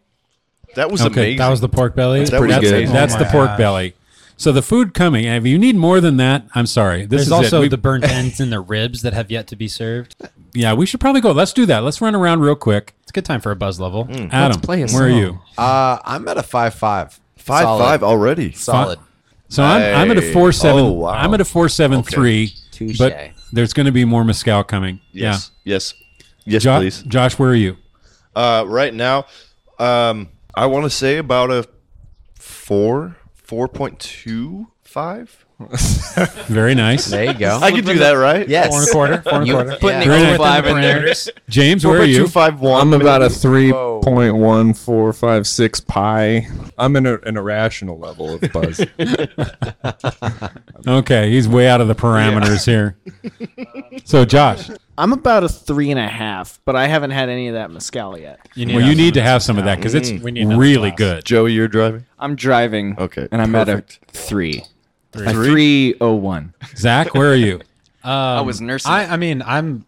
that 0.75 0.91
was 0.91 1.01
Okay, 1.03 1.21
amazing. 1.21 1.39
That 1.39 1.49
was 1.51 1.61
the 1.61 1.69
pork 1.69 1.95
belly. 1.95 2.25
That 2.25 2.41
was 2.41 2.51
that's 2.51 2.65
good. 2.71 2.89
that's 2.89 3.15
Oh 3.15 3.19
the 3.19 3.25
pork 3.27 3.49
gosh. 3.51 3.59
belly. 3.59 3.95
So 4.41 4.53
the 4.53 4.63
food 4.63 4.95
coming. 4.95 5.25
If 5.27 5.45
you 5.45 5.59
need 5.59 5.77
more 5.77 6.01
than 6.01 6.17
that, 6.17 6.47
I'm 6.55 6.65
sorry. 6.65 7.03
This 7.03 7.09
There's 7.09 7.27
is 7.27 7.33
also 7.33 7.59
it. 7.59 7.61
We- 7.65 7.69
the 7.69 7.77
burnt 7.77 8.05
ends 8.05 8.41
and 8.41 8.51
the 8.51 8.61
ribs 8.61 9.03
that 9.03 9.13
have 9.13 9.31
yet 9.31 9.47
to 9.49 9.57
be 9.57 9.69
served. 9.69 10.17
yeah. 10.55 10.73
We 10.73 10.87
should 10.87 10.99
probably 10.99 11.21
go. 11.21 11.33
Let's 11.33 11.53
do 11.53 11.67
that. 11.67 11.81
Let's 11.85 12.01
run 12.01 12.15
around 12.15 12.41
real 12.41 12.57
quick. 12.57 12.95
It's 13.03 13.11
a 13.11 13.13
good 13.13 13.27
time 13.27 13.43
for 13.43 13.53
a 13.53 13.57
buzz 13.57 13.79
level. 13.79 14.09
Adam, 14.33 14.59
play 14.63 14.83
a 14.83 14.87
where 14.89 15.05
are 15.05 15.09
you? 15.11 15.41
Uh, 15.59 15.99
I'm 16.05 16.27
at 16.27 16.39
a 16.39 16.43
five 16.43 16.73
five. 16.75 17.21
five 17.37 17.65
Solid. 17.65 17.83
five 17.85 18.03
already. 18.03 18.53
Solid. 18.53 18.99
So 19.49 19.63
I'm, 19.63 19.83
I'm 20.03 20.11
at 20.11 20.17
a 20.17 20.33
four 20.33 20.53
seven. 20.53 20.85
Oh, 20.85 20.93
wow. 20.93 21.11
I'm 21.11 21.35
at 21.35 21.43
a 21.43 21.45
four 21.45 21.69
seven 21.69 22.03
three. 22.03 22.55
Touche. 22.71 22.97
But 22.97 23.33
there's 23.53 23.75
going 23.75 23.87
to 23.87 23.93
be 23.93 24.07
more 24.07 24.25
mezcal 24.25 24.65
coming. 24.65 25.01
Yes. 25.13 25.51
Yes. 25.65 25.93
Yes, 26.47 26.63
jo- 26.63 26.79
please. 26.79 27.03
Josh, 27.03 27.39
where 27.39 27.51
are 27.51 27.55
you? 27.55 27.77
Uh, 28.35 28.65
right 28.67 28.95
now, 28.95 29.27
um, 29.79 30.31
I 30.55 30.65
want 30.65 30.85
to 30.85 30.91
say 30.91 31.19
about 31.19 31.51
a 31.51 31.69
four, 32.35 33.17
four 33.51 33.67
point 33.67 33.99
two 33.99 34.69
five. 34.85 35.45
Very 36.49 36.75
nice. 36.75 37.07
There 37.07 37.25
you 37.25 37.35
go. 37.35 37.59
I 37.61 37.71
could 37.71 37.85
do 37.85 37.99
that, 37.99 38.13
right? 38.13 38.49
yes. 38.49 38.69
Four 38.93 39.07
and 39.07 39.15
a 39.15 39.23
quarter. 39.23 39.23
Four 39.23 39.33
and 39.35 39.43
a 39.43 39.47
You- 39.47 39.53
quarter. 39.55 39.77
Putting 39.81 40.03
You're 40.03 40.15
in 40.15 40.27
it. 40.35 40.39
Five 40.39 40.67
in 40.67 40.81
there. 40.81 41.13
James, 41.49 41.83
Four 41.83 41.93
where 41.93 42.01
are 42.03 42.05
you? 42.05 42.17
two 42.19 42.29
five 42.29 42.61
one. 42.61 42.81
I'm 42.81 42.93
about 42.95 43.21
a 43.23 43.29
three 43.29 43.71
point 43.73 44.37
one 44.37 44.73
four 44.75 45.13
five 45.13 45.47
six 45.47 45.81
pi. 45.81 46.47
I'm 46.79 46.97
in 46.97 47.05
a, 47.07 47.19
an 47.19 47.37
irrational 47.37 47.99
level 47.99 48.35
of 48.35 48.41
buzz. 48.53 48.85
Okay, 50.87 51.31
he's 51.31 51.47
way 51.47 51.69
out 51.69 51.83
of 51.83 51.89
the 51.89 51.95
parameters 51.95 52.65
here. 52.65 52.97
So, 54.05 54.25
Josh, 54.25 54.71
I'm 54.97 55.13
about 55.13 55.45
a 55.45 55.49
three 55.49 55.91
and 55.91 56.01
a 56.01 56.09
half, 56.09 56.59
but 56.65 56.75
I 56.75 56.87
haven't 56.87 57.11
had 57.11 57.29
any 57.29 57.49
of 57.49 57.55
that 57.55 57.71
mezcal 57.71 58.19
yet. 58.19 58.41
You 58.55 58.75
well, 58.77 58.87
you 58.89 58.95
need 58.95 59.13
to 59.15 59.23
have 59.23 59.43
some 59.43 59.59
of 59.59 59.65
that 59.65 59.77
because 59.77 59.95
it's 59.95 60.11
We 60.11 60.31
need 60.31 60.43
another 60.43 60.59
really 60.59 60.89
glass. 60.91 60.99
good. 60.99 61.25
Joey, 61.27 61.53
you're 61.53 61.69
driving. 61.69 62.07
I'm 62.19 62.35
driving. 62.35 62.97
Okay, 62.99 63.29
And 63.31 63.43
I'm 63.43 63.53
perfect. 63.53 63.99
at 64.03 64.09
a 64.09 64.19
three. 64.19 64.65
A 65.15 65.33
three 65.33 65.95
oh 66.01 66.15
one. 66.15 66.55
Zac, 66.77 67.15
where 67.15 67.31
are 67.31 67.37
you? 67.37 67.57
Um, 68.05 68.11
I 68.13 68.41
was 68.43 68.61
nursing. 68.61 68.91
I, 68.93 69.13
I 69.13 69.17
mean, 69.17 69.43
I'm. 69.43 69.85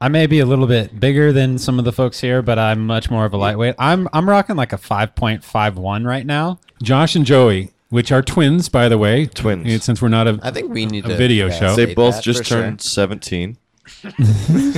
I 0.00 0.08
may 0.08 0.26
be 0.26 0.40
a 0.40 0.46
little 0.46 0.66
bit 0.66 0.98
bigger 1.00 1.32
than 1.32 1.56
some 1.56 1.78
of 1.78 1.84
the 1.84 1.92
folks 1.92 2.20
here, 2.20 2.42
but 2.42 2.58
I'm 2.58 2.86
much 2.86 3.10
more 3.10 3.24
of 3.24 3.32
a 3.32 3.36
lightweight. 3.36 3.76
I'm 3.78 4.08
I'm 4.12 4.28
rocking 4.28 4.56
like 4.56 4.72
a 4.72 4.76
5.51 4.76 6.06
right 6.06 6.26
now. 6.26 6.58
Josh 6.82 7.14
and 7.16 7.24
Joey, 7.24 7.72
which 7.88 8.12
are 8.12 8.20
twins, 8.20 8.68
by 8.68 8.88
the 8.88 8.98
way. 8.98 9.26
Twins. 9.26 9.66
And 9.66 9.82
Since 9.82 10.02
we're 10.02 10.08
not 10.08 10.26
a. 10.26 10.38
I 10.42 10.50
think 10.50 10.70
we 10.72 10.84
need 10.84 11.06
A 11.06 11.08
to 11.10 11.16
video 11.16 11.46
yeah, 11.46 11.58
show. 11.58 11.76
They 11.76 11.84
state 11.84 11.96
both 11.96 12.16
that 12.16 12.24
just 12.24 12.40
for 12.40 12.44
sure. 12.44 12.62
turned 12.62 12.80
seventeen. 12.82 13.56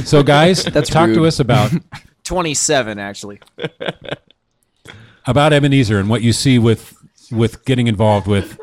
So, 0.05 0.23
guys, 0.23 0.65
That's 0.73 0.91
talk 0.91 1.09
to 1.09 1.17
rude. 1.21 1.27
us 1.27 1.41
about 1.41 1.73
27, 2.25 2.99
actually. 2.99 3.41
about 5.27 5.53
Ebinezer 5.53 5.99
and 5.99 6.09
what 6.09 6.23
you 6.23 6.33
see 6.33 6.59
with 6.59 6.97
with 7.31 7.65
getting 7.65 7.87
involved 7.87 8.27
with 8.27 8.59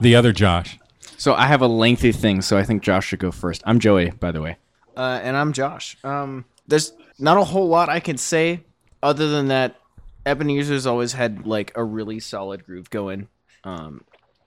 the 0.00 0.14
other 0.14 0.32
Josh. 0.32 0.78
So 1.16 1.34
I 1.34 1.46
have 1.46 1.62
a 1.62 1.66
lengthy 1.66 2.12
thing, 2.12 2.42
so 2.42 2.56
I 2.56 2.62
think 2.62 2.82
Josh 2.82 3.06
should 3.06 3.18
go 3.18 3.32
first. 3.32 3.62
I'm 3.66 3.80
Joey, 3.80 4.10
by 4.10 4.30
the 4.30 4.40
way. 4.40 4.56
Uh, 4.96 5.20
and 5.22 5.36
I'm 5.36 5.52
Josh. 5.52 5.96
Um, 6.04 6.44
there's 6.66 6.92
not 7.18 7.36
a 7.36 7.44
whole 7.44 7.68
lot 7.68 7.88
I 7.88 8.00
can 8.00 8.16
say 8.16 8.64
other 9.02 9.28
than 9.28 9.48
that 9.48 9.76
Ebinezer's 10.24 10.86
always 10.86 11.12
had 11.12 11.46
like 11.46 11.72
a 11.74 11.82
really 11.82 12.20
solid 12.20 12.64
groove 12.64 12.90
going. 12.90 13.28
Um, 13.64 14.04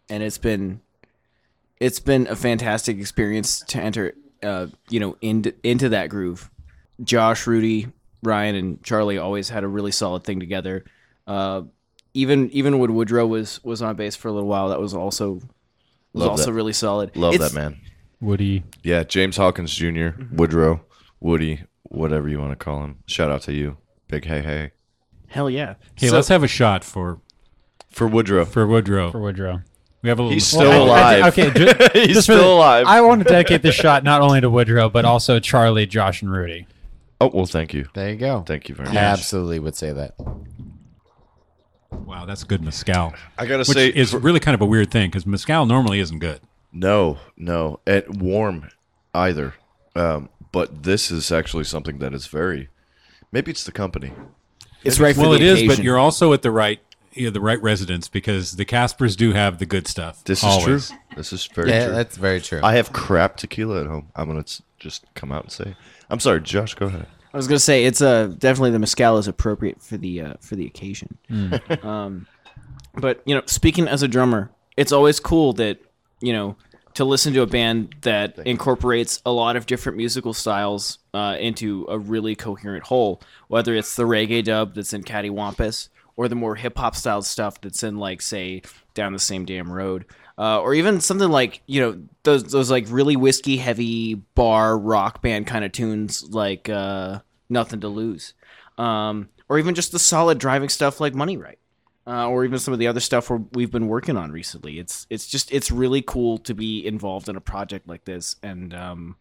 and 0.09 0.23
it's 0.23 0.37
been 0.37 0.81
it's 1.79 1.99
been 1.99 2.27
a 2.27 2.35
fantastic 2.35 2.99
experience 2.99 3.61
to 3.61 3.81
enter 3.81 4.13
uh, 4.43 4.67
you 4.89 4.99
know, 4.99 5.17
into 5.21 5.53
into 5.63 5.89
that 5.89 6.09
groove. 6.09 6.49
Josh, 7.03 7.47
Rudy, 7.47 7.87
Ryan, 8.23 8.55
and 8.55 8.83
Charlie 8.83 9.17
always 9.17 9.49
had 9.49 9.63
a 9.63 9.67
really 9.67 9.91
solid 9.91 10.23
thing 10.23 10.39
together. 10.39 10.85
Uh, 11.27 11.63
even 12.13 12.49
even 12.51 12.79
when 12.79 12.93
Woodrow 12.95 13.25
was 13.27 13.63
was 13.63 13.81
on 13.81 13.95
base 13.95 14.15
for 14.15 14.27
a 14.27 14.31
little 14.31 14.49
while, 14.49 14.69
that 14.69 14.79
was 14.79 14.93
also 14.93 15.33
was 15.33 15.43
Love 16.13 16.29
also 16.31 16.45
that. 16.47 16.53
really 16.53 16.73
solid. 16.73 17.15
Love 17.15 17.33
It's- 17.35 17.51
that 17.51 17.55
man. 17.59 17.79
Woody. 18.19 18.63
Yeah, 18.83 19.03
James 19.03 19.37
Hawkins 19.37 19.73
junior 19.73 20.11
mm-hmm. 20.11 20.35
Woodrow, 20.37 20.81
Woody, 21.19 21.63
whatever 21.83 22.29
you 22.29 22.37
want 22.39 22.51
to 22.51 22.55
call 22.55 22.83
him. 22.83 22.99
Shout 23.07 23.31
out 23.31 23.41
to 23.43 23.53
you, 23.53 23.77
big 24.07 24.25
hey 24.25 24.41
hey 24.41 24.71
Hell 25.27 25.49
yeah. 25.49 25.75
Hey, 25.95 26.07
So- 26.07 26.15
let's 26.15 26.27
have 26.27 26.43
a 26.43 26.47
shot 26.47 26.83
for 26.83 27.19
for 27.89 28.07
Woodrow. 28.07 28.45
for 28.45 28.67
Woodrow. 28.67 29.09
for 29.11 29.19
Woodrow. 29.19 29.61
we 30.03 30.09
have 30.09 30.19
a 30.19 30.21
little. 30.23 30.33
He's 30.33 30.45
still 30.45 30.61
Well, 30.69 30.91
I- 30.91 31.13
I 31.13 31.17
alive. 31.17 31.37
okay, 31.39 31.51
ju- 31.51 31.73
He's 31.99 32.15
just 32.15 32.27
for 32.27 32.33
still 32.33 32.37
the- 32.43 32.47
alive. 32.55 32.85
I 32.87 33.01
want 33.01 33.23
to 33.23 33.27
dedicate 33.29 33.61
this 33.63 33.75
shot 33.75 34.03
not 34.03 34.21
only 34.21 34.41
to 34.41 34.49
Woodrow, 34.49 34.89
but 34.89 35.05
also 35.05 35.39
Charlie, 35.39 35.85
Josh, 35.87 36.21
and 36.21 36.31
Rudy. 36.31 36.67
oh 37.21 37.31
well, 37.33 37.45
thank 37.45 37.73
you, 37.73 37.87
There 37.95 38.09
you 38.11 38.17
go. 38.17 38.43
thank 38.45 38.67
you 38.69 38.75
very 38.75 38.89
I 38.89 38.93
much. 38.93 39.01
absolutely 39.01 39.59
would 39.59 39.75
say 39.75 39.93
that. 39.93 40.13
Wow, 42.11 42.25
that's 42.25 42.43
good 42.43 42.61
mezcal. 42.61 43.13
I 43.37 43.45
gotta 43.45 43.59
Which 43.59 43.69
say, 43.69 43.87
is 43.87 44.13
really 44.13 44.39
kind 44.39 44.53
of 44.55 44.61
a 44.61 44.65
weird 44.65 44.91
thing 44.91 45.09
because 45.09 45.25
mezcal 45.25 45.65
normally 45.65 45.99
isn't 45.99 46.19
good. 46.19 46.41
no, 46.71 47.17
no, 47.37 47.79
and 47.87 48.21
warm 48.21 48.69
either. 49.13 49.55
Um, 49.95 50.29
but 50.51 50.83
this 50.83 51.09
is 51.11 51.31
actually 51.31 51.63
something 51.63 51.99
that 51.99 52.13
is 52.13 52.27
very. 52.27 52.69
Maybe 53.31 53.51
it's 53.51 53.63
the 53.63 53.71
company. 53.71 54.11
It's 54.83 54.99
right 54.99 55.15
for 55.15 55.21
Well, 55.21 55.29
the 55.31 55.37
it 55.37 55.41
is, 55.43 55.63
but 55.67 55.83
you're 55.83 55.97
also 55.99 56.33
at 56.33 56.41
the 56.41 56.51
right, 56.51 56.79
you 57.13 57.25
know, 57.25 57.31
the 57.31 57.39
right 57.41 57.61
residence 57.61 58.07
because 58.09 58.55
the 58.57 58.65
Caspers 58.65 59.15
do 59.15 59.31
have 59.33 59.57
the 59.59 59.65
good 59.65 59.87
stuff. 59.87 60.23
This 60.25 60.43
always. 60.43 60.67
is 60.67 60.87
true. 60.89 60.97
This 61.15 61.33
is 61.33 61.45
very 61.47 61.69
Yeah, 61.69 61.85
true. 61.85 61.95
that's 61.95 62.17
very 62.17 62.41
true. 62.41 62.59
I 62.63 62.75
have 62.75 62.91
crap 62.91 63.37
tequila 63.37 63.81
at 63.81 63.87
home. 63.87 64.07
I'm 64.15 64.27
gonna 64.27 64.43
just 64.79 65.05
come 65.13 65.31
out 65.31 65.43
and 65.43 65.51
say. 65.51 65.75
I'm 66.09 66.19
sorry, 66.19 66.41
Josh. 66.41 66.73
Go 66.75 66.87
ahead. 66.87 67.07
I 67.33 67.37
was 67.37 67.47
gonna 67.47 67.59
say 67.59 67.85
it's 67.85 68.01
uh, 68.01 68.27
definitely 68.37 68.71
the 68.71 68.79
mezcal 68.79 69.17
is 69.17 69.27
appropriate 69.27 69.81
for 69.81 69.97
the 69.97 70.21
uh, 70.21 70.33
for 70.41 70.55
the 70.55 70.65
occasion. 70.65 71.17
um, 71.83 72.27
but 72.95 73.21
you 73.25 73.35
know, 73.35 73.41
speaking 73.45 73.87
as 73.87 74.03
a 74.03 74.07
drummer, 74.07 74.51
it's 74.77 74.91
always 74.91 75.19
cool 75.19 75.53
that 75.53 75.79
you 76.19 76.33
know 76.33 76.55
to 76.93 77.05
listen 77.05 77.33
to 77.33 77.41
a 77.41 77.47
band 77.47 77.95
that 78.01 78.37
incorporates 78.39 79.21
a 79.25 79.31
lot 79.31 79.55
of 79.55 79.65
different 79.65 79.97
musical 79.97 80.33
styles 80.33 80.99
uh, 81.13 81.37
into 81.39 81.85
a 81.89 81.97
really 81.97 82.35
coherent 82.35 82.85
whole. 82.85 83.21
Whether 83.47 83.75
it's 83.75 83.95
the 83.95 84.03
reggae 84.03 84.43
dub 84.43 84.75
that's 84.75 84.93
in 84.93 85.03
Cattywampus 85.03 85.89
or 86.17 86.27
the 86.27 86.35
more 86.35 86.55
hip 86.55 86.77
hop 86.77 86.95
style 86.95 87.21
stuff 87.21 87.61
that's 87.61 87.83
in 87.83 87.97
like 87.97 88.21
say 88.21 88.61
down 88.93 89.13
the 89.13 89.19
same 89.19 89.45
damn 89.45 89.71
road. 89.71 90.05
Uh, 90.37 90.59
or 90.61 90.73
even 90.73 90.99
something 91.01 91.29
like 91.29 91.61
you 91.67 91.81
know 91.81 92.01
those 92.23 92.43
those 92.45 92.71
like 92.71 92.85
really 92.89 93.15
whiskey 93.15 93.57
heavy 93.57 94.15
bar 94.15 94.77
rock 94.77 95.21
band 95.21 95.45
kind 95.45 95.63
of 95.65 95.71
tunes 95.71 96.23
like 96.29 96.69
uh, 96.69 97.19
nothing 97.49 97.79
to 97.81 97.87
lose, 97.87 98.33
um, 98.77 99.29
or 99.49 99.59
even 99.59 99.75
just 99.75 99.91
the 99.91 99.99
solid 99.99 100.37
driving 100.39 100.69
stuff 100.69 100.99
like 100.99 101.13
Money 101.13 101.37
Right, 101.37 101.59
uh, 102.07 102.27
or 102.29 102.45
even 102.45 102.57
some 102.59 102.73
of 102.73 102.79
the 102.79 102.87
other 102.87 102.99
stuff 103.01 103.29
we're, 103.29 103.41
we've 103.51 103.71
been 103.71 103.87
working 103.87 104.17
on 104.17 104.31
recently. 104.31 104.79
It's 104.79 105.05
it's 105.09 105.27
just 105.27 105.51
it's 105.51 105.69
really 105.69 106.01
cool 106.01 106.37
to 106.39 106.53
be 106.55 106.85
involved 106.87 107.29
in 107.29 107.35
a 107.35 107.41
project 107.41 107.87
like 107.87 108.05
this, 108.05 108.37
and 108.41 108.73
um, 108.73 109.15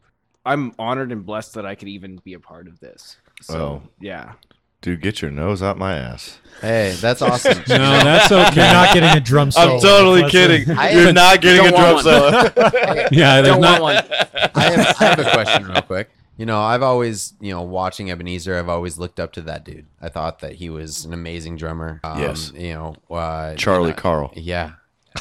I'm 0.46 0.72
honored 0.78 1.12
and 1.12 1.26
blessed 1.26 1.54
that 1.54 1.66
I 1.66 1.74
could 1.74 1.88
even 1.88 2.16
be 2.24 2.34
a 2.34 2.40
part 2.40 2.66
of 2.68 2.80
this. 2.80 3.16
So 3.42 3.58
Oh. 3.58 3.82
yeah, 4.00 4.34
Dude, 4.80 5.00
get 5.00 5.20
your 5.22 5.30
nose 5.30 5.62
out 5.62 5.76
my 5.78 5.94
ass. 5.94 6.38
hey, 6.60 6.96
that's 7.00 7.20
awesome. 7.22 7.58
No, 7.68 7.76
that's 7.78 8.30
okay. 8.32 8.54
You're 8.64 8.72
not 8.74 8.94
getting 8.94 9.10
a 9.10 9.20
drum 9.20 9.50
solo. 9.50 9.74
I'm 9.74 9.80
totally 9.80 10.20
Let's- 10.22 10.32
kidding. 10.32 10.70
I 10.70 10.90
You're 10.92 11.12
haven't- 11.12 11.40
getting 11.42 11.66
a 11.66 11.70
don't 11.70 11.80
drum 11.80 11.92
want 11.94 12.04
solo. 12.04 13.08
yeah, 13.12 13.40
there's 13.42 13.46
don't 13.48 13.60
not. 13.60 13.80
want 13.82 14.04
one. 14.06 14.50
I 14.54 14.62
have, 14.70 14.96
I 15.00 15.04
have 15.04 15.18
a 15.18 15.30
question 15.32 15.66
real 15.66 15.82
quick. 15.82 16.10
You 16.38 16.46
know, 16.46 16.58
I've 16.58 16.82
always, 16.82 17.34
you 17.40 17.52
know, 17.52 17.60
watching 17.60 18.06
Ebinezer, 18.06 18.58
I've 18.58 18.70
always 18.70 18.96
looked 18.96 19.20
up 19.20 19.32
to 19.32 19.42
that 19.42 19.62
dude. 19.64 19.84
I 20.00 20.08
thought 20.08 20.38
that 20.38 20.54
he 20.54 20.70
was 20.70 21.04
an 21.04 21.12
amazing 21.12 21.56
drummer. 21.58 22.00
Um, 22.02 22.18
Yes. 22.18 22.50
You 22.54 22.72
know, 22.72 22.96
uh, 23.14 23.54
Charlie 23.56 23.90
you 23.90 23.96
know, 23.96 24.00
Carl. 24.00 24.32
Yeah. 24.34 24.72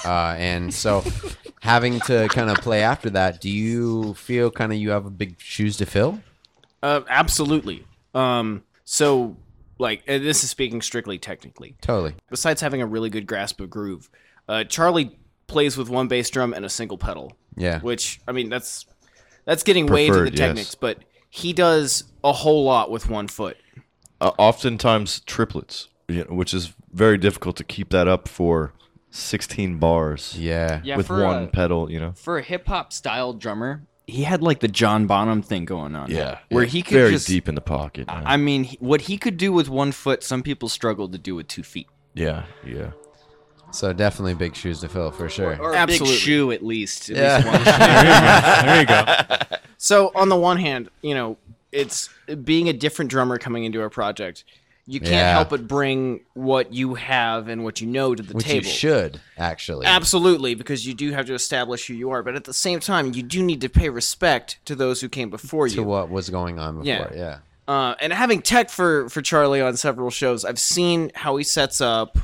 Uh, 0.05 0.35
and 0.37 0.73
so 0.73 1.03
having 1.61 1.99
to 2.01 2.29
kind 2.29 2.49
of 2.49 2.57
play 2.59 2.81
after 2.83 3.09
that, 3.09 3.41
do 3.41 3.49
you 3.49 4.13
feel 4.13 4.49
kind 4.49 4.71
of 4.71 4.77
you 4.77 4.91
have 4.91 5.05
a 5.05 5.09
big 5.09 5.35
shoes 5.41 5.75
to 5.77 5.85
fill? 5.85 6.21
Uh, 6.81 7.01
absolutely. 7.09 7.85
Um, 8.15 8.63
so, 8.85 9.35
like, 9.79 10.03
and 10.07 10.23
this 10.23 10.43
is 10.43 10.49
speaking 10.51 10.81
strictly 10.81 11.17
technically. 11.17 11.75
Totally. 11.81 12.15
Besides 12.29 12.61
having 12.61 12.81
a 12.81 12.85
really 12.85 13.09
good 13.09 13.25
grasp 13.25 13.59
of 13.61 13.69
groove, 13.69 14.09
uh, 14.47 14.63
Charlie 14.65 15.17
plays 15.47 15.75
with 15.77 15.89
one 15.89 16.07
bass 16.07 16.29
drum 16.29 16.53
and 16.53 16.63
a 16.65 16.69
single 16.69 16.97
pedal. 16.97 17.33
Yeah. 17.57 17.79
Which 17.81 18.19
I 18.27 18.31
mean, 18.31 18.49
that's 18.49 18.85
that's 19.45 19.63
getting 19.63 19.87
way 19.87 20.05
into 20.07 20.19
the 20.19 20.23
Preferred, 20.25 20.37
yes. 20.39 20.47
techniques, 20.47 20.75
but 20.75 20.99
he 21.29 21.53
does 21.53 22.03
a 22.23 22.31
whole 22.33 22.63
lot 22.63 22.91
with 22.91 23.09
one 23.09 23.27
foot. 23.27 23.57
uh, 24.21 24.31
oftentimes 24.37 25.21
triplets, 25.21 25.87
you 26.07 26.25
know, 26.25 26.35
which 26.35 26.53
is 26.53 26.73
very 26.91 27.17
difficult 27.17 27.55
to 27.57 27.63
keep 27.63 27.89
that 27.89 28.07
up 28.07 28.27
for 28.27 28.73
16 29.11 29.77
bars 29.77 30.35
Yeah. 30.37 30.81
Yeah, 30.83 30.97
with 30.97 31.09
one 31.09 31.43
a, 31.43 31.47
pedal. 31.47 31.89
You 31.91 31.99
know, 31.99 32.11
for 32.13 32.37
a 32.37 32.43
hip 32.43 32.67
hop 32.67 32.93
style 32.93 33.33
drummer, 33.33 33.83
he 34.09 34.23
had 34.23 34.41
like 34.41 34.59
the 34.59 34.67
John 34.67 35.07
Bonham 35.07 35.41
thing 35.41 35.65
going 35.65 35.95
on. 35.95 36.09
yeah, 36.11 36.39
where 36.49 36.63
yeah. 36.63 36.69
he 36.69 36.81
could 36.81 36.93
very 36.93 37.11
just. 37.11 37.27
deep 37.27 37.47
in 37.47 37.55
the 37.55 37.61
pocket. 37.61 38.07
man. 38.07 38.23
I 38.25 38.37
mean, 38.37 38.65
what 38.79 39.01
he 39.01 39.17
could 39.17 39.37
do 39.37 39.53
with 39.53 39.69
one 39.69 39.91
foot, 39.91 40.23
some 40.23 40.43
people 40.43 40.67
struggled 40.69 41.11
to 41.13 41.17
do 41.17 41.35
with 41.35 41.47
two 41.47 41.63
feet. 41.63 41.87
yeah, 42.13 42.45
yeah. 42.65 42.91
So 43.71 43.93
definitely 43.93 44.33
big 44.33 44.55
shoes 44.55 44.79
to 44.79 44.89
fill 44.89 45.11
for 45.11 45.29
sure. 45.29 45.55
Or 45.61 45.75
Absolutely. 45.75 46.07
a 46.07 46.11
big 46.17 46.19
shoe, 46.19 46.51
at 46.51 46.65
least. 46.65 47.11
At 47.11 47.17
Yeah. 47.17 47.35
least 47.37 47.47
one 47.47 47.57
shoe. 47.59 48.65
there 48.65 48.79
you 48.81 48.85
go. 48.87 49.57
So 49.77 50.11
on 50.15 50.29
the 50.29 50.35
one 50.35 50.57
hand, 50.57 50.89
you 51.03 51.13
know, 51.13 51.37
it's 51.71 52.09
being 52.43 52.67
a 52.67 52.73
different 52.73 53.11
drummer 53.11 53.37
coming 53.37 53.65
into 53.65 53.83
a 53.83 53.89
project. 53.91 54.43
You 54.91 54.99
can't 54.99 55.11
Yeah. 55.11 55.33
help 55.33 55.49
but 55.49 55.67
bring 55.67 56.21
what 56.33 56.73
you 56.73 56.95
have 56.95 57.47
and 57.47 57.63
what 57.63 57.79
you 57.79 57.85
know 57.85 58.15
to 58.15 58.23
the 58.23 58.33
Which 58.33 58.45
table. 58.47 58.65
you 58.65 58.71
should, 58.71 59.21
actually. 59.37 59.85
Absolutely, 59.85 60.55
because 60.55 60.87
you 60.87 60.95
do 60.95 61.11
have 61.11 61.27
to 61.27 61.35
establish 61.35 61.85
who 61.85 61.93
you 61.93 62.09
are, 62.09 62.23
but 62.23 62.35
at 62.35 62.45
the 62.45 62.53
same 62.53 62.79
time, 62.79 63.13
you 63.13 63.21
do 63.21 63.43
need 63.43 63.61
to 63.61 63.69
pay 63.69 63.89
respect 63.89 64.57
to 64.65 64.73
those 64.75 65.01
who 65.01 65.07
came 65.07 65.29
before 65.29 65.67
to 65.67 65.71
you. 65.75 65.81
To 65.81 65.87
what 65.87 66.09
was 66.09 66.29
going 66.31 66.57
on 66.57 66.81
before. 66.83 67.11
Yeah. 67.15 67.37
Uh, 67.67 67.93
and 68.01 68.11
having 68.11 68.41
tech 68.41 68.71
for 68.71 69.07
for 69.09 69.21
Charlie 69.21 69.61
on 69.61 69.77
several 69.77 70.09
shows, 70.09 70.43
I've 70.43 70.57
seen 70.59 71.11
how 71.13 71.35
he 71.37 71.43
sets 71.43 71.81
up, 71.81 72.17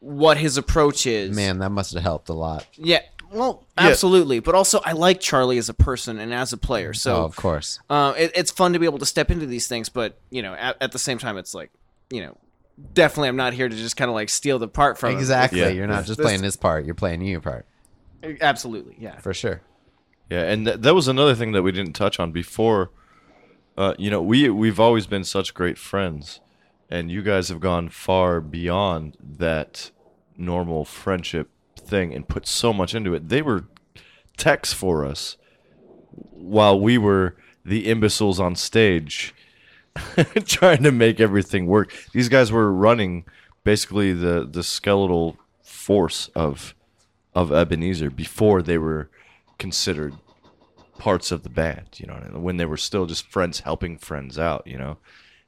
what 0.00 0.38
his 0.38 0.56
approach 0.56 1.06
is. 1.06 1.36
Man, 1.36 1.58
that 1.58 1.70
must 1.70 1.92
have 1.92 2.02
helped 2.02 2.30
a 2.30 2.32
lot. 2.32 2.66
yeah, 2.76 3.00
well, 3.30 3.64
absolutely. 3.76 4.40
But 4.40 4.54
also, 4.54 4.80
I 4.84 4.92
like 4.92 5.20
Charlie 5.20 5.58
as 5.58 5.68
a 5.68 5.74
person 5.74 6.18
and 6.18 6.32
as 6.32 6.52
a 6.54 6.56
player. 6.56 6.94
So, 6.94 7.16
oh, 7.16 7.24
of 7.24 7.36
course. 7.36 7.80
uh, 7.90 8.14
it, 8.16 8.32
it's 8.34 8.50
fun 8.50 8.72
to 8.72 8.78
be 8.78 8.86
able 8.86 8.98
to 8.98 9.06
step 9.06 9.30
into 9.30 9.44
these 9.46 9.68
things. 9.68 9.88
But 9.90 10.16
you 10.30 10.40
know, 10.42 10.54
at, 10.54 10.76
at 10.80 10.92
the 10.92 10.98
same 10.98 11.18
time, 11.18 11.36
it's 11.36 11.52
like, 11.54 11.70
you 12.12 12.22
know, 12.22 12.36
definitely, 12.94 13.28
I'm 13.28 13.36
not 13.36 13.52
here 13.54 13.68
to 13.68 13.74
just 13.76 13.96
kind 13.96 14.08
of 14.08 14.14
like 14.14 14.28
steal 14.28 14.58
the 14.58 14.68
part 14.68 14.98
from 14.98 15.12
him. 15.12 15.18
Exactly. 15.18 15.60
Yeah. 15.60 15.68
You're 15.68 15.86
not 15.86 16.04
just 16.04 16.18
This- 16.18 16.24
playing 16.24 16.42
his 16.42 16.56
part. 16.56 16.84
You're 16.84 16.94
playing 16.94 17.22
your 17.22 17.40
part. 17.40 17.66
Absolutely, 18.40 18.94
yeah. 18.98 19.18
For 19.18 19.34
sure. 19.34 19.62
Yeah, 20.30 20.42
and 20.44 20.64
th- 20.64 20.78
that 20.80 20.94
was 20.94 21.08
another 21.08 21.34
thing 21.34 21.52
that 21.52 21.62
we 21.62 21.72
didn't 21.72 21.94
touch 21.94 22.20
on 22.20 22.30
before. 22.32 22.90
Uh, 23.76 23.94
you 23.98 24.10
know, 24.10 24.22
we 24.22 24.48
we've 24.48 24.78
always 24.78 25.06
been 25.06 25.24
such 25.24 25.54
great 25.54 25.76
friends, 25.78 26.40
and 26.88 27.10
you 27.10 27.22
guys 27.22 27.48
have 27.48 27.58
gone 27.60 27.88
far 27.88 28.40
beyond 28.40 29.16
that 29.20 29.90
normal 30.36 30.84
friendship 30.84 31.48
thing 31.76 32.14
and 32.14 32.28
put 32.28 32.46
so 32.46 32.72
much 32.72 32.94
into 32.94 33.12
it. 33.14 33.28
They 33.28 33.42
were 33.42 33.64
techs 34.36 34.72
for 34.72 35.04
us, 35.04 35.36
while 36.30 36.78
we 36.78 36.96
were 36.98 37.36
the 37.64 37.90
imbeciles 37.90 38.38
on 38.40 38.54
stage, 38.54 39.34
trying 40.46 40.82
to 40.82 40.92
make 40.92 41.20
everything 41.20 41.66
work. 41.66 41.92
These 42.12 42.28
guys 42.28 42.50
were 42.50 42.72
running 42.72 43.24
basically 43.64 44.12
the 44.12 44.48
the 44.50 44.62
skeletal 44.62 45.36
force 45.62 46.30
of 46.34 46.74
of 47.34 47.50
Ebinezer 47.50 48.14
before 48.14 48.62
they 48.62 48.78
were 48.78 49.08
considered 49.58 50.14
parts 50.98 51.32
of 51.32 51.42
the 51.42 51.48
band, 51.48 51.88
you 51.96 52.06
know, 52.06 52.14
when 52.38 52.58
they 52.58 52.66
were 52.66 52.76
still 52.76 53.06
just 53.06 53.26
friends 53.26 53.60
helping 53.60 53.98
friends 53.98 54.38
out, 54.38 54.66
you 54.66 54.76
know. 54.76 54.98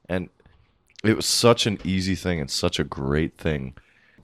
And 0.09 0.29
it 1.03 1.15
was 1.15 1.25
such 1.25 1.65
an 1.65 1.79
easy 1.83 2.15
thing 2.15 2.39
and 2.39 2.49
such 2.49 2.79
a 2.79 2.83
great 2.83 3.37
thing. 3.37 3.75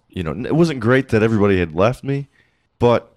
You 0.10 0.24
know, 0.24 0.32
it 0.32 0.56
wasn't 0.56 0.80
great 0.80 1.10
that 1.10 1.24
everybody 1.24 1.60
had 1.60 1.76
left 1.76 2.04
me, 2.04 2.28
but 2.80 3.16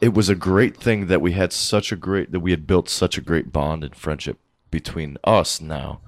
it 0.00 0.12
was 0.12 0.28
a 0.28 0.34
great 0.34 0.76
thing 0.76 1.06
that 1.06 1.22
we 1.22 1.32
had 1.32 1.52
such 1.52 1.92
a 1.92 1.96
great 1.96 2.32
that 2.32 2.40
we 2.40 2.50
had 2.50 2.66
built 2.66 2.88
such 2.88 3.16
a 3.16 3.22
great 3.22 3.52
bond 3.52 3.84
and 3.84 3.94
friendship 3.94 4.38
between 4.70 5.16
us 5.24 5.60
now 5.60 6.00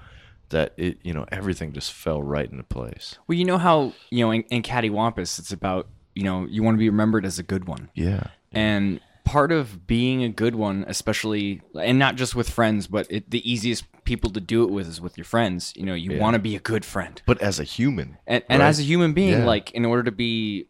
that 0.54 0.72
it 0.76 0.98
you 1.02 1.12
know 1.12 1.26
everything 1.30 1.72
just 1.72 1.92
fell 1.92 2.22
right 2.22 2.50
into 2.50 2.62
place. 2.64 3.18
Well, 3.26 3.36
you 3.36 3.44
know 3.44 3.58
how 3.58 3.92
you 4.10 4.24
know 4.24 4.30
in, 4.30 4.42
in 4.44 4.62
Cattywampus, 4.62 5.38
it's 5.38 5.52
about 5.52 5.88
you 6.14 6.22
know 6.24 6.46
you 6.48 6.62
want 6.62 6.76
to 6.76 6.78
be 6.78 6.88
remembered 6.88 7.26
as 7.26 7.38
a 7.38 7.42
good 7.42 7.66
one. 7.66 7.90
Yeah. 7.94 8.28
And 8.52 9.00
part 9.24 9.50
of 9.50 9.86
being 9.86 10.22
a 10.22 10.28
good 10.28 10.54
one, 10.54 10.84
especially, 10.86 11.60
and 11.80 11.98
not 11.98 12.14
just 12.14 12.34
with 12.36 12.48
friends, 12.48 12.86
but 12.86 13.06
it, 13.10 13.30
the 13.30 13.42
easiest 13.50 13.84
people 14.04 14.30
to 14.30 14.40
do 14.40 14.62
it 14.64 14.70
with 14.70 14.86
is 14.86 15.00
with 15.00 15.16
your 15.18 15.24
friends. 15.24 15.72
You 15.76 15.86
know, 15.86 15.94
you 15.94 16.18
want 16.20 16.34
to 16.34 16.38
be 16.38 16.54
a 16.54 16.60
good 16.60 16.84
friend. 16.84 17.20
But 17.26 17.40
as 17.42 17.58
a 17.58 17.64
human, 17.64 18.18
And, 18.26 18.44
and 18.48 18.60
right? 18.60 18.68
as 18.68 18.78
a 18.78 18.82
human 18.84 19.12
being, 19.12 19.38
Yeah. 19.40 19.44
like, 19.46 19.70
in 19.72 19.84
order 19.84 20.02
to 20.04 20.12
be, 20.12 20.68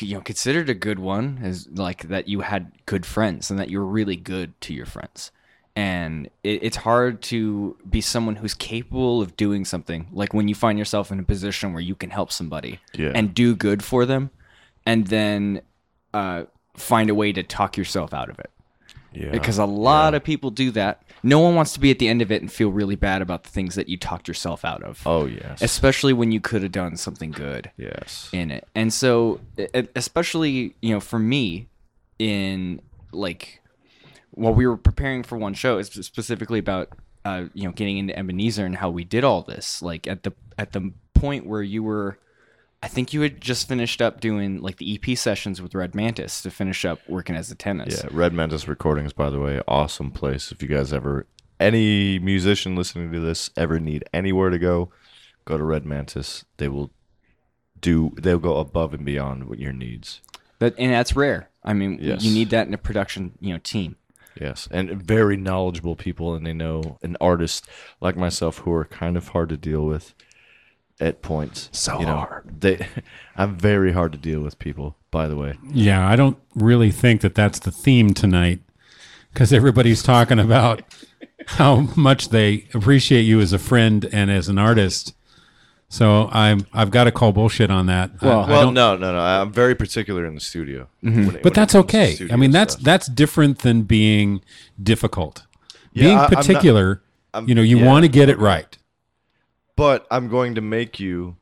you 0.00 0.14
know, 0.14 0.20
considered 0.20 0.68
a 0.70 0.74
good 0.74 0.98
one, 1.00 1.40
is 1.42 1.66
like 1.70 2.02
that 2.08 2.28
you 2.28 2.42
had 2.42 2.72
good 2.86 3.04
friends 3.06 3.50
and 3.50 3.58
that 3.58 3.68
you 3.70 3.80
were 3.80 3.86
really 3.86 4.16
good 4.16 4.52
to 4.60 4.74
your 4.74 4.86
friends. 4.86 5.32
And 5.76 6.26
it, 6.44 6.62
it's 6.62 6.76
hard 6.76 7.20
to 7.22 7.76
be 7.88 8.00
someone 8.00 8.36
who's 8.36 8.54
capable 8.54 9.20
of 9.20 9.36
doing 9.36 9.64
something 9.64 10.06
like 10.12 10.32
when 10.32 10.46
you 10.46 10.54
find 10.54 10.78
yourself 10.78 11.10
in 11.10 11.18
a 11.18 11.24
position 11.24 11.72
where 11.72 11.82
you 11.82 11.94
can 11.96 12.10
help 12.10 12.30
somebody 12.30 12.78
Yeah. 12.94 13.10
and 13.14 13.34
do 13.34 13.56
good 13.56 13.82
for 13.82 14.06
them, 14.06 14.30
and 14.86 15.08
then 15.08 15.62
uh, 16.12 16.44
find 16.76 17.10
a 17.10 17.14
way 17.14 17.32
to 17.32 17.42
talk 17.42 17.76
yourself 17.76 18.14
out 18.14 18.30
of 18.30 18.38
it 18.38 18.50
yeah. 19.12 19.30
because 19.30 19.58
a 19.58 19.64
lot 19.66 20.14
of 20.14 20.22
people 20.22 20.50
do 20.50 20.70
that. 20.72 21.02
No 21.24 21.40
one 21.40 21.54
wants 21.56 21.72
to 21.72 21.80
be 21.80 21.90
at 21.90 21.98
the 21.98 22.06
end 22.06 22.20
of 22.22 22.30
it 22.30 22.42
and 22.42 22.52
feel 22.52 22.68
really 22.70 22.96
bad 22.96 23.22
about 23.22 23.44
the 23.44 23.48
things 23.50 23.74
that 23.76 23.88
you 23.88 23.96
talked 23.96 24.28
yourself 24.28 24.64
out 24.64 24.82
of. 24.84 25.02
oh 25.06 25.24
yes, 25.26 25.60
Especially 25.62 26.12
when 26.12 26.30
you 26.30 26.38
could 26.40 26.62
have 26.62 26.70
done 26.72 26.96
something 26.96 27.30
good 27.32 27.70
yes, 27.76 28.28
in 28.32 28.50
it. 28.50 28.68
And 28.76 28.92
so, 28.92 29.40
especially, 29.96 30.74
you 30.82 30.90
know, 30.94 31.00
for 31.00 31.18
me, 31.18 31.66
in 32.18 32.80
like, 33.10 33.60
while 34.34 34.54
we 34.54 34.66
were 34.66 34.76
preparing 34.76 35.22
for 35.22 35.38
one 35.38 35.54
show, 35.54 35.78
it's 35.78 35.94
specifically 36.06 36.58
about, 36.58 36.88
uh, 37.24 37.44
you 37.54 37.64
know, 37.64 37.72
getting 37.72 37.98
into 37.98 38.14
Ebinezer 38.14 38.64
and 38.66 38.76
how 38.76 38.90
we 38.90 39.04
did 39.04 39.24
all 39.24 39.42
this. 39.42 39.80
Like 39.82 40.06
at 40.06 40.22
the 40.22 40.32
at 40.58 40.72
the 40.72 40.92
point 41.14 41.46
where 41.46 41.62
you 41.62 41.82
were, 41.82 42.18
I 42.82 42.88
think 42.88 43.12
you 43.12 43.22
had 43.22 43.40
just 43.40 43.66
finished 43.68 44.02
up 44.02 44.20
doing 44.20 44.60
like 44.60 44.76
the 44.76 44.94
EP 45.02 45.16
sessions 45.16 45.62
with 45.62 45.74
Red 45.74 45.94
Mantis 45.94 46.42
to 46.42 46.50
finish 46.50 46.84
up 46.84 47.00
working 47.08 47.34
as 47.36 47.50
a 47.50 47.54
tennis. 47.54 48.02
yeah. 48.04 48.10
Red 48.12 48.32
Mantis 48.34 48.68
Recordings, 48.68 49.12
by 49.12 49.30
the 49.30 49.40
way, 49.40 49.60
awesome 49.66 50.10
place. 50.10 50.52
If 50.52 50.60
you 50.62 50.68
guys 50.68 50.92
ever, 50.92 51.26
any 51.58 52.18
musician 52.18 52.76
listening 52.76 53.10
to 53.12 53.20
this, 53.20 53.50
ever 53.56 53.78
need 53.80 54.04
anywhere 54.12 54.50
to 54.50 54.58
go, 54.58 54.90
go 55.44 55.56
to 55.56 55.64
Red 55.64 55.86
Mantis. 55.86 56.44
They 56.58 56.68
will 56.68 56.90
do. 57.80 58.12
They'll 58.20 58.38
go 58.38 58.56
above 58.58 58.92
and 58.94 59.04
beyond 59.04 59.44
what 59.48 59.58
your 59.58 59.72
needs. 59.72 60.20
That 60.58 60.74
and 60.78 60.92
that's 60.92 61.16
rare. 61.16 61.48
I 61.62 61.72
mean, 61.72 61.98
Yes. 62.00 62.22
you 62.22 62.32
need 62.34 62.50
that 62.50 62.66
in 62.68 62.74
a 62.74 62.78
production, 62.78 63.32
you 63.40 63.52
know, 63.54 63.58
team. 63.58 63.96
Yes, 64.40 64.68
and 64.70 64.90
very 65.02 65.36
knowledgeable 65.36 65.96
people, 65.96 66.34
and 66.34 66.46
they 66.46 66.52
know 66.52 66.98
an 67.02 67.16
artist 67.20 67.68
like 68.00 68.16
myself 68.16 68.58
who 68.58 68.72
are 68.72 68.84
kind 68.84 69.16
of 69.16 69.28
hard 69.28 69.48
to 69.50 69.56
deal 69.56 69.84
with 69.84 70.14
at 71.00 71.22
points. 71.22 71.68
So 71.72 72.00
you 72.00 72.06
know, 72.06 72.16
hard. 72.16 72.60
They, 72.60 72.86
I'm 73.36 73.56
very 73.56 73.92
hard 73.92 74.12
to 74.12 74.18
deal 74.18 74.40
with 74.40 74.58
people. 74.58 74.96
By 75.10 75.28
the 75.28 75.36
way, 75.36 75.54
Yeah, 75.70 76.06
I 76.08 76.16
don't 76.16 76.38
really 76.54 76.90
think 76.90 77.20
that 77.20 77.36
that's 77.36 77.60
the 77.60 77.70
theme 77.70 78.14
tonight 78.14 78.60
because 79.32 79.52
everybody's 79.52 80.02
talking 80.02 80.38
about 80.40 80.82
how 81.46 81.88
much 81.96 82.30
they 82.30 82.66
appreciate 82.74 83.22
you 83.22 83.40
as 83.40 83.52
a 83.52 83.58
friend 83.58 84.08
and 84.12 84.30
as 84.30 84.48
an 84.48 84.58
artist. 84.58 85.14
So 85.94 86.28
I'm 86.32 86.66
I've 86.72 86.90
got 86.90 87.04
to 87.04 87.12
call 87.12 87.30
bullshit 87.30 87.70
on 87.70 87.86
that. 87.86 88.20
Well- 88.20 88.40
I 88.42 88.48
well, 88.48 88.72
no, 88.72 88.96
no, 88.96 89.12
no. 89.12 89.18
I'm 89.20 89.52
very 89.52 89.76
particular 89.76 90.26
in 90.26 90.34
the 90.34 90.40
studio, 90.40 90.88
mm-hmm. 91.04 91.14
when 91.14 91.18
it- 91.20 91.32
when 91.34 91.42
but 91.44 91.52
it 91.52 91.54
that's 91.54 91.74
okay. 91.76 92.18
I 92.32 92.36
mean, 92.36 92.50
that's 92.50 92.72
stuff. 92.72 92.84
that's 92.84 93.06
different 93.06 93.60
than 93.60 93.82
being 93.82 94.42
difficult. 94.82 95.44
Yeah, 95.92 96.02
being 96.04 96.18
I- 96.18 96.24
I'm 96.24 96.30
not- 96.32 96.44
particular, 96.46 97.02
I'm- 97.32 97.48
you 97.48 97.54
know, 97.54 97.62
you 97.62 97.78
yeah, 97.78 97.86
want 97.86 98.02
to 98.04 98.08
get 98.08 98.28
it 98.28 98.38
right. 98.40 98.76
But 99.76 100.04
I'm 100.10 100.28
going 100.28 100.56
to 100.56 100.60
make 100.60 100.98
you 100.98 101.36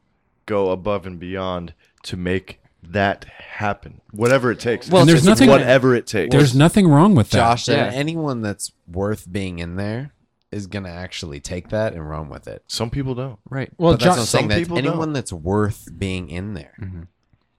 go 0.45 0.71
above 0.71 1.07
and 1.07 1.19
beyond 1.19 1.73
to 2.03 2.19
make 2.19 2.61
that 2.83 3.25
happen, 3.25 4.03
whatever 4.11 4.51
it 4.51 4.61
takes. 4.61 4.91
Well, 4.91 5.03
It's 5.03 5.07
there's 5.13 5.21
just 5.21 5.29
nothing- 5.41 5.49
whatever 5.49 5.95
it 5.95 6.07
takes. 6.07 6.31
There's 6.35 6.55
nothing 6.55 6.89
wrong 6.89 7.15
with 7.15 7.31
that. 7.31 7.39
Josh, 7.39 7.69
Yeah. 7.69 7.91
anyone 7.95 8.43
that's 8.43 8.73
worth 8.87 9.33
being 9.33 9.61
in 9.61 9.77
there 9.77 10.13
is 10.53 10.67
gonna 10.67 10.91
actually 10.91 11.41
take 11.41 11.69
that 11.71 11.93
and 11.95 12.09
run 12.09 12.29
with 12.29 12.47
it. 12.47 12.63
Some 12.67 12.91
people 12.91 13.15
don't. 13.15 13.39
Right. 13.49 13.71
Well, 13.79 13.93
But 13.95 14.01
that's 14.01 14.09
what 14.11 14.19
I'm 14.21 14.27
saying. 14.27 14.43
some 14.45 14.49
That 14.51 14.59
people 14.59 14.79
anyone 14.79 14.99
don't. 14.99 15.13
that's 15.15 15.33
worth 15.33 15.89
being 15.99 16.29
in 16.31 16.55
there. 16.55 16.75
Mm-hmm. 16.81 17.03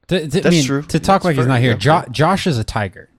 To, 0.07 0.19
to, 0.19 0.25
I 0.25 0.41
That's 0.41 0.55
mean, 0.55 0.65
true. 0.65 0.81
To 0.83 0.99
talk 0.99 1.21
That's 1.21 1.25
like 1.25 1.35
he's 1.35 1.43
fair. 1.45 1.47
not 1.47 1.61
here, 1.61 1.75
jo- 1.75 2.05
Josh 2.11 2.45
is 2.45 2.57
a 2.57 2.63
tiger, 2.63 3.09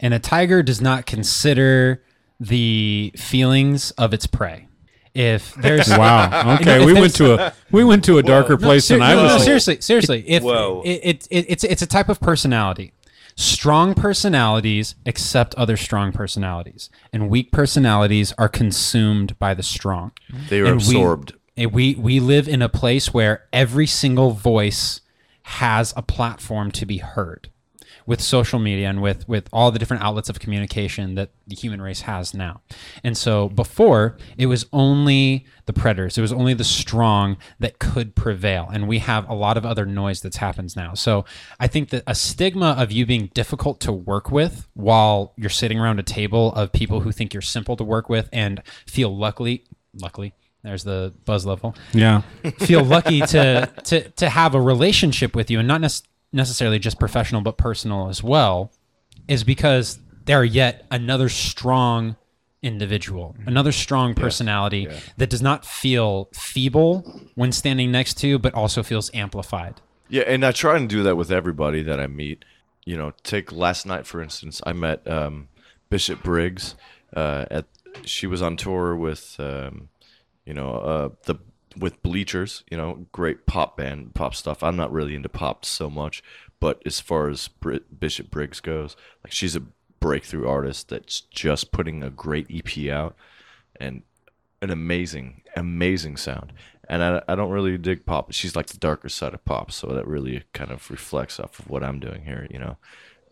and 0.00 0.14
a 0.14 0.18
tiger 0.18 0.62
does 0.62 0.80
not 0.80 1.04
consider 1.06 2.02
the 2.40 3.12
feelings 3.16 3.90
of 3.92 4.14
its 4.14 4.26
prey. 4.26 4.68
If 5.14 5.54
there's 5.54 5.88
Wow. 5.96 6.54
Okay, 6.60 6.84
we 6.84 6.92
went 6.94 7.14
to 7.16 7.34
a 7.34 7.52
we 7.72 7.84
went 7.84 8.04
to 8.04 8.18
a 8.18 8.22
darker 8.22 8.56
place 8.56 8.86
Ser- 8.86 8.94
than 8.94 9.02
I 9.02 9.14
no, 9.14 9.24
was. 9.24 9.32
no, 9.32 9.38
seriously, 9.44 9.80
seriously. 9.80 10.24
If 10.28 10.42
Whoa. 10.42 10.82
It, 10.84 10.90
it, 11.02 11.28
it, 11.30 11.46
it's 11.48 11.64
it's 11.64 11.82
a 11.82 11.86
type 11.86 12.08
of 12.08 12.20
personality. 12.20 12.92
Strong 13.40 13.94
personalities 13.94 14.96
accept 15.06 15.54
other 15.54 15.76
strong 15.76 16.10
personalities, 16.10 16.90
and 17.12 17.28
weak 17.28 17.52
personalities 17.52 18.32
are 18.36 18.48
consumed 18.48 19.38
by 19.38 19.54
the 19.54 19.62
strong. 19.62 20.10
They 20.48 20.58
are 20.58 20.66
And 20.66 20.74
absorbed. 20.74 21.34
and 21.56 21.70
we 21.72 21.94
we 21.94 22.18
live 22.18 22.48
in 22.48 22.62
a 22.62 22.68
place 22.68 23.14
where 23.14 23.44
every 23.52 23.86
single 23.86 24.32
voice 24.32 25.02
has 25.42 25.94
a 25.96 26.02
platform 26.02 26.72
to 26.72 26.84
be 26.84 26.98
heard 26.98 27.48
with 28.08 28.22
social 28.22 28.58
media 28.58 28.88
and 28.88 29.02
with 29.02 29.28
with 29.28 29.46
all 29.52 29.70
the 29.70 29.78
different 29.78 30.02
outlets 30.02 30.30
of 30.30 30.40
communication 30.40 31.14
that 31.14 31.28
the 31.46 31.54
human 31.54 31.80
race 31.82 32.00
has 32.00 32.32
now. 32.32 32.62
And 33.04 33.14
so 33.18 33.50
before 33.50 34.16
it 34.38 34.46
was 34.46 34.64
only 34.72 35.44
the 35.66 35.74
predators, 35.74 36.16
it 36.16 36.22
was 36.22 36.32
only 36.32 36.54
the 36.54 36.64
strong 36.64 37.36
that 37.58 37.78
could 37.78 38.14
prevail 38.14 38.66
and 38.72 38.88
we 38.88 39.00
have 39.00 39.28
a 39.28 39.34
lot 39.34 39.58
of 39.58 39.66
other 39.66 39.84
noise 39.84 40.22
that's 40.22 40.38
happens 40.38 40.74
now. 40.74 40.94
So 40.94 41.26
I 41.60 41.66
think 41.66 41.90
that 41.90 42.02
a 42.06 42.14
stigma 42.14 42.74
of 42.78 42.90
you 42.90 43.04
being 43.04 43.26
difficult 43.34 43.78
to 43.80 43.92
work 43.92 44.30
with 44.30 44.66
while 44.72 45.34
you're 45.36 45.50
sitting 45.50 45.78
around 45.78 45.98
a 46.00 46.02
table 46.02 46.52
of 46.54 46.72
people 46.72 47.00
who 47.00 47.12
think 47.12 47.34
you're 47.34 47.42
simple 47.42 47.76
to 47.76 47.84
work 47.84 48.08
with 48.08 48.30
and 48.32 48.62
feel 48.86 49.14
luckily 49.14 49.64
luckily 50.00 50.32
there's 50.62 50.84
the 50.84 51.12
buzz 51.26 51.44
level 51.44 51.74
Yeah. 51.92 52.22
feel 52.58 52.82
lucky 52.84 53.20
to 53.20 53.70
to 53.84 54.08
to 54.10 54.28
have 54.30 54.54
a 54.54 54.60
relationship 54.60 55.36
with 55.36 55.50
you 55.50 55.58
and 55.58 55.68
not 55.68 55.80
nec- 55.82 55.92
necessarily 56.32 56.78
just 56.78 56.98
professional 56.98 57.40
but 57.40 57.56
personal 57.56 58.08
as 58.08 58.22
well 58.22 58.72
is 59.26 59.44
because 59.44 59.98
they're 60.24 60.44
yet 60.44 60.86
another 60.90 61.28
strong 61.28 62.16
individual 62.60 63.36
another 63.46 63.70
strong 63.70 64.14
personality 64.14 64.88
that 65.16 65.30
does 65.30 65.40
not 65.40 65.64
feel 65.64 66.28
feeble 66.34 67.22
when 67.36 67.52
standing 67.52 67.92
next 67.92 68.14
to 68.14 68.38
but 68.38 68.52
also 68.52 68.82
feels 68.82 69.10
amplified 69.14 69.80
Yeah, 70.08 70.22
and 70.26 70.44
I 70.44 70.52
try 70.52 70.76
and 70.76 70.88
do 70.88 71.02
that 71.02 71.16
with 71.16 71.30
everybody 71.30 71.82
that 71.82 72.00
I 72.00 72.06
meet. 72.06 72.44
You 72.84 72.96
know, 72.96 73.12
take 73.22 73.52
last 73.52 73.84
night 73.86 74.06
for 74.06 74.22
instance. 74.22 74.62
I 74.64 74.72
met 74.72 75.06
um, 75.06 75.48
Bishop 75.90 76.22
Briggs. 76.22 76.74
Uh, 77.14 77.44
at 77.50 77.66
she 78.04 78.26
was 78.26 78.42
on 78.42 78.56
tour 78.56 78.94
with, 78.96 79.36
um, 79.38 79.88
you 80.44 80.54
know, 80.54 80.70
uh, 80.72 81.08
the 81.24 81.36
with 81.78 82.02
Bleachers. 82.02 82.64
You 82.70 82.76
know, 82.76 83.06
great 83.12 83.46
pop 83.46 83.76
band, 83.76 84.14
pop 84.14 84.34
stuff. 84.34 84.62
I'm 84.62 84.76
not 84.76 84.92
really 84.92 85.14
into 85.14 85.28
pop 85.28 85.64
so 85.64 85.88
much, 85.88 86.22
but 86.60 86.82
as 86.84 87.00
far 87.00 87.28
as 87.28 87.48
Bishop 87.48 88.30
Briggs 88.30 88.60
goes, 88.60 88.96
like 89.24 89.32
she's 89.32 89.56
a 89.56 89.62
breakthrough 90.00 90.48
artist 90.48 90.88
that's 90.88 91.20
just 91.20 91.72
putting 91.72 92.02
a 92.02 92.10
great 92.10 92.46
EP 92.50 92.88
out, 92.90 93.16
and 93.80 94.02
an 94.60 94.70
amazing, 94.70 95.42
amazing 95.56 96.16
sound. 96.16 96.52
And 96.88 97.02
I, 97.02 97.22
I 97.28 97.34
don't 97.34 97.50
really 97.50 97.76
dig 97.76 98.06
pop. 98.06 98.32
She's 98.32 98.56
like 98.56 98.66
the 98.66 98.78
darker 98.78 99.08
side 99.08 99.34
of 99.34 99.44
pop, 99.44 99.70
so 99.70 99.88
that 99.88 100.06
really 100.06 100.44
kind 100.52 100.70
of 100.70 100.90
reflects 100.90 101.38
off 101.38 101.58
of 101.58 101.68
what 101.68 101.84
I'm 101.84 102.00
doing 102.00 102.24
here, 102.24 102.46
you 102.50 102.58
know. 102.58 102.76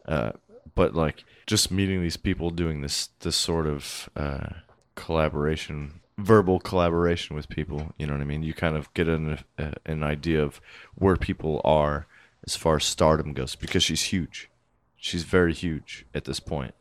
Uh, 0.06 0.32
but 0.74 0.94
like 0.94 1.24
just 1.46 1.70
meeting 1.70 2.02
these 2.02 2.16
people 2.16 2.50
doing 2.50 2.82
this 2.82 3.08
this 3.20 3.36
sort 3.36 3.66
of 3.66 4.10
uh, 4.14 4.48
collaboration, 4.94 6.00
verbal 6.18 6.58
collaboration 6.60 7.36
with 7.36 7.48
people, 7.48 7.92
you 7.98 8.06
know 8.06 8.14
what 8.14 8.22
I 8.22 8.24
mean. 8.24 8.42
You 8.42 8.54
kind 8.54 8.76
of 8.76 8.92
get 8.94 9.08
an 9.08 9.38
uh, 9.58 9.72
an 9.84 10.02
idea 10.02 10.42
of 10.42 10.60
where 10.94 11.16
people 11.16 11.60
are 11.64 12.06
as 12.46 12.56
far 12.56 12.76
as 12.76 12.84
stardom 12.84 13.32
goes 13.32 13.54
because 13.54 13.82
she's 13.82 14.02
huge. 14.04 14.48
She's 14.96 15.22
very 15.24 15.52
huge 15.52 16.06
at 16.14 16.24
this 16.24 16.40
point. 16.40 16.74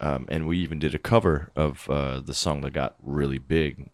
Um, 0.00 0.26
and 0.28 0.46
we 0.46 0.58
even 0.58 0.78
did 0.78 0.94
a 0.94 0.98
cover 0.98 1.50
of 1.54 1.88
uh, 1.88 2.20
the 2.20 2.34
song 2.34 2.62
that 2.62 2.72
got 2.72 2.96
really 3.02 3.38
big, 3.38 3.90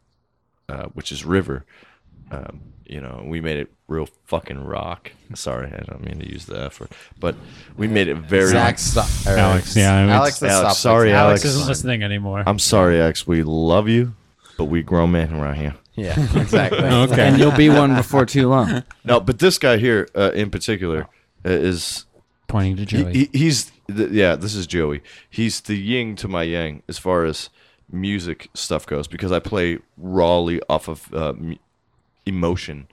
uh, 0.69 0.85
which 0.95 1.13
is 1.13 1.25
River. 1.25 1.65
Um, 2.31 2.61
you 2.87 3.01
know, 3.01 3.23
we 3.25 3.41
made 3.41 3.59
it 3.59 3.71
real 3.87 4.09
fucking 4.27 4.65
rock. 4.65 5.13
Sorry, 5.35 5.67
I 5.73 5.83
don't 5.85 6.05
mean 6.05 6.19
to 6.21 6.29
use 6.33 6.47
the 6.47 6.59
F 6.65 6.81
word, 6.81 6.91
but 7.19 7.35
we 7.77 7.87
made 7.87 8.09
it 8.09 8.17
very. 8.17 8.49
Zac, 8.49 8.79
stop, 8.79 9.09
or- 9.27 9.37
Alex, 9.37 9.77
yeah, 9.77 10.05
it's- 10.05 10.17
Alex, 10.17 10.43
let's 10.43 10.55
Alex, 10.55 10.79
sorry, 10.79 11.09
like 11.11 11.15
that. 11.17 11.25
Alex. 11.27 11.45
isn't 11.45 11.69
listening 11.69 12.03
anymore 12.03 12.43
I'm 12.47 12.59
sorry, 12.59 13.01
X. 13.01 13.27
We 13.27 13.43
love 13.43 13.89
you, 13.89 14.15
but 14.61 14.67
we 14.67 14.83
grown 14.83 15.13
men 15.13 15.33
around 15.33 15.55
here. 15.55 15.75
Yeah, 15.95 16.21
exactly. 16.39 16.81
Okay. 16.85 17.29
And 17.29 17.39
you'll 17.39 17.57
be 17.57 17.71
one 17.71 17.95
before 17.95 18.27
too 18.27 18.47
long. 18.47 18.83
No, 19.05 19.19
but 19.19 19.39
this 19.39 19.57
guy 19.57 19.79
here 19.79 20.07
uh, 20.15 20.33
in 20.35 20.51
particular 20.51 21.09
uh, 21.47 21.49
is 21.49 22.05
pointing 22.47 22.77
to 22.77 22.85
joey 22.85 23.13
he, 23.15 23.31
he's 23.33 23.73
the, 23.87 24.09
yeah. 24.11 24.37
This 24.37 24.55
is 24.55 24.67
Joey. 24.67 25.01
He's 25.31 25.63
the 25.63 25.77
yin 25.77 26.15
to 26.17 26.29
my 26.29 26.43
yang 26.43 26.83
as 26.89 26.99
far 26.99 27.25
as 27.25 27.49
music 27.91 28.51
stuff 28.53 28.85
goes 28.85 29.09
because 29.09 29.33
I 29.33 29.39
play 29.39 29.79
rawly 29.97 30.61
off 30.69 30.89
of 30.89 31.09
uh, 31.15 31.31
m- 31.31 31.59
emotion. 32.27 32.87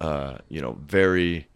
Uh, 0.00 0.38
you 0.48 0.62
know, 0.62 0.78
very 0.86 1.46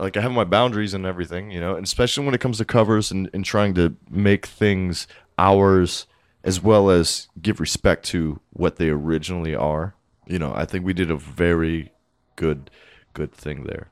like 0.00 0.16
I 0.16 0.20
have 0.22 0.32
my 0.32 0.42
boundaries 0.44 0.92
and 0.92 1.06
everything, 1.06 1.52
you 1.52 1.60
know, 1.60 1.76
and 1.76 1.84
especially 1.84 2.24
when 2.24 2.34
it 2.34 2.40
comes 2.40 2.58
to 2.58 2.64
covers 2.64 3.12
and, 3.12 3.30
and 3.32 3.44
trying 3.44 3.74
to 3.74 3.94
make 4.10 4.44
things 4.44 5.06
ours 5.38 6.06
as 6.46 6.62
well 6.62 6.90
as 6.90 7.28
give 7.42 7.60
respect 7.60 8.04
to 8.06 8.40
what 8.52 8.76
they 8.76 8.88
originally 8.88 9.54
are. 9.54 9.94
You 10.26 10.38
know, 10.38 10.52
I 10.54 10.64
think 10.64 10.84
we 10.84 10.92
did 10.92 11.10
a 11.10 11.16
very 11.16 11.92
good 12.36 12.70
good 13.14 13.32
thing 13.32 13.64
there. 13.64 13.88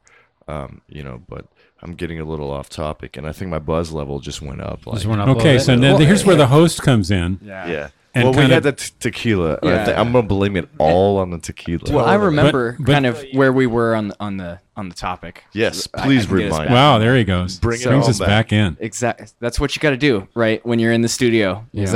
Um, 0.47 0.83
you 0.89 1.03
know, 1.03 1.23
but 1.29 1.47
I'm 1.83 1.95
getting 1.95 2.21
a 2.21 2.25
little 2.25 2.51
off 2.51 2.69
topic 2.69 3.17
and 3.17 3.27
I 3.27 3.33
think 3.33 3.51
my 3.51 3.59
buzz 3.59 3.93
level 3.93 4.21
just 4.21 4.43
went 4.43 4.61
up 4.61 4.87
like 4.87 4.97
Just 4.97 5.07
went 5.07 5.21
up 5.23 5.29
Okay, 5.37 5.59
so 5.59 5.75
now 5.75 5.97
here's 5.97 6.25
where 6.27 6.37
the 6.37 6.47
host 6.49 6.83
comes 6.83 7.11
in. 7.11 7.39
yeah. 7.43 7.89
And 8.17 8.25
well, 8.25 8.33
we 8.33 8.39
kinda- 8.43 8.55
had 8.55 8.63
the 8.63 8.73
t- 8.73 8.93
tequila. 9.01 9.59
I 9.61 9.67
Yeah. 9.67 9.85
thi- 9.87 9.93
I'm 9.95 10.13
gonna 10.13 10.27
blame 10.27 10.57
it 10.57 10.69
all 10.79 11.19
on 11.19 11.31
the 11.31 11.39
tequila. 11.39 11.93
Well, 11.93 12.05
I 12.05 12.15
remember 12.15 12.77
but- 12.79 12.93
kind 12.93 13.07
of 13.07 13.25
where 13.33 13.53
we 13.53 13.67
were 13.67 13.97
on 13.97 14.09
the 14.09 14.17
on 14.21 14.37
the 14.37 14.61
on 14.77 14.89
the 14.89 14.95
topic. 14.95 15.43
yes, 15.53 15.89
I- 15.95 16.03
I 16.03 16.05
please 16.05 16.25
can 16.27 16.37
get 16.37 16.47
us 16.53 16.59
remind. 16.59 16.73
Wow, 16.75 16.99
there 16.99 17.17
he 17.17 17.25
goes. 17.25 17.59
Bring 17.59 17.81
it 17.81 17.85
Brings 17.87 18.09
us 18.09 18.21
back. 18.21 18.29
back 18.29 18.53
in. 18.53 18.77
Exactly. 18.79 19.27
That's 19.41 19.59
what 19.59 19.75
you 19.75 19.81
got 19.81 19.91
to 19.91 19.97
do, 19.97 20.29
right? 20.37 20.65
When 20.65 20.79
you're 20.79 20.93
in 20.93 21.01
the 21.03 21.09
studio. 21.09 21.65
you 21.73 21.81
know? 21.81 21.87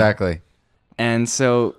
And 0.99 1.29
so, 1.29 1.77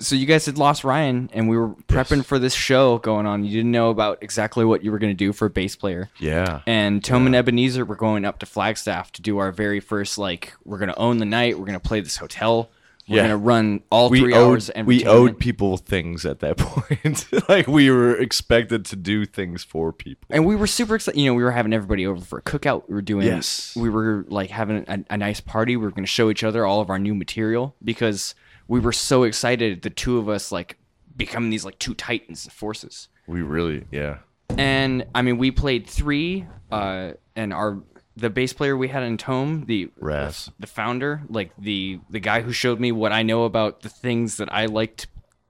so 0.00 0.16
you 0.16 0.26
guys 0.26 0.46
had 0.46 0.58
lost 0.58 0.84
Ryan, 0.84 1.30
and 1.32 1.48
we 1.48 1.56
were 1.56 1.70
prepping 1.70 2.24
for 2.24 2.38
this 2.38 2.54
show 2.54 2.98
going 2.98 3.24
on. 3.24 3.44
You 3.44 3.52
didn't 3.52 3.70
know 3.70 3.90
about 3.90 4.18
exactly 4.20 4.64
what 4.64 4.82
you 4.82 4.90
were 4.90 4.98
going 4.98 5.12
to 5.12 5.16
do 5.16 5.32
for 5.32 5.46
a 5.46 5.50
bass 5.50 5.76
player. 5.76 6.10
Yeah. 6.18 6.62
And 6.66 7.04
Tome 7.04 7.26
and 7.26 7.34
Ebinezer 7.34 7.86
were 7.86 7.96
going 7.96 8.24
up 8.24 8.40
to 8.40 8.46
Flagstaff 8.46 9.12
to 9.12 9.22
do 9.22 9.38
our 9.38 9.52
very 9.52 9.80
first 9.80 10.18
like 10.18 10.54
we're 10.64 10.78
going 10.78 10.88
to 10.88 10.98
own 10.98 11.18
the 11.18 11.24
night. 11.24 11.58
We're 11.58 11.66
going 11.66 11.80
to 11.80 11.88
play 11.88 12.00
this 12.00 12.16
hotel. 12.16 12.70
We're 13.08 13.16
Yeah. 13.16 13.22
going 13.22 13.30
to 13.30 13.36
run 13.44 13.82
all 13.90 14.10
we 14.10 14.20
three 14.20 14.32
owed, 14.34 14.50
hours. 14.52 14.70
And 14.70 14.86
we 14.86 15.04
owed 15.04 15.38
people 15.38 15.76
things 15.76 16.24
at 16.24 16.38
that 16.40 16.56
point. 16.58 17.26
like 17.48 17.66
we 17.66 17.90
were 17.90 18.14
expected 18.16 18.84
to 18.86 18.96
do 18.96 19.26
things 19.26 19.64
for 19.64 19.92
people. 19.92 20.26
and 20.30 20.46
we 20.46 20.54
were 20.56 20.66
super 20.68 20.94
excited. 20.94 21.18
You 21.20 21.26
know, 21.26 21.34
we 21.34 21.42
were 21.42 21.50
having 21.50 21.72
everybody 21.72 22.06
over 22.06 22.20
for 22.24 22.38
a 22.38 22.42
cookout. 22.42 22.88
We 22.88 22.94
were 22.94 23.02
doing, 23.02 23.26
Yes. 23.26 23.74
we 23.76 23.88
were 23.90 24.24
like 24.28 24.50
having 24.50 24.84
a, 24.88 25.04
a 25.10 25.16
nice 25.16 25.40
party. 25.40 25.76
We 25.76 25.84
were 25.84 25.90
going 25.90 26.04
to 26.04 26.10
show 26.10 26.30
each 26.30 26.44
other 26.44 26.64
all 26.64 26.80
of 26.80 26.90
our 26.90 26.98
new 26.98 27.14
material 27.14 27.74
because 27.84 28.34
we 28.68 28.78
were 28.80 28.92
so 28.92 29.24
excited. 29.24 29.82
The 29.82 29.90
two 29.90 30.18
of 30.18 30.28
us 30.28 30.52
like 30.52 30.78
becoming 31.16 31.50
these 31.50 31.64
like 31.64 31.78
two 31.78 31.94
titans 31.94 32.46
of 32.46 32.52
forces. 32.52 33.08
We 33.26 33.42
really, 33.42 33.84
yeah. 33.90 34.18
And 34.50 35.06
I 35.14 35.22
mean, 35.22 35.38
we 35.38 35.50
played 35.50 35.86
three, 35.86 36.46
uh, 36.70 37.12
and 37.36 37.52
our 37.52 37.80
the 38.16 38.30
bass 38.30 38.52
player 38.52 38.76
we 38.76 38.88
had 38.88 39.02
in 39.02 39.16
Tome, 39.16 39.64
the 39.66 39.90
Raz. 39.98 40.50
the 40.58 40.66
founder, 40.66 41.22
like 41.28 41.52
the 41.58 42.00
the 42.10 42.20
guy 42.20 42.42
who 42.42 42.52
showed 42.52 42.78
me 42.80 42.92
what 42.92 43.12
I 43.12 43.22
know 43.22 43.44
about 43.44 43.80
the 43.82 43.88
things 43.88 44.36
that 44.36 44.52
I 44.52 44.66
like 44.66 44.96
to 44.98 45.06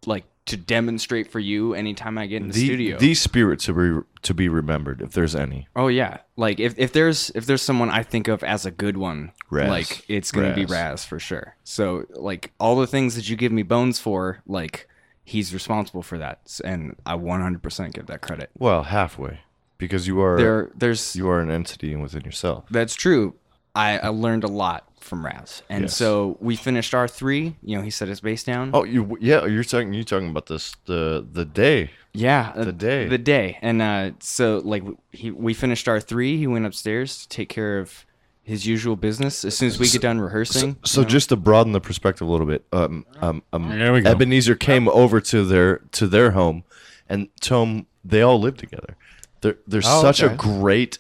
like 0.07 0.25
to 0.45 0.57
demonstrate 0.57 1.31
for 1.31 1.39
you 1.39 1.73
anytime 1.73 2.19
I 2.19 2.27
get 2.27 2.43
in 2.43 2.49
the, 2.49 2.55
The, 2.55 2.65
studio. 2.67 2.99
the 2.99 3.15
spirit 3.15 3.61
to 3.61 3.73
be 3.73 4.07
to 4.23 4.35
be 4.35 4.49
remembered, 4.49 5.01
if 5.01 5.13
there's 5.13 5.37
any. 5.37 5.69
Oh 5.77 5.87
yeah, 5.89 6.19
like 6.37 6.59
if, 6.59 6.77
if 6.79 6.93
there's 6.93 7.31
if 7.37 7.47
there's 7.47 7.63
someone 7.63 7.91
I 7.91 8.03
think 8.03 8.27
of 8.29 8.43
as 8.43 8.67
a 8.67 8.71
good 8.73 8.97
one, 8.97 9.33
Raz. 9.51 9.69
like 9.69 10.05
it's 10.09 10.33
gonna 10.33 10.55
be 10.55 10.63
Raz. 10.63 10.71
Raz 10.71 11.05
for 11.05 11.19
sure. 11.21 11.55
So 11.65 12.07
like 12.11 12.53
all 12.59 12.77
the 12.77 12.87
things 12.89 13.15
that 13.15 13.29
you 13.29 13.37
give 13.37 13.53
me 13.53 13.63
bones 13.63 14.01
for, 14.01 14.43
like 14.47 14.89
he's 15.25 15.55
responsible 15.55 16.03
for 16.03 16.19
that, 16.19 16.59
and 16.65 16.97
I 17.07 17.15
100% 17.15 17.93
give 17.95 18.07
that 18.07 18.21
credit. 18.23 18.51
Well, 18.59 18.83
halfway, 18.83 19.39
because 19.87 20.07
you 20.07 20.21
are 20.23 20.37
There 20.39 20.71
there's 20.77 21.15
you 21.17 21.29
are 21.29 21.41
an 21.41 21.51
entity 21.51 21.95
within 21.97 22.23
yourself. 22.25 22.65
that's 22.71 22.95
true. 22.95 23.35
I, 23.75 23.99
I 23.99 24.09
learned 24.09 24.45
a 24.45 24.49
lot 24.65 24.83
from 25.01 25.25
Raz, 25.25 25.63
and 25.69 25.83
Yes. 25.85 25.97
so 25.97 26.37
we 26.41 26.57
finished 26.57 26.95
our 26.95 27.09
three. 27.09 27.57
You 27.63 27.77
know, 27.77 27.83
he 27.83 27.91
set 27.91 28.09
his 28.09 28.21
base 28.21 28.45
down. 28.45 28.71
Oh, 28.75 28.85
you 28.85 29.17
yeah, 29.21 29.47
you're 29.47 29.65
talking 29.65 29.93
you 29.95 30.05
talking 30.05 30.29
about 30.31 30.47
this 30.47 30.75
the 30.87 31.27
the 31.39 31.45
day. 31.45 31.91
Yeah, 32.15 32.53
uh, 32.55 32.65
The 32.65 32.73
day. 32.73 33.09
the 33.09 33.19
day, 33.19 33.59
and 33.63 33.81
uh, 33.83 34.11
so 34.21 34.61
like 34.65 34.85
he, 35.13 35.31
we 35.31 35.55
finished 35.55 35.89
our 35.89 36.01
three. 36.01 36.37
He 36.37 36.47
went 36.47 36.67
upstairs 36.67 37.23
to 37.23 37.29
take 37.29 37.49
care 37.49 37.79
of 37.81 38.05
his 38.45 38.67
usual 38.67 38.97
business. 38.97 39.45
As 39.45 39.57
soon 39.57 39.69
as 39.69 39.79
we 39.79 39.89
get 39.89 40.03
done 40.03 40.21
rehearsing, 40.21 40.77
So 40.85 41.05
just 41.05 41.29
to 41.31 41.37
broaden 41.37 41.73
the 41.73 41.81
perspective 41.81 42.27
a 42.29 42.31
little 42.31 42.47
bit, 42.47 42.65
um, 42.73 43.07
um, 43.23 43.43
um, 43.53 43.69
There 43.79 43.93
we 43.95 44.03
go. 44.03 44.13
Ebinezer 44.15 44.57
came 44.59 44.87
over 44.89 45.21
to 45.33 45.45
their 45.45 45.79
to 45.99 46.07
their 46.07 46.33
home, 46.33 46.65
and 47.09 47.29
Tom 47.41 47.87
they 48.05 48.21
all 48.21 48.39
live 48.41 48.57
together. 48.57 48.97
They're 49.43 49.57
they're 49.67 49.83
Oh, 49.85 50.01
such 50.03 50.23
okay. 50.23 50.33
a 50.33 50.37
great 50.37 50.99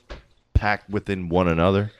pack 0.54 0.84
within 0.88 1.28
one 1.28 1.48
another 1.48 1.90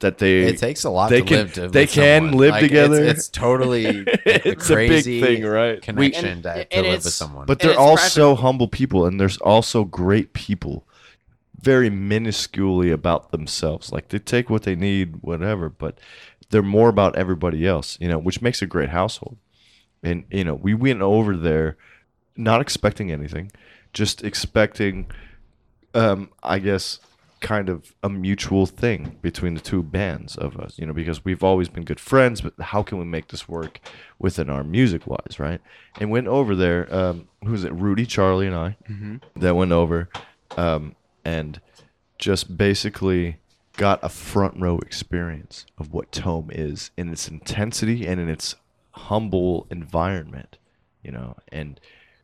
that 0.00 0.18
they 0.18 0.42
It 0.44 0.58
takes 0.58 0.84
a 0.84 0.90
lot 0.90 1.10
they 1.10 1.20
to 1.22 1.26
can, 1.26 1.36
live 1.38 1.52
to 1.54 1.68
they 1.68 1.86
can 1.86 2.22
someone. 2.22 2.38
live 2.38 2.50
Like, 2.52 2.60
together. 2.62 3.02
It's, 3.04 3.20
it's 3.20 3.28
totally 3.28 3.84
a 4.06 4.48
It's 4.48 4.70
a 4.70 4.74
big 4.76 5.04
thing, 5.04 5.44
right? 5.44 5.82
connection 5.82 6.24
and- 6.26 6.42
to, 6.44 6.50
and 6.50 6.70
to 6.70 6.90
live 6.90 7.04
with 7.04 7.12
someone. 7.12 7.46
but 7.46 7.58
they're 7.58 7.78
all 7.78 7.96
practical. 7.96 8.36
so 8.36 8.40
humble 8.40 8.68
people, 8.68 9.04
and 9.06 9.20
there's 9.20 9.38
also 9.38 9.84
great 9.84 10.32
people, 10.34 10.86
very 11.60 11.90
minusculely 11.90 12.92
about 12.92 13.32
themselves. 13.32 13.90
Like 13.92 14.08
they 14.08 14.18
take 14.20 14.48
what 14.48 14.62
they 14.62 14.76
need, 14.76 15.16
whatever, 15.20 15.68
but 15.68 15.98
they're 16.50 16.62
more 16.62 16.88
about 16.88 17.16
everybody 17.16 17.66
else, 17.66 17.98
you 18.00 18.06
know, 18.08 18.18
which 18.18 18.40
makes 18.40 18.62
a 18.62 18.66
great 18.66 18.90
household. 18.90 19.36
And 20.02 20.24
you 20.30 20.44
know, 20.44 20.54
we 20.54 20.74
went 20.74 21.02
over 21.02 21.36
there 21.36 21.76
not 22.36 22.60
expecting 22.60 23.10
anything, 23.10 23.50
just 23.92 24.22
expecting, 24.22 25.10
um, 25.94 26.30
I 26.42 26.58
guess, 26.58 27.00
kind 27.40 27.68
of 27.68 27.94
a 28.02 28.08
mutual 28.08 28.66
thing 28.66 29.16
between 29.22 29.54
the 29.54 29.60
two 29.60 29.82
bands 29.82 30.36
of 30.36 30.58
us, 30.58 30.78
you 30.78 30.86
know, 30.86 30.92
because 30.92 31.24
we've 31.24 31.44
always 31.44 31.68
been 31.68 31.84
good 31.84 32.00
friends, 32.00 32.40
but 32.40 32.52
how 32.58 32.82
can 32.82 32.98
we 32.98 33.04
make 33.04 33.28
this 33.28 33.48
work 33.48 33.80
within 34.18 34.50
our 34.50 34.64
music 34.64 35.06
wise, 35.06 35.38
right? 35.38 35.60
And 36.00 36.10
went 36.10 36.26
over 36.26 36.56
there, 36.56 36.92
um, 36.94 37.28
who 37.44 37.52
was 37.52 37.64
it? 37.64 37.72
Rudy, 37.72 38.06
Charlie, 38.06 38.46
and 38.46 38.56
I 38.56 38.76
that 39.36 39.54
went 39.54 39.72
over, 39.72 40.08
um, 40.56 40.96
and 41.24 41.60
just 42.18 42.56
basically 42.56 43.38
got 43.76 44.00
a 44.02 44.08
front 44.08 44.60
row 44.60 44.78
experience 44.78 45.64
of 45.78 45.92
what 45.92 46.10
Tome 46.10 46.50
is 46.52 46.90
in 46.96 47.10
its 47.10 47.28
intensity 47.28 48.06
and 48.08 48.20
in 48.20 48.28
its 48.28 48.56
humble 48.90 49.68
environment, 49.70 50.58
you 51.04 51.12
know, 51.12 51.36
and 51.52 51.78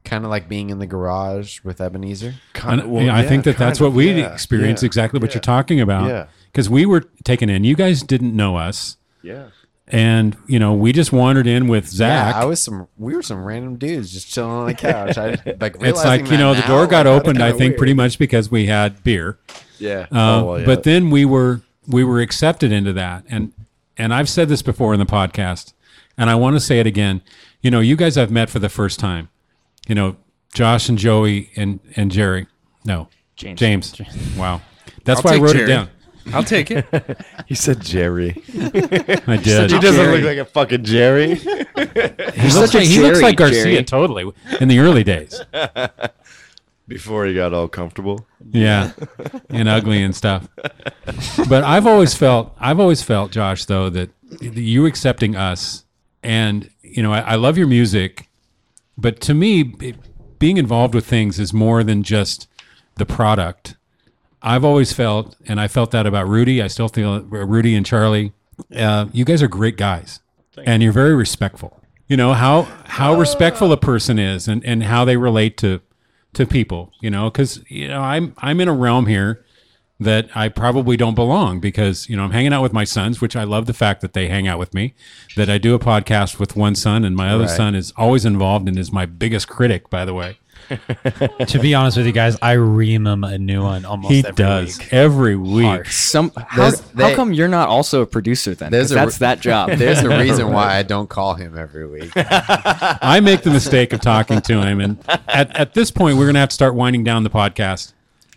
kind 0.04 0.24
of 0.24 0.30
like 0.30 0.48
being 0.48 0.70
in 0.70 0.78
the 0.78 0.86
garage 0.86 1.60
with 1.64 1.78
Ebinezer. 1.78 2.34
kind 2.52 2.80
And, 2.80 3.06
yeah, 3.06 3.16
I 3.16 3.26
think 3.26 3.44
that 3.44 3.56
that's 3.56 3.80
what 3.80 3.92
we 3.92 4.22
experienced 4.22 4.82
exactly 4.84 5.18
what 5.18 5.34
you're 5.34 5.40
talking 5.40 5.80
about. 5.80 6.08
Yeah. 6.08 6.26
Because 6.52 6.70
we 6.70 6.86
were 6.86 7.00
taken 7.24 7.48
in. 7.48 7.64
You 7.64 7.74
guys 7.74 8.02
didn't 8.02 8.36
know 8.36 8.56
us. 8.56 8.96
Yeah. 9.22 9.46
And, 9.88 10.36
you 10.46 10.58
know, 10.58 10.72
we 10.72 10.92
just 10.92 11.12
wandered 11.12 11.46
in 11.46 11.68
with 11.68 11.86
Zac. 11.88 12.34
Yeah, 12.34 12.40
I 12.40 12.44
was 12.46 12.62
some. 12.62 12.88
We 12.96 13.14
were 13.14 13.22
some 13.22 13.44
random 13.44 13.76
dudes 13.76 14.12
just 14.12 14.32
chilling 14.32 14.50
on 14.50 14.66
the 14.66 14.74
couch. 14.74 15.18
I 15.18 15.30
like. 15.60 15.76
it's 15.80 16.04
like, 16.04 16.30
you 16.30 16.38
know, 16.38 16.54
the 16.54 16.62
door 16.62 16.86
got 16.86 17.04
like, 17.04 17.20
opened, 17.20 17.42
I 17.42 17.50
think, 17.50 17.60
weird. 17.72 17.78
pretty 17.78 17.94
much 17.94 18.18
because 18.18 18.50
we 18.50 18.66
had 18.66 19.04
beer. 19.04 19.38
Yeah. 19.78 20.06
Uh, 20.10 20.40
Oh, 20.40 20.44
well, 20.44 20.60
yeah. 20.60 20.66
But 20.66 20.84
then 20.84 21.10
we 21.10 21.24
were 21.26 21.60
we 21.86 22.02
were 22.02 22.20
accepted 22.20 22.72
into 22.72 22.94
that, 22.94 23.24
and 23.28 23.52
and 23.98 24.14
I've 24.14 24.28
said 24.28 24.48
this 24.48 24.62
before 24.62 24.94
in 24.94 25.00
the 25.00 25.06
podcast, 25.06 25.74
and 26.16 26.30
I 26.30 26.34
want 26.34 26.56
to 26.56 26.60
say 26.60 26.80
it 26.80 26.86
again. 26.86 27.20
You 27.60 27.70
know, 27.70 27.80
you 27.80 27.94
guys 27.96 28.16
I've 28.16 28.30
met 28.30 28.48
for 28.48 28.58
the 28.60 28.70
first 28.70 28.98
time. 28.98 29.28
You 29.86 29.94
know, 29.94 30.16
Josh 30.54 30.88
and 30.88 30.98
Joey 30.98 31.50
and 31.56 31.80
and 31.96 32.10
Jerry. 32.10 32.46
No, 32.84 33.08
James. 33.36 33.58
James. 33.58 34.36
Wow, 34.36 34.62
that's 35.04 35.24
I'll 35.24 35.32
why 35.32 35.36
I 35.36 35.40
wrote 35.40 35.52
Jerry. 35.52 35.64
it 35.64 35.68
down. 35.68 35.88
I'll 36.32 36.44
take 36.44 36.70
it. 36.70 36.86
he 37.46 37.54
said 37.54 37.80
Jerry. 37.82 38.42
I 38.54 39.38
did. 39.42 39.70
he 39.70 39.78
doesn't 39.78 40.10
look 40.10 40.24
like 40.24 40.38
a 40.38 40.44
fucking 40.44 40.84
Jerry. 40.84 41.34
He 41.34 41.48
looks, 41.48 42.74
like, 42.74 42.84
he 42.84 43.00
looks 43.00 43.20
like 43.20 43.36
Garcia 43.36 43.62
Jerry. 43.64 43.84
totally 43.84 44.32
in 44.60 44.68
the 44.68 44.78
early 44.78 45.04
days. 45.04 45.40
Before 46.88 47.24
he 47.24 47.34
got 47.34 47.54
all 47.54 47.66
comfortable. 47.68 48.26
Yeah, 48.50 48.92
and 49.48 49.68
ugly 49.68 50.02
and 50.02 50.14
stuff. 50.14 50.48
But 51.48 51.64
I've 51.64 51.86
always 51.86 52.14
felt, 52.14 52.54
I've 52.60 52.78
always 52.78 53.02
felt, 53.02 53.30
Josh, 53.30 53.64
though, 53.64 53.88
that 53.88 54.10
you 54.42 54.84
accepting 54.84 55.34
us, 55.34 55.84
and 56.22 56.70
you 56.82 57.02
know, 57.02 57.12
I, 57.12 57.20
I 57.20 57.34
love 57.36 57.56
your 57.56 57.66
music, 57.66 58.28
but 58.96 59.20
to 59.22 59.34
me, 59.34 59.74
it, 59.80 59.96
being 60.38 60.56
involved 60.56 60.94
with 60.94 61.06
things 61.06 61.38
is 61.38 61.52
more 61.52 61.82
than 61.82 62.02
just 62.02 62.48
the 62.96 63.06
product. 63.06 63.76
I've 64.42 64.64
always 64.64 64.92
felt, 64.92 65.36
and 65.46 65.60
I 65.60 65.68
felt 65.68 65.90
that 65.92 66.06
about 66.06 66.28
Rudy. 66.28 66.60
I 66.60 66.66
still 66.66 66.88
feel 66.88 67.22
Rudy 67.22 67.74
and 67.74 67.86
Charlie. 67.86 68.32
Uh, 68.74 69.06
you 69.12 69.24
guys 69.24 69.42
are 69.42 69.48
great 69.48 69.76
guys, 69.76 70.20
and 70.64 70.82
you're 70.82 70.92
very 70.92 71.14
respectful. 71.14 71.80
You 72.08 72.16
know 72.16 72.34
how 72.34 72.62
how 72.84 73.14
respectful 73.18 73.72
a 73.72 73.78
person 73.78 74.18
is, 74.18 74.46
and, 74.46 74.62
and 74.64 74.82
how 74.82 75.04
they 75.04 75.16
relate 75.16 75.56
to 75.58 75.80
to 76.34 76.46
people. 76.46 76.92
You 77.00 77.10
know, 77.10 77.30
because 77.30 77.64
you 77.68 77.88
know 77.88 78.00
I'm 78.00 78.34
I'm 78.38 78.60
in 78.60 78.68
a 78.68 78.74
realm 78.74 79.06
here 79.06 79.43
that 80.00 80.28
I 80.34 80.48
probably 80.48 80.96
don't 80.96 81.14
belong 81.14 81.60
because 81.60 82.08
you 82.08 82.16
know 82.16 82.24
I'm 82.24 82.32
hanging 82.32 82.52
out 82.52 82.62
with 82.62 82.72
my 82.72 82.84
sons, 82.84 83.20
which 83.20 83.36
I 83.36 83.44
love 83.44 83.66
the 83.66 83.74
fact 83.74 84.00
that 84.00 84.12
they 84.12 84.28
hang 84.28 84.48
out 84.48 84.58
with 84.58 84.74
me. 84.74 84.94
That 85.36 85.48
I 85.48 85.58
do 85.58 85.74
a 85.74 85.78
podcast 85.78 86.38
with 86.38 86.56
one 86.56 86.74
son, 86.74 87.04
and 87.04 87.14
my 87.16 87.30
other 87.30 87.44
Right. 87.44 87.56
son 87.56 87.74
is 87.74 87.92
always 87.96 88.24
involved 88.24 88.68
and 88.68 88.78
is 88.78 88.90
my 88.92 89.06
biggest 89.06 89.48
critic. 89.48 89.88
By 89.90 90.04
the 90.04 90.12
way, 90.14 90.38
to 91.46 91.58
be 91.60 91.74
honest 91.74 91.96
with 91.96 92.06
you 92.06 92.12
guys, 92.12 92.36
I 92.42 92.52
ream 92.52 93.06
him 93.06 93.22
a 93.22 93.38
new 93.38 93.62
one 93.62 93.84
almost 93.84 94.12
he 94.12 94.18
every 94.20 94.32
does 94.32 94.78
week. 94.78 94.92
every 94.92 95.36
week. 95.36 95.86
Some 95.86 96.32
how, 96.36 96.70
There's- 96.70 96.82
how 96.96 97.14
come 97.14 97.32
you're 97.32 97.48
not 97.48 97.68
also 97.68 98.02
a 98.02 98.06
producer 98.06 98.54
then? 98.54 98.72
There's 98.72 98.90
a 98.90 98.94
that's 98.96 99.18
that 99.18 99.40
job. 99.40 99.70
There's 99.78 100.00
a 100.02 100.08
reason 100.18 100.52
why 100.52 100.76
I 100.76 100.82
don't 100.82 101.08
call 101.08 101.34
him 101.34 101.56
every 101.56 101.86
week. 101.86 102.12
I 102.16 103.20
make 103.22 103.42
the 103.42 103.50
mistake 103.50 103.92
of 103.92 104.00
talking 104.00 104.40
to 104.42 104.60
him, 104.60 104.80
and 104.80 104.98
at, 105.28 105.54
at 105.56 105.74
this 105.74 105.90
point, 105.90 106.16
we're 106.18 106.24
going 106.24 106.34
to 106.34 106.40
have 106.40 106.48
to 106.50 106.54
start 106.54 106.74
winding 106.74 107.04
down 107.04 107.22
the 107.22 107.30
podcast. 107.30 107.92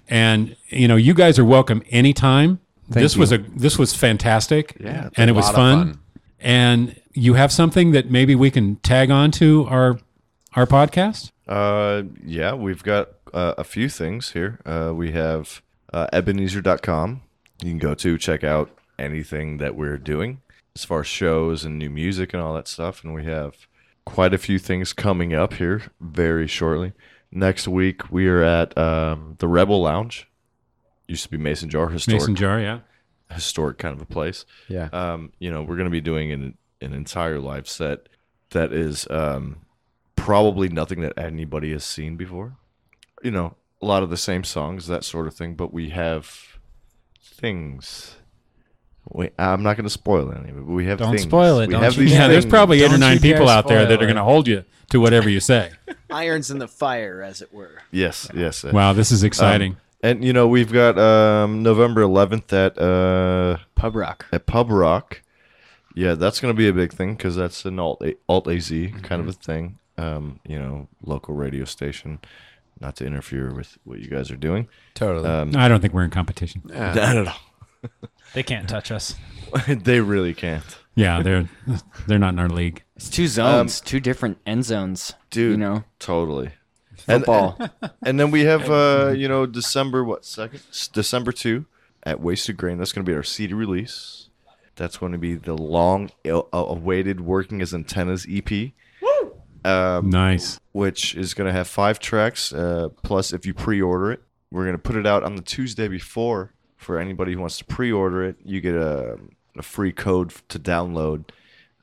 And 0.07 0.55
you 0.69 0.87
know, 0.87 0.95
you 0.95 1.13
guys 1.13 1.37
are 1.39 1.45
welcome 1.45 1.83
anytime. 1.89 2.59
Thank 2.89 3.03
this 3.03 3.15
you. 3.15 3.19
was 3.21 3.31
a 3.31 3.37
this 3.39 3.77
was 3.77 3.93
fantastic. 3.93 4.77
Yeah, 4.79 5.07
it's 5.07 5.17
and 5.17 5.29
a 5.29 5.33
it 5.33 5.35
was 5.35 5.45
lot 5.45 5.51
of 5.51 5.55
fun. 5.55 5.87
fun. 5.93 5.99
And 6.39 7.01
you 7.13 7.33
have 7.33 7.51
something 7.51 7.91
that 7.91 8.11
maybe 8.11 8.35
we 8.35 8.51
can 8.51 8.77
tag 8.77 9.11
on 9.11 9.31
to 9.31 9.65
our 9.69 9.99
our 10.55 10.65
podcast. 10.65 11.31
Uh, 11.47 12.03
yeah, 12.23 12.53
we've 12.53 12.83
got 12.83 13.09
uh, 13.33 13.55
a 13.57 13.63
few 13.63 13.89
things 13.89 14.31
here. 14.31 14.59
Uh, 14.65 14.91
we 14.95 15.11
have 15.11 15.61
uh, 15.93 16.07
Ebinezer.com. 16.13 17.21
You 17.61 17.71
can 17.71 17.79
go 17.79 17.95
to 17.95 18.17
check 18.17 18.43
out 18.43 18.69
anything 18.99 19.57
that 19.57 19.75
we're 19.75 19.97
doing 19.97 20.41
as 20.75 20.85
far 20.85 21.01
as 21.01 21.07
shows 21.07 21.63
and 21.63 21.77
new 21.79 21.89
music 21.89 22.33
and 22.33 22.41
all 22.41 22.53
that 22.53 22.67
stuff. 22.67 23.03
And 23.03 23.13
we 23.13 23.25
have 23.25 23.67
quite 24.05 24.33
a 24.33 24.37
few 24.37 24.59
things 24.59 24.93
coming 24.93 25.33
up 25.33 25.53
here 25.53 25.83
very 25.99 26.47
shortly. 26.47 26.93
Next 27.31 27.67
week, 27.67 28.11
we 28.11 28.27
are 28.27 28.41
at 28.41 28.77
um, 28.77 29.35
the 29.39 29.47
Rebel 29.47 29.81
Lounge. 29.81 30.27
Used 31.07 31.23
to 31.23 31.29
be 31.29 31.37
Mason 31.37 31.69
Jar, 31.69 31.89
historic, 31.89 32.21
Mason 32.21 32.35
jar, 32.35 32.59
yeah. 32.59 32.79
historic 33.31 33.77
kind 33.77 33.95
of 33.95 34.01
a 34.01 34.05
place 34.05 34.45
Yeah. 34.67 34.89
um, 34.91 35.31
you 35.39 35.49
know, 35.49 35.61
we're 35.61 35.75
going 35.77 35.85
to 35.85 35.91
be 35.91 36.01
doing 36.01 36.31
an, 36.31 36.57
an 36.81 36.93
entire 36.93 37.39
live 37.39 37.67
set 37.67 38.09
that 38.49 38.73
is 38.73 39.07
um, 39.09 39.57
probably 40.15 40.67
nothing 40.67 41.01
that 41.01 41.13
anybody 41.17 41.71
has 41.71 41.85
seen 41.85 42.17
before. 42.17 42.57
You 43.23 43.31
know, 43.31 43.55
a 43.81 43.85
lot 43.85 44.03
of 44.03 44.09
the 44.09 44.17
same 44.17 44.43
songs, 44.43 44.87
that 44.87 45.03
sort 45.03 45.27
of 45.27 45.33
thing, 45.33 45.55
but 45.55 45.71
we 45.73 45.89
have 45.89 46.59
things. 47.21 48.17
Wait, 49.11 49.33
I'm 49.39 49.63
not 49.63 49.77
going 49.77 49.85
to 49.85 49.89
spoil 49.89 50.31
any 50.31 50.49
of 50.49 50.57
it, 50.57 50.65
but 50.65 50.73
we 50.73 50.85
have 50.85 50.99
Don't 50.99 51.11
things. 51.11 51.23
spoil 51.23 51.59
it, 51.59 51.67
We 51.67 51.73
don't 51.73 51.83
have 51.83 51.93
you 51.95 52.01
these 52.01 52.11
dare. 52.11 52.21
Yeah, 52.21 52.27
there's 52.27 52.45
probably 52.45 52.81
eight 52.81 52.87
or 52.87 52.89
Don't 52.89 52.99
nine 52.99 53.19
people 53.19 53.47
out 53.49 53.67
there 53.67 53.85
that 53.85 54.01
are 54.01 54.05
going 54.05 54.15
to 54.17 54.23
hold 54.23 54.47
you 54.47 54.65
to 54.89 54.99
whatever 54.99 55.29
you 55.29 55.39
say. 55.39 55.71
Irons 56.09 56.51
in 56.51 56.59
the 56.59 56.67
fire, 56.67 57.21
as 57.21 57.41
it 57.41 57.53
were. 57.53 57.81
Yes, 57.91 58.29
yes. 58.33 58.63
uh, 58.65 58.71
wow, 58.73 58.93
this 58.93 59.11
is 59.11 59.23
exciting. 59.23 59.73
um, 59.73 59.77
and 60.03 60.23
you 60.23 60.33
know, 60.33 60.47
we've 60.47 60.71
got 60.71 60.97
um, 60.97 61.63
November 61.63 62.01
11th 62.01 62.53
at 62.53 62.77
uh, 62.77 63.57
Pub 63.75 63.95
rock. 63.95 64.25
at 64.31 64.45
Pub 64.45 64.69
Rock. 64.69 65.21
Yeah, 65.95 66.13
that's 66.13 66.39
going 66.39 66.53
to 66.53 66.57
be 66.57 66.67
a 66.67 66.73
big 66.73 66.93
thing 66.93 67.15
because 67.15 67.35
that's 67.35 67.65
an 67.65 67.79
alt 67.79 68.03
alt 68.29 68.47
AZ 68.47 68.69
kind 69.01 69.19
of 69.21 69.27
a 69.27 69.33
thing. 69.33 69.79
Um, 69.97 70.39
you 70.47 70.59
know, 70.59 70.87
local 71.03 71.33
radio 71.33 71.65
station. 71.65 72.19
Not 72.79 72.95
to 72.97 73.05
interfere 73.07 73.51
with 73.51 73.79
what 73.85 73.97
you 73.97 74.07
guys 74.07 74.29
are 74.29 74.35
doing. 74.35 74.67
Totally. 74.93 75.27
Um, 75.27 75.55
I 75.55 75.67
don't 75.67 75.81
think 75.81 75.95
we're 75.95 76.03
in 76.03 76.11
competition. 76.11 76.61
Yeah. 76.69 76.93
not 76.93 77.17
at 77.17 77.27
all. 77.27 77.39
They 78.33 78.43
can't 78.43 78.67
touch 78.67 78.91
us. 78.91 79.15
they 79.67 80.01
really 80.01 80.33
can't, 80.33 80.63
Yeah, 80.95 81.21
they're 81.21 81.49
they're 82.07 82.19
not 82.19 82.33
in 82.33 82.39
our 82.39 82.49
league. 82.49 82.83
It's 82.95 83.09
two 83.09 83.27
zones, 83.27 83.79
two 83.81 83.99
different 83.99 84.37
end 84.45 84.65
zones. 84.65 85.13
dude. 85.29 85.51
You 85.51 85.57
know, 85.57 85.83
totally. 85.99 86.51
And- 87.07 87.21
football. 87.23 87.57
And 88.03 88.19
then 88.19 88.31
we 88.31 88.41
have, 88.41 88.69
uh, 88.69 89.13
you 89.15 89.27
know, 89.29 89.45
December 89.45 90.03
what 90.03 90.25
second? 90.25 90.61
December 90.93 91.31
two 91.31 91.65
at 92.03 92.19
Wasted 92.19 92.57
Grain. 92.57 92.77
That's 92.77 92.91
going 92.91 93.05
to 93.05 93.09
be 93.09 93.15
our 93.15 93.23
CD 93.23 93.53
release. 93.53 94.29
That's 94.75 94.97
going 94.97 95.13
to 95.13 95.17
be 95.17 95.35
the 95.35 95.55
long 95.55 96.09
il- 96.25 96.49
uh, 96.53 96.57
awaited 96.67 97.21
Working 97.21 97.61
as 97.61 97.73
Antennas 97.73 98.25
EP. 98.29 98.73
Um, 99.65 100.09
Nice. 100.09 100.59
which 100.71 101.15
is 101.15 101.33
going 101.33 101.47
to 101.47 101.51
have 101.53 101.67
five 101.67 101.99
tracks. 101.99 102.53
Uh, 102.53 102.89
plus, 103.03 103.33
if 103.33 103.45
you 103.45 103.53
pre-order 103.53 104.11
it, 104.11 104.21
we're 104.51 104.63
going 104.63 104.75
to 104.77 104.81
put 104.81 104.95
it 104.95 105.05
out 105.05 105.23
on 105.23 105.35
the 105.35 105.41
Tuesday 105.41 105.87
before 105.87 106.53
for 106.77 106.99
anybody 106.99 107.33
who 107.33 107.39
wants 107.39 107.57
to 107.57 107.65
pre-order 107.65 108.23
it. 108.23 108.37
You 108.45 108.61
get 108.61 108.75
a, 108.75 109.19
a 109.57 109.63
free 109.63 109.91
code 109.91 110.33
to 110.49 110.59
download 110.59 111.25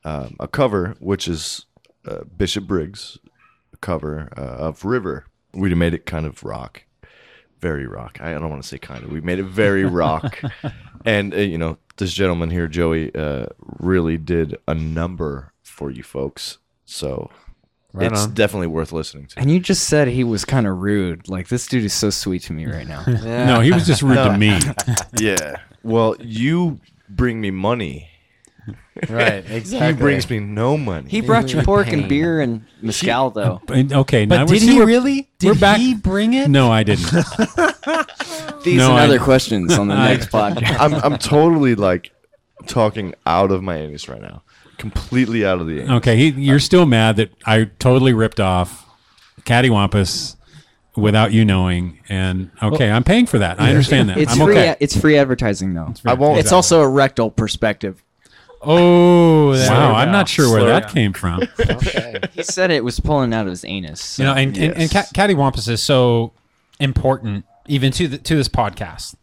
um, 0.04 0.36
a 0.40 0.48
cover, 0.48 0.94
which 1.00 1.28
is 1.28 1.66
uh, 2.06 2.24
Bishop 2.36 2.66
Briggs 2.66 3.18
cover 3.80 4.28
uh, 4.36 4.40
of 4.40 4.84
River. 4.84 5.26
We 5.52 5.74
made 5.74 5.94
it 5.94 6.06
kind 6.06 6.26
of 6.26 6.42
rock, 6.42 6.84
very 7.60 7.86
rock. 7.86 8.18
I 8.20 8.32
don't 8.32 8.50
want 8.50 8.62
to 8.62 8.68
say 8.68 8.78
kind 8.78 9.04
of. 9.04 9.10
We 9.10 9.20
made 9.20 9.38
it 9.38 9.44
very 9.44 9.84
rock, 10.02 10.40
and 11.04 11.34
uh, 11.34 11.38
you 11.38 11.58
know 11.58 11.78
this 11.96 12.12
gentleman 12.12 12.50
here, 12.50 12.66
Joey, 12.66 13.14
uh, 13.14 13.46
really 13.60 14.16
did 14.16 14.56
a 14.66 14.74
number 14.74 15.52
for 15.62 15.90
you 15.90 16.02
folks. 16.02 16.58
So. 16.84 17.30
Right 17.96 18.10
it's 18.10 18.24
on. 18.24 18.34
definitely 18.34 18.66
worth 18.66 18.90
listening 18.92 19.26
to. 19.28 19.38
and 19.38 19.48
you 19.50 19.60
just 19.60 19.84
said 19.88 20.08
he 20.08 20.24
was 20.24 20.44
kind 20.44 20.66
of 20.66 20.78
rude. 20.78 21.28
Like 21.28 21.46
this 21.48 21.66
dude 21.68 21.84
is 21.84 21.92
so 21.94 22.10
sweet 22.10 22.42
to 22.42 22.52
me 22.52 22.66
right 22.66 22.86
now. 22.88 23.04
No, 23.06 23.60
he 23.60 23.70
was 23.72 23.86
just 23.86 24.02
rude 24.02 24.16
to 24.16 24.36
me. 24.36 24.58
Yeah. 25.20 25.56
Well, 25.84 26.16
you 26.18 26.80
bring 27.08 27.40
me 27.40 27.50
money. 27.52 28.08
right. 29.08 29.44
Exactly. 29.50 29.86
he 29.86 29.92
brings 29.92 30.28
me 30.28 30.40
no 30.40 30.76
money. 30.76 31.08
He 31.08 31.20
brought 31.20 31.52
you 31.52 31.62
pork 31.62 31.86
and 31.88 32.08
beer 32.08 32.40
and 32.40 32.64
mezcal 32.82 33.30
though. 33.30 33.60
But- 33.66 33.92
Okay, 33.92 34.26
now 34.26 34.38
But 34.44 34.48
we're- 34.50 34.58
did 34.58 34.68
he 34.68 34.74
we're- 34.76 34.86
really? 34.86 35.30
Did 35.38 35.46
we're 35.48 35.54
back- 35.60 35.78
he 35.78 35.94
bring 35.94 36.34
it? 36.34 36.48
No, 36.48 36.72
I 36.72 36.82
didn't. 36.82 37.04
These 38.64 38.78
No, 38.78 38.90
and 38.90 38.98
I- 39.00 39.04
other 39.04 39.18
questions 39.18 39.78
on 39.78 39.88
the 39.88 39.94
next 39.96 40.30
podcast. 40.30 40.76
I'm 40.80 40.94
I'm 40.94 41.18
totally 41.18 41.74
like 41.74 42.10
talking 42.66 43.14
out 43.26 43.50
of 43.52 43.62
my 43.62 43.76
anus 43.76 44.08
right 44.08 44.22
now. 44.22 44.42
Completely 44.78 45.44
out 45.44 45.60
of 45.60 45.66
the 45.66 45.80
anus. 45.80 45.90
Okay, 45.90 46.16
he, 46.16 46.28
you're 46.30 46.56
uh, 46.56 46.60
still 46.60 46.86
mad 46.86 47.16
that 47.16 47.30
I 47.46 47.64
totally 47.78 48.12
ripped 48.12 48.40
off 48.40 48.84
Cattywampus 49.42 50.36
without 50.96 51.32
you 51.32 51.44
knowing, 51.44 52.00
and 52.08 52.50
okay, 52.62 52.90
I'm 52.90 53.04
paying 53.04 53.26
for 53.26 53.38
that. 53.38 53.60
I 53.60 53.70
understand 53.70 54.08
that. 54.10 54.18
It's 54.18 54.32
I'm 54.32 54.38
free. 54.46 54.56
okay. 54.58 54.76
It's 54.80 54.96
free 54.98 55.16
advertising 55.18 55.74
though. 55.74 55.92
I 56.04 56.14
won't. 56.14 56.38
It's 56.38 56.52
also 56.52 56.80
a 56.80 56.88
rectal 56.88 57.30
perspective. 57.30 58.02
Oh, 58.66 59.52
there 59.54 59.70
Wow, 59.70 59.90
we 59.90 59.96
I'm 59.96 60.10
not 60.12 60.28
sure 60.28 60.48
where 60.50 60.60
Slow 60.60 60.66
that 60.68 60.82
down. 60.84 60.92
came 60.92 61.12
from. 61.12 61.42
okay. 61.60 62.18
He 62.32 62.42
said 62.42 62.70
it 62.70 62.82
was 62.82 62.98
pulling 62.98 63.34
out 63.34 63.46
of 63.46 63.50
his 63.50 63.64
anus. 63.64 64.00
so- 64.00 64.22
You 64.22 64.28
know, 64.28 64.34
and 64.34 64.56
and, 64.56 64.72
and 64.72 64.92
Yes. 64.92 65.12
Cat- 65.12 65.28
Cattywampus 65.30 65.68
is 65.68 65.82
so 65.82 66.32
important 66.80 67.44
even 67.66 67.92
to 67.92 68.08
the, 68.08 68.18
to 68.18 68.36
this 68.36 68.48
podcast 68.48 69.16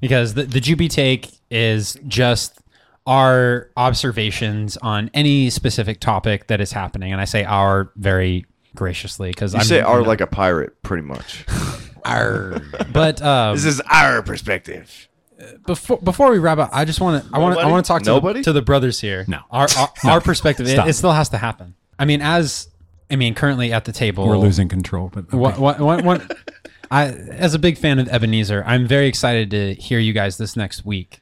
because 0.00 0.34
the 0.34 0.44
the 0.44 0.60
Jubie 0.60 0.88
take 0.88 1.30
is 1.50 1.98
just 2.08 2.58
our 3.06 3.70
observations 3.76 4.76
on 4.78 5.10
any 5.14 5.50
specific 5.50 6.00
topic 6.00 6.48
that 6.48 6.60
is 6.60 6.72
happening, 6.72 7.12
and 7.12 7.20
I 7.20 7.24
say 7.24 7.44
our 7.44 7.92
very 7.96 8.46
graciously 8.74 9.30
because 9.30 9.54
you 9.54 9.60
I'm 9.60 9.66
say 9.66 9.80
are 9.80 10.02
like 10.02 10.20
a 10.20 10.26
pirate, 10.26 10.82
pretty 10.82 11.02
much. 11.02 11.44
our, 12.04 12.60
But 12.92 13.22
um, 13.22 13.56
this 13.56 13.64
is 13.64 13.80
our 13.90 14.22
perspective. 14.22 15.08
before 15.66 15.98
before 15.98 16.30
we 16.30 16.38
wrap 16.38 16.58
up, 16.58 16.70
I 16.72 16.84
just 16.84 17.00
want 17.00 17.24
to 17.24 17.30
I 17.34 17.38
want 17.38 17.56
to 17.56 17.60
I 17.60 17.66
want 17.66 17.84
to 17.84 17.88
talk 17.88 18.02
to 18.02 18.20
the, 18.20 18.42
to 18.42 18.52
the 18.52 18.62
brothers 18.62 19.00
here. 19.00 19.24
No. 19.28 19.40
our 19.50 19.66
our, 19.76 19.92
our 20.04 20.20
perspective. 20.20 20.66
It, 20.68 20.78
it 20.78 20.92
still 20.94 21.12
has 21.12 21.28
to 21.30 21.38
happen. 21.38 21.74
I 21.98 22.04
mean, 22.04 22.20
as 22.20 22.68
I 23.10 23.16
mean, 23.16 23.34
currently 23.34 23.72
at 23.72 23.84
the 23.84 23.92
table, 23.92 24.26
We're 24.26 24.36
losing 24.38 24.68
control, 24.68 25.10
but 25.12 25.26
okay. 25.26 25.36
What, 25.36 25.58
what, 25.58 25.78
what, 25.80 26.04
what, 26.04 26.38
I, 26.90 27.06
as 27.06 27.54
a 27.54 27.58
big 27.58 27.78
fan 27.78 27.98
of 27.98 28.08
Ebinezer, 28.08 28.62
I'm 28.66 28.86
very 28.86 29.06
excited 29.06 29.50
to 29.52 29.74
hear 29.74 29.98
you 29.98 30.12
guys 30.12 30.38
this 30.38 30.56
next 30.56 30.84
week. 30.84 31.20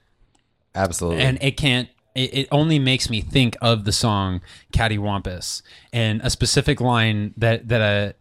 Absolutely. 0.75 1.23
And 1.23 1.39
it 1.41 1.57
can't, 1.57 1.89
it, 2.15 2.35
it 2.35 2.49
only 2.51 2.79
makes 2.79 3.11
me 3.11 3.21
think 3.21 3.57
of 3.61 3.85
the 3.85 3.93
song 3.93 4.41
Cattywampus 4.73 5.63
and 5.93 6.21
a 6.23 6.31
specific 6.31 6.81
line 6.81 7.35
that, 7.37 7.69
that 7.69 7.81
uh, 7.81 8.13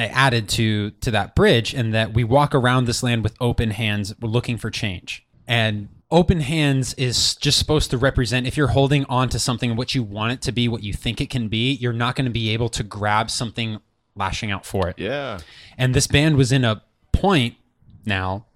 I 0.00 0.06
added 0.06 0.48
to, 0.50 0.90
to 0.90 1.10
that 1.10 1.34
bridge 1.34 1.74
and 1.74 1.92
that 1.94 2.14
we 2.14 2.24
walk 2.24 2.54
around 2.54 2.86
this 2.86 3.02
land 3.02 3.22
with 3.22 3.34
open 3.40 3.70
hands, 3.70 4.14
we're 4.20 4.28
looking 4.28 4.56
for 4.56 4.70
change. 4.70 5.26
And 5.46 5.88
open 6.10 6.40
hands 6.40 6.94
is 6.94 7.34
just 7.36 7.58
supposed 7.58 7.90
to 7.90 7.98
represent 7.98 8.46
if 8.46 8.56
you're 8.56 8.68
holding 8.68 9.04
on 9.06 9.28
to 9.30 9.38
something, 9.38 9.76
what 9.76 9.94
you 9.94 10.02
want 10.02 10.32
it 10.32 10.42
to 10.42 10.52
be, 10.52 10.68
what 10.68 10.82
you 10.82 10.92
think 10.92 11.20
it 11.20 11.30
can 11.30 11.48
be, 11.48 11.72
you're 11.72 11.92
not 11.92 12.16
going 12.16 12.26
to 12.26 12.30
be 12.30 12.50
able 12.50 12.68
to 12.70 12.82
grab 12.82 13.30
something 13.30 13.80
lashing 14.14 14.50
out 14.50 14.64
for 14.64 14.88
it. 14.88 14.98
Yeah. 14.98 15.40
And 15.78 15.94
this 15.94 16.06
band 16.06 16.36
was 16.36 16.52
in 16.52 16.64
a 16.64 16.82
point 17.12 17.56
now 18.04 18.46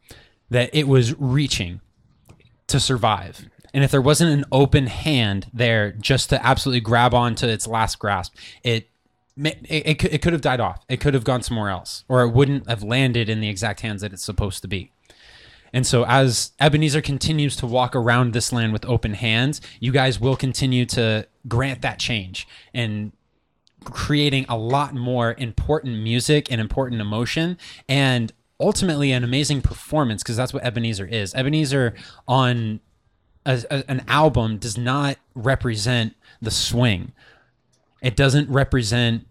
that 0.50 0.70
it 0.74 0.86
was 0.86 1.18
reaching 1.18 1.80
to 2.68 2.80
survive. 2.80 3.48
And 3.72 3.84
if 3.84 3.90
there 3.90 4.00
wasn't 4.00 4.32
an 4.32 4.44
open 4.50 4.86
hand 4.86 5.48
there 5.52 5.92
just 5.92 6.30
to 6.30 6.44
absolutely 6.44 6.80
grab 6.80 7.12
onto 7.12 7.46
its 7.46 7.66
last 7.66 7.98
grasp, 7.98 8.34
it 8.62 8.88
it, 9.36 9.58
it, 9.68 10.04
it 10.04 10.22
could 10.22 10.32
have 10.32 10.40
died 10.40 10.60
off. 10.60 10.82
It 10.88 10.98
could 10.98 11.12
have 11.12 11.24
gone 11.24 11.42
somewhere 11.42 11.68
else, 11.68 12.04
or 12.08 12.22
it 12.22 12.30
wouldn't 12.30 12.68
have 12.68 12.82
landed 12.82 13.28
in 13.28 13.40
the 13.40 13.50
exact 13.50 13.80
hands 13.80 14.00
that 14.00 14.14
it's 14.14 14.24
supposed 14.24 14.62
to 14.62 14.68
be. 14.68 14.92
And 15.72 15.86
so, 15.86 16.06
as 16.06 16.52
Ebinezer 16.58 17.02
continues 17.02 17.54
to 17.56 17.66
walk 17.66 17.94
around 17.94 18.32
this 18.32 18.50
land 18.50 18.72
with 18.72 18.86
open 18.86 19.12
hands, 19.12 19.60
you 19.78 19.92
guys 19.92 20.18
will 20.18 20.36
continue 20.36 20.86
to 20.86 21.26
grant 21.46 21.82
that 21.82 21.98
change 21.98 22.48
and 22.72 23.12
creating 23.84 24.46
a 24.48 24.56
lot 24.56 24.94
more 24.94 25.34
important 25.38 25.98
music 26.02 26.50
and 26.50 26.60
important 26.60 27.00
emotion 27.00 27.58
and 27.88 28.32
ultimately 28.60 29.12
an 29.12 29.22
amazing 29.24 29.62
performance 29.62 30.22
because 30.22 30.36
that's 30.36 30.52
what 30.52 30.62
Ebinezer 30.64 31.10
is. 31.10 31.34
Ebinezer 31.34 31.94
on 32.26 32.80
a, 33.44 33.62
a- 33.70 33.90
an 33.90 34.04
album 34.08 34.58
does 34.58 34.76
not 34.78 35.18
represent 35.34 36.14
the 36.40 36.50
swing. 36.50 37.12
It 38.02 38.16
doesn't 38.16 38.48
represent 38.50 39.26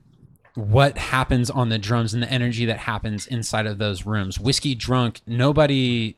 what 0.56 0.97
happens 0.97 1.49
on 1.49 1.69
the 1.69 1.77
drums 1.77 2.14
and 2.14 2.23
the 2.23 2.31
energy 2.31 2.65
that 2.65 2.77
happens 2.77 3.27
inside 3.27 3.65
of 3.65 3.77
those 3.77 4.06
rooms. 4.06 4.39
Whiskey 4.39 4.73
drunk, 4.73 5.22
nobody 5.27 6.15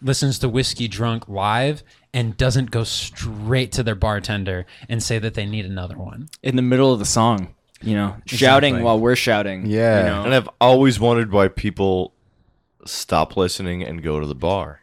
listens 0.00 0.38
to 0.38 0.48
whiskey 0.48 0.88
drunk 0.88 1.28
live 1.28 1.82
and 2.12 2.36
doesn't 2.36 2.70
go 2.70 2.84
straight 2.84 3.72
to 3.72 3.82
their 3.82 3.94
bartender 3.94 4.64
and 4.88 5.02
say 5.02 5.18
that 5.18 5.34
they 5.34 5.44
need 5.46 5.66
another 5.66 5.98
one. 5.98 6.28
in 6.42 6.56
the 6.56 6.62
middle 6.62 6.92
of 6.92 6.98
the 6.98 7.04
song, 7.04 7.54
you 7.82 7.94
know, 7.94 8.16
shouting 8.26 8.82
while 8.82 8.98
we're 8.98 9.16
shouting. 9.16 9.66
Yeah. 9.66 9.98
you 10.00 10.06
know? 10.06 10.24
And 10.24 10.34
I've 10.34 10.48
always 10.60 10.98
wondered 10.98 11.30
why 11.32 11.48
people 11.48 12.13
stop 12.86 13.36
listening 13.36 13.82
and 13.82 14.02
go 14.02 14.20
to 14.20 14.26
the 14.26 14.34
bar, 14.34 14.80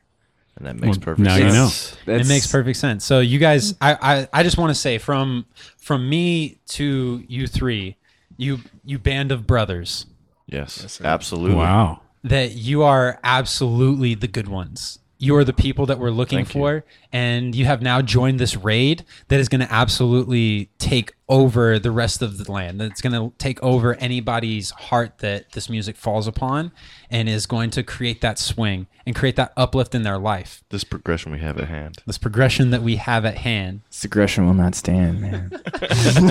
and 0.55 0.65
that 0.67 0.75
makes 0.75 0.97
Well, 0.97 1.05
perfect 1.05 1.25
now 1.25 1.35
you 1.35 1.51
sense. 1.51 1.97
know. 2.07 2.13
it 2.15 2.27
makes 2.27 2.47
perfect 2.47 2.77
sense. 2.77 3.05
So 3.05 3.19
you 3.19 3.39
guys, 3.39 3.75
I, 3.81 3.97
I, 4.01 4.27
I 4.39 4.43
just 4.43 4.57
want 4.57 4.69
to 4.71 4.75
say 4.79 4.97
from 4.97 5.45
from 5.77 6.09
me 6.09 6.59
to 6.69 7.23
you 7.27 7.47
three, 7.47 7.97
you 8.37 8.59
you 8.83 8.99
band 8.99 9.31
of 9.31 9.45
brothers, 9.47 10.05
Yes, 10.47 10.99
absolutely. 11.03 11.55
Wow. 11.57 12.01
that 12.23 12.51
you 12.53 12.83
are 12.83 13.19
absolutely 13.23 14.15
the 14.15 14.27
good 14.27 14.47
ones. 14.47 14.99
You 15.17 15.35
are 15.35 15.43
the 15.43 15.53
people 15.53 15.85
that 15.85 15.99
we're 15.99 16.09
looking 16.09 16.39
Thank 16.39 16.55
you. 16.55 16.61
for, 16.61 16.85
and 17.13 17.53
you 17.53 17.65
have 17.65 17.83
now 17.83 18.01
joined 18.01 18.39
this 18.39 18.57
raid 18.57 19.05
that 19.27 19.39
is 19.39 19.49
going 19.49 19.61
to 19.61 19.71
absolutely 19.71 20.71
take 20.79 21.13
over 21.29 21.77
the 21.77 21.91
rest 21.91 22.23
of 22.23 22.39
the 22.39 22.51
land. 22.51 22.81
That's 22.81 23.01
going 23.01 23.13
to 23.13 23.31
take 23.37 23.61
over 23.61 23.93
anybody's 23.95 24.71
heart 24.71 25.19
that 25.19 25.51
this 25.51 25.69
music 25.69 25.95
falls 25.95 26.25
upon, 26.25 26.71
and 27.11 27.27
is 27.29 27.45
going 27.45 27.69
to 27.71 27.83
create 27.83 28.21
that 28.21 28.39
swing 28.39 28.87
and 29.05 29.15
create 29.15 29.35
that 29.35 29.51
uplift 29.57 29.93
in 29.93 30.03
their 30.03 30.17
life. 30.17 30.63
This 30.69 30.83
progression 30.83 31.31
we 31.31 31.39
have 31.39 31.57
at 31.59 31.67
hand. 31.67 32.01
This 32.07 32.17
progression 32.17 32.69
that 32.71 32.81
we 32.81 32.95
have 32.95 33.25
at 33.25 33.35
hand. 33.37 33.81
This 33.89 34.03
aggression 34.05 34.45
will 34.45 34.53
not 34.53 34.73
stand, 34.75 35.21
man. 35.21 35.51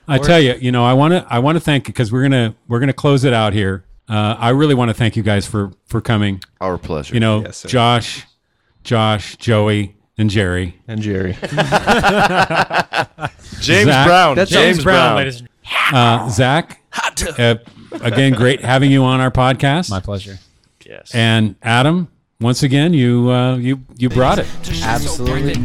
I 0.07 0.19
tell 0.19 0.39
you, 0.39 0.53
you 0.61 0.71
know, 0.71 0.85
I 0.85 0.93
want 0.93 1.13
to 1.13 1.25
I 1.29 1.39
want 1.39 1.55
to 1.55 1.59
thank 1.59 1.85
because 1.85 2.11
we're 2.11 2.21
gonna 2.21 2.53
we're 2.67 2.79
gonna 2.79 2.93
close 2.93 3.23
it 3.23 3.33
out 3.33 3.53
here. 3.53 3.83
Uh, 4.07 4.35
I 4.37 4.49
really 4.49 4.75
want 4.75 4.89
to 4.89 4.93
thank 4.93 5.15
you 5.15 5.23
guys 5.23 5.47
for 5.47 5.71
for 5.87 5.99
coming. 5.99 6.41
Our 6.61 6.77
pleasure. 6.77 7.13
You 7.15 7.19
know, 7.21 7.41
Yes. 7.41 7.63
Josh, 7.67 8.23
Josh, 8.83 9.35
Joey, 9.37 9.95
and 10.17 10.29
Jerry. 10.29 10.75
And 10.87 11.01
Jerry. 11.01 11.33
James 13.59 13.85
Zac- 13.87 14.07
Brown. 14.07 14.35
That's 14.35 14.51
James, 14.51 14.83
Brown. 14.83 15.15
ladies 15.17 15.41
and 15.41 15.49
Uh, 15.93 16.29
Zac, 16.29 16.81
uh, 17.37 17.55
again, 18.01 18.33
great 18.33 18.61
having 18.61 18.91
you 18.91 19.03
on 19.03 19.19
our 19.19 19.31
podcast. 19.31 19.89
My 19.89 19.99
pleasure. 19.99 20.39
Yes. 20.85 21.13
And 21.15 21.55
Adam, 21.63 22.07
once 22.39 22.63
again, 22.63 22.93
you 22.93 23.31
uh, 23.31 23.55
you 23.57 23.81
you 23.97 24.09
brought 24.09 24.39
it. 24.39 24.47
Absolutely. 24.83 25.55